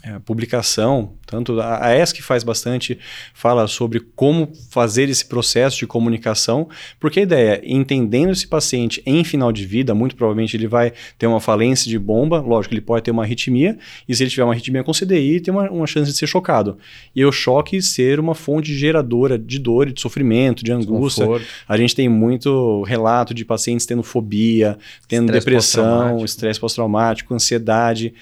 é, 0.02 0.18
publicação, 0.18 1.12
tanto 1.24 1.60
a, 1.60 1.86
a 1.86 1.96
ESC 1.96 2.22
faz 2.22 2.42
bastante, 2.42 2.98
fala 3.32 3.68
sobre 3.68 4.00
como 4.00 4.50
fazer 4.68 5.08
esse 5.08 5.24
processo 5.24 5.78
de 5.78 5.86
comunicação, 5.86 6.68
porque 6.98 7.20
a 7.20 7.22
ideia 7.22 7.52
é, 7.54 7.62
entendendo 7.64 8.32
esse 8.32 8.46
paciente 8.46 9.00
em 9.06 9.22
final 9.22 9.52
de 9.52 9.64
vida, 9.64 9.94
muito 9.94 10.16
provavelmente 10.16 10.56
ele 10.56 10.66
vai 10.66 10.92
ter 11.16 11.28
uma 11.28 11.40
falência 11.40 11.88
de 11.88 11.98
bomba, 11.98 12.40
lógico, 12.40 12.74
ele 12.74 12.80
pode 12.80 13.04
ter 13.04 13.12
uma 13.12 13.22
arritmia, 13.22 13.78
e 14.08 14.14
se 14.14 14.24
ele 14.24 14.30
tiver 14.30 14.42
uma 14.42 14.52
arritmia 14.52 14.82
com 14.82 14.92
CDI, 14.92 15.40
tem 15.40 15.54
uma, 15.54 15.70
uma 15.70 15.86
chance 15.86 16.10
de 16.10 16.16
ser 16.16 16.26
chocado. 16.26 16.78
E 17.14 17.24
o 17.24 17.30
choque 17.30 17.80
ser 17.80 18.18
uma 18.18 18.34
fonte 18.34 18.74
geradora 18.74 19.38
de 19.38 19.58
dor 19.58 19.88
e 19.88 19.92
de 19.92 20.00
sofrimento, 20.00 20.64
de 20.64 20.72
angústia. 20.72 21.24
Desconforto. 21.24 21.46
A 21.68 21.76
gente 21.76 21.94
tem 21.94 22.08
muito 22.08 22.82
relato 22.82 23.32
de 23.32 23.44
pacientes 23.44 23.86
tendo 23.86 24.02
fobia, 24.02 24.76
tendo 25.06 25.26
estresse 25.26 25.44
depressão, 25.44 26.24
estresse 26.24 26.58
pós-traumático, 26.58 27.32
ansiedade 27.34 28.14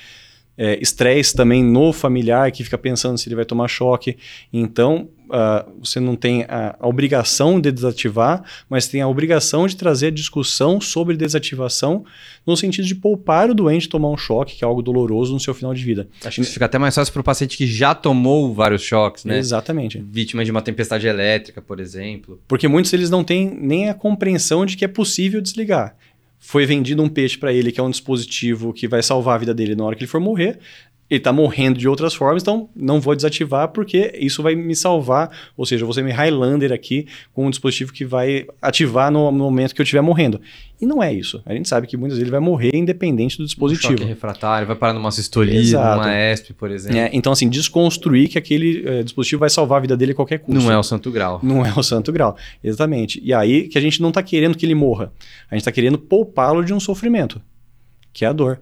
estresse 0.80 1.34
é, 1.34 1.36
também 1.36 1.64
no 1.64 1.92
familiar 1.92 2.50
que 2.52 2.64
fica 2.64 2.76
pensando 2.76 3.16
se 3.16 3.28
ele 3.28 3.36
vai 3.36 3.44
tomar 3.44 3.68
choque. 3.68 4.16
Então, 4.52 5.08
uh, 5.30 5.70
você 5.80 5.98
não 5.98 6.16
tem 6.16 6.44
a, 6.48 6.76
a, 6.78 6.86
obrigação 6.86 7.60
de 7.60 7.72
desativar, 7.72 8.42
mas 8.68 8.86
tem 8.86 9.00
a 9.00 9.08
obrigação 9.08 9.66
de 9.66 9.76
trazer 9.76 10.08
a 10.08 10.10
discussão 10.10 10.80
sobre 10.80 11.16
desativação 11.16 12.04
no 12.46 12.56
sentido 12.56 12.86
de 12.86 12.94
poupar 12.94 13.50
o 13.50 13.54
doente 13.54 13.88
tomar 13.88 14.10
um 14.10 14.16
choque, 14.16 14.56
que 14.56 14.64
é 14.64 14.66
algo 14.66 14.82
doloroso 14.82 15.32
no 15.32 15.40
seu 15.40 15.54
final 15.54 15.72
de 15.72 15.84
vida. 15.84 16.08
Acho 16.24 16.36
que 16.36 16.42
isso 16.42 16.52
fica 16.52 16.66
até 16.66 16.78
mais 16.78 16.94
fácil 16.94 17.12
para 17.12 17.20
o 17.20 17.24
paciente 17.24 17.56
que 17.56 17.66
já 17.66 17.94
tomou 17.94 18.52
vários 18.52 18.82
choques, 18.82 19.24
né? 19.24 19.38
Exatamente. 19.38 20.04
Vítima 20.10 20.44
de 20.44 20.50
uma 20.50 20.62
tempestade 20.62 21.06
elétrica, 21.06 21.62
por 21.62 21.80
exemplo. 21.80 22.40
Porque 22.46 22.68
muitos 22.68 22.90
deles 22.90 23.10
não 23.10 23.24
têm 23.24 23.50
nem 23.50 23.88
a 23.88 23.94
compreensão 23.94 24.66
de 24.66 24.76
que 24.76 24.84
é 24.84 24.88
possível 24.88 25.40
desligar 25.40 25.96
foi 26.40 26.64
vendido 26.64 27.02
um 27.02 27.08
peixe 27.08 27.36
para 27.36 27.52
ele 27.52 27.70
que 27.70 27.78
é 27.78 27.82
um 27.82 27.90
dispositivo 27.90 28.72
que 28.72 28.88
vai 28.88 29.02
salvar 29.02 29.34
a 29.36 29.38
vida 29.38 29.54
dele 29.54 29.76
na 29.76 29.84
hora 29.84 29.94
que 29.94 30.02
ele 30.02 30.10
for 30.10 30.18
morrer. 30.18 30.58
Ele 31.10 31.18
está 31.18 31.32
morrendo 31.32 31.76
de 31.76 31.88
outras 31.88 32.14
formas, 32.14 32.40
então 32.42 32.68
não 32.74 33.00
vou 33.00 33.16
desativar 33.16 33.68
porque 33.68 34.12
isso 34.14 34.44
vai 34.44 34.54
me 34.54 34.76
salvar. 34.76 35.28
Ou 35.56 35.66
seja, 35.66 35.84
você 35.84 36.02
me 36.02 36.12
Highlander 36.12 36.72
aqui 36.72 37.06
com 37.32 37.46
um 37.46 37.50
dispositivo 37.50 37.92
que 37.92 38.04
vai 38.04 38.46
ativar 38.62 39.10
no 39.10 39.32
momento 39.32 39.74
que 39.74 39.80
eu 39.80 39.82
estiver 39.82 40.02
morrendo. 40.02 40.40
E 40.80 40.86
não 40.86 41.02
é 41.02 41.12
isso. 41.12 41.42
A 41.44 41.52
gente 41.52 41.68
sabe 41.68 41.86
que 41.86 41.96
muitas 41.96 42.16
vezes 42.16 42.22
ele 42.22 42.30
vai 42.30 42.40
morrer 42.40 42.70
independente 42.74 43.36
do 43.36 43.44
dispositivo. 43.44 43.92
Um 43.92 43.96
choque 43.98 44.08
refratário, 44.08 44.66
vai 44.66 44.76
parar 44.76 44.94
numa 44.94 45.10
sistolia, 45.10 45.60
numa 45.60 46.32
ESP, 46.32 46.54
por 46.54 46.70
exemplo. 46.70 46.96
É, 46.96 47.10
então, 47.12 47.32
assim, 47.32 47.48
desconstruir 47.48 48.28
que 48.28 48.38
aquele 48.38 48.82
é, 48.86 49.02
dispositivo 49.02 49.40
vai 49.40 49.50
salvar 49.50 49.78
a 49.78 49.80
vida 49.80 49.96
dele 49.96 50.12
a 50.12 50.14
qualquer 50.14 50.38
custo. 50.38 50.58
Não 50.58 50.72
é 50.72 50.78
o 50.78 50.82
santo 50.82 51.10
grau. 51.10 51.40
Não 51.42 51.66
é 51.66 51.72
o 51.76 51.82
santo 51.82 52.10
grau, 52.12 52.36
exatamente. 52.64 53.20
E 53.22 53.34
aí 53.34 53.68
que 53.68 53.76
a 53.76 53.80
gente 53.80 54.00
não 54.00 54.08
está 54.08 54.22
querendo 54.22 54.56
que 54.56 54.64
ele 54.64 54.74
morra. 54.74 55.12
A 55.50 55.54
gente 55.54 55.62
está 55.62 55.72
querendo 55.72 55.98
poupá-lo 55.98 56.64
de 56.64 56.72
um 56.72 56.80
sofrimento, 56.80 57.42
que 58.12 58.24
é 58.24 58.28
a 58.28 58.32
dor 58.32 58.60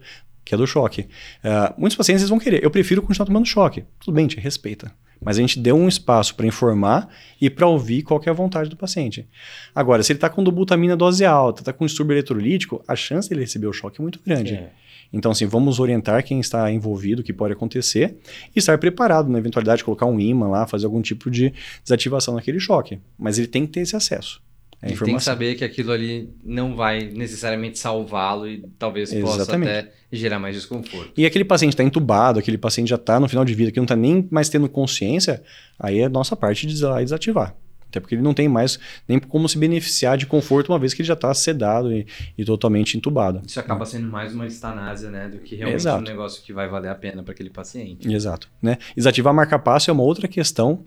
que 0.48 0.54
é 0.54 0.58
do 0.58 0.66
choque. 0.66 1.02
Uh, 1.44 1.74
muitos 1.76 1.94
pacientes 1.94 2.26
vão 2.26 2.38
querer, 2.38 2.64
eu 2.64 2.70
prefiro 2.70 3.02
continuar 3.02 3.26
tomando 3.26 3.44
choque. 3.44 3.84
Tudo 4.00 4.14
bem, 4.14 4.26
te 4.26 4.40
respeita. 4.40 4.90
Mas 5.20 5.36
a 5.36 5.42
gente 5.42 5.58
deu 5.58 5.76
um 5.76 5.86
espaço 5.86 6.34
para 6.34 6.46
informar 6.46 7.06
e 7.38 7.50
para 7.50 7.66
ouvir 7.66 8.02
qual 8.02 8.18
é 8.24 8.30
a 8.30 8.32
vontade 8.32 8.70
do 8.70 8.76
paciente. 8.76 9.28
Agora, 9.74 10.02
se 10.02 10.12
ele 10.12 10.16
está 10.16 10.30
com 10.30 10.42
dobutamina 10.42 10.96
dose 10.96 11.22
alta, 11.22 11.60
está 11.60 11.72
com 11.72 11.84
distúrbio 11.84 12.14
eletrolítico, 12.14 12.82
a 12.88 12.96
chance 12.96 13.28
dele 13.28 13.42
receber 13.42 13.66
o 13.66 13.72
choque 13.74 14.00
é 14.00 14.02
muito 14.02 14.20
grande. 14.24 14.54
É. 14.54 14.70
Então, 15.12 15.32
assim, 15.32 15.44
vamos 15.44 15.80
orientar 15.80 16.24
quem 16.24 16.40
está 16.40 16.70
envolvido, 16.72 17.20
o 17.20 17.24
que 17.24 17.32
pode 17.32 17.52
acontecer, 17.52 18.16
e 18.56 18.58
estar 18.58 18.78
preparado 18.78 19.28
na 19.28 19.38
eventualidade 19.38 19.78
de 19.78 19.84
colocar 19.84 20.06
um 20.06 20.18
imã 20.18 20.48
lá, 20.48 20.66
fazer 20.66 20.86
algum 20.86 21.02
tipo 21.02 21.30
de 21.30 21.52
desativação 21.84 22.34
naquele 22.34 22.60
choque. 22.60 22.98
Mas 23.18 23.36
ele 23.38 23.48
tem 23.48 23.66
que 23.66 23.72
ter 23.72 23.80
esse 23.80 23.96
acesso. 23.96 24.40
É 24.80 24.92
tem 24.92 25.16
que 25.16 25.22
saber 25.22 25.56
que 25.56 25.64
aquilo 25.64 25.90
ali 25.90 26.30
não 26.44 26.76
vai 26.76 27.10
necessariamente 27.10 27.78
salvá-lo 27.78 28.48
e 28.48 28.64
talvez 28.78 29.12
Exatamente. 29.12 29.38
possa 29.38 29.56
até 29.56 29.92
gerar 30.12 30.38
mais 30.38 30.54
desconforto. 30.54 31.12
E 31.16 31.26
aquele 31.26 31.44
paciente 31.44 31.72
está 31.72 31.82
entubado, 31.82 32.38
aquele 32.38 32.58
paciente 32.58 32.88
já 32.88 32.96
está 32.96 33.18
no 33.18 33.28
final 33.28 33.44
de 33.44 33.54
vida, 33.54 33.72
que 33.72 33.78
não 33.78 33.84
está 33.84 33.96
nem 33.96 34.28
mais 34.30 34.48
tendo 34.48 34.68
consciência, 34.68 35.42
aí 35.78 35.98
é 35.98 36.08
nossa 36.08 36.36
parte 36.36 36.66
de 36.66 36.74
desativar. 36.74 37.56
Até 37.88 38.00
porque 38.00 38.14
ele 38.14 38.22
não 38.22 38.34
tem 38.34 38.48
mais 38.48 38.78
nem 39.08 39.18
como 39.18 39.48
se 39.48 39.56
beneficiar 39.56 40.16
de 40.16 40.26
conforto, 40.26 40.70
uma 40.70 40.78
vez 40.78 40.92
que 40.92 41.00
ele 41.00 41.08
já 41.08 41.14
está 41.14 41.32
sedado 41.32 41.92
e, 41.92 42.06
e, 42.36 42.44
totalmente 42.44 42.96
entubado. 42.96 43.40
Isso 43.46 43.58
acaba 43.58 43.86
sendo 43.86 44.08
mais 44.08 44.34
uma 44.34 44.46
estanásia, 44.46 45.10
né? 45.10 45.28
Do 45.28 45.38
que 45.38 45.56
realmente 45.56 45.80
Exato. 45.80 46.02
um 46.02 46.06
negócio 46.06 46.42
que 46.42 46.52
vai 46.52 46.68
valer 46.68 46.90
a 46.90 46.94
pena 46.94 47.22
para 47.22 47.32
aquele 47.32 47.48
paciente. 47.48 48.06
Exato. 48.12 48.48
Né? 48.60 48.76
Desativar 48.94 49.32
marca-passo 49.32 49.90
é 49.90 49.92
uma 49.92 50.02
outra 50.02 50.28
questão 50.28 50.84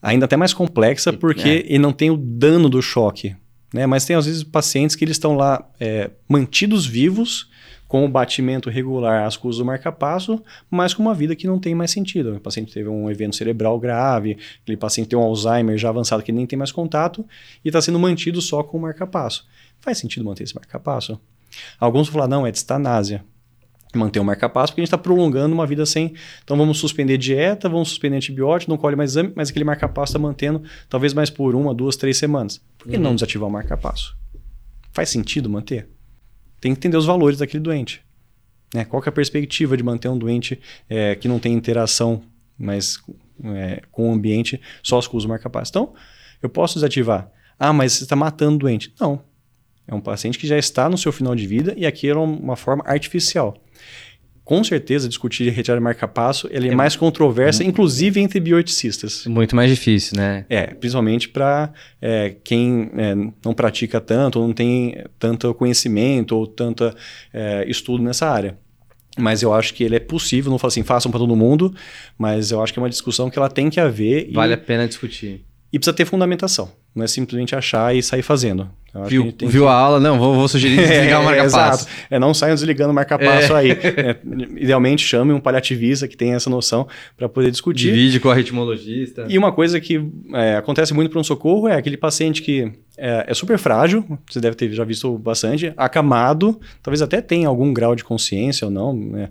ainda 0.00 0.24
até 0.24 0.36
mais 0.36 0.52
complexa 0.52 1.12
porque 1.12 1.48
é. 1.48 1.64
ele 1.66 1.78
não 1.78 1.92
tem 1.92 2.10
o 2.10 2.16
dano 2.16 2.68
do 2.68 2.80
choque. 2.80 3.36
Né? 3.72 3.86
Mas 3.86 4.04
tem 4.04 4.16
às 4.16 4.26
vezes 4.26 4.42
pacientes 4.42 4.96
que 4.96 5.04
eles 5.04 5.16
estão 5.16 5.34
lá 5.34 5.68
é, 5.78 6.10
mantidos 6.28 6.86
vivos 6.86 7.50
com 7.88 8.04
o 8.04 8.08
batimento 8.08 8.68
regular 8.68 9.24
às 9.26 9.36
custas 9.36 9.58
do 9.58 9.64
marca-passo, 9.64 10.42
mas 10.68 10.92
com 10.92 11.02
uma 11.02 11.14
vida 11.14 11.36
que 11.36 11.46
não 11.46 11.58
tem 11.58 11.74
mais 11.74 11.90
sentido. 11.90 12.34
O 12.34 12.40
paciente 12.40 12.72
teve 12.72 12.88
um 12.88 13.08
evento 13.10 13.36
cerebral 13.36 13.78
grave, 13.78 14.38
aquele 14.62 14.76
paciente 14.76 15.08
tem 15.08 15.18
um 15.18 15.22
Alzheimer 15.22 15.78
já 15.78 15.88
avançado 15.88 16.22
que 16.22 16.32
nem 16.32 16.46
tem 16.46 16.58
mais 16.58 16.72
contato 16.72 17.24
e 17.64 17.68
está 17.68 17.80
sendo 17.80 17.98
mantido 17.98 18.40
só 18.40 18.62
com 18.62 18.76
o 18.76 18.80
marca-passo. 18.80 19.46
Faz 19.80 19.98
sentido 19.98 20.24
manter 20.24 20.42
esse 20.42 20.54
marca-passo? 20.54 21.20
Alguns 21.78 22.08
vão 22.08 22.14
falar, 22.14 22.28
não, 22.28 22.46
é 22.46 22.50
distanásia 22.50 23.24
manter 23.94 24.20
o 24.20 24.24
marca-passo, 24.24 24.72
porque 24.72 24.80
a 24.80 24.84
gente 24.84 24.88
está 24.88 24.98
prolongando 24.98 25.54
uma 25.54 25.66
vida 25.66 25.86
sem. 25.86 26.14
Então 26.42 26.56
vamos 26.56 26.78
suspender 26.78 27.16
dieta, 27.18 27.68
vamos 27.68 27.88
suspender 27.88 28.16
antibiótico, 28.16 28.70
não 28.70 28.78
colhe 28.78 28.96
mais 28.96 29.10
exame, 29.10 29.32
mas 29.34 29.50
aquele 29.50 29.64
marca-passo 29.64 30.10
está 30.10 30.18
mantendo 30.18 30.62
talvez 30.88 31.14
mais 31.14 31.30
por 31.30 31.54
uma, 31.54 31.74
duas, 31.74 31.96
três 31.96 32.16
semanas. 32.16 32.60
Por 32.78 32.88
que 32.88 32.96
uhum. 32.96 33.02
não 33.02 33.14
desativar 33.14 33.48
o 33.48 33.52
marca-passo? 33.52 34.16
Faz 34.92 35.10
sentido 35.10 35.48
manter? 35.48 35.88
Tem 36.60 36.72
que 36.72 36.78
entender 36.78 36.96
os 36.96 37.06
valores 37.06 37.38
daquele 37.38 37.62
doente. 37.62 38.02
Né? 38.74 38.84
Qual 38.84 39.02
é 39.04 39.08
a 39.08 39.12
perspectiva 39.12 39.76
de 39.76 39.82
manter 39.82 40.08
um 40.08 40.18
doente 40.18 40.60
é, 40.88 41.14
que 41.14 41.28
não 41.28 41.38
tem 41.38 41.52
interação 41.52 42.22
mas, 42.58 42.98
é, 43.44 43.82
com 43.92 44.10
o 44.10 44.12
ambiente 44.12 44.60
só 44.82 45.00
com 45.02 45.18
o 45.18 45.28
marca-passo? 45.28 45.70
Então, 45.70 45.94
eu 46.42 46.48
posso 46.48 46.74
desativar. 46.74 47.30
Ah, 47.58 47.72
mas 47.72 47.92
você 47.92 48.04
está 48.04 48.16
matando 48.16 48.56
o 48.56 48.58
doente. 48.58 48.92
Não. 49.00 49.22
É 49.88 49.94
um 49.94 50.00
paciente 50.00 50.38
que 50.38 50.46
já 50.46 50.58
está 50.58 50.88
no 50.88 50.98
seu 50.98 51.12
final 51.12 51.34
de 51.34 51.46
vida 51.46 51.74
e 51.76 51.86
aqui 51.86 52.08
era 52.08 52.18
uma 52.18 52.56
forma 52.56 52.82
artificial 52.86 53.60
com 54.46 54.62
certeza 54.62 55.08
discutir 55.08 55.50
retirar 55.50 55.80
marca-passo 55.80 56.48
ele 56.52 56.68
é, 56.68 56.72
é 56.72 56.74
mais 56.74 56.94
controversa, 56.94 57.64
muito, 57.64 57.74
inclusive 57.74 58.20
entre 58.20 58.38
bioeticistas. 58.38 59.26
Muito 59.26 59.56
mais 59.56 59.68
difícil, 59.68 60.16
né? 60.16 60.46
É, 60.48 60.68
principalmente 60.68 61.28
para 61.28 61.72
é, 62.00 62.36
quem 62.44 62.88
é, 62.96 63.14
não 63.44 63.52
pratica 63.52 64.00
tanto, 64.00 64.38
ou 64.38 64.46
não 64.46 64.54
tem 64.54 65.04
tanto 65.18 65.52
conhecimento 65.52 66.36
ou 66.36 66.46
tanto 66.46 66.94
é, 67.34 67.68
estudo 67.68 68.04
nessa 68.04 68.30
área. 68.30 68.56
Mas 69.18 69.42
eu 69.42 69.52
acho 69.52 69.74
que 69.74 69.82
ele 69.82 69.96
é 69.96 70.00
possível, 70.00 70.48
não 70.48 70.60
falo 70.60 70.68
assim, 70.68 70.84
façam 70.84 71.10
para 71.10 71.18
todo 71.18 71.34
mundo, 71.34 71.74
mas 72.16 72.52
eu 72.52 72.62
acho 72.62 72.72
que 72.72 72.78
é 72.78 72.82
uma 72.82 72.90
discussão 72.90 73.28
que 73.28 73.36
ela 73.36 73.48
tem 73.48 73.68
que 73.68 73.80
haver. 73.80 74.30
Vale 74.32 74.52
e, 74.52 74.54
a 74.54 74.58
pena 74.58 74.86
discutir. 74.86 75.44
E 75.72 75.78
precisa 75.78 75.92
ter 75.92 76.04
fundamentação, 76.04 76.70
não 76.96 77.04
é 77.04 77.06
simplesmente 77.06 77.54
achar 77.54 77.94
e 77.94 78.02
sair 78.02 78.22
fazendo. 78.22 78.68
Viu, 79.04 79.34
viu 79.38 79.64
que... 79.64 79.68
a 79.68 79.72
aula? 79.72 80.00
Não, 80.00 80.18
vou, 80.18 80.34
vou 80.34 80.48
sugerir 80.48 80.76
desligar 80.88 81.10
é, 81.10 81.18
o 81.18 81.24
marca-passo. 81.24 81.86
É, 82.08 82.18
não 82.18 82.32
saiam 82.32 82.54
desligando 82.54 82.92
o 82.92 82.94
marca-passo 82.94 83.54
é. 83.54 83.56
aí. 83.56 83.76
É, 83.96 84.16
idealmente, 84.56 85.04
chame 85.04 85.32
um 85.32 85.40
paliativista 85.40 86.06
que 86.06 86.16
tenha 86.16 86.36
essa 86.36 86.48
noção 86.48 86.86
para 87.16 87.28
poder 87.28 87.50
discutir. 87.50 87.92
Divide 87.92 88.20
com 88.20 88.30
a 88.30 88.34
ritmologista. 88.34 89.26
E 89.28 89.36
uma 89.36 89.52
coisa 89.52 89.80
que 89.80 90.02
é, 90.32 90.56
acontece 90.56 90.94
muito 90.94 91.10
para 91.10 91.20
um 91.20 91.24
socorro 91.24 91.68
é 91.68 91.76
aquele 91.76 91.96
paciente 91.96 92.42
que 92.42 92.70
é, 92.96 93.26
é, 93.28 93.34
super 93.34 93.58
frágil, 93.58 94.04
você 94.28 94.40
deve 94.40 94.54
ter 94.54 94.70
já 94.70 94.84
visto 94.84 95.18
bastante, 95.18 95.72
acamado, 95.76 96.58
talvez 96.82 97.02
até 97.02 97.20
tenha 97.20 97.48
algum 97.48 97.72
grau 97.72 97.94
de 97.94 98.04
consciência 98.04 98.66
ou 98.66 98.70
não, 98.70 98.94
né? 98.94 99.28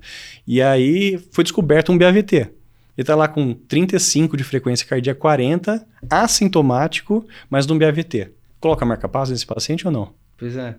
E 0.48 0.61
aí 0.61 1.19
foi 1.31 1.44
descoberto 1.44 1.91
um 1.91 1.98
BAVT. 1.98 2.49
Ele 2.97 3.03
está 3.03 3.15
lá 3.15 3.27
com 3.27 3.53
35 3.53 4.38
de 4.38 4.43
frequência 4.43 4.88
cardíaca, 4.88 5.19
40, 5.19 5.85
assintomático, 6.09 7.26
mas 7.49 7.67
num 7.67 7.77
BAVT 7.77 8.31
coloca 8.65 8.84
marca-passo 8.84 9.31
nesse 9.31 9.45
paciente 9.45 9.85
ou 9.85 9.93
não? 9.93 10.13
Pois 10.38 10.57
é. 10.57 10.76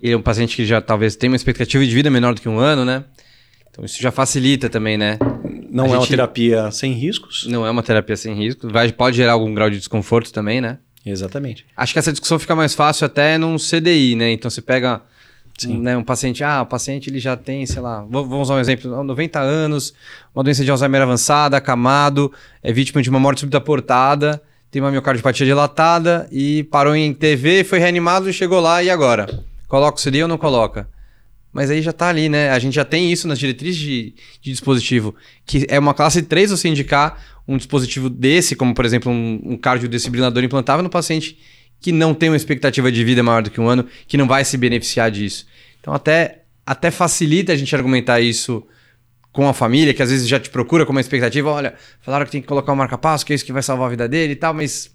Ele 0.00 0.14
é 0.14 0.16
um 0.16 0.22
paciente 0.22 0.56
que 0.56 0.64
já 0.64 0.80
talvez 0.80 1.14
tenha 1.14 1.30
uma 1.30 1.36
expectativa 1.36 1.84
de 1.84 1.94
vida 1.94 2.10
menor 2.10 2.34
do 2.34 2.40
que 2.40 2.48
um 2.48 2.58
ano, 2.58 2.84
né? 2.84 3.04
Então 3.70 3.84
isso 3.84 4.02
já 4.02 4.10
facilita 4.10 4.68
também, 4.68 4.98
né? 4.98 5.18
Não 5.70 5.84
a 5.84 5.86
é 5.86 5.90
gente... 5.90 6.00
uma 6.00 6.06
terapia 6.08 6.70
sem 6.72 6.92
riscos? 6.92 7.46
Não 7.46 7.64
é 7.64 7.70
uma 7.70 7.82
terapia 7.82 8.16
sem 8.16 8.34
riscos. 8.34 8.70
Vai, 8.72 8.90
pode 8.90 9.16
gerar 9.16 9.32
algum 9.32 9.54
grau 9.54 9.70
de 9.70 9.78
desconforto 9.78 10.32
também, 10.32 10.60
né? 10.60 10.78
Exatamente. 11.06 11.64
Acho 11.76 11.92
que 11.92 11.98
essa 11.98 12.12
discussão 12.12 12.38
fica 12.38 12.56
mais 12.56 12.74
fácil 12.74 13.06
até 13.06 13.38
num 13.38 13.56
CDI, 13.56 14.16
né? 14.16 14.32
Então 14.32 14.50
você 14.50 14.60
pega 14.60 15.00
Sim. 15.58 15.78
né, 15.78 15.96
um 15.96 16.02
paciente, 16.02 16.42
ah, 16.42 16.62
o 16.62 16.66
paciente 16.66 17.08
ele 17.08 17.18
já 17.18 17.36
tem, 17.36 17.64
sei 17.66 17.80
lá, 17.80 18.04
vamos 18.08 18.48
usar 18.48 18.54
um 18.54 18.58
exemplo, 18.58 19.04
90 19.04 19.40
anos, 19.40 19.94
uma 20.34 20.42
doença 20.42 20.64
de 20.64 20.70
Alzheimer 20.70 21.02
avançada, 21.02 21.56
acamado, 21.56 22.32
é 22.62 22.72
vítima 22.72 23.02
de 23.02 23.10
uma 23.10 23.20
morte 23.20 23.40
súbita 23.40 23.60
portada, 23.60 24.42
tem 24.70 24.80
uma 24.80 24.90
miocardiopatia 24.90 25.46
dilatada 25.46 26.28
e 26.32 26.64
parou 26.64 26.96
em 26.96 27.12
TV, 27.12 27.62
foi 27.62 27.78
reanimado 27.78 28.28
e 28.28 28.32
chegou 28.32 28.60
lá, 28.60 28.82
e 28.82 28.90
agora? 28.90 29.26
Coloca 29.68 29.98
o 29.98 30.02
CDI 30.02 30.22
ou 30.22 30.28
não 30.28 30.38
coloca? 30.38 30.88
Mas 31.52 31.70
aí 31.70 31.82
já 31.82 31.92
tá 31.92 32.08
ali, 32.08 32.30
né? 32.30 32.50
A 32.50 32.58
gente 32.58 32.74
já 32.74 32.84
tem 32.84 33.12
isso 33.12 33.28
nas 33.28 33.38
diretrizes 33.38 33.78
de, 33.78 34.14
de 34.40 34.50
dispositivo, 34.50 35.14
que 35.44 35.66
é 35.68 35.78
uma 35.78 35.92
classe 35.92 36.22
3 36.22 36.50
você 36.50 36.68
indicar 36.68 37.22
um 37.46 37.56
dispositivo 37.58 38.08
desse, 38.08 38.56
como 38.56 38.74
por 38.74 38.84
exemplo 38.84 39.12
um, 39.12 39.40
um 39.44 39.56
cardiodesfibrilador 39.56 40.42
implantável 40.42 40.82
no 40.82 40.88
paciente 40.88 41.38
que 41.82 41.90
não 41.90 42.14
tem 42.14 42.30
uma 42.30 42.36
expectativa 42.36 42.90
de 42.90 43.04
vida 43.04 43.22
maior 43.22 43.42
do 43.42 43.50
que 43.50 43.60
um 43.60 43.68
ano, 43.68 43.84
que 44.06 44.16
não 44.16 44.28
vai 44.28 44.44
se 44.44 44.56
beneficiar 44.56 45.10
disso. 45.10 45.46
Então 45.80 45.92
até, 45.92 46.42
até 46.64 46.90
facilita 46.90 47.52
a 47.52 47.56
gente 47.56 47.74
argumentar 47.74 48.20
isso 48.20 48.64
com 49.32 49.48
a 49.48 49.52
família, 49.52 49.92
que 49.92 50.02
às 50.02 50.10
vezes 50.10 50.28
já 50.28 50.38
te 50.38 50.48
procura 50.48 50.86
com 50.86 50.92
uma 50.92 51.00
expectativa, 51.00 51.50
olha, 51.50 51.74
falaram 52.00 52.24
que 52.24 52.30
tem 52.30 52.40
que 52.40 52.46
colocar 52.46 52.72
o 52.72 52.76
marca-passo, 52.76 53.26
que 53.26 53.32
é 53.32 53.36
isso 53.36 53.44
que 53.44 53.52
vai 53.52 53.62
salvar 53.62 53.88
a 53.88 53.90
vida 53.90 54.08
dele 54.08 54.34
e 54.34 54.36
tal, 54.36 54.54
mas 54.54 54.94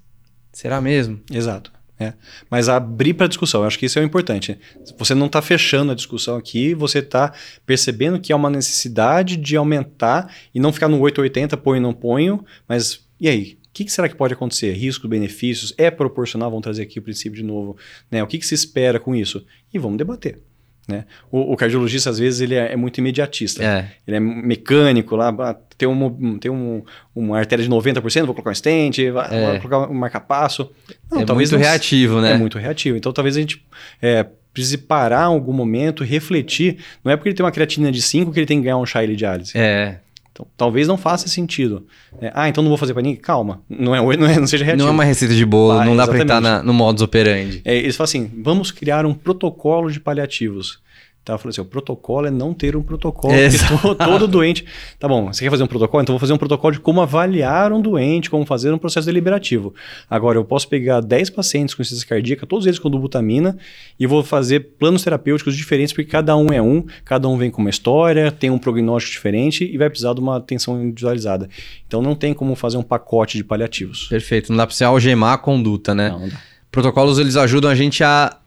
será 0.53 0.79
mesmo? 0.79 1.19
Exato. 1.31 1.71
É. 1.99 2.13
Mas 2.49 2.69
abrir 2.69 3.15
para 3.15 3.25
discussão, 3.25 3.61
eu 3.61 3.67
acho 3.67 3.79
que 3.79 3.87
isso 3.87 3.97
é 3.97 4.03
o 4.03 4.05
importante. 4.05 4.57
Você 4.99 5.15
não 5.15 5.25
está 5.25 5.41
fechando 5.41 5.91
a 5.91 5.95
discussão 5.95 6.37
aqui, 6.37 6.75
você 6.75 6.99
está 6.99 7.33
percebendo 7.65 8.19
que 8.19 8.31
há 8.31 8.35
uma 8.35 8.51
necessidade 8.51 9.35
de 9.35 9.57
aumentar 9.57 10.31
e 10.53 10.59
não 10.59 10.71
ficar 10.71 10.87
no 10.87 10.99
880, 10.99 11.57
põe 11.57 11.79
não 11.79 11.93
ponho, 11.93 12.45
mas 12.67 13.07
e 13.19 13.27
aí? 13.27 13.57
O 13.77 13.79
que, 13.79 13.85
que 13.85 13.91
será 13.91 14.09
que 14.09 14.15
pode 14.15 14.33
acontecer? 14.33 14.71
Riscos, 14.73 15.07
benefícios? 15.07 15.71
É 15.77 15.91
proporcional? 15.91 16.49
Vamos 16.49 16.63
trazer 16.63 16.81
aqui 16.81 16.97
o 16.97 17.01
princípio 17.03 17.37
de 17.37 17.43
novo. 17.43 17.77
Né? 18.09 18.23
O 18.23 18.27
que, 18.27 18.39
que 18.39 18.45
se 18.47 18.55
espera 18.55 18.99
com 18.99 19.15
isso? 19.15 19.45
E 19.71 19.77
vamos 19.77 19.99
debater. 19.99 20.39
Né? 20.87 21.05
O, 21.31 21.53
o 21.53 21.55
cardiologista, 21.55 22.09
às 22.09 22.17
vezes, 22.17 22.41
ele 22.41 22.55
é, 22.55 22.71
é 22.73 22.75
muito 22.75 22.97
imediatista. 22.97 23.63
É. 23.63 23.91
Ele 24.07 24.17
é 24.17 24.19
mecânico 24.19 25.15
lá, 25.15 25.29
ah, 25.29 25.55
tem, 25.77 25.87
um, 25.87 26.39
tem 26.39 26.49
um, 26.49 26.81
uma 27.13 27.37
artéria 27.37 27.63
de 27.63 27.69
90%, 27.69 28.25
vou 28.25 28.33
colocar 28.33 28.49
um 28.49 28.55
stent, 28.55 28.97
É. 28.97 29.11
vai 29.11 29.59
colocar 29.59 29.91
um 29.91 29.93
marca-passo. 29.93 30.71
Não, 31.11 31.21
é 31.21 31.25
talvez 31.25 31.51
muito 31.51 31.61
não- 31.61 31.69
reativo, 31.69 32.19
né? 32.19 32.31
É 32.31 32.37
muito 32.37 32.57
reativo. 32.57 32.97
Então 32.97 33.13
talvez 33.13 33.37
a 33.37 33.39
gente 33.41 33.63
é, 34.01 34.25
precise 34.51 34.77
parar 34.79 35.23
em 35.29 35.33
algum 35.33 35.53
momento, 35.53 36.03
refletir. 36.03 36.77
Não 37.03 37.11
é 37.11 37.15
porque 37.15 37.29
ele 37.29 37.35
tem 37.35 37.45
uma 37.45 37.51
creatina 37.51 37.91
de 37.91 38.01
5 38.01 38.31
que 38.31 38.39
ele 38.39 38.47
tem 38.47 38.57
que 38.57 38.63
ganhar 38.63 38.77
um 38.77 38.85
chá 38.87 39.05
de 39.05 39.15
diálise. 39.15 39.51
É. 39.55 39.99
Então, 40.37 40.45
talvez 40.55 40.87
não 40.87 40.97
faça 40.97 41.27
sentido. 41.27 41.87
É, 42.21 42.31
ah, 42.35 42.47
então 42.47 42.61
não 42.63 42.69
vou 42.69 42.77
fazer 42.77 42.93
para 42.93 43.01
ninguém? 43.01 43.19
Calma. 43.19 43.63
Não, 43.67 43.95
é, 43.95 44.17
não, 44.17 44.27
é, 44.27 44.39
não 44.39 44.45
seja 44.45 44.63
reativo. 44.63 44.83
Não 44.83 44.91
é 44.91 44.93
uma 44.93 45.03
receita 45.03 45.33
de 45.33 45.43
bolo, 45.43 45.77
Vai, 45.79 45.87
não 45.87 45.95
dá 45.95 46.05
pra 46.07 46.19
entrar 46.19 46.39
na- 46.39 46.61
no 46.61 46.73
modus 46.75 47.01
operandi. 47.01 47.61
É, 47.65 47.75
eles 47.75 47.95
falam 47.97 48.05
assim: 48.05 48.31
vamos 48.43 48.69
criar 48.69 49.03
um 49.03 49.15
protocolo 49.15 49.91
de 49.91 49.99
paliativos. 49.99 50.79
Tá, 51.27 51.37
falei 51.37 51.49
assim, 51.49 51.59
o 51.59 51.65
protocolo 51.65 52.25
é 52.25 52.31
não 52.31 52.53
ter 52.53 52.77
um 52.77 52.81
protocolo. 52.81 53.33
Exato. 53.33 53.73
Porque 53.79 53.87
to- 53.89 53.95
todo 53.95 54.25
doente. 54.29 54.63
Tá 54.97 55.09
bom, 55.09 55.25
você 55.33 55.43
quer 55.43 55.49
fazer 55.51 55.61
um 55.61 55.67
protocolo? 55.67 56.01
Então 56.01 56.13
vou 56.13 56.19
fazer 56.21 56.31
um 56.31 56.37
protocolo 56.37 56.73
de 56.73 56.79
como 56.79 57.01
avaliar 57.01 57.73
um 57.73 57.81
doente, 57.81 58.29
como 58.29 58.45
fazer 58.45 58.71
um 58.71 58.77
processo 58.77 59.05
deliberativo. 59.07 59.73
Agora, 60.09 60.37
eu 60.37 60.45
posso 60.45 60.69
pegar 60.69 61.01
10 61.01 61.29
pacientes 61.31 61.75
com 61.75 61.81
insuficiência 61.81 62.07
cardíaca, 62.07 62.45
todos 62.47 62.65
eles 62.65 62.79
com 62.79 62.89
dobutamina, 62.89 63.57
e 63.99 64.07
vou 64.07 64.23
fazer 64.23 64.61
planos 64.79 65.03
terapêuticos 65.03 65.53
diferentes, 65.57 65.91
porque 65.91 66.09
cada 66.09 66.33
um 66.37 66.47
é 66.53 66.61
um, 66.61 66.85
cada 67.03 67.27
um 67.27 67.37
vem 67.37 67.51
com 67.51 67.59
uma 67.59 67.69
história, 67.69 68.31
tem 68.31 68.49
um 68.49 68.57
prognóstico 68.57 69.11
diferente 69.11 69.69
e 69.69 69.77
vai 69.77 69.89
precisar 69.89 70.13
de 70.13 70.21
uma 70.21 70.37
atenção 70.37 70.81
individualizada. 70.81 71.49
Então 71.85 72.01
não 72.01 72.15
tem 72.15 72.33
como 72.33 72.55
fazer 72.55 72.77
um 72.77 72.83
pacote 72.83 73.35
de 73.35 73.43
paliativos. 73.43 74.07
Perfeito. 74.07 74.49
Não 74.49 74.55
dá 74.57 74.65
pra 74.65 74.73
você 74.73 74.85
algemar 74.85 75.33
a 75.33 75.37
conduta, 75.37 75.93
né? 75.93 76.07
Não, 76.09 76.19
não 76.21 76.29
dá. 76.29 76.37
Protocolos 76.71 77.19
eles 77.19 77.35
ajudam 77.35 77.69
a 77.69 77.75
gente 77.75 78.01
a 78.01 78.37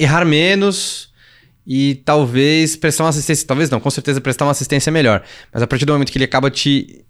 errar 0.00 0.24
menos 0.24 1.14
e 1.66 1.96
talvez 2.04 2.76
prestar 2.76 3.04
uma 3.04 3.10
assistência, 3.10 3.46
talvez 3.46 3.68
não, 3.68 3.80
com 3.80 3.90
certeza 3.90 4.20
prestar 4.20 4.44
uma 4.44 4.52
assistência 4.52 4.92
melhor. 4.92 5.22
Mas 5.52 5.62
a 5.62 5.66
partir 5.66 5.84
do 5.84 5.92
momento 5.92 6.12
que 6.12 6.18
ele 6.18 6.24
acaba 6.24 6.50
te 6.50 7.04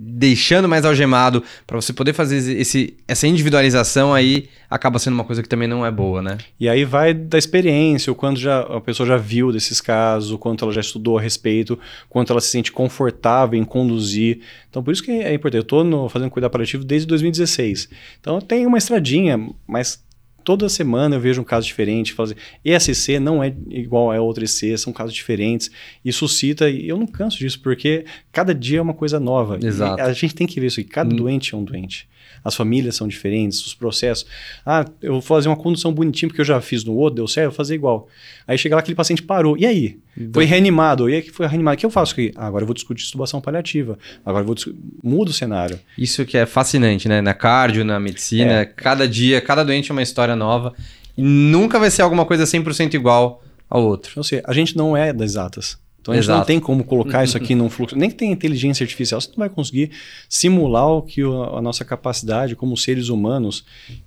deixando 0.00 0.68
mais 0.68 0.84
algemado 0.84 1.42
para 1.66 1.74
você 1.74 1.92
poder 1.92 2.12
fazer 2.12 2.56
esse, 2.56 2.96
essa 3.08 3.26
individualização 3.26 4.14
aí 4.14 4.48
acaba 4.70 4.96
sendo 4.96 5.14
uma 5.14 5.24
coisa 5.24 5.42
que 5.42 5.48
também 5.48 5.66
não 5.66 5.84
é 5.84 5.90
boa, 5.90 6.22
né? 6.22 6.38
E 6.60 6.68
aí 6.68 6.84
vai 6.84 7.12
da 7.12 7.36
experiência, 7.36 8.12
o 8.12 8.14
quanto 8.14 8.38
já, 8.38 8.60
a 8.60 8.80
pessoa 8.80 9.08
já 9.08 9.16
viu 9.16 9.50
desses 9.50 9.80
casos, 9.80 10.30
o 10.30 10.38
quanto 10.38 10.62
ela 10.62 10.72
já 10.72 10.80
estudou 10.80 11.18
a 11.18 11.20
respeito, 11.20 11.76
quanto 12.08 12.32
ela 12.32 12.40
se 12.40 12.48
sente 12.48 12.70
confortável 12.70 13.58
em 13.58 13.64
conduzir. 13.64 14.40
Então, 14.70 14.84
por 14.84 14.92
isso 14.92 15.02
que 15.02 15.10
é 15.10 15.34
importante. 15.34 15.62
Eu 15.72 15.82
estou 15.82 16.08
fazendo 16.08 16.30
cuidado 16.30 16.52
paliativo 16.52 16.84
desde 16.84 17.08
2016. 17.08 17.88
Então, 18.20 18.40
tem 18.40 18.66
uma 18.66 18.78
estradinha, 18.78 19.48
mas 19.66 20.00
toda 20.48 20.66
semana 20.70 21.16
eu 21.16 21.20
vejo 21.20 21.42
um 21.42 21.44
caso 21.44 21.66
diferente. 21.66 22.14
Falo 22.14 22.30
assim, 22.30 22.40
ESC 22.64 23.18
não 23.20 23.44
é 23.44 23.54
igual 23.68 24.10
a 24.10 24.18
outra 24.18 24.44
EC, 24.44 24.78
são 24.78 24.94
casos 24.94 25.12
diferentes. 25.12 25.70
E 26.02 26.10
suscita, 26.10 26.70
e 26.70 26.88
eu 26.88 26.96
não 26.96 27.06
canso 27.06 27.36
disso, 27.36 27.60
porque 27.60 28.06
cada 28.32 28.54
dia 28.54 28.78
é 28.78 28.80
uma 28.80 28.94
coisa 28.94 29.20
nova. 29.20 29.58
E 29.62 29.66
Exato. 29.66 30.00
a 30.00 30.10
gente 30.14 30.34
tem 30.34 30.46
que 30.46 30.58
ver 30.58 30.68
isso 30.68 30.80
aí. 30.80 30.84
Cada 30.84 31.12
Hum. 31.12 31.18
doente 31.18 31.54
é 31.54 31.58
um 31.58 31.62
doente. 31.62 32.08
As 32.44 32.54
famílias 32.54 32.96
são 32.96 33.06
diferentes, 33.08 33.64
os 33.66 33.74
processos. 33.74 34.26
Ah, 34.64 34.84
eu 35.02 35.12
vou 35.14 35.20
fazer 35.22 35.48
uma 35.48 35.56
condução 35.56 35.92
bonitinha 35.92 36.28
porque 36.28 36.40
eu 36.40 36.44
já 36.44 36.60
fiz 36.60 36.84
no 36.84 36.94
outro, 36.94 37.16
deu 37.16 37.28
certo, 37.28 37.46
eu 37.46 37.50
vou 37.50 37.56
fazer 37.56 37.74
igual. 37.74 38.08
Aí 38.46 38.56
chega 38.56 38.74
lá, 38.74 38.80
aquele 38.80 38.94
paciente 38.94 39.22
parou. 39.22 39.56
E 39.56 39.66
aí? 39.66 39.98
Foi 40.32 40.44
reanimado. 40.44 41.08
E 41.08 41.14
aí 41.14 41.22
que 41.22 41.30
foi 41.30 41.46
reanimado. 41.46 41.76
O 41.76 41.78
que 41.78 41.86
eu 41.86 41.90
faço 41.90 42.12
aqui? 42.12 42.32
Ah, 42.34 42.46
agora 42.46 42.62
eu 42.62 42.66
vou 42.66 42.74
discutir 42.74 43.04
estubação 43.04 43.40
paliativa. 43.40 43.98
Agora 44.24 44.42
eu 44.42 44.46
vou 44.46 44.54
discutir. 44.54 44.78
Muda 45.02 45.30
o 45.30 45.34
cenário. 45.34 45.78
Isso 45.96 46.24
que 46.24 46.36
é 46.36 46.44
fascinante, 46.46 47.08
né? 47.08 47.20
Na 47.20 47.34
cardio, 47.34 47.84
na 47.84 48.00
medicina, 48.00 48.60
É. 48.60 48.64
cada 48.64 49.06
dia, 49.06 49.40
cada 49.40 49.62
doente 49.64 49.90
é 49.90 49.92
uma 49.92 50.02
história 50.02 50.34
nova 50.34 50.74
e 51.16 51.22
nunca 51.22 51.78
vai 51.78 51.90
ser 51.90 52.02
alguma 52.02 52.24
coisa 52.24 52.44
100% 52.46 52.94
igual 52.94 53.42
ao 53.70 53.82
outro. 53.84 54.12
Ou 54.16 54.24
seja, 54.24 54.42
a 54.46 54.52
gente 54.52 54.76
não 54.76 54.96
é 54.96 55.12
das 55.12 55.32
exatas. 55.32 55.78
Então 56.08 56.14
a 56.14 56.16
gente 56.16 56.24
Exato. 56.24 56.38
não 56.38 56.46
tem 56.46 56.58
como 56.58 56.84
colocar 56.84 57.22
isso 57.22 57.36
aqui 57.36 57.54
num 57.54 57.68
fluxo. 57.68 57.94
Nem 57.94 58.08
que 58.08 58.16
tenha 58.16 58.32
inteligência 58.32 58.82
artificial, 58.82 59.20
você 59.20 59.28
não 59.28 59.36
vai 59.36 59.50
conseguir 59.50 59.90
simular 60.26 60.88
o 60.88 61.02
que 61.02 61.20
a 61.20 61.60
nossa 61.60 61.84
capacidade 61.84 62.56
como 62.56 62.74
seres 62.78 63.10
humanos, 63.10 63.62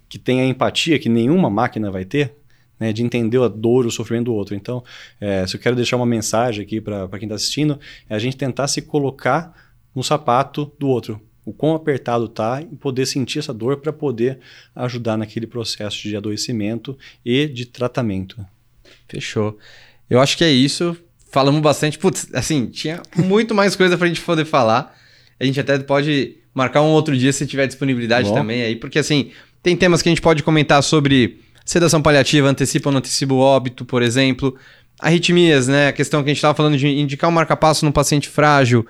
que 0.10 0.18
tem 0.18 0.42
a 0.42 0.46
empatia 0.46 0.98
que 0.98 1.08
nenhuma 1.08 1.48
máquina 1.48 1.92
vai 1.92 2.04
ter, 2.04 2.34
né, 2.80 2.92
de 2.92 3.04
entender 3.04 3.40
a 3.40 3.48
dor, 3.48 3.86
o 3.86 3.92
sofrimento 3.92 4.26
do 4.26 4.34
outro. 4.34 4.56
Então, 4.56 4.84
é, 5.20 5.46
se 5.46 5.56
eu 5.56 5.60
quero 5.60 5.76
deixar 5.76 5.96
uma 5.96 6.06
mensagem 6.08 6.64
aqui 6.64 6.82
para 6.82 7.08
quem 7.20 7.28
está 7.28 7.36
assistindo, 7.36 7.80
é 8.10 8.16
a 8.16 8.20
gente 8.20 8.36
tentar 8.36 8.68
se 8.68 8.82
colocar 8.82 9.54
no 9.94 10.04
sapato 10.04 10.72
do 10.80 10.88
outro. 10.88 11.22
O 11.46 11.54
quão 11.54 11.76
apertado 11.76 12.28
tá 12.28 12.64
e 12.64 12.76
poder 12.78 13.06
sentir 13.06 13.38
essa 13.38 13.54
dor 13.54 13.78
para 13.78 13.94
poder 13.94 14.40
ajudar 14.76 15.18
naquele 15.18 15.46
processo 15.46 16.02
de 16.02 16.16
adoecimento 16.16 16.98
e 17.24 17.46
de 17.46 17.68
tratamento. 17.68 18.44
Fechou. 19.08 19.56
Eu 20.10 20.20
acho 20.20 20.36
que 20.36 20.44
é 20.44 20.50
isso. 20.50 20.98
Falamos 21.32 21.62
bastante. 21.62 21.98
Putz, 21.98 22.28
assim, 22.34 22.68
tinha 22.68 23.02
muito 23.16 23.56
mais 23.56 23.76
coisa 23.76 23.98
pra 23.98 24.08
gente 24.08 24.22
poder 24.22 24.46
falar. 24.46 24.96
A 25.40 25.46
gente 25.46 25.60
até 25.60 25.80
pode 25.80 26.38
marcar 26.54 26.82
um 26.82 26.90
outro 26.90 27.18
dia 27.18 27.32
se 27.32 27.48
tiver 27.48 27.66
disponibilidade 27.66 28.28
Bom. 28.30 28.36
também 28.36 28.62
aí, 28.62 28.76
porque 28.76 29.00
assim, 29.00 29.32
tem 29.64 29.76
temas 29.76 30.02
que 30.02 30.10
a 30.10 30.12
gente 30.12 30.22
pode 30.22 30.44
comentar 30.44 30.84
sobre 30.84 31.40
sedação 31.66 32.02
paliativa, 32.02 32.50
antecipa 32.50 32.90
ou 32.90 32.92
não 32.92 33.00
antecipa 33.00 33.34
o 33.34 33.40
óbito, 33.40 33.86
por 33.86 34.02
exemplo. 34.02 34.56
Arritmias, 35.00 35.68
né? 35.68 35.88
A 35.88 35.94
questão 35.94 36.22
que 36.22 36.30
a 36.30 36.34
gente 36.34 36.42
tava 36.42 36.54
falando 36.54 36.78
de 36.78 36.88
indicar 36.88 37.30
um 37.30 37.34
marca-passo 37.34 37.86
num 37.86 37.92
paciente 37.92 38.28
frágil. 38.28 38.86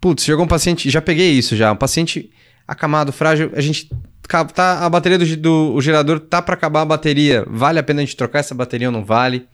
Putz, 0.00 0.24
chegou 0.24 0.44
um 0.44 0.48
paciente, 0.48 0.90
já 0.90 1.00
peguei 1.00 1.30
isso 1.30 1.56
já, 1.56 1.72
um 1.72 1.76
paciente 1.76 2.30
acamado, 2.68 3.12
frágil, 3.12 3.50
a 3.54 3.60
gente 3.60 3.90
tá 4.28 4.86
a 4.86 4.88
bateria 4.88 5.18
do, 5.18 5.36
do 5.36 5.80
gerador 5.80 6.20
tá 6.20 6.40
para 6.40 6.54
acabar 6.54 6.82
a 6.82 6.84
bateria, 6.84 7.44
vale 7.48 7.80
a 7.80 7.82
pena 7.82 8.00
a 8.00 8.04
gente 8.04 8.16
trocar 8.16 8.38
essa 8.38 8.54
bateria 8.54 8.88
ou 8.88 8.92
não 8.92 9.04
vale? 9.04 9.46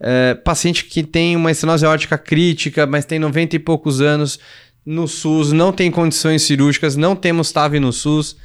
É, 0.00 0.34
paciente 0.34 0.84
que 0.84 1.02
tem 1.02 1.34
uma 1.34 1.50
estenose 1.50 1.84
aórtica 1.84 2.16
crítica, 2.16 2.86
mas 2.86 3.04
tem 3.04 3.18
90 3.18 3.56
e 3.56 3.58
poucos 3.58 4.00
anos 4.00 4.38
no 4.86 5.06
SUS, 5.06 5.52
não 5.52 5.72
tem 5.72 5.90
condições 5.90 6.42
cirúrgicas, 6.42 6.96
não 6.96 7.14
temos 7.14 7.52
TAV 7.52 7.78
no 7.78 7.92
SUS. 7.92 8.36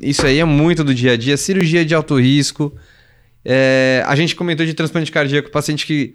Isso 0.00 0.26
aí 0.26 0.38
é 0.38 0.44
muito 0.44 0.84
do 0.84 0.94
dia 0.94 1.12
a 1.12 1.16
dia. 1.16 1.36
Cirurgia 1.36 1.84
de 1.84 1.94
alto 1.94 2.20
risco. 2.20 2.74
É, 3.44 4.02
a 4.06 4.14
gente 4.14 4.36
comentou 4.36 4.66
de 4.66 4.74
transplante 4.74 5.10
cardíaco, 5.10 5.50
paciente 5.50 5.86
que 5.86 6.14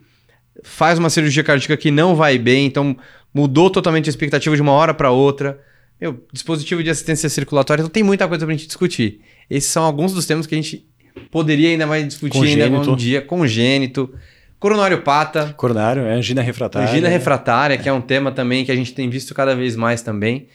faz 0.64 1.00
uma 1.00 1.10
cirurgia 1.10 1.44
cardíaca 1.44 1.76
que 1.78 1.92
não 1.92 2.16
vai 2.16 2.38
bem, 2.38 2.66
então 2.66 2.96
mudou 3.34 3.70
totalmente 3.70 4.08
a 4.08 4.10
expectativa 4.10 4.56
de 4.56 4.62
uma 4.62 4.72
hora 4.72 4.94
para 4.94 5.12
outra. 5.12 5.60
Meu, 6.00 6.24
dispositivo 6.32 6.84
de 6.84 6.90
assistência 6.90 7.28
circulatória, 7.28 7.82
então 7.82 7.90
tem 7.90 8.04
muita 8.04 8.28
coisa 8.28 8.46
pra 8.46 8.54
gente 8.54 8.68
discutir. 8.68 9.22
Esses 9.50 9.70
são 9.70 9.84
alguns 9.84 10.14
dos 10.14 10.26
temas 10.26 10.46
que 10.46 10.54
a 10.54 10.58
gente 10.58 10.86
poderia 11.32 11.70
ainda 11.70 11.88
mais 11.88 12.08
discutir 12.08 12.38
ainda 12.38 12.70
Congênito. 12.70 12.92
um 12.92 12.96
dia. 12.96 13.22
Congênito, 13.22 14.14
coronariopata, 14.60 15.54
Coronário, 15.56 16.04
é 16.04 16.14
angina 16.14 16.42
refratária. 16.42 16.90
angina 16.90 17.08
refratária, 17.08 17.78
que 17.78 17.88
é 17.88 17.94
um 17.94 18.02
tema 18.02 18.32
também 18.32 18.66
que 18.66 18.72
a 18.72 18.76
gente 18.76 18.94
tem 18.94 19.10
visto 19.10 19.34
cada 19.34 19.56
vez 19.56 19.76
mais 19.76 20.02
também. 20.02 20.48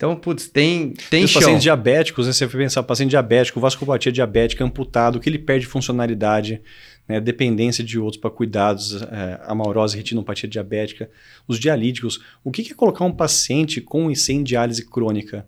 Então, 0.00 0.16
putz, 0.16 0.48
tem, 0.48 0.94
tem 1.10 1.24
Os 1.24 1.30
chão. 1.30 1.42
pacientes 1.42 1.62
diabéticos, 1.62 2.26
né, 2.26 2.32
você 2.32 2.48
pensar, 2.48 2.82
paciente 2.82 3.10
diabético, 3.10 3.60
vasculopatia 3.60 4.10
diabética, 4.10 4.64
amputado, 4.64 5.20
que 5.20 5.28
ele 5.28 5.38
perde 5.38 5.66
funcionalidade, 5.66 6.62
né, 7.06 7.20
dependência 7.20 7.84
de 7.84 7.98
outros 7.98 8.18
para 8.18 8.30
cuidados, 8.30 9.02
é, 9.02 9.38
amaurose, 9.44 9.98
retinopatia 9.98 10.48
diabética, 10.48 11.10
os 11.46 11.60
dialíticos. 11.60 12.18
O 12.42 12.50
que 12.50 12.62
que 12.62 12.72
é 12.72 12.74
colocar 12.74 13.04
um 13.04 13.12
paciente 13.12 13.78
com 13.78 14.10
IC 14.10 14.32
em 14.32 14.42
diálise 14.42 14.88
crônica? 14.88 15.46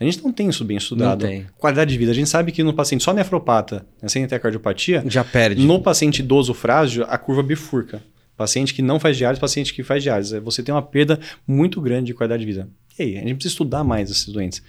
A 0.00 0.04
gente 0.04 0.24
não 0.24 0.32
tem 0.32 0.48
isso 0.48 0.64
bem 0.64 0.78
estudado. 0.78 1.22
Não 1.22 1.28
tem. 1.28 1.46
Qualidade 1.58 1.92
de 1.92 1.98
vida. 1.98 2.10
A 2.10 2.14
gente 2.14 2.28
sabe 2.28 2.50
que 2.50 2.62
no 2.62 2.72
paciente 2.72 3.04
só 3.04 3.12
nefropata, 3.12 3.86
né, 4.00 4.08
sem 4.08 4.26
ter 4.26 4.38
cardiopatia, 4.40 5.04
Já 5.06 5.22
perde. 5.22 5.62
no 5.62 5.80
paciente 5.80 6.20
idoso 6.20 6.54
frágil, 6.54 7.04
a 7.06 7.18
curva 7.18 7.42
bifurca. 7.42 8.02
Paciente 8.34 8.72
que 8.72 8.80
não 8.80 8.98
faz 8.98 9.18
diálise, 9.18 9.38
paciente 9.38 9.74
que 9.74 9.82
faz 9.82 10.02
diálise. 10.02 10.40
Você 10.40 10.62
tem 10.62 10.74
uma 10.74 10.80
perda 10.80 11.20
muito 11.46 11.78
grande 11.82 12.06
de 12.06 12.14
qualidade 12.14 12.40
de 12.40 12.46
vida. 12.46 12.68
E 12.98 13.02
aí, 13.02 13.16
a 13.18 13.20
gente 13.20 13.34
precisa 13.34 13.52
estudar 13.52 13.84
mais 13.84 14.10
esses 14.10 14.26
doentes. 14.28 14.62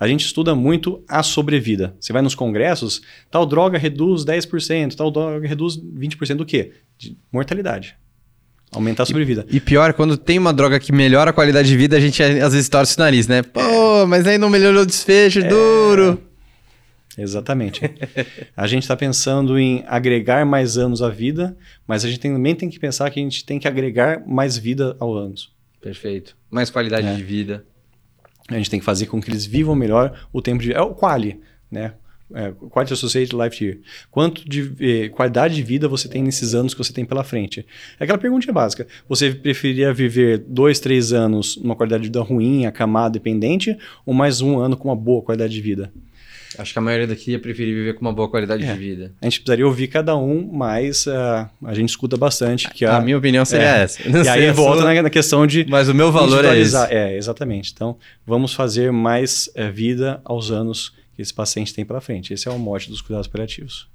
A 0.00 0.08
gente 0.08 0.24
estuda 0.26 0.52
muito 0.56 1.04
a 1.08 1.22
sobrevida. 1.22 1.94
Você 2.00 2.12
vai 2.12 2.20
nos 2.20 2.34
congressos, 2.34 3.00
tal 3.30 3.46
droga 3.46 3.78
reduz 3.78 4.24
10%, 4.24 4.96
tal 4.96 5.12
droga 5.12 5.46
reduz 5.46 5.76
20% 5.78 6.34
do 6.34 6.44
quê? 6.44 6.72
De 6.98 7.16
mortalidade. 7.32 7.96
Aumentar 8.72 9.02
a 9.02 9.06
sobrevida. 9.06 9.44
E 9.50 9.60
pior, 9.60 9.92
quando 9.92 10.16
tem 10.16 10.38
uma 10.38 10.52
droga 10.52 10.80
que 10.80 10.92
melhora 10.92 11.30
a 11.30 11.32
qualidade 11.32 11.68
de 11.68 11.76
vida, 11.76 11.96
a 11.96 12.00
gente 12.00 12.22
às 12.22 12.54
vezes 12.54 12.68
torce 12.68 12.96
o 12.96 13.00
nariz, 13.00 13.28
né? 13.28 13.42
Pô, 13.42 14.06
mas 14.06 14.26
aí 14.26 14.38
não 14.38 14.48
melhorou 14.48 14.82
o 14.82 14.86
desfecho, 14.86 15.40
É. 15.40 15.48
duro. 15.48 16.18
Exatamente. 17.18 17.82
a 18.56 18.66
gente 18.66 18.82
está 18.84 18.96
pensando 18.96 19.58
em 19.58 19.84
agregar 19.86 20.46
mais 20.46 20.78
anos 20.78 21.02
à 21.02 21.10
vida, 21.10 21.54
mas 21.86 22.04
a 22.04 22.08
gente 22.08 22.20
também 22.20 22.54
tem 22.54 22.70
que 22.70 22.78
pensar 22.80 23.10
que 23.10 23.20
a 23.20 23.22
gente 23.22 23.44
tem 23.44 23.58
que 23.58 23.68
agregar 23.68 24.22
mais 24.26 24.56
vida 24.56 24.96
ao 24.98 25.14
anos. 25.14 25.52
Perfeito. 25.80 26.34
Mais 26.50 26.70
qualidade 26.70 27.06
É. 27.06 27.14
de 27.14 27.22
vida. 27.22 27.64
A 28.48 28.54
gente 28.54 28.70
tem 28.70 28.80
que 28.80 28.86
fazer 28.86 29.06
com 29.06 29.20
que 29.20 29.30
eles 29.30 29.44
vivam 29.44 29.74
melhor 29.74 30.26
o 30.32 30.40
tempo 30.40 30.62
de. 30.62 30.72
É 30.72 30.80
o 30.80 30.94
quali, 30.94 31.40
né? 31.70 31.92
É, 32.34 32.52
Quality 32.70 32.92
Associated 32.92 33.36
Life 33.36 33.64
Year. 33.64 33.78
Quanto 34.10 34.48
de 34.48 34.72
eh, 34.80 35.08
qualidade 35.08 35.54
de 35.54 35.62
vida 35.62 35.88
você 35.88 36.08
tem 36.08 36.22
nesses 36.22 36.54
anos 36.54 36.74
que 36.74 36.78
você 36.82 36.92
tem 36.92 37.04
pela 37.04 37.24
frente? 37.24 37.66
É 37.98 38.04
aquela 38.04 38.18
perguntinha 38.18 38.52
básica. 38.52 38.86
Você 39.08 39.30
preferiria 39.32 39.92
viver 39.92 40.38
dois, 40.38 40.80
três 40.80 41.12
anos 41.12 41.56
numa 41.56 41.76
qualidade 41.76 42.02
de 42.02 42.08
vida 42.08 42.20
ruim, 42.20 42.66
acamado, 42.66 43.12
dependente, 43.12 43.76
ou 44.06 44.14
mais 44.14 44.40
um 44.40 44.58
ano 44.58 44.76
com 44.76 44.88
uma 44.88 44.96
boa 44.96 45.22
qualidade 45.22 45.52
de 45.52 45.60
vida? 45.60 45.92
Acho 46.58 46.72
que 46.72 46.78
a 46.78 46.82
maioria 46.82 47.06
daqui 47.06 47.32
ia 47.32 47.38
preferir 47.38 47.74
viver 47.74 47.94
com 47.94 48.02
uma 48.02 48.12
boa 48.12 48.28
qualidade 48.28 48.64
É. 48.64 48.72
de 48.72 48.78
vida. 48.78 49.12
A 49.20 49.26
gente 49.26 49.40
precisaria 49.40 49.66
ouvir 49.66 49.88
cada 49.88 50.16
um, 50.16 50.48
mas 50.52 51.06
ah, 51.08 51.50
a 51.64 51.74
gente 51.74 51.88
escuta 51.88 52.16
bastante. 52.16 52.68
Que 52.70 52.84
A 52.84 53.00
minha 53.00 53.16
opinião 53.16 53.44
seria 53.44 53.76
é. 53.78 53.82
essa. 53.82 54.08
Não 54.08 54.22
E 54.22 54.28
aí 54.28 54.48
a 54.48 54.52
volta 54.52 54.82
sua, 54.82 55.02
na, 55.02 55.10
questão 55.10 55.46
de 55.46 55.66
Mas 55.68 55.88
o 55.88 55.94
meu 55.94 56.12
valor 56.12 56.44
é 56.44 56.58
esse. 56.58 56.76
É, 56.90 57.16
exatamente. 57.16 57.72
Então, 57.74 57.96
vamos 58.26 58.52
fazer 58.52 58.92
mais 58.92 59.50
eh, 59.54 59.70
vida 59.70 60.20
aos 60.24 60.50
anos 60.50 60.92
que 61.14 61.22
esse 61.22 61.32
paciente 61.32 61.74
tem 61.74 61.84
pela 61.84 62.00
frente. 62.00 62.32
Esse 62.32 62.48
é 62.48 62.50
o 62.50 62.58
mote 62.58 62.88
dos 62.88 63.00
cuidados 63.00 63.28
paliativos. 63.28 63.88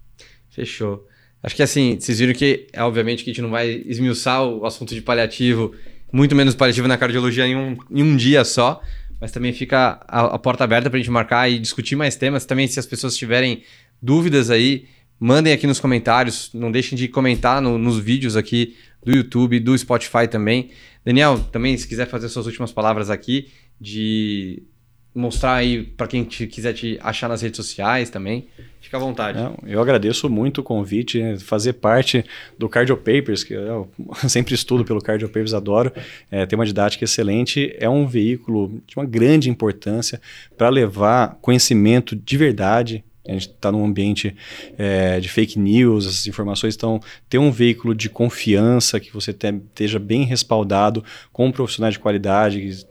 Fechou. 0.50 1.08
Acho 1.42 1.56
que 1.56 1.64
assim, 1.64 2.00
vocês 2.00 2.20
viram 2.20 2.34
que, 2.34 2.68
obviamente, 2.78 3.24
que 3.24 3.30
a 3.30 3.34
gente 3.34 3.42
não 3.42 3.52
vai 3.52 3.84
esmiuçar 3.86 4.44
o 4.44 4.66
assunto 4.66 4.94
de 4.96 5.02
paliativo, 5.02 5.74
muito 6.12 6.36
menos 6.36 6.56
paliativo 6.56 6.88
na 6.88 6.98
cardiologia 6.98 7.46
em 7.46 7.56
um, 7.56 7.78
em 7.92 8.04
um 8.04 8.16
dia 8.16 8.44
só, 8.44 8.82
mas 9.22 9.32
também 9.32 9.54
fica 9.54 10.00
a, 10.08 10.36
a 10.36 10.40
porta 10.40 10.64
aberta 10.64 10.90
para 10.90 10.98
a 10.98 11.02
gente 11.02 11.12
marcar 11.12 11.50
e 11.50 11.60
discutir 11.60 11.96
mais 11.96 12.16
temas. 12.16 12.46
Também, 12.46 12.68
se 12.68 12.80
as 12.80 12.86
pessoas 12.86 13.16
tiverem 13.16 13.64
dúvidas 14.02 14.50
aí, 14.50 14.86
mandem 15.20 15.54
aqui 15.54 15.68
nos 15.68 15.80
comentários, 15.80 16.52
não 16.54 16.72
deixem 16.72 16.98
de 16.98 17.08
comentar 17.08 17.62
no- 17.62 17.78
nos 17.78 18.00
vídeos 18.00 18.36
aqui 18.36 18.76
do 19.04 19.12
YouTube, 19.16 19.60
do 19.60 19.78
Spotify 19.78 20.28
também. 20.30 20.72
Daniel, 21.06 21.40
também, 21.52 21.78
se 21.78 21.88
quiser 21.88 22.08
fazer 22.08 22.30
suas 22.30 22.46
últimas 22.46 22.72
palavras 22.72 23.10
aqui, 23.10 23.48
de 23.80 24.64
mostrar 25.18 25.56
aí 25.56 25.84
para 25.84 26.08
quem 26.08 26.24
te- 26.24 26.48
quiser 26.48 26.74
te 26.74 26.98
achar 27.02 27.28
nas 27.28 27.42
redes 27.42 27.58
sociais 27.58 28.10
também, 28.10 28.48
fica 28.80 28.98
à 28.98 29.00
vontade. 29.00 29.38
Não, 29.40 29.58
eu 29.66 29.82
agradeço 29.82 30.30
muito 30.30 30.62
o 30.62 30.64
convite, 30.64 31.20
né, 31.22 31.38
fazer 31.40 31.74
parte 31.74 32.24
do 32.58 32.70
Cardio 32.70 32.96
Papers, 32.96 33.44
que 33.44 33.54
eu 33.54 33.90
sempre 34.30 34.54
estudo 34.54 34.86
pelo 34.86 35.02
Cardio 35.02 35.28
Papers, 35.28 35.54
adoro. 35.54 35.92
É, 36.32 36.46
tem 36.46 36.58
uma 36.58 36.66
didática 36.66 37.04
excelente, 37.04 37.76
é 37.80 37.90
um 37.90 38.06
veículo 38.08 38.82
de 38.88 38.96
uma 38.96 39.06
grande 39.06 39.50
importância 39.50 40.22
para 40.58 40.70
levar 40.70 41.38
conhecimento 41.42 42.16
de 42.16 42.38
verdade. 42.38 43.04
A 43.28 43.34
gente 43.34 43.50
está 43.50 43.70
num 43.74 43.84
ambiente 43.84 44.34
é, 44.78 45.20
de 45.20 45.28
fake 45.28 45.60
news, 45.60 46.06
essas 46.06 46.28
informações. 46.28 46.76
Então, 46.76 47.02
ter 47.28 47.38
um 47.38 47.52
veículo 47.52 47.94
de 47.94 48.10
confiança 48.10 49.02
que 49.02 49.12
você 49.14 49.34
te- 49.34 49.48
esteja 49.68 50.00
bem 50.00 50.24
respaldado 50.24 51.04
com 51.34 51.52
profissionais 51.52 51.96
de 51.96 52.00
qualidade. 52.00 52.86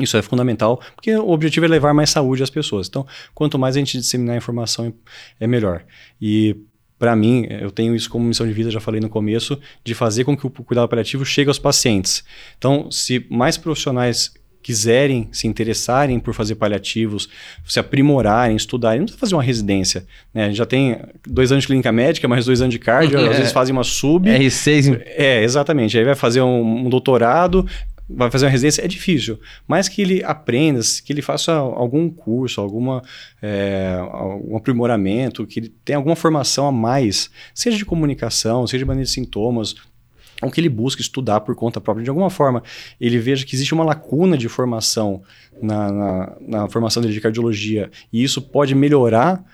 Isso 0.00 0.16
é 0.16 0.22
fundamental, 0.22 0.80
porque 0.94 1.14
o 1.14 1.30
objetivo 1.30 1.66
é 1.66 1.68
levar 1.68 1.92
mais 1.92 2.10
saúde 2.10 2.42
às 2.42 2.50
pessoas. 2.50 2.88
Então, 2.88 3.06
quanto 3.34 3.58
mais 3.58 3.76
a 3.76 3.78
gente 3.78 3.98
disseminar 3.98 4.34
a 4.34 4.38
informação, 4.38 4.92
é 5.38 5.46
melhor. 5.46 5.84
E 6.20 6.56
para 6.98 7.16
mim, 7.16 7.46
eu 7.50 7.70
tenho 7.70 7.96
isso 7.96 8.08
como 8.08 8.24
missão 8.24 8.46
de 8.46 8.52
vida, 8.52 8.70
já 8.70 8.78
falei 8.78 9.00
no 9.00 9.08
começo, 9.08 9.58
de 9.84 9.92
fazer 9.92 10.22
com 10.24 10.36
que 10.36 10.46
o 10.46 10.50
cuidado 10.50 10.88
paliativo 10.88 11.24
chegue 11.24 11.48
aos 11.48 11.58
pacientes. 11.58 12.22
Então, 12.56 12.90
se 12.92 13.26
mais 13.28 13.56
profissionais 13.56 14.32
quiserem 14.62 15.28
se 15.32 15.48
interessarem 15.48 16.20
por 16.20 16.32
fazer 16.32 16.54
paliativos, 16.54 17.28
se 17.66 17.80
aprimorarem, 17.80 18.56
estudarem, 18.56 19.00
não 19.00 19.06
precisa 19.06 19.18
fazer 19.20 19.34
uma 19.34 19.42
residência. 19.42 20.06
Né? 20.32 20.44
A 20.44 20.46
gente 20.46 20.56
já 20.58 20.66
tem 20.66 20.96
dois 21.26 21.50
anos 21.50 21.64
de 21.64 21.66
clínica 21.66 21.90
médica, 21.90 22.28
mais 22.28 22.46
dois 22.46 22.60
anos 22.62 22.72
de 22.72 22.78
cardio, 22.78 23.18
É. 23.18 23.26
às 23.28 23.36
vezes 23.36 23.52
fazem 23.52 23.72
uma 23.72 23.82
sub. 23.82 24.30
R6 24.30 24.86
em 24.86 25.00
É, 25.04 25.42
exatamente. 25.42 25.98
Aí 25.98 26.04
vai 26.04 26.14
fazer 26.14 26.40
um, 26.40 26.86
um 26.86 26.88
doutorado, 26.88 27.66
vai 28.14 28.30
fazer 28.30 28.46
uma 28.46 28.50
residência, 28.50 28.84
é 28.84 28.88
difícil. 28.88 29.38
Mas 29.66 29.88
que 29.88 30.02
ele 30.02 30.22
aprenda, 30.24 30.80
que 31.04 31.12
ele 31.12 31.22
faça 31.22 31.52
algum 31.52 32.08
curso, 32.10 32.60
alguma, 32.60 33.02
é, 33.40 33.96
algum 34.10 34.56
aprimoramento, 34.56 35.46
que 35.46 35.60
ele 35.60 35.74
tenha 35.84 35.96
alguma 35.96 36.16
formação 36.16 36.66
a 36.66 36.72
mais, 36.72 37.30
seja 37.54 37.76
de 37.76 37.84
comunicação, 37.84 38.66
seja 38.66 38.78
de 38.78 38.84
maneira 38.84 39.04
de 39.04 39.10
sintomas, 39.10 39.74
ou 40.42 40.50
que 40.50 40.60
ele 40.60 40.68
busque 40.68 41.00
estudar 41.00 41.40
por 41.40 41.54
conta 41.54 41.80
própria. 41.80 42.02
De 42.02 42.10
alguma 42.10 42.30
forma, 42.30 42.62
ele 43.00 43.18
veja 43.18 43.46
que 43.46 43.54
existe 43.54 43.72
uma 43.72 43.84
lacuna 43.84 44.36
de 44.36 44.48
formação 44.48 45.22
na, 45.60 45.92
na, 45.92 46.36
na 46.40 46.68
formação 46.68 47.00
dele 47.00 47.14
de 47.14 47.20
cardiologia, 47.20 47.90
e 48.12 48.22
isso 48.22 48.42
pode 48.42 48.74
melhorar 48.74 49.44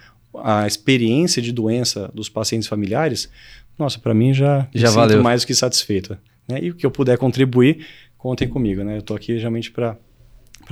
a 0.42 0.66
experiência 0.66 1.42
de 1.42 1.52
doença 1.52 2.10
dos 2.14 2.28
pacientes 2.28 2.68
familiares, 2.68 3.28
nossa, 3.78 3.98
para 3.98 4.12
mim 4.12 4.34
já, 4.34 4.66
Já 4.74 4.88
sinto 4.88 4.96
valeu. 4.96 5.22
mais 5.22 5.42
do 5.42 5.46
que 5.46 5.54
satisfeita. 5.54 6.18
Né? 6.48 6.58
E 6.62 6.70
o 6.70 6.74
que 6.74 6.84
eu 6.84 6.90
puder 6.90 7.16
contribuir, 7.18 7.86
contem 8.18 8.46
comigo. 8.46 8.84
Né? 8.84 8.96
Eu 8.96 8.98
estou 8.98 9.16
aqui 9.16 9.38
realmente 9.38 9.70
para 9.70 9.96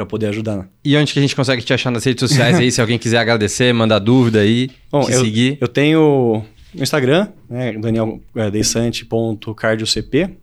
poder 0.06 0.26
ajudar. 0.26 0.68
E 0.84 0.94
onde 0.96 1.12
que 1.12 1.18
a 1.18 1.22
gente 1.22 1.34
consegue 1.34 1.62
te 1.62 1.72
achar 1.72 1.90
nas 1.90 2.04
redes 2.04 2.28
sociais 2.28 2.58
aí, 2.58 2.70
se 2.70 2.82
alguém 2.82 2.98
quiser 2.98 3.16
agradecer, 3.18 3.72
mandar 3.72 4.00
dúvida 4.00 4.40
aí, 4.40 4.68
Bom, 4.90 5.00
te 5.00 5.12
eu, 5.12 5.24
seguir. 5.24 5.56
eu 5.60 5.68
tenho 5.68 6.44
no 6.74 6.82
Instagram, 6.82 7.28
né, 7.48 7.72
danieldeisante.cardiocp, 7.72 10.36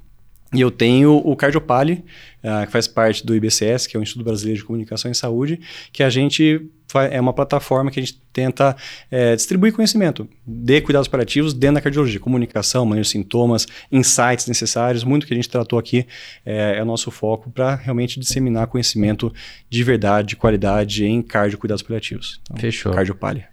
e 0.53 0.61
eu 0.61 0.69
tenho 0.69 1.15
o 1.15 1.35
Cardiopali, 1.35 2.03
ah, 2.43 2.65
que 2.65 2.71
faz 2.71 2.87
parte 2.87 3.25
do 3.25 3.35
IBCS, 3.35 3.87
que 3.87 3.97
é 3.97 3.99
o 3.99 4.03
Instituto 4.03 4.25
Brasileiro 4.25 4.59
de 4.59 4.65
Comunicação 4.65 5.09
em 5.09 5.13
Saúde, 5.13 5.59
que 5.91 6.03
a 6.03 6.11
gente 6.11 6.69
é 7.01 7.19
uma 7.19 7.33
plataforma 7.33 7.91
que 7.91 7.99
a 7.99 8.03
gente 8.03 8.21
tenta 8.31 8.75
eh, 9.11 9.35
distribuir 9.35 9.73
conhecimento 9.73 10.27
de 10.45 10.81
cuidados 10.81 11.07
paliativos 11.07 11.53
dentro 11.53 11.75
da 11.75 11.81
cardiologia, 11.81 12.19
comunicação, 12.19 12.85
manejo 12.85 13.07
de 13.07 13.11
sintomas, 13.11 13.67
insights 13.91 14.47
necessários, 14.47 15.03
muito 15.03 15.25
que 15.25 15.33
a 15.33 15.35
gente 15.35 15.49
tratou 15.49 15.77
aqui 15.79 16.05
eh, 16.45 16.75
é 16.77 16.81
o 16.81 16.85
nosso 16.85 17.11
foco 17.11 17.49
para 17.49 17.75
realmente 17.75 18.19
disseminar 18.19 18.67
conhecimento 18.67 19.33
de 19.69 19.83
verdade, 19.83 20.29
de 20.29 20.35
qualidade 20.35 21.05
em 21.05 21.21
cardio 21.21 21.57
cuidados 21.57 21.81
paliativos. 21.81 22.39
Então, 22.43 22.57
Fechou. 22.57 22.93
Cardiopali. 22.93 23.43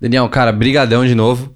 Daniel, 0.00 0.28
cara, 0.28 0.52
brigadão 0.52 1.06
de 1.06 1.14
novo. 1.14 1.54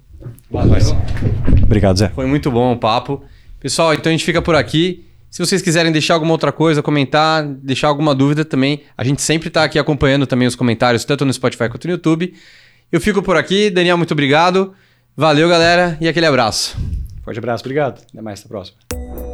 Obrigado, 1.63 1.97
Zé. 1.97 2.09
Foi 2.09 2.25
muito 2.25 2.51
bom 2.51 2.73
o 2.73 2.77
papo. 2.77 3.23
Pessoal, 3.59 3.93
então 3.93 4.09
a 4.09 4.13
gente 4.13 4.23
fica 4.23 4.41
por 4.41 4.55
aqui. 4.55 5.04
Se 5.35 5.45
vocês 5.45 5.61
quiserem 5.61 5.91
deixar 5.91 6.13
alguma 6.13 6.31
outra 6.31 6.49
coisa, 6.49 6.81
comentar, 6.81 7.43
deixar 7.45 7.89
alguma 7.89 8.15
dúvida 8.15 8.45
também, 8.45 8.83
a 8.97 9.03
gente 9.03 9.21
sempre 9.21 9.49
está 9.49 9.65
aqui 9.65 9.77
acompanhando 9.77 10.25
também 10.25 10.47
os 10.47 10.55
comentários, 10.55 11.03
tanto 11.03 11.25
no 11.25 11.33
Spotify 11.33 11.67
quanto 11.67 11.89
no 11.89 11.91
YouTube. 11.91 12.33
Eu 12.89 13.01
fico 13.01 13.21
por 13.21 13.35
aqui. 13.35 13.69
Daniel, 13.69 13.97
muito 13.97 14.13
obrigado. 14.13 14.73
Valeu, 15.13 15.49
galera, 15.49 15.97
e 15.99 16.07
aquele 16.07 16.25
abraço. 16.25 16.77
Forte 17.21 17.37
abraço, 17.37 17.65
obrigado. 17.65 18.01
Até 18.13 18.21
mais, 18.21 18.39
até 18.39 18.47
a 18.47 18.49
próxima. 18.49 19.24